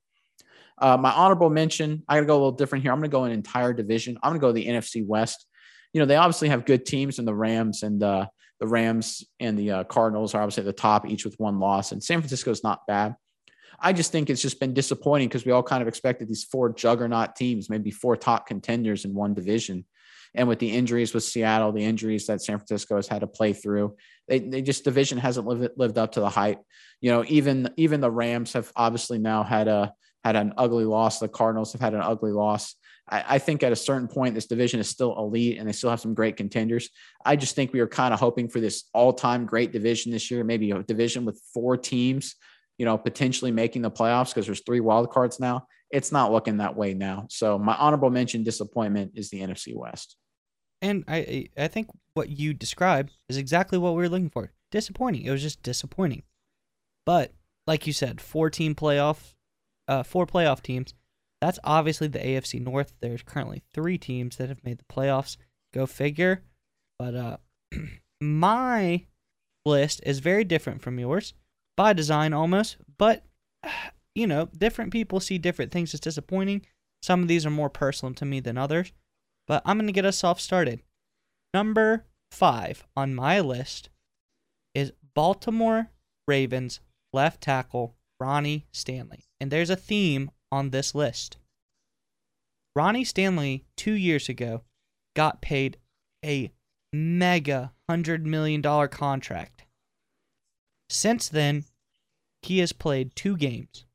Uh, 0.77 0.97
my 0.97 1.13
honorable 1.13 1.49
mention, 1.49 2.03
I 2.09 2.15
got 2.15 2.19
to 2.19 2.25
go 2.25 2.33
a 2.33 2.35
little 2.35 2.51
different 2.51 2.83
here. 2.83 2.91
I'm 2.91 2.99
going 2.99 3.09
to 3.09 3.15
go 3.15 3.23
an 3.23 3.31
entire 3.31 3.71
division. 3.71 4.17
I'm 4.21 4.31
going 4.31 4.41
to 4.41 4.45
go 4.45 4.51
the 4.51 4.67
NFC 4.67 5.07
West. 5.07 5.45
You 5.93 5.99
know, 5.99 6.05
they 6.05 6.15
obviously 6.15 6.49
have 6.49 6.65
good 6.65 6.85
teams 6.85 7.19
in 7.19 7.25
the 7.25 7.33
Rams 7.35 7.83
and 7.83 8.01
uh, 8.01 8.27
the 8.59 8.67
Rams 8.67 9.23
and 9.39 9.57
the 9.57 9.71
uh, 9.71 9.83
Cardinals 9.85 10.33
are 10.33 10.41
obviously 10.41 10.61
at 10.61 10.65
the 10.65 10.73
top, 10.73 11.07
each 11.07 11.25
with 11.25 11.39
one 11.39 11.59
loss. 11.59 11.91
And 11.91 12.03
San 12.03 12.19
Francisco 12.19 12.51
is 12.51 12.63
not 12.63 12.85
bad. 12.87 13.15
I 13.79 13.93
just 13.93 14.11
think 14.11 14.29
it's 14.29 14.41
just 14.41 14.59
been 14.59 14.73
disappointing 14.73 15.27
because 15.27 15.45
we 15.45 15.51
all 15.51 15.63
kind 15.63 15.81
of 15.81 15.87
expected 15.87 16.27
these 16.29 16.43
four 16.43 16.71
juggernaut 16.71 17.35
teams, 17.35 17.69
maybe 17.69 17.91
four 17.91 18.15
top 18.15 18.47
contenders 18.47 19.05
in 19.05 19.13
one 19.13 19.33
division. 19.33 19.85
And 20.35 20.47
with 20.47 20.59
the 20.59 20.71
injuries 20.71 21.13
with 21.13 21.23
Seattle, 21.23 21.71
the 21.71 21.83
injuries 21.83 22.25
that 22.27 22.41
San 22.41 22.57
Francisco 22.57 22.95
has 22.95 23.07
had 23.07 23.19
to 23.19 23.27
play 23.27 23.53
through, 23.53 23.95
they, 24.27 24.39
they 24.39 24.61
just 24.61 24.83
division 24.83 25.17
hasn't 25.17 25.45
lived 25.45 25.77
lived 25.77 25.97
up 25.97 26.13
to 26.13 26.21
the 26.21 26.29
hype. 26.29 26.61
You 27.01 27.11
know, 27.11 27.23
even 27.27 27.69
even 27.77 28.01
the 28.01 28.09
Rams 28.09 28.53
have 28.53 28.71
obviously 28.75 29.19
now 29.19 29.43
had 29.43 29.67
a 29.67 29.93
had 30.23 30.35
an 30.35 30.53
ugly 30.57 30.85
loss. 30.85 31.19
The 31.19 31.27
Cardinals 31.27 31.73
have 31.73 31.81
had 31.81 31.93
an 31.93 32.01
ugly 32.01 32.31
loss. 32.31 32.75
I, 33.09 33.23
I 33.35 33.39
think 33.39 33.63
at 33.63 33.71
a 33.71 33.75
certain 33.75 34.07
point, 34.07 34.35
this 34.35 34.47
division 34.47 34.79
is 34.79 34.89
still 34.89 35.17
elite 35.17 35.57
and 35.59 35.67
they 35.67 35.73
still 35.73 35.89
have 35.89 35.99
some 35.99 36.13
great 36.13 36.37
contenders. 36.37 36.89
I 37.25 37.35
just 37.35 37.55
think 37.55 37.73
we 37.73 37.79
were 37.79 37.87
kind 37.87 38.13
of 38.13 38.19
hoping 38.19 38.47
for 38.47 38.59
this 38.59 38.85
all 38.93 39.13
time 39.13 39.45
great 39.45 39.71
division 39.71 40.11
this 40.11 40.29
year, 40.31 40.43
maybe 40.43 40.71
a 40.71 40.83
division 40.83 41.25
with 41.25 41.41
four 41.53 41.77
teams, 41.77 42.35
you 42.77 42.85
know, 42.85 42.97
potentially 42.97 43.51
making 43.51 43.81
the 43.81 43.91
playoffs 43.91 44.29
because 44.29 44.45
there's 44.45 44.63
three 44.65 44.79
wild 44.79 45.11
cards 45.11 45.39
now. 45.39 45.67
It's 45.91 46.11
not 46.11 46.31
looking 46.31 46.57
that 46.57 46.75
way 46.75 46.93
now. 46.93 47.27
So 47.29 47.59
my 47.59 47.75
honorable 47.75 48.09
mention 48.09 48.43
disappointment 48.43 49.11
is 49.15 49.29
the 49.29 49.41
NFC 49.41 49.75
West. 49.75 50.17
And 50.81 51.03
I 51.07 51.47
I 51.57 51.67
think 51.67 51.89
what 52.13 52.29
you 52.29 52.53
described 52.53 53.13
is 53.29 53.37
exactly 53.37 53.77
what 53.77 53.91
we 53.91 54.01
were 54.01 54.09
looking 54.09 54.29
for. 54.29 54.51
Disappointing. 54.71 55.23
It 55.23 55.31
was 55.31 55.41
just 55.41 55.61
disappointing. 55.61 56.23
But 57.05 57.31
like 57.67 57.85
you 57.85 57.93
said, 57.93 58.19
four 58.19 58.49
team 58.49 58.75
playoff, 58.75 59.33
uh, 59.87 60.03
four 60.03 60.25
playoff 60.25 60.61
teams 60.61 60.93
that's 61.43 61.59
obviously 61.65 62.07
the 62.07 62.19
AFC 62.19 62.61
North. 62.61 62.93
There's 63.01 63.21
currently 63.21 63.63
three 63.73 63.97
teams 63.97 64.37
that 64.37 64.47
have 64.47 64.63
made 64.63 64.77
the 64.77 64.85
playoffs. 64.85 65.35
Go 65.73 65.85
figure. 65.85 66.41
But 66.97 67.15
uh, 67.15 67.37
my 68.21 69.07
list 69.65 69.99
is 70.05 70.19
very 70.19 70.45
different 70.45 70.81
from 70.81 70.99
yours 70.99 71.33
by 71.75 71.91
design 71.91 72.31
almost. 72.31 72.77
But, 72.97 73.25
you 74.15 74.25
know, 74.25 74.47
different 74.57 74.93
people 74.93 75.19
see 75.19 75.37
different 75.37 75.73
things 75.73 75.93
as 75.93 75.99
disappointing. 75.99 76.65
Some 77.01 77.21
of 77.21 77.27
these 77.27 77.45
are 77.45 77.49
more 77.49 77.69
personal 77.69 78.13
to 78.13 78.25
me 78.25 78.39
than 78.39 78.57
others. 78.57 78.93
But 79.45 79.63
I'm 79.65 79.77
going 79.77 79.87
to 79.87 79.93
get 79.93 80.05
us 80.05 80.23
off 80.23 80.39
started. 80.39 80.79
Number 81.53 82.05
five 82.31 82.87
on 82.95 83.13
my 83.13 83.41
list 83.41 83.89
is 84.73 84.93
Baltimore 85.13 85.89
Ravens 86.25 86.79
left 87.11 87.41
tackle 87.41 87.97
Ronnie 88.17 88.65
Stanley. 88.71 89.25
And 89.41 89.51
there's 89.51 89.69
a 89.69 89.75
theme 89.75 90.31
on 90.53 90.69
this 90.69 90.93
list. 90.93 91.37
Ronnie 92.75 93.03
Stanley, 93.03 93.65
two 93.75 93.93
years 93.93 94.29
ago, 94.29 94.61
got 95.15 95.41
paid 95.41 95.77
a 96.23 96.51
mega 96.93 97.73
$100 97.89 98.23
million 98.23 98.61
contract. 98.61 99.65
Since 100.89 101.27
then, 101.29 101.65
he 102.43 102.59
has 102.59 102.71
played 102.71 103.15
two 103.15 103.35
games. 103.35 103.85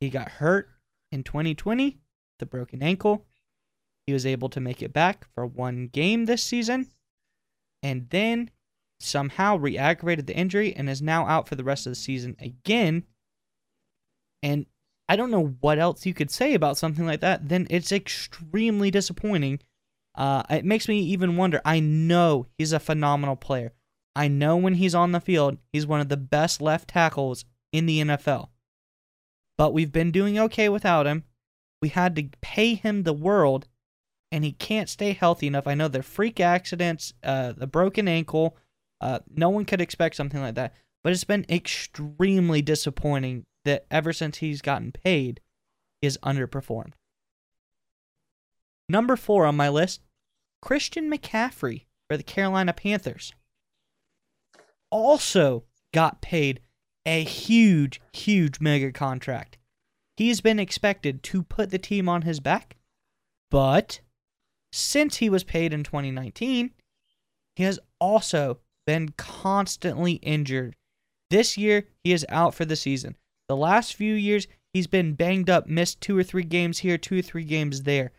He 0.00 0.10
got 0.10 0.28
hurt 0.28 0.68
in 1.12 1.22
2020, 1.22 1.98
the 2.40 2.46
broken 2.46 2.82
ankle. 2.82 3.26
He 4.06 4.12
was 4.12 4.26
able 4.26 4.48
to 4.48 4.60
make 4.60 4.82
it 4.82 4.92
back 4.92 5.26
for 5.34 5.46
one 5.46 5.86
game 5.86 6.24
this 6.24 6.42
season, 6.42 6.88
and 7.80 8.08
then 8.10 8.50
somehow 8.98 9.56
re 9.56 9.78
aggravated 9.78 10.26
the 10.26 10.36
injury 10.36 10.74
and 10.74 10.90
is 10.90 11.00
now 11.00 11.26
out 11.26 11.48
for 11.48 11.54
the 11.54 11.64
rest 11.64 11.86
of 11.86 11.92
the 11.92 11.96
season 11.96 12.34
again. 12.40 13.04
And 14.42 14.66
I 15.10 15.16
don't 15.16 15.32
know 15.32 15.56
what 15.60 15.80
else 15.80 16.06
you 16.06 16.14
could 16.14 16.30
say 16.30 16.54
about 16.54 16.78
something 16.78 17.04
like 17.04 17.18
that. 17.18 17.48
Then 17.48 17.66
it's 17.68 17.90
extremely 17.90 18.92
disappointing. 18.92 19.58
Uh, 20.14 20.44
it 20.48 20.64
makes 20.64 20.86
me 20.86 21.00
even 21.00 21.36
wonder. 21.36 21.60
I 21.64 21.80
know 21.80 22.46
he's 22.56 22.72
a 22.72 22.78
phenomenal 22.78 23.34
player. 23.34 23.72
I 24.14 24.28
know 24.28 24.56
when 24.56 24.74
he's 24.74 24.94
on 24.94 25.10
the 25.10 25.18
field, 25.18 25.58
he's 25.72 25.84
one 25.84 26.00
of 26.00 26.10
the 26.10 26.16
best 26.16 26.62
left 26.62 26.90
tackles 26.90 27.44
in 27.72 27.86
the 27.86 28.00
NFL. 28.02 28.50
But 29.58 29.72
we've 29.72 29.90
been 29.90 30.12
doing 30.12 30.38
okay 30.38 30.68
without 30.68 31.08
him. 31.08 31.24
We 31.82 31.88
had 31.88 32.14
to 32.14 32.28
pay 32.40 32.74
him 32.74 33.02
the 33.02 33.12
world, 33.12 33.66
and 34.30 34.44
he 34.44 34.52
can't 34.52 34.88
stay 34.88 35.12
healthy 35.12 35.48
enough. 35.48 35.66
I 35.66 35.74
know 35.74 35.88
the 35.88 36.04
freak 36.04 36.38
accidents, 36.38 37.14
uh, 37.24 37.50
the 37.50 37.66
broken 37.66 38.06
ankle. 38.06 38.56
Uh, 39.00 39.18
no 39.28 39.48
one 39.50 39.64
could 39.64 39.80
expect 39.80 40.14
something 40.14 40.40
like 40.40 40.54
that. 40.54 40.72
But 41.02 41.14
it's 41.14 41.24
been 41.24 41.46
extremely 41.48 42.62
disappointing 42.62 43.44
that 43.64 43.86
ever 43.90 44.12
since 44.12 44.38
he's 44.38 44.62
gotten 44.62 44.92
paid, 44.92 45.40
is 46.02 46.18
underperformed. 46.22 46.92
Number 48.88 49.16
four 49.16 49.46
on 49.46 49.56
my 49.56 49.68
list, 49.68 50.00
Christian 50.62 51.10
McCaffrey 51.10 51.84
for 52.08 52.16
the 52.16 52.22
Carolina 52.22 52.72
Panthers. 52.72 53.32
Also 54.90 55.64
got 55.92 56.20
paid 56.20 56.60
a 57.06 57.24
huge, 57.24 58.00
huge 58.12 58.60
mega 58.60 58.92
contract. 58.92 59.58
He's 60.16 60.40
been 60.40 60.58
expected 60.58 61.22
to 61.24 61.42
put 61.42 61.70
the 61.70 61.78
team 61.78 62.08
on 62.08 62.22
his 62.22 62.40
back, 62.40 62.76
but 63.50 64.00
since 64.72 65.16
he 65.16 65.30
was 65.30 65.44
paid 65.44 65.72
in 65.72 65.82
2019, 65.82 66.70
he 67.56 67.62
has 67.62 67.78
also 68.00 68.58
been 68.86 69.10
constantly 69.16 70.14
injured. 70.14 70.76
This 71.30 71.56
year, 71.56 71.86
he 72.02 72.12
is 72.12 72.26
out 72.28 72.54
for 72.54 72.64
the 72.64 72.76
season. 72.76 73.16
The 73.50 73.56
last 73.56 73.96
few 73.96 74.14
years, 74.14 74.46
he's 74.72 74.86
been 74.86 75.14
banged 75.14 75.50
up, 75.50 75.66
missed 75.66 76.00
two 76.00 76.16
or 76.16 76.22
three 76.22 76.44
games 76.44 76.78
here, 76.78 76.96
two 76.96 77.18
or 77.18 77.22
three 77.22 77.42
games 77.42 77.82
there. 77.82 78.12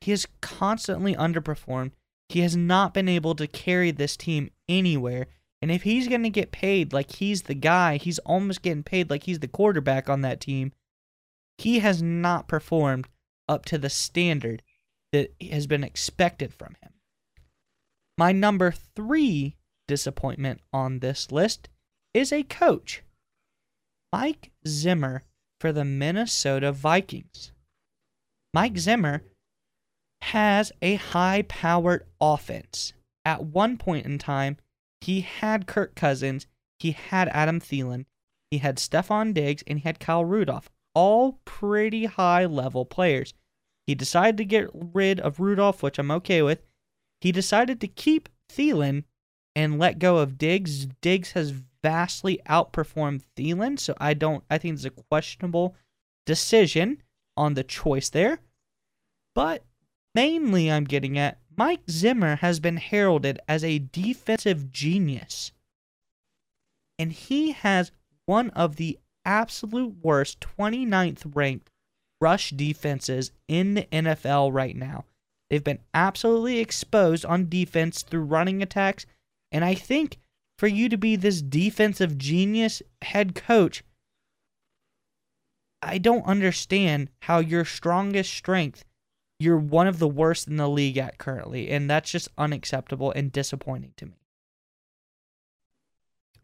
He 0.00 0.12
has 0.12 0.24
constantly 0.40 1.16
underperformed. 1.16 1.90
He 2.28 2.42
has 2.42 2.54
not 2.54 2.94
been 2.94 3.08
able 3.08 3.34
to 3.34 3.48
carry 3.48 3.90
this 3.90 4.16
team 4.16 4.52
anywhere. 4.68 5.26
And 5.60 5.72
if 5.72 5.82
he's 5.82 6.06
going 6.06 6.22
to 6.22 6.30
get 6.30 6.52
paid 6.52 6.92
like 6.92 7.16
he's 7.16 7.42
the 7.42 7.56
guy, 7.56 7.96
he's 7.96 8.20
almost 8.20 8.62
getting 8.62 8.84
paid 8.84 9.10
like 9.10 9.24
he's 9.24 9.40
the 9.40 9.48
quarterback 9.48 10.08
on 10.08 10.20
that 10.20 10.40
team. 10.40 10.70
He 11.56 11.80
has 11.80 12.00
not 12.00 12.46
performed 12.46 13.08
up 13.48 13.64
to 13.64 13.78
the 13.78 13.90
standard 13.90 14.62
that 15.10 15.34
has 15.50 15.66
been 15.66 15.82
expected 15.82 16.54
from 16.54 16.76
him. 16.80 16.92
My 18.16 18.30
number 18.30 18.70
three 18.70 19.56
disappointment 19.88 20.60
on 20.72 21.00
this 21.00 21.32
list 21.32 21.68
is 22.14 22.32
a 22.32 22.44
coach. 22.44 23.02
Mike 24.12 24.52
Zimmer 24.66 25.22
for 25.60 25.72
the 25.72 25.84
Minnesota 25.84 26.72
Vikings. 26.72 27.52
Mike 28.54 28.78
Zimmer 28.78 29.22
has 30.22 30.72
a 30.80 30.94
high 30.96 31.42
powered 31.42 32.06
offense. 32.20 32.92
At 33.24 33.44
one 33.44 33.76
point 33.76 34.06
in 34.06 34.18
time, 34.18 34.56
he 35.00 35.20
had 35.20 35.66
Kirk 35.66 35.94
Cousins, 35.94 36.46
he 36.78 36.92
had 36.92 37.28
Adam 37.28 37.60
Thielen, 37.60 38.06
he 38.50 38.58
had 38.58 38.76
Stefon 38.78 39.34
Diggs, 39.34 39.62
and 39.66 39.80
he 39.80 39.84
had 39.84 40.00
Kyle 40.00 40.24
Rudolph. 40.24 40.70
All 40.94 41.40
pretty 41.44 42.06
high 42.06 42.46
level 42.46 42.84
players. 42.84 43.34
He 43.86 43.94
decided 43.94 44.38
to 44.38 44.44
get 44.44 44.70
rid 44.72 45.20
of 45.20 45.38
Rudolph, 45.38 45.82
which 45.82 45.98
I'm 45.98 46.10
okay 46.10 46.42
with. 46.42 46.62
He 47.20 47.30
decided 47.30 47.80
to 47.80 47.88
keep 47.88 48.28
Thielen 48.50 49.04
and 49.54 49.78
let 49.78 49.98
go 49.98 50.18
of 50.18 50.38
Diggs. 50.38 50.86
Diggs 51.00 51.32
has 51.32 51.52
vastly 51.82 52.40
outperformed 52.48 53.22
Thielen, 53.36 53.78
so 53.78 53.94
I 53.98 54.14
don't 54.14 54.44
I 54.50 54.58
think 54.58 54.74
it's 54.74 54.84
a 54.84 54.90
questionable 54.90 55.76
decision 56.26 57.02
on 57.36 57.54
the 57.54 57.64
choice 57.64 58.10
there. 58.10 58.40
But 59.34 59.64
mainly 60.14 60.70
I'm 60.70 60.84
getting 60.84 61.18
at 61.18 61.38
Mike 61.56 61.82
Zimmer 61.90 62.36
has 62.36 62.60
been 62.60 62.76
heralded 62.76 63.40
as 63.48 63.64
a 63.64 63.78
defensive 63.78 64.70
genius. 64.70 65.52
And 66.98 67.12
he 67.12 67.52
has 67.52 67.92
one 68.26 68.50
of 68.50 68.76
the 68.76 68.98
absolute 69.24 69.96
worst 70.02 70.40
29th 70.40 71.34
ranked 71.34 71.70
rush 72.20 72.50
defenses 72.50 73.32
in 73.46 73.74
the 73.74 73.82
NFL 73.92 74.52
right 74.52 74.76
now. 74.76 75.04
They've 75.50 75.64
been 75.64 75.80
absolutely 75.94 76.58
exposed 76.58 77.24
on 77.24 77.48
defense 77.48 78.02
through 78.02 78.22
running 78.22 78.62
attacks, 78.62 79.06
and 79.50 79.64
I 79.64 79.74
think 79.74 80.18
for 80.58 80.66
you 80.66 80.88
to 80.88 80.98
be 80.98 81.14
this 81.14 81.40
defensive 81.40 82.18
genius 82.18 82.82
head 83.00 83.34
coach, 83.34 83.84
I 85.80 85.98
don't 85.98 86.26
understand 86.26 87.10
how 87.20 87.38
your 87.38 87.64
strongest 87.64 88.34
strength, 88.34 88.84
you're 89.38 89.56
one 89.56 89.86
of 89.86 90.00
the 90.00 90.08
worst 90.08 90.48
in 90.48 90.56
the 90.56 90.68
league 90.68 90.98
at 90.98 91.16
currently, 91.16 91.70
and 91.70 91.88
that's 91.88 92.10
just 92.10 92.28
unacceptable 92.36 93.12
and 93.12 93.30
disappointing 93.30 93.92
to 93.98 94.06
me. 94.06 94.20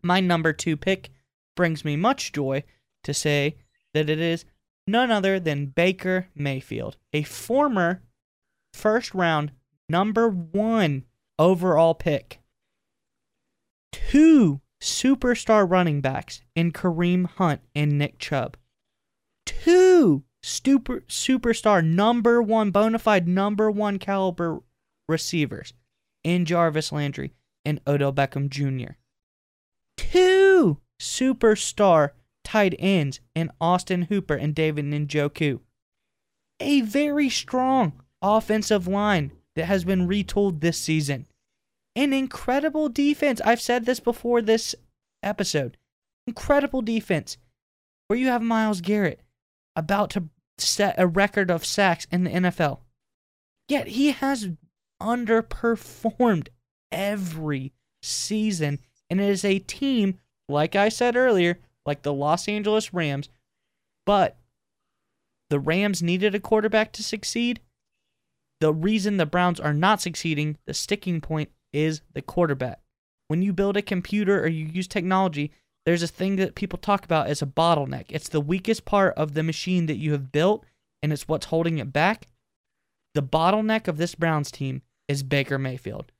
My 0.01 0.20
number 0.20 0.53
two 0.53 0.77
pick 0.77 1.11
brings 1.57 1.85
me 1.85 1.97
much 1.97 2.31
joy 2.31 2.62
to 3.03 3.12
say 3.12 3.57
that 3.95 4.09
it 4.09 4.20
is 4.20 4.45
none 4.86 5.11
other 5.11 5.41
than 5.41 5.66
Baker 5.66 6.28
Mayfield, 6.36 6.97
a 7.12 7.24
former 7.24 8.03
first 8.73 9.12
round 9.12 9.51
number 9.89 10.28
one 10.28 11.05
overall 11.36 11.95
pick 11.95 12.41
two 13.95 14.61
superstar 14.83 15.71
running 15.71 16.01
backs 16.01 16.43
in 16.55 16.73
Kareem 16.73 17.27
Hunt 17.27 17.61
and 17.75 17.97
Nick 17.97 18.19
Chubb. 18.19 18.57
Two 19.47 20.25
super 20.43 21.01
superstar 21.03 21.85
number 21.85 22.43
one 22.43 22.71
bona 22.71 22.99
fide 22.99 23.29
number 23.29 23.71
one 23.71 23.99
caliber 23.99 24.61
receivers 25.09 25.73
in 26.25 26.45
Jarvis 26.45 26.93
Landry 26.93 27.33
and 27.65 27.81
Odell 27.87 28.12
Beckham 28.12 28.49
Jr. 28.49 28.95
Two 29.97 30.81
superstar 31.01 32.11
tight 32.43 32.75
ends 32.79 33.21
in 33.35 33.51
Austin 33.61 34.03
Hooper 34.03 34.35
and 34.35 34.55
David 34.55 34.87
Njoku. 34.87 35.61
A 36.61 36.81
very 36.81 37.29
strong 37.29 38.03
offensive 38.21 38.89
line 38.89 39.33
that 39.55 39.66
has 39.66 39.85
been 39.85 40.09
retooled 40.09 40.61
this 40.61 40.79
season. 40.79 41.27
An 41.97 42.12
incredible 42.12 42.89
defense. 42.89 43.41
I've 43.45 43.61
said 43.61 43.87
this 43.87 44.01
before 44.01 44.43
this 44.43 44.75
episode. 45.23 45.77
Incredible 46.27 46.83
defense. 46.83 47.37
Where 48.09 48.19
you 48.19 48.27
have 48.27 48.43
Myles 48.43 48.81
Garrett 48.81 49.21
about 49.77 50.11
to 50.11 50.25
set 50.59 50.95
a 50.99 51.07
record 51.07 51.51
of 51.51 51.65
sacks 51.65 52.07
in 52.11 52.25
the 52.25 52.31
NFL. 52.31 52.81
Yet 53.69 53.89
he 53.89 54.12
has 54.12 54.51
underperformed 55.01 56.49
every 56.93 57.73
season. 58.03 58.79
And 59.11 59.21
it 59.21 59.29
is 59.29 59.45
a 59.45 59.59
team, 59.59 60.19
like 60.49 60.77
I 60.77 60.89
said 60.89 61.16
earlier, 61.16 61.61
like 61.87 62.03
the 62.03 62.12
Los 62.12 62.49
Angeles 62.49 62.93
Rams, 62.93 63.29
but 64.07 64.39
the 65.51 65.61
Rams 65.61 66.03
needed 66.03 66.35
a 66.35 66.41
quarterback 66.41 66.93
to 66.93 67.03
succeed. 67.03 67.61
The 68.61 68.73
reason 68.73 69.16
the 69.16 69.27
Browns 69.27 69.61
are 69.61 69.75
not 69.75 70.01
succeeding, 70.01 70.57
the 70.66 70.75
sticking 70.75 71.21
point 71.21 71.51
is 71.75 72.01
the 72.15 72.23
quarterback. 72.23 72.81
When 73.29 73.43
you 73.43 73.53
build 73.53 73.77
a 73.77 73.83
computer 73.83 74.43
or 74.43 74.47
you 74.47 74.65
use 74.67 74.87
technology, 74.87 75.51
there's 75.85 76.03
a 76.03 76.09
thing 76.09 76.37
that 76.37 76.55
people 76.55 76.79
talk 76.79 77.05
about 77.05 77.27
as 77.27 77.43
a 77.43 77.47
bottleneck. 77.47 78.07
It's 78.09 78.29
the 78.29 78.41
weakest 78.41 78.85
part 78.85 79.15
of 79.17 79.35
the 79.35 79.43
machine 79.43 79.87
that 79.87 79.99
you 79.99 80.13
have 80.13 80.33
built, 80.33 80.65
and 81.03 81.13
it's 81.13 81.29
what's 81.29 81.47
holding 81.47 81.79
it 81.79 81.93
back. 81.93 82.27
The 83.15 83.23
bottleneck 83.23 83.89
of 83.89 83.97
this 83.97 84.15
Browns 84.15 84.51
team 84.51 84.83
is 85.09 85.23
Baker 85.23 85.59
Mayfield. 85.59 86.11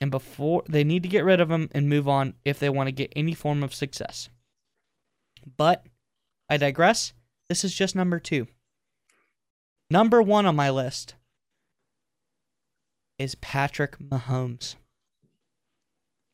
And 0.00 0.10
before 0.10 0.62
they 0.68 0.84
need 0.84 1.02
to 1.04 1.08
get 1.08 1.24
rid 1.24 1.40
of 1.40 1.50
him 1.50 1.70
and 1.72 1.88
move 1.88 2.08
on 2.08 2.34
if 2.44 2.58
they 2.58 2.68
want 2.68 2.88
to 2.88 2.92
get 2.92 3.12
any 3.16 3.32
form 3.32 3.62
of 3.62 3.74
success. 3.74 4.28
But 5.56 5.86
I 6.48 6.56
digress. 6.56 7.14
This 7.48 7.64
is 7.64 7.74
just 7.74 7.96
number 7.96 8.18
two. 8.18 8.48
Number 9.90 10.20
one 10.20 10.46
on 10.46 10.56
my 10.56 10.70
list 10.70 11.14
is 13.18 13.34
Patrick 13.36 13.98
Mahomes. 13.98 14.74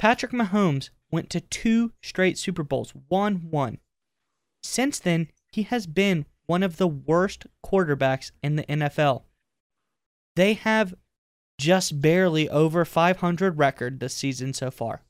Patrick 0.01 0.33
Mahomes 0.33 0.89
went 1.11 1.29
to 1.29 1.43
two 1.43 1.93
straight 2.01 2.39
Super 2.39 2.63
Bowls, 2.63 2.95
won 3.11 3.51
one. 3.51 3.77
Since 4.63 4.99
then, 4.99 5.29
he 5.53 5.65
has 5.65 5.87
been 5.87 6.25
one 6.47 6.63
of 6.63 6.79
the 6.79 6.89
worst 6.89 7.47
quarterbacks 7.63 8.31
in 8.43 8.57
the 8.57 8.63
NFL. 8.63 9.25
They 10.37 10.55
have 10.55 10.95
just 11.59 12.01
barely 12.01 12.49
over 12.49 12.87
500 12.87 13.59
record 13.59 14.01
this 14.01 14.15
season 14.15 14.55
so 14.55 14.71
far. 14.71 15.03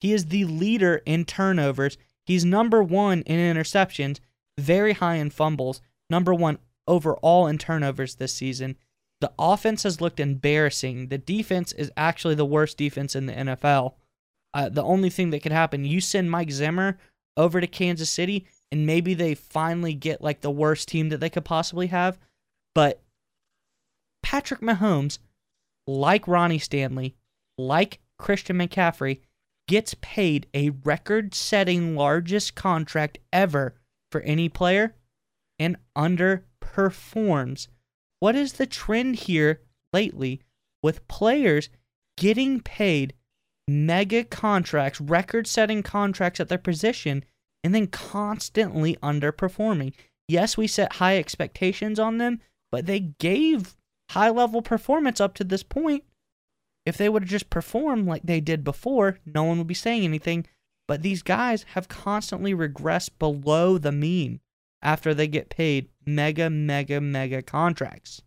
He 0.00 0.12
is 0.12 0.26
the 0.26 0.44
leader 0.44 1.02
in 1.04 1.24
turnovers. 1.24 1.98
He's 2.24 2.44
number 2.44 2.80
one 2.80 3.22
in 3.22 3.56
interceptions, 3.56 4.20
very 4.56 4.92
high 4.92 5.16
in 5.16 5.30
fumbles, 5.30 5.80
number 6.08 6.32
one 6.32 6.58
overall 6.86 7.48
in 7.48 7.58
turnovers 7.58 8.14
this 8.14 8.32
season. 8.32 8.76
The 9.20 9.32
offense 9.36 9.82
has 9.82 10.00
looked 10.00 10.20
embarrassing. 10.20 11.08
The 11.08 11.18
defense 11.18 11.72
is 11.72 11.90
actually 11.96 12.36
the 12.36 12.44
worst 12.44 12.78
defense 12.78 13.16
in 13.16 13.26
the 13.26 13.32
NFL. 13.32 13.94
Uh, 14.54 14.68
the 14.68 14.82
only 14.82 15.10
thing 15.10 15.30
that 15.30 15.42
could 15.42 15.52
happen, 15.52 15.84
you 15.84 16.00
send 16.00 16.30
Mike 16.30 16.50
Zimmer 16.50 16.98
over 17.36 17.60
to 17.60 17.66
Kansas 17.66 18.10
City, 18.10 18.46
and 18.70 18.86
maybe 18.86 19.14
they 19.14 19.34
finally 19.34 19.94
get 19.94 20.22
like 20.22 20.40
the 20.40 20.50
worst 20.50 20.88
team 20.88 21.08
that 21.08 21.18
they 21.18 21.30
could 21.30 21.44
possibly 21.44 21.86
have. 21.88 22.18
But 22.74 23.02
Patrick 24.22 24.60
Mahomes, 24.60 25.18
like 25.86 26.28
Ronnie 26.28 26.58
Stanley, 26.58 27.16
like 27.58 28.00
Christian 28.18 28.58
McCaffrey, 28.58 29.20
gets 29.68 29.94
paid 30.00 30.46
a 30.54 30.70
record 30.70 31.34
setting 31.34 31.96
largest 31.96 32.54
contract 32.54 33.18
ever 33.32 33.74
for 34.10 34.20
any 34.22 34.48
player 34.48 34.94
and 35.58 35.76
underperforms. 35.96 37.68
What 38.20 38.36
is 38.36 38.54
the 38.54 38.66
trend 38.66 39.16
here 39.16 39.60
lately 39.92 40.42
with 40.82 41.06
players 41.08 41.70
getting 42.16 42.60
paid 42.60 43.14
mega 43.68 44.24
contracts, 44.24 45.00
record 45.00 45.46
setting 45.46 45.82
contracts 45.82 46.40
at 46.40 46.48
their 46.48 46.58
position, 46.58 47.24
and 47.64 47.74
then 47.74 47.86
constantly 47.86 48.96
underperforming? 48.96 49.94
Yes, 50.28 50.56
we 50.56 50.66
set 50.66 50.94
high 50.94 51.18
expectations 51.18 51.98
on 51.98 52.18
them, 52.18 52.40
but 52.70 52.86
they 52.86 53.00
gave 53.00 53.76
high 54.10 54.30
level 54.30 54.62
performance 54.62 55.20
up 55.20 55.34
to 55.34 55.44
this 55.44 55.62
point. 55.62 56.04
If 56.84 56.96
they 56.96 57.08
would 57.08 57.22
have 57.22 57.30
just 57.30 57.50
performed 57.50 58.06
like 58.06 58.22
they 58.24 58.40
did 58.40 58.64
before, 58.64 59.18
no 59.24 59.44
one 59.44 59.58
would 59.58 59.66
be 59.66 59.74
saying 59.74 60.04
anything. 60.04 60.46
But 60.88 61.02
these 61.02 61.22
guys 61.22 61.64
have 61.74 61.88
constantly 61.88 62.54
regressed 62.54 63.10
below 63.18 63.78
the 63.78 63.92
mean 63.92 64.40
after 64.82 65.14
they 65.14 65.28
get 65.28 65.48
paid 65.48 65.88
mega, 66.04 66.50
mega, 66.50 67.00
mega 67.00 67.40
contracts. 67.40 68.22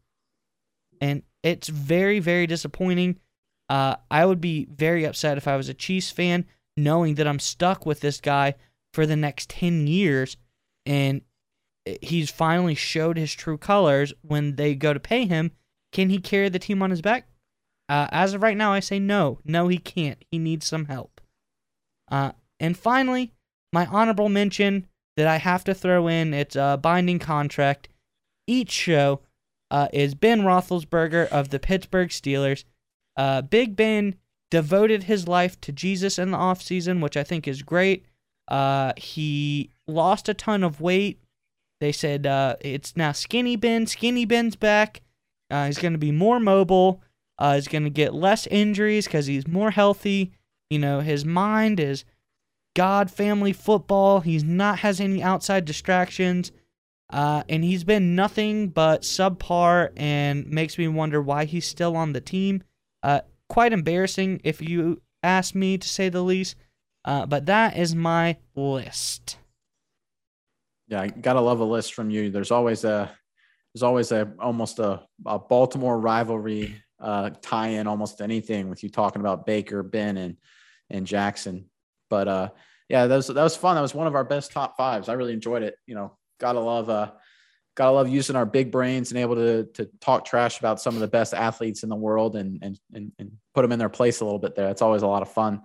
And 1.01 1.23
it's 1.43 1.67
very, 1.67 2.19
very 2.19 2.47
disappointing. 2.47 3.19
Uh, 3.69 3.95
I 4.11 4.25
would 4.25 4.41
be 4.41 4.67
very 4.69 5.05
upset 5.05 5.37
if 5.37 5.47
I 5.47 5.57
was 5.57 5.69
a 5.69 5.73
Chiefs 5.73 6.11
fan, 6.11 6.45
knowing 6.77 7.15
that 7.15 7.27
I'm 7.27 7.39
stuck 7.39 7.85
with 7.85 7.99
this 7.99 8.21
guy 8.21 8.55
for 8.93 9.05
the 9.05 9.15
next 9.15 9.49
10 9.49 9.87
years 9.87 10.37
and 10.85 11.21
he's 12.01 12.29
finally 12.29 12.75
showed 12.75 13.17
his 13.17 13.33
true 13.33 13.57
colors 13.57 14.13
when 14.21 14.55
they 14.55 14.75
go 14.75 14.93
to 14.93 14.99
pay 14.99 15.25
him. 15.25 15.51
Can 15.91 16.09
he 16.09 16.19
carry 16.19 16.49
the 16.49 16.59
team 16.59 16.81
on 16.81 16.89
his 16.89 17.01
back? 17.01 17.27
Uh, 17.87 18.07
as 18.11 18.33
of 18.33 18.41
right 18.41 18.57
now, 18.57 18.71
I 18.71 18.79
say 18.79 18.99
no. 18.99 19.39
No, 19.45 19.67
he 19.67 19.77
can't. 19.77 20.23
He 20.31 20.39
needs 20.39 20.65
some 20.65 20.85
help. 20.85 21.21
Uh, 22.09 22.31
and 22.59 22.77
finally, 22.77 23.33
my 23.71 23.85
honorable 23.85 24.29
mention 24.29 24.87
that 25.17 25.27
I 25.27 25.37
have 25.37 25.63
to 25.65 25.73
throw 25.73 26.07
in 26.07 26.33
it's 26.33 26.55
a 26.55 26.79
binding 26.81 27.19
contract. 27.19 27.89
Each 28.47 28.71
show 28.71 29.21
uh, 29.71 29.87
is 29.93 30.15
Ben 30.15 30.41
Roethlisberger 30.41 31.27
of 31.27 31.49
the 31.49 31.59
Pittsburgh 31.59 32.09
Steelers. 32.09 32.63
Uh, 33.17 33.41
Big 33.41 33.75
Ben 33.75 34.15
devoted 34.51 35.03
his 35.03 35.27
life 35.27 35.59
to 35.61 35.71
Jesus 35.71 36.19
in 36.19 36.31
the 36.31 36.37
offseason, 36.37 37.01
which 37.01 37.17
I 37.17 37.23
think 37.23 37.47
is 37.47 37.61
great. 37.61 38.05
Uh, 38.47 38.93
he 38.97 39.71
lost 39.87 40.29
a 40.29 40.33
ton 40.33 40.63
of 40.63 40.81
weight. 40.81 41.19
They 41.81 41.91
said 41.91 42.25
uh, 42.25 42.55
it's 42.61 42.95
now 42.95 43.11
Skinny 43.11 43.55
Ben. 43.55 43.87
Skinny 43.87 44.25
Ben's 44.25 44.55
back. 44.55 45.01
Uh, 45.49 45.65
he's 45.65 45.77
going 45.77 45.93
to 45.93 45.99
be 45.99 46.11
more 46.11 46.39
mobile. 46.39 47.01
Uh, 47.37 47.55
he's 47.55 47.67
going 47.67 47.83
to 47.83 47.89
get 47.89 48.13
less 48.13 48.47
injuries 48.47 49.05
because 49.05 49.25
he's 49.25 49.47
more 49.47 49.71
healthy. 49.71 50.31
You 50.69 50.79
know, 50.79 51.01
his 51.01 51.25
mind 51.25 51.79
is 51.79 52.05
God, 52.75 53.11
family, 53.11 53.53
football. 53.53 54.21
He's 54.21 54.43
not 54.43 54.79
has 54.79 54.99
any 54.99 55.21
outside 55.21 55.65
distractions. 55.65 56.51
Uh, 57.09 57.43
and 57.47 57.63
he's 57.63 57.83
been 57.83 58.15
nothing 58.15 58.69
but 58.69 59.03
subpar 59.03 59.89
and 59.95 60.47
makes 60.47 60.77
me 60.77 60.87
wonder 60.87 61.21
why 61.21 61.45
he's 61.45 61.67
still 61.67 61.95
on 61.95 62.13
the 62.13 62.21
team. 62.21 62.63
Uh, 63.05 63.21
quite 63.49 63.71
embarrassing, 63.71 64.41
if 64.43 64.63
you 64.63 64.99
ask 65.21 65.53
me 65.53 65.77
to 65.77 65.87
say 65.87 66.09
the 66.09 66.23
least. 66.23 66.55
Uh, 67.05 67.23
but 67.23 67.45
that 67.45 67.77
is 67.77 67.93
my 67.93 68.35
list. 68.55 69.37
Yeah, 70.87 71.01
I 71.01 71.07
gotta 71.09 71.39
love 71.39 71.59
a 71.59 71.65
list 71.65 71.93
from 71.93 72.09
you. 72.09 72.31
There's 72.31 72.49
always 72.49 72.83
a 72.83 73.15
there's 73.73 73.83
always 73.83 74.11
a 74.11 74.33
almost 74.39 74.79
a, 74.79 75.03
a 75.23 75.37
Baltimore 75.37 75.99
rivalry 75.99 76.81
uh, 76.99 77.29
tie 77.43 77.67
in 77.67 77.85
almost 77.85 78.21
anything 78.21 78.69
with 78.69 78.81
you 78.81 78.89
talking 78.89 79.19
about 79.19 79.45
Baker, 79.45 79.83
Ben, 79.83 80.17
and 80.17 80.37
and 80.89 81.05
Jackson. 81.05 81.69
But 82.09 82.27
uh, 82.27 82.49
yeah, 82.89 83.05
that 83.05 83.15
was 83.15 83.27
that 83.27 83.43
was 83.43 83.55
fun. 83.55 83.75
That 83.75 83.81
was 83.81 83.93
one 83.93 84.07
of 84.07 84.15
our 84.15 84.23
best 84.23 84.51
top 84.51 84.77
fives. 84.77 85.09
I 85.09 85.13
really 85.13 85.33
enjoyed 85.33 85.61
it. 85.61 85.75
You 85.85 85.93
know, 85.93 86.17
gotta 86.39 86.59
love 86.59 86.89
uh, 86.89 87.11
gotta 87.75 87.91
love 87.91 88.09
using 88.09 88.35
our 88.35 88.45
big 88.45 88.71
brains 88.71 89.11
and 89.11 89.19
able 89.19 89.35
to 89.35 89.65
to 89.73 89.85
talk 89.99 90.25
trash 90.25 90.59
about 90.59 90.81
some 90.81 90.95
of 90.95 91.01
the 91.01 91.07
best 91.07 91.33
athletes 91.33 91.83
in 91.83 91.89
the 91.89 91.95
world 91.95 92.35
and 92.35 92.59
and 92.61 92.79
and, 92.93 93.11
and 93.19 93.31
put 93.53 93.61
them 93.61 93.71
in 93.71 93.79
their 93.79 93.89
place 93.89 94.21
a 94.21 94.25
little 94.25 94.39
bit 94.39 94.55
there. 94.55 94.69
It's 94.69 94.81
always 94.81 95.03
a 95.03 95.07
lot 95.07 95.21
of 95.21 95.31
fun. 95.31 95.61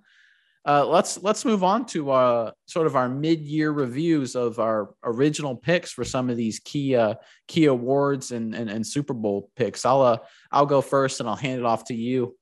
Uh, 0.66 0.86
let's 0.86 1.22
let's 1.22 1.46
move 1.46 1.64
on 1.64 1.86
to 1.86 2.10
uh, 2.10 2.50
sort 2.66 2.86
of 2.86 2.94
our 2.94 3.08
mid-year 3.08 3.70
reviews 3.70 4.36
of 4.36 4.58
our 4.58 4.94
original 5.02 5.56
picks 5.56 5.90
for 5.90 6.04
some 6.04 6.28
of 6.28 6.36
these 6.36 6.58
key 6.58 6.94
uh, 6.94 7.14
key 7.48 7.64
awards 7.64 8.30
and, 8.30 8.54
and, 8.54 8.68
and 8.68 8.86
Super 8.86 9.14
Bowl 9.14 9.50
picks. 9.56 9.86
I'll 9.86 10.02
uh, 10.02 10.18
I'll 10.52 10.66
go 10.66 10.82
first 10.82 11.20
and 11.20 11.28
I'll 11.28 11.36
hand 11.36 11.60
it 11.60 11.64
off 11.64 11.84
to 11.84 11.94
you. 11.94 12.36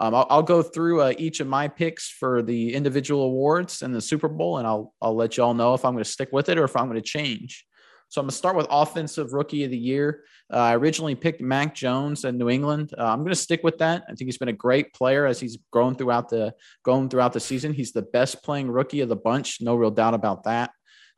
Um, 0.00 0.14
I'll, 0.14 0.26
I'll, 0.30 0.42
go 0.44 0.62
through 0.62 1.02
uh, 1.02 1.12
each 1.18 1.40
of 1.40 1.48
my 1.48 1.66
picks 1.66 2.08
for 2.08 2.40
the 2.40 2.72
individual 2.72 3.24
awards 3.24 3.82
and 3.82 3.92
the 3.92 4.00
Super 4.00 4.28
Bowl, 4.28 4.58
and 4.58 4.66
I'll 4.66 4.94
I'll 5.02 5.16
let 5.16 5.36
you 5.36 5.42
all 5.42 5.54
know 5.54 5.74
if 5.74 5.84
I'm 5.84 5.92
going 5.92 6.04
to 6.04 6.10
stick 6.10 6.30
with 6.32 6.48
it 6.48 6.56
or 6.56 6.64
if 6.64 6.74
I'm 6.74 6.86
going 6.86 6.96
to 6.96 7.02
change. 7.02 7.66
So 8.08 8.20
I'm 8.20 8.24
going 8.24 8.30
to 8.30 8.36
start 8.36 8.56
with 8.56 8.66
offensive 8.70 9.34
rookie 9.34 9.64
of 9.64 9.70
the 9.70 9.78
year. 9.78 10.24
Uh, 10.52 10.56
I 10.56 10.74
originally 10.76 11.14
picked 11.14 11.42
Mac 11.42 11.74
Jones 11.74 12.24
in 12.24 12.38
New 12.38 12.48
England. 12.48 12.94
Uh, 12.96 13.04
I'm 13.04 13.18
going 13.18 13.30
to 13.30 13.34
stick 13.34 13.62
with 13.62 13.78
that. 13.78 14.04
I 14.04 14.14
think 14.14 14.28
he's 14.28 14.38
been 14.38 14.48
a 14.48 14.52
great 14.52 14.94
player 14.94 15.26
as 15.26 15.38
he's 15.38 15.58
grown 15.70 15.94
throughout 15.94 16.30
the 16.30 16.54
going 16.84 17.10
throughout 17.10 17.34
the 17.34 17.40
season. 17.40 17.74
He's 17.74 17.92
the 17.92 18.02
best 18.02 18.42
playing 18.42 18.70
rookie 18.70 19.00
of 19.02 19.10
the 19.10 19.16
bunch, 19.16 19.60
no 19.60 19.74
real 19.74 19.90
doubt 19.90 20.14
about 20.14 20.44
that. 20.44 20.70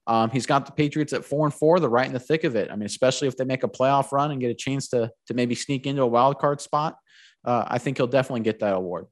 Um, 0.06 0.30
he's 0.30 0.46
got 0.46 0.66
the 0.66 0.72
Patriots 0.72 1.12
at 1.12 1.24
four 1.24 1.46
and 1.46 1.54
four. 1.54 1.78
They're 1.78 1.88
right 1.88 2.06
in 2.06 2.12
the 2.12 2.18
thick 2.18 2.42
of 2.42 2.56
it. 2.56 2.70
I 2.70 2.74
mean, 2.74 2.86
especially 2.86 3.28
if 3.28 3.36
they 3.36 3.44
make 3.44 3.62
a 3.62 3.68
playoff 3.68 4.10
run 4.10 4.32
and 4.32 4.40
get 4.40 4.50
a 4.50 4.54
chance 4.54 4.88
to 4.88 5.12
to 5.28 5.34
maybe 5.34 5.54
sneak 5.54 5.86
into 5.86 6.02
a 6.02 6.06
wild 6.06 6.38
card 6.40 6.60
spot. 6.60 6.96
Uh, 7.44 7.64
I 7.68 7.78
think 7.78 7.96
he'll 7.96 8.08
definitely 8.08 8.40
get 8.40 8.58
that 8.60 8.74
award. 8.74 9.06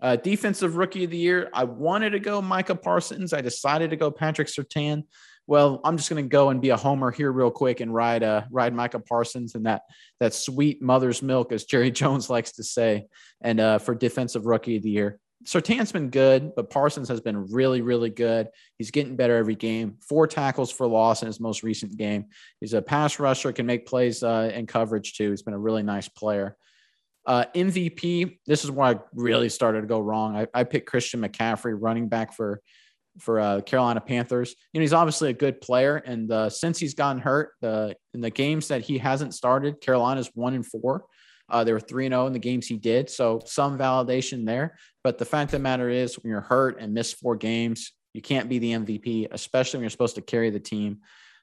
Uh, 0.00 0.16
defensive 0.16 0.76
rookie 0.76 1.04
of 1.04 1.10
the 1.10 1.18
year, 1.18 1.50
I 1.52 1.64
wanted 1.64 2.10
to 2.10 2.20
go 2.20 2.40
Micah 2.40 2.74
Parsons. 2.74 3.34
I 3.34 3.42
decided 3.42 3.90
to 3.90 3.96
go 3.96 4.10
Patrick 4.10 4.48
Surtain. 4.48 5.04
Well, 5.46 5.80
I'm 5.84 5.96
just 5.96 6.08
going 6.08 6.22
to 6.24 6.28
go 6.28 6.50
and 6.50 6.60
be 6.60 6.70
a 6.70 6.76
homer 6.76 7.10
here 7.10 7.32
real 7.32 7.50
quick 7.50 7.80
and 7.80 7.92
ride 7.92 8.22
uh, 8.22 8.42
ride 8.50 8.74
Micah 8.74 9.00
Parsons 9.00 9.54
and 9.54 9.66
that 9.66 9.82
that 10.20 10.34
sweet 10.34 10.80
mother's 10.80 11.22
milk, 11.22 11.52
as 11.52 11.64
Jerry 11.64 11.90
Jones 12.00 12.30
likes 12.30 12.52
to 12.52 12.64
say, 12.64 13.06
and 13.40 13.58
uh, 13.60 13.78
for 13.78 13.94
defensive 13.94 14.46
rookie 14.46 14.76
of 14.76 14.82
the 14.82 14.90
year. 14.90 15.18
Surtain's 15.46 15.90
been 15.90 16.10
good, 16.10 16.54
but 16.54 16.68
Parsons 16.68 17.08
has 17.08 17.22
been 17.22 17.50
really, 17.50 17.80
really 17.80 18.10
good. 18.10 18.48
He's 18.76 18.90
getting 18.90 19.16
better 19.16 19.36
every 19.36 19.54
game. 19.54 19.96
Four 20.06 20.26
tackles 20.26 20.70
for 20.70 20.86
loss 20.86 21.22
in 21.22 21.26
his 21.26 21.40
most 21.40 21.62
recent 21.62 21.96
game. 21.96 22.26
He's 22.60 22.74
a 22.74 22.82
pass 22.82 23.18
rusher, 23.18 23.50
can 23.52 23.64
make 23.64 23.86
plays 23.86 24.22
uh, 24.22 24.50
in 24.52 24.66
coverage 24.66 25.14
too. 25.14 25.30
He's 25.30 25.42
been 25.42 25.54
a 25.54 25.58
really 25.58 25.82
nice 25.82 26.08
player. 26.08 26.56
Uh, 27.24 27.46
MVP, 27.54 28.38
this 28.46 28.64
is 28.64 28.70
where 28.70 28.96
I 28.96 29.00
really 29.14 29.48
started 29.48 29.80
to 29.80 29.86
go 29.86 30.00
wrong. 30.00 30.36
I, 30.36 30.46
I 30.52 30.64
picked 30.64 30.88
Christian 30.88 31.20
McCaffrey, 31.22 31.74
running 31.78 32.08
back 32.08 32.34
for 32.34 32.60
for 33.20 33.40
uh, 33.40 33.60
Carolina 33.60 34.00
Panthers. 34.00 34.54
You 34.72 34.80
know, 34.80 34.82
he's 34.82 34.92
obviously 34.92 35.30
a 35.30 35.34
good 35.34 35.60
player, 35.60 35.96
and 35.96 36.30
uh, 36.30 36.50
since 36.50 36.78
he's 36.78 36.94
gotten 36.94 37.20
hurt, 37.20 37.52
the 37.60 37.96
in 38.14 38.20
the 38.20 38.30
games 38.30 38.68
that 38.68 38.82
he 38.82 38.98
hasn't 38.98 39.34
started, 39.34 39.80
Carolina's 39.80 40.30
one 40.34 40.54
and 40.54 40.66
four. 40.66 41.04
Uh, 41.48 41.64
they 41.64 41.72
were 41.72 41.80
3 41.80 42.06
and 42.06 42.12
0 42.12 42.26
in 42.26 42.32
the 42.32 42.38
games 42.38 42.68
he 42.68 42.76
did. 42.76 43.10
So 43.10 43.40
some 43.44 43.76
validation 43.76 44.46
there. 44.46 44.78
But 45.02 45.18
the 45.18 45.24
fact 45.24 45.48
of 45.48 45.52
the 45.52 45.58
matter 45.58 45.90
is, 45.90 46.14
when 46.14 46.30
you're 46.30 46.40
hurt 46.40 46.78
and 46.80 46.94
miss 46.94 47.12
four 47.12 47.34
games, 47.34 47.92
you 48.14 48.22
can't 48.22 48.48
be 48.48 48.58
the 48.58 48.72
MVP, 48.72 49.28
especially 49.30 49.78
when 49.78 49.82
you're 49.82 49.90
supposed 49.90 50.14
to 50.16 50.22
carry 50.22 50.50
the 50.50 50.60
team. 50.60 50.98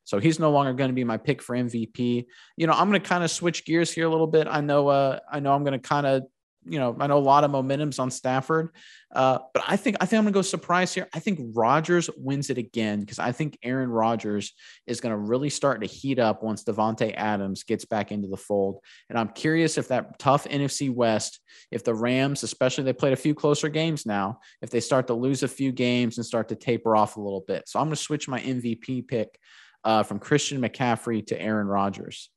So 0.06 0.20
he's 0.20 0.40
no 0.40 0.52
longer 0.52 0.72
going 0.72 0.90
to 0.90 0.96
be 0.96 1.04
my 1.04 1.18
pick 1.18 1.42
for 1.42 1.56
MVP. 1.56 2.26
You 2.56 2.68
know, 2.68 2.74
I'm 2.74 2.90
going 2.90 3.02
to 3.02 3.08
kind 3.08 3.26
of 3.26 3.32
switch 3.32 3.66
gears 3.66 3.92
here 3.92 4.06
a 4.06 4.10
little 4.10 4.28
bit. 4.28 4.48
I 4.50 4.62
know, 4.62 4.88
uh, 4.88 5.20
I 5.30 5.42
know 5.42 5.54
I'm 5.54 5.66
going 5.66 5.80
to 5.80 5.86
kind 5.86 6.08
of 6.08 6.24
you 6.70 6.80
know, 6.80 6.96
I 7.00 7.08
know 7.08 7.18
a 7.18 7.20
lot 7.20 7.44
of 7.44 7.52
momentum's 7.52 8.00
on 8.00 8.12
Stafford, 8.12 8.70
uh, 9.14 9.40
but 9.54 9.64
I 9.68 9.78
think 9.78 9.98
I 10.00 10.06
think 10.06 10.20
I'm 10.20 10.26
gonna 10.26 10.34
go 10.34 10.42
surprise 10.42 10.94
here. 10.94 11.08
I 11.14 11.20
think 11.20 11.40
Rodgers 11.54 12.10
wins 12.18 12.50
it 12.50 12.58
again 12.58 13.00
because 13.00 13.20
I 13.20 13.32
think 13.32 13.58
Aaron 13.64 13.90
Rodgers 13.90 14.54
is 14.86 15.00
gonna 15.00 15.18
really 15.18 15.50
start 15.50 15.82
to 15.82 15.88
heat 15.88 16.20
up 16.20 16.44
once 16.44 16.64
Davante 16.64 17.14
Adams 17.16 17.64
gets 17.64 17.86
back 17.86 18.12
into 18.12 18.28
the 18.28 18.38
fold. 18.38 18.80
And 19.10 19.18
I'm 19.18 19.30
curious 19.30 19.78
if 19.78 19.88
that 19.88 20.20
tough 20.20 20.46
NFC 20.46 20.94
West, 20.94 21.40
if 21.72 21.84
the 21.84 21.96
Rams, 21.96 22.44
especially 22.44 22.84
they 22.84 22.94
played 22.94 23.14
a 23.14 23.18
few 23.18 23.34
closer 23.34 23.70
games 23.70 24.06
now, 24.06 24.40
if 24.62 24.70
they 24.70 24.80
start 24.80 25.08
to 25.08 25.14
lose 25.14 25.44
a 25.44 25.48
few 25.48 25.72
games 25.72 26.18
and 26.18 26.26
start 26.26 26.50
to 26.50 26.56
taper 26.56 26.96
off 26.96 27.18
a 27.18 27.22
little 27.22 27.44
bit. 27.48 27.68
So 27.68 27.80
I'm 27.80 27.88
gonna 27.88 27.96
switch 27.96 28.28
my 28.28 28.40
MVP 28.40 29.08
pick 29.08 29.40
uh, 29.84 30.04
from 30.04 30.20
Christian 30.20 30.62
McCaffrey 30.62 31.26
to 31.28 31.42
Aaron 31.42 31.68
Rodgers. 31.68 32.30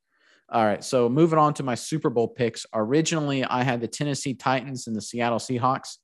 All 0.52 0.64
right. 0.64 0.82
So 0.82 1.08
moving 1.08 1.38
on 1.38 1.54
to 1.54 1.62
my 1.62 1.76
Super 1.76 2.10
Bowl 2.10 2.26
picks. 2.26 2.66
Originally, 2.74 3.44
I 3.44 3.62
had 3.62 3.80
the 3.80 3.86
Tennessee 3.86 4.34
Titans 4.34 4.88
and 4.88 4.96
the 4.96 5.00
Seattle 5.00 5.38
Seahawks. 5.38 5.98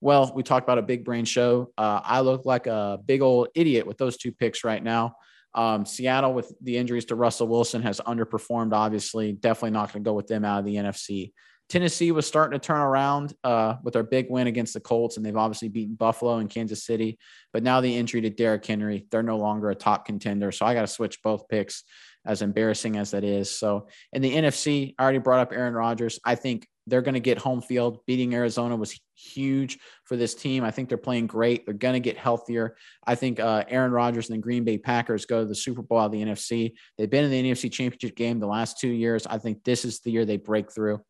Well, 0.00 0.32
we 0.34 0.42
talked 0.42 0.64
about 0.64 0.78
a 0.78 0.82
big 0.82 1.04
brain 1.04 1.24
show. 1.24 1.72
Uh, 1.76 2.00
I 2.04 2.20
look 2.20 2.44
like 2.44 2.66
a 2.66 2.98
big 3.04 3.22
old 3.22 3.48
idiot 3.54 3.86
with 3.86 3.96
those 3.96 4.18
two 4.18 4.30
picks 4.30 4.62
right 4.62 4.82
now. 4.82 5.14
Um, 5.54 5.86
Seattle, 5.86 6.34
with 6.34 6.52
the 6.62 6.76
injuries 6.76 7.06
to 7.06 7.16
Russell 7.16 7.48
Wilson, 7.48 7.82
has 7.82 7.98
underperformed, 8.00 8.74
obviously. 8.74 9.32
Definitely 9.32 9.70
not 9.70 9.92
going 9.92 10.04
to 10.04 10.08
go 10.08 10.14
with 10.14 10.26
them 10.26 10.44
out 10.44 10.60
of 10.60 10.66
the 10.66 10.76
NFC. 10.76 11.32
Tennessee 11.68 12.12
was 12.12 12.26
starting 12.26 12.58
to 12.58 12.64
turn 12.64 12.80
around 12.80 13.34
uh, 13.44 13.74
with 13.82 13.92
their 13.92 14.02
big 14.02 14.30
win 14.30 14.46
against 14.46 14.72
the 14.72 14.80
Colts, 14.80 15.16
and 15.16 15.24
they've 15.26 15.36
obviously 15.36 15.68
beaten 15.68 15.96
Buffalo 15.96 16.36
and 16.36 16.48
Kansas 16.48 16.84
City. 16.84 17.18
But 17.52 17.62
now 17.62 17.80
the 17.80 17.94
injury 17.94 18.22
to 18.22 18.30
Derrick 18.30 18.64
Henry, 18.64 19.06
they're 19.10 19.22
no 19.22 19.36
longer 19.36 19.68
a 19.70 19.74
top 19.74 20.06
contender. 20.06 20.50
So 20.50 20.64
I 20.64 20.74
got 20.74 20.82
to 20.82 20.86
switch 20.86 21.22
both 21.22 21.48
picks 21.48 21.84
as 22.26 22.42
embarrassing 22.42 22.96
as 22.96 23.12
that 23.12 23.24
is. 23.24 23.58
So 23.58 23.88
in 24.12 24.22
the 24.22 24.34
NFC, 24.34 24.94
I 24.98 25.02
already 25.02 25.18
brought 25.18 25.40
up 25.40 25.52
Aaron 25.52 25.74
Rodgers. 25.74 26.18
I 26.24 26.34
think 26.34 26.66
they're 26.86 27.02
going 27.02 27.14
to 27.14 27.20
get 27.20 27.38
home 27.38 27.60
field. 27.60 27.98
Beating 28.06 28.34
Arizona 28.34 28.74
was 28.76 28.98
huge 29.14 29.78
for 30.04 30.16
this 30.16 30.34
team. 30.34 30.64
I 30.64 30.70
think 30.70 30.88
they're 30.88 30.98
playing 30.98 31.26
great. 31.26 31.64
They're 31.64 31.74
going 31.74 31.94
to 31.94 32.00
get 32.00 32.16
healthier. 32.16 32.76
I 33.06 33.14
think 33.14 33.40
uh, 33.40 33.64
Aaron 33.68 33.92
Rodgers 33.92 34.30
and 34.30 34.38
the 34.38 34.42
Green 34.42 34.64
Bay 34.64 34.78
Packers 34.78 35.26
go 35.26 35.40
to 35.40 35.46
the 35.46 35.54
Super 35.54 35.82
Bowl 35.82 36.00
of 36.00 36.12
the 36.12 36.22
NFC. 36.22 36.72
They've 36.96 37.10
been 37.10 37.24
in 37.24 37.30
the 37.30 37.50
NFC 37.50 37.70
Championship 37.70 38.16
game 38.16 38.40
the 38.40 38.46
last 38.46 38.78
two 38.78 38.88
years. 38.88 39.26
I 39.26 39.38
think 39.38 39.64
this 39.64 39.84
is 39.84 40.00
the 40.00 40.10
year 40.10 40.24
they 40.24 40.38
break 40.38 40.72
through. 40.72 41.00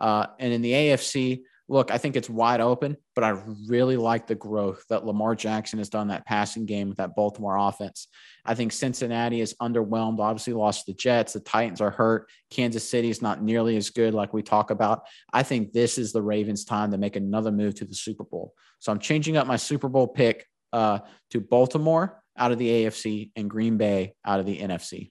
Uh, 0.00 0.26
and 0.38 0.52
in 0.52 0.62
the 0.62 0.72
AFC, 0.72 1.40
look, 1.68 1.90
I 1.90 1.98
think 1.98 2.16
it's 2.16 2.30
wide 2.30 2.60
open, 2.60 2.96
but 3.14 3.24
I 3.24 3.40
really 3.66 3.96
like 3.96 4.26
the 4.26 4.34
growth 4.34 4.84
that 4.88 5.04
Lamar 5.04 5.34
Jackson 5.34 5.78
has 5.78 5.90
done 5.90 6.08
that 6.08 6.26
passing 6.26 6.64
game 6.64 6.88
with 6.88 6.96
that 6.96 7.14
Baltimore 7.14 7.56
offense. 7.58 8.08
I 8.44 8.54
think 8.54 8.72
Cincinnati 8.72 9.42
is 9.42 9.54
underwhelmed, 9.60 10.18
obviously 10.18 10.54
lost 10.54 10.86
the 10.86 10.94
Jets. 10.94 11.34
The 11.34 11.40
Titans 11.40 11.82
are 11.82 11.90
hurt. 11.90 12.30
Kansas 12.50 12.88
City 12.88 13.10
is 13.10 13.20
not 13.20 13.42
nearly 13.42 13.76
as 13.76 13.90
good 13.90 14.14
like 14.14 14.32
we 14.32 14.42
talk 14.42 14.70
about. 14.70 15.02
I 15.32 15.42
think 15.42 15.72
this 15.72 15.98
is 15.98 16.12
the 16.12 16.22
Ravens' 16.22 16.64
time 16.64 16.90
to 16.92 16.98
make 16.98 17.16
another 17.16 17.52
move 17.52 17.74
to 17.76 17.84
the 17.84 17.94
Super 17.94 18.24
Bowl. 18.24 18.54
So 18.78 18.90
I'm 18.90 18.98
changing 18.98 19.36
up 19.36 19.46
my 19.46 19.56
Super 19.56 19.88
Bowl 19.88 20.08
pick 20.08 20.46
uh, 20.72 21.00
to 21.30 21.40
Baltimore 21.40 22.22
out 22.36 22.52
of 22.52 22.58
the 22.58 22.68
AFC 22.68 23.32
and 23.36 23.50
Green 23.50 23.76
Bay 23.76 24.14
out 24.24 24.40
of 24.40 24.46
the 24.46 24.58
NFC. 24.58 25.10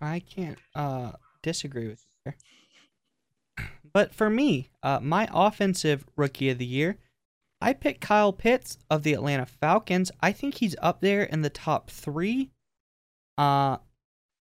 I 0.00 0.20
can't 0.20 0.58
uh, 0.74 1.12
disagree 1.42 1.88
with 1.88 2.00
you 2.04 2.10
there. 2.24 2.36
But 3.94 4.12
for 4.12 4.28
me, 4.28 4.70
uh, 4.82 4.98
my 5.00 5.28
offensive 5.32 6.04
rookie 6.16 6.50
of 6.50 6.58
the 6.58 6.66
year, 6.66 6.98
I 7.60 7.72
picked 7.72 8.00
Kyle 8.00 8.32
Pitts 8.32 8.76
of 8.90 9.04
the 9.04 9.14
Atlanta 9.14 9.46
Falcons. 9.46 10.10
I 10.20 10.32
think 10.32 10.56
he's 10.56 10.76
up 10.82 11.00
there 11.00 11.22
in 11.22 11.42
the 11.42 11.48
top 11.48 11.88
three. 11.88 12.50
Uh, 13.38 13.78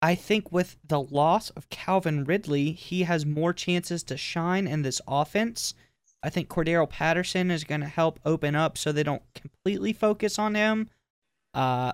I 0.02 0.16
think 0.16 0.52
with 0.52 0.78
the 0.86 1.02
loss 1.02 1.50
of 1.52 1.70
Calvin 1.70 2.24
Ridley, 2.24 2.72
he 2.72 3.04
has 3.04 3.26
more 3.26 3.54
chances 3.54 4.04
to 4.04 4.18
shine 4.18 4.68
in 4.68 4.82
this 4.82 5.02
offense. 5.08 5.74
I 6.22 6.30
think 6.30 6.50
Cordarrelle 6.50 6.90
Patterson 6.90 7.50
is 7.50 7.64
going 7.64 7.82
to 7.82 7.88
help 7.88 8.20
open 8.26 8.56
up 8.56 8.78
so 8.78 8.92
they 8.92 9.04
don't 9.04 9.24
completely 9.34 9.94
focus 9.94 10.38
on 10.38 10.56
him. 10.56 10.90
Uh, 11.54 11.94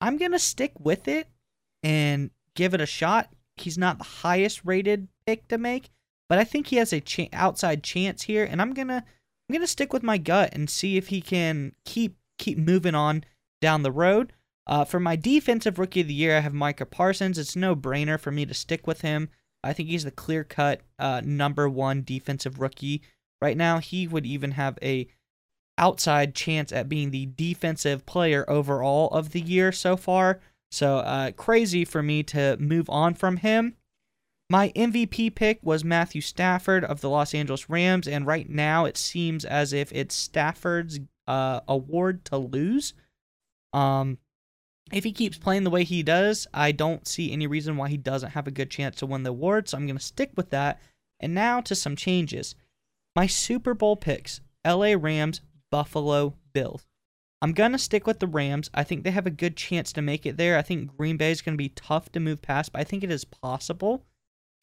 I'm 0.00 0.18
going 0.18 0.32
to 0.32 0.38
stick 0.38 0.72
with 0.78 1.08
it 1.08 1.28
and 1.82 2.30
give 2.54 2.74
it 2.74 2.80
a 2.80 2.86
shot. 2.86 3.32
He's 3.56 3.78
not 3.78 3.98
the 3.98 4.04
highest 4.04 4.64
rated 4.64 5.08
pick 5.26 5.48
to 5.48 5.58
make, 5.58 5.90
but 6.28 6.38
I 6.38 6.44
think 6.44 6.68
he 6.68 6.76
has 6.76 6.92
a 6.92 7.00
ch- 7.00 7.28
outside 7.32 7.82
chance 7.82 8.22
here, 8.22 8.44
and 8.44 8.60
I'm 8.60 8.72
gonna 8.72 9.04
I'm 9.48 9.52
gonna 9.52 9.66
stick 9.66 9.92
with 9.92 10.02
my 10.02 10.18
gut 10.18 10.50
and 10.52 10.68
see 10.68 10.96
if 10.96 11.08
he 11.08 11.20
can 11.20 11.72
keep 11.84 12.16
keep 12.38 12.58
moving 12.58 12.94
on 12.94 13.24
down 13.60 13.82
the 13.82 13.92
road. 13.92 14.32
Uh, 14.66 14.84
for 14.84 14.98
my 14.98 15.14
defensive 15.14 15.78
rookie 15.78 16.00
of 16.00 16.08
the 16.08 16.14
year, 16.14 16.36
I 16.36 16.40
have 16.40 16.52
Micah 16.52 16.86
Parsons. 16.86 17.38
It's 17.38 17.54
no 17.54 17.76
brainer 17.76 18.18
for 18.18 18.32
me 18.32 18.44
to 18.46 18.54
stick 18.54 18.86
with 18.86 19.02
him. 19.02 19.28
I 19.62 19.72
think 19.72 19.88
he's 19.88 20.04
the 20.04 20.10
clear 20.10 20.44
cut 20.44 20.80
uh, 20.98 21.22
number 21.24 21.68
one 21.68 22.02
defensive 22.02 22.60
rookie 22.60 23.02
right 23.40 23.56
now. 23.56 23.78
He 23.78 24.06
would 24.08 24.26
even 24.26 24.52
have 24.52 24.78
a 24.82 25.08
outside 25.78 26.34
chance 26.34 26.72
at 26.72 26.88
being 26.88 27.10
the 27.10 27.26
defensive 27.26 28.06
player 28.06 28.48
overall 28.48 29.08
of 29.10 29.30
the 29.30 29.40
year 29.40 29.72
so 29.72 29.96
far. 29.96 30.40
So 30.70 30.98
uh, 30.98 31.32
crazy 31.32 31.84
for 31.84 32.02
me 32.02 32.22
to 32.24 32.56
move 32.58 32.88
on 32.90 33.14
from 33.14 33.38
him. 33.38 33.76
My 34.48 34.70
MVP 34.76 35.34
pick 35.34 35.58
was 35.62 35.82
Matthew 35.82 36.20
Stafford 36.20 36.84
of 36.84 37.00
the 37.00 37.10
Los 37.10 37.34
Angeles 37.34 37.68
Rams, 37.68 38.06
and 38.06 38.26
right 38.26 38.48
now 38.48 38.84
it 38.84 38.96
seems 38.96 39.44
as 39.44 39.72
if 39.72 39.92
it's 39.92 40.14
Stafford's 40.14 41.00
uh, 41.26 41.60
award 41.66 42.24
to 42.26 42.36
lose. 42.38 42.94
Um, 43.72 44.18
if 44.92 45.02
he 45.02 45.10
keeps 45.12 45.36
playing 45.36 45.64
the 45.64 45.70
way 45.70 45.82
he 45.82 46.04
does, 46.04 46.46
I 46.54 46.70
don't 46.70 47.08
see 47.08 47.32
any 47.32 47.48
reason 47.48 47.76
why 47.76 47.88
he 47.88 47.96
doesn't 47.96 48.30
have 48.30 48.46
a 48.46 48.52
good 48.52 48.70
chance 48.70 48.96
to 48.96 49.06
win 49.06 49.24
the 49.24 49.30
award, 49.30 49.68
so 49.68 49.76
I'm 49.76 49.86
going 49.86 49.98
to 49.98 50.04
stick 50.04 50.30
with 50.36 50.50
that. 50.50 50.80
And 51.18 51.34
now 51.34 51.60
to 51.62 51.74
some 51.74 51.96
changes. 51.96 52.54
My 53.16 53.26
Super 53.26 53.74
Bowl 53.74 53.96
picks 53.96 54.40
LA 54.64 54.94
Rams, 54.96 55.40
Buffalo 55.72 56.34
Bills. 56.52 56.86
I'm 57.42 57.52
going 57.52 57.72
to 57.72 57.78
stick 57.78 58.06
with 58.06 58.20
the 58.20 58.28
Rams. 58.28 58.70
I 58.72 58.84
think 58.84 59.02
they 59.02 59.10
have 59.10 59.26
a 59.26 59.30
good 59.30 59.56
chance 59.56 59.92
to 59.94 60.02
make 60.02 60.24
it 60.24 60.36
there. 60.36 60.56
I 60.56 60.62
think 60.62 60.96
Green 60.96 61.16
Bay 61.16 61.32
is 61.32 61.42
going 61.42 61.54
to 61.54 61.62
be 61.62 61.70
tough 61.70 62.12
to 62.12 62.20
move 62.20 62.42
past, 62.42 62.72
but 62.72 62.80
I 62.80 62.84
think 62.84 63.02
it 63.02 63.10
is 63.10 63.24
possible. 63.24 64.04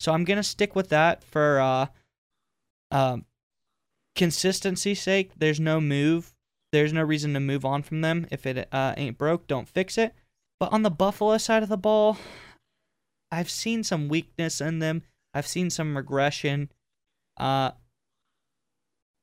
So 0.04 0.12
I'm 0.12 0.26
gonna 0.26 0.44
stick 0.44 0.76
with 0.76 0.90
that 0.90 1.24
for 1.24 1.62
uh, 1.62 1.86
um, 2.92 3.26
consistency's 4.18 5.02
sake. 5.02 5.32
There's 5.38 5.62
no 5.62 5.80
move. 5.80 6.36
There's 6.74 6.92
no 6.92 7.04
reason 7.04 7.34
to 7.36 7.40
move 7.40 7.64
on 7.64 7.84
from 7.84 8.02
them. 8.02 8.28
If 8.30 8.46
it 8.46 8.68
uh, 8.74 8.96
ain't 8.98 9.18
broke, 9.18 9.48
don't 9.48 9.70
fix 9.70 9.98
it. 9.98 10.14
But 10.60 10.74
on 10.74 10.84
the 10.84 10.92
Buffalo 10.92 11.38
side 11.38 11.64
of 11.64 11.70
the 11.70 11.78
ball, 11.78 12.18
I've 13.32 13.50
seen 13.50 13.82
some 13.82 14.10
weakness 14.10 14.60
in 14.60 14.80
them. 14.80 15.04
I've 15.34 15.48
seen 15.48 15.70
some 15.70 15.96
regression. 15.96 16.70
Uh, 17.38 17.72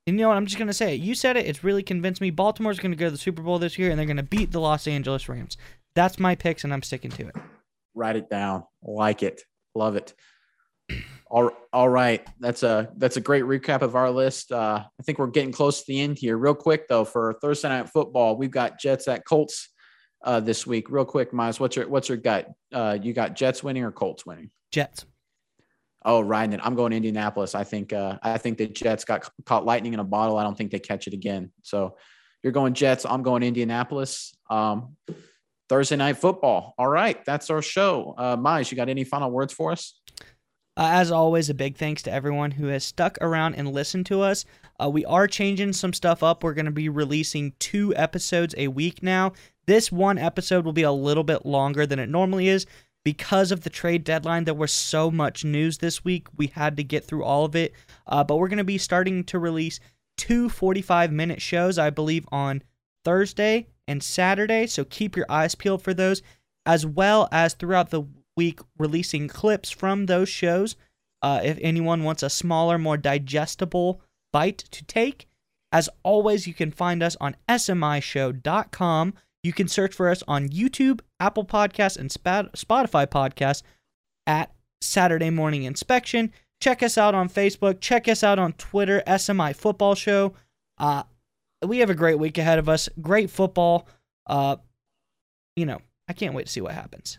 and 0.06 0.16
you 0.16 0.22
know 0.22 0.28
what? 0.28 0.38
I'm 0.38 0.46
just 0.46 0.58
gonna 0.58 0.72
say 0.72 0.94
it. 0.94 1.00
You 1.00 1.14
said 1.14 1.36
it. 1.36 1.44
It's 1.44 1.62
really 1.62 1.82
convinced 1.82 2.22
me. 2.22 2.30
Baltimore's 2.30 2.80
gonna 2.80 2.96
go 2.96 3.04
to 3.04 3.10
the 3.10 3.18
Super 3.18 3.42
Bowl 3.42 3.58
this 3.58 3.78
year, 3.78 3.90
and 3.90 3.98
they're 3.98 4.06
gonna 4.06 4.22
beat 4.22 4.50
the 4.50 4.60
Los 4.60 4.86
Angeles 4.86 5.28
Rams. 5.28 5.58
That's 5.94 6.18
my 6.18 6.36
picks, 6.36 6.64
and 6.64 6.72
I'm 6.72 6.82
sticking 6.82 7.10
to 7.10 7.28
it. 7.28 7.36
Write 7.94 8.16
it 8.16 8.30
down. 8.30 8.64
Like 8.82 9.22
it. 9.22 9.42
Love 9.74 9.96
it. 9.96 10.14
All, 11.30 11.52
all 11.72 11.88
right, 11.88 12.26
that's 12.40 12.64
a 12.64 12.90
that's 12.96 13.16
a 13.16 13.20
great 13.20 13.44
recap 13.44 13.82
of 13.82 13.94
our 13.94 14.10
list. 14.10 14.50
Uh, 14.50 14.82
I 14.84 15.02
think 15.04 15.18
we're 15.18 15.28
getting 15.28 15.52
close 15.52 15.80
to 15.80 15.84
the 15.86 16.00
end 16.00 16.18
here. 16.18 16.36
Real 16.36 16.54
quick 16.54 16.88
though, 16.88 17.04
for 17.04 17.34
Thursday 17.40 17.68
night 17.68 17.88
football, 17.88 18.36
we've 18.36 18.50
got 18.50 18.80
Jets 18.80 19.06
at 19.06 19.24
Colts 19.24 19.68
uh, 20.24 20.40
this 20.40 20.66
week. 20.66 20.90
Real 20.90 21.04
quick, 21.04 21.32
Miles, 21.32 21.60
what's 21.60 21.76
your 21.76 21.88
what's 21.88 22.08
your 22.08 22.18
gut? 22.18 22.48
Uh, 22.72 22.98
you 23.00 23.12
got 23.12 23.36
Jets 23.36 23.62
winning 23.62 23.84
or 23.84 23.92
Colts 23.92 24.26
winning? 24.26 24.50
Jets. 24.72 25.06
Oh, 26.04 26.20
riding 26.20 26.54
it. 26.54 26.60
I'm 26.64 26.74
going 26.74 26.92
Indianapolis. 26.92 27.54
I 27.54 27.62
think 27.62 27.92
uh, 27.92 28.18
I 28.22 28.38
think 28.38 28.58
the 28.58 28.66
Jets 28.66 29.04
got 29.04 29.30
caught 29.46 29.64
lightning 29.64 29.94
in 29.94 30.00
a 30.00 30.04
bottle. 30.04 30.36
I 30.36 30.42
don't 30.42 30.58
think 30.58 30.72
they 30.72 30.78
catch 30.80 31.06
it 31.06 31.14
again. 31.14 31.52
So 31.62 31.96
you're 32.42 32.52
going 32.52 32.74
Jets. 32.74 33.06
I'm 33.06 33.22
going 33.22 33.42
Indianapolis. 33.42 34.34
Um, 34.48 34.96
Thursday 35.68 35.94
night 35.94 36.16
football. 36.16 36.74
All 36.76 36.88
right, 36.88 37.24
that's 37.24 37.48
our 37.50 37.62
show. 37.62 38.16
Uh, 38.18 38.36
Mize, 38.36 38.72
you 38.72 38.76
got 38.76 38.88
any 38.88 39.04
final 39.04 39.30
words 39.30 39.52
for 39.52 39.70
us? 39.70 40.00
Uh, 40.80 40.88
as 40.92 41.10
always, 41.10 41.50
a 41.50 41.54
big 41.54 41.76
thanks 41.76 42.00
to 42.00 42.10
everyone 42.10 42.52
who 42.52 42.68
has 42.68 42.82
stuck 42.82 43.18
around 43.20 43.54
and 43.54 43.70
listened 43.70 44.06
to 44.06 44.22
us. 44.22 44.46
Uh, 44.82 44.88
we 44.88 45.04
are 45.04 45.26
changing 45.26 45.74
some 45.74 45.92
stuff 45.92 46.22
up. 46.22 46.42
We're 46.42 46.54
going 46.54 46.64
to 46.64 46.70
be 46.70 46.88
releasing 46.88 47.52
two 47.58 47.94
episodes 47.96 48.54
a 48.56 48.68
week 48.68 49.02
now. 49.02 49.34
This 49.66 49.92
one 49.92 50.16
episode 50.16 50.64
will 50.64 50.72
be 50.72 50.84
a 50.84 50.90
little 50.90 51.22
bit 51.22 51.44
longer 51.44 51.84
than 51.86 51.98
it 51.98 52.08
normally 52.08 52.48
is 52.48 52.64
because 53.04 53.52
of 53.52 53.60
the 53.60 53.68
trade 53.68 54.04
deadline. 54.04 54.44
There 54.44 54.54
was 54.54 54.72
so 54.72 55.10
much 55.10 55.44
news 55.44 55.76
this 55.76 56.02
week. 56.02 56.28
We 56.38 56.46
had 56.46 56.78
to 56.78 56.82
get 56.82 57.04
through 57.04 57.24
all 57.24 57.44
of 57.44 57.54
it. 57.54 57.74
Uh, 58.06 58.24
but 58.24 58.38
we're 58.38 58.48
going 58.48 58.56
to 58.56 58.64
be 58.64 58.78
starting 58.78 59.22
to 59.24 59.38
release 59.38 59.80
two 60.16 60.48
45 60.48 61.12
minute 61.12 61.42
shows, 61.42 61.78
I 61.78 61.90
believe, 61.90 62.26
on 62.32 62.62
Thursday 63.04 63.66
and 63.86 64.02
Saturday. 64.02 64.66
So 64.66 64.86
keep 64.86 65.14
your 65.14 65.26
eyes 65.28 65.54
peeled 65.54 65.82
for 65.82 65.92
those, 65.92 66.22
as 66.64 66.86
well 66.86 67.28
as 67.30 67.52
throughout 67.52 67.90
the 67.90 68.06
week 68.36 68.60
releasing 68.78 69.28
clips 69.28 69.70
from 69.70 70.06
those 70.06 70.28
shows. 70.28 70.76
Uh, 71.22 71.40
if 71.42 71.58
anyone 71.60 72.02
wants 72.04 72.22
a 72.22 72.30
smaller, 72.30 72.78
more 72.78 72.96
digestible 72.96 74.00
bite 74.32 74.58
to 74.58 74.84
take, 74.84 75.26
as 75.72 75.88
always, 76.02 76.46
you 76.46 76.54
can 76.54 76.70
find 76.70 77.02
us 77.02 77.16
on 77.20 77.36
smishow.com. 77.48 79.14
You 79.42 79.52
can 79.52 79.68
search 79.68 79.94
for 79.94 80.08
us 80.10 80.22
on 80.26 80.48
YouTube, 80.48 81.00
Apple 81.18 81.44
Podcasts, 81.44 81.96
and 81.96 82.10
Spotify 82.10 83.06
Podcasts 83.06 83.62
at 84.26 84.52
Saturday 84.80 85.30
Morning 85.30 85.62
Inspection. 85.62 86.32
Check 86.60 86.82
us 86.82 86.98
out 86.98 87.14
on 87.14 87.28
Facebook. 87.28 87.80
Check 87.80 88.08
us 88.08 88.22
out 88.22 88.38
on 88.38 88.52
Twitter, 88.54 89.02
SMI 89.06 89.54
Football 89.56 89.94
Show. 89.94 90.34
Uh, 90.76 91.04
we 91.64 91.78
have 91.78 91.90
a 91.90 91.94
great 91.94 92.18
week 92.18 92.36
ahead 92.36 92.58
of 92.58 92.68
us. 92.68 92.88
Great 93.00 93.30
football. 93.30 93.86
Uh, 94.26 94.56
you 95.56 95.66
know, 95.66 95.80
I 96.08 96.12
can't 96.12 96.34
wait 96.34 96.46
to 96.46 96.52
see 96.52 96.60
what 96.60 96.72
happens. 96.72 97.18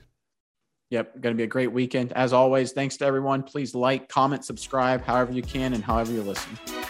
Yep, 0.91 1.21
going 1.21 1.33
to 1.33 1.37
be 1.37 1.43
a 1.43 1.47
great 1.47 1.71
weekend. 1.71 2.11
As 2.13 2.33
always, 2.33 2.73
thanks 2.73 2.97
to 2.97 3.05
everyone. 3.05 3.43
Please 3.43 3.73
like, 3.73 4.09
comment, 4.09 4.43
subscribe, 4.43 5.01
however 5.01 5.31
you 5.31 5.41
can, 5.41 5.73
and 5.73 5.83
however 5.83 6.11
you 6.11 6.21
listen. 6.21 6.80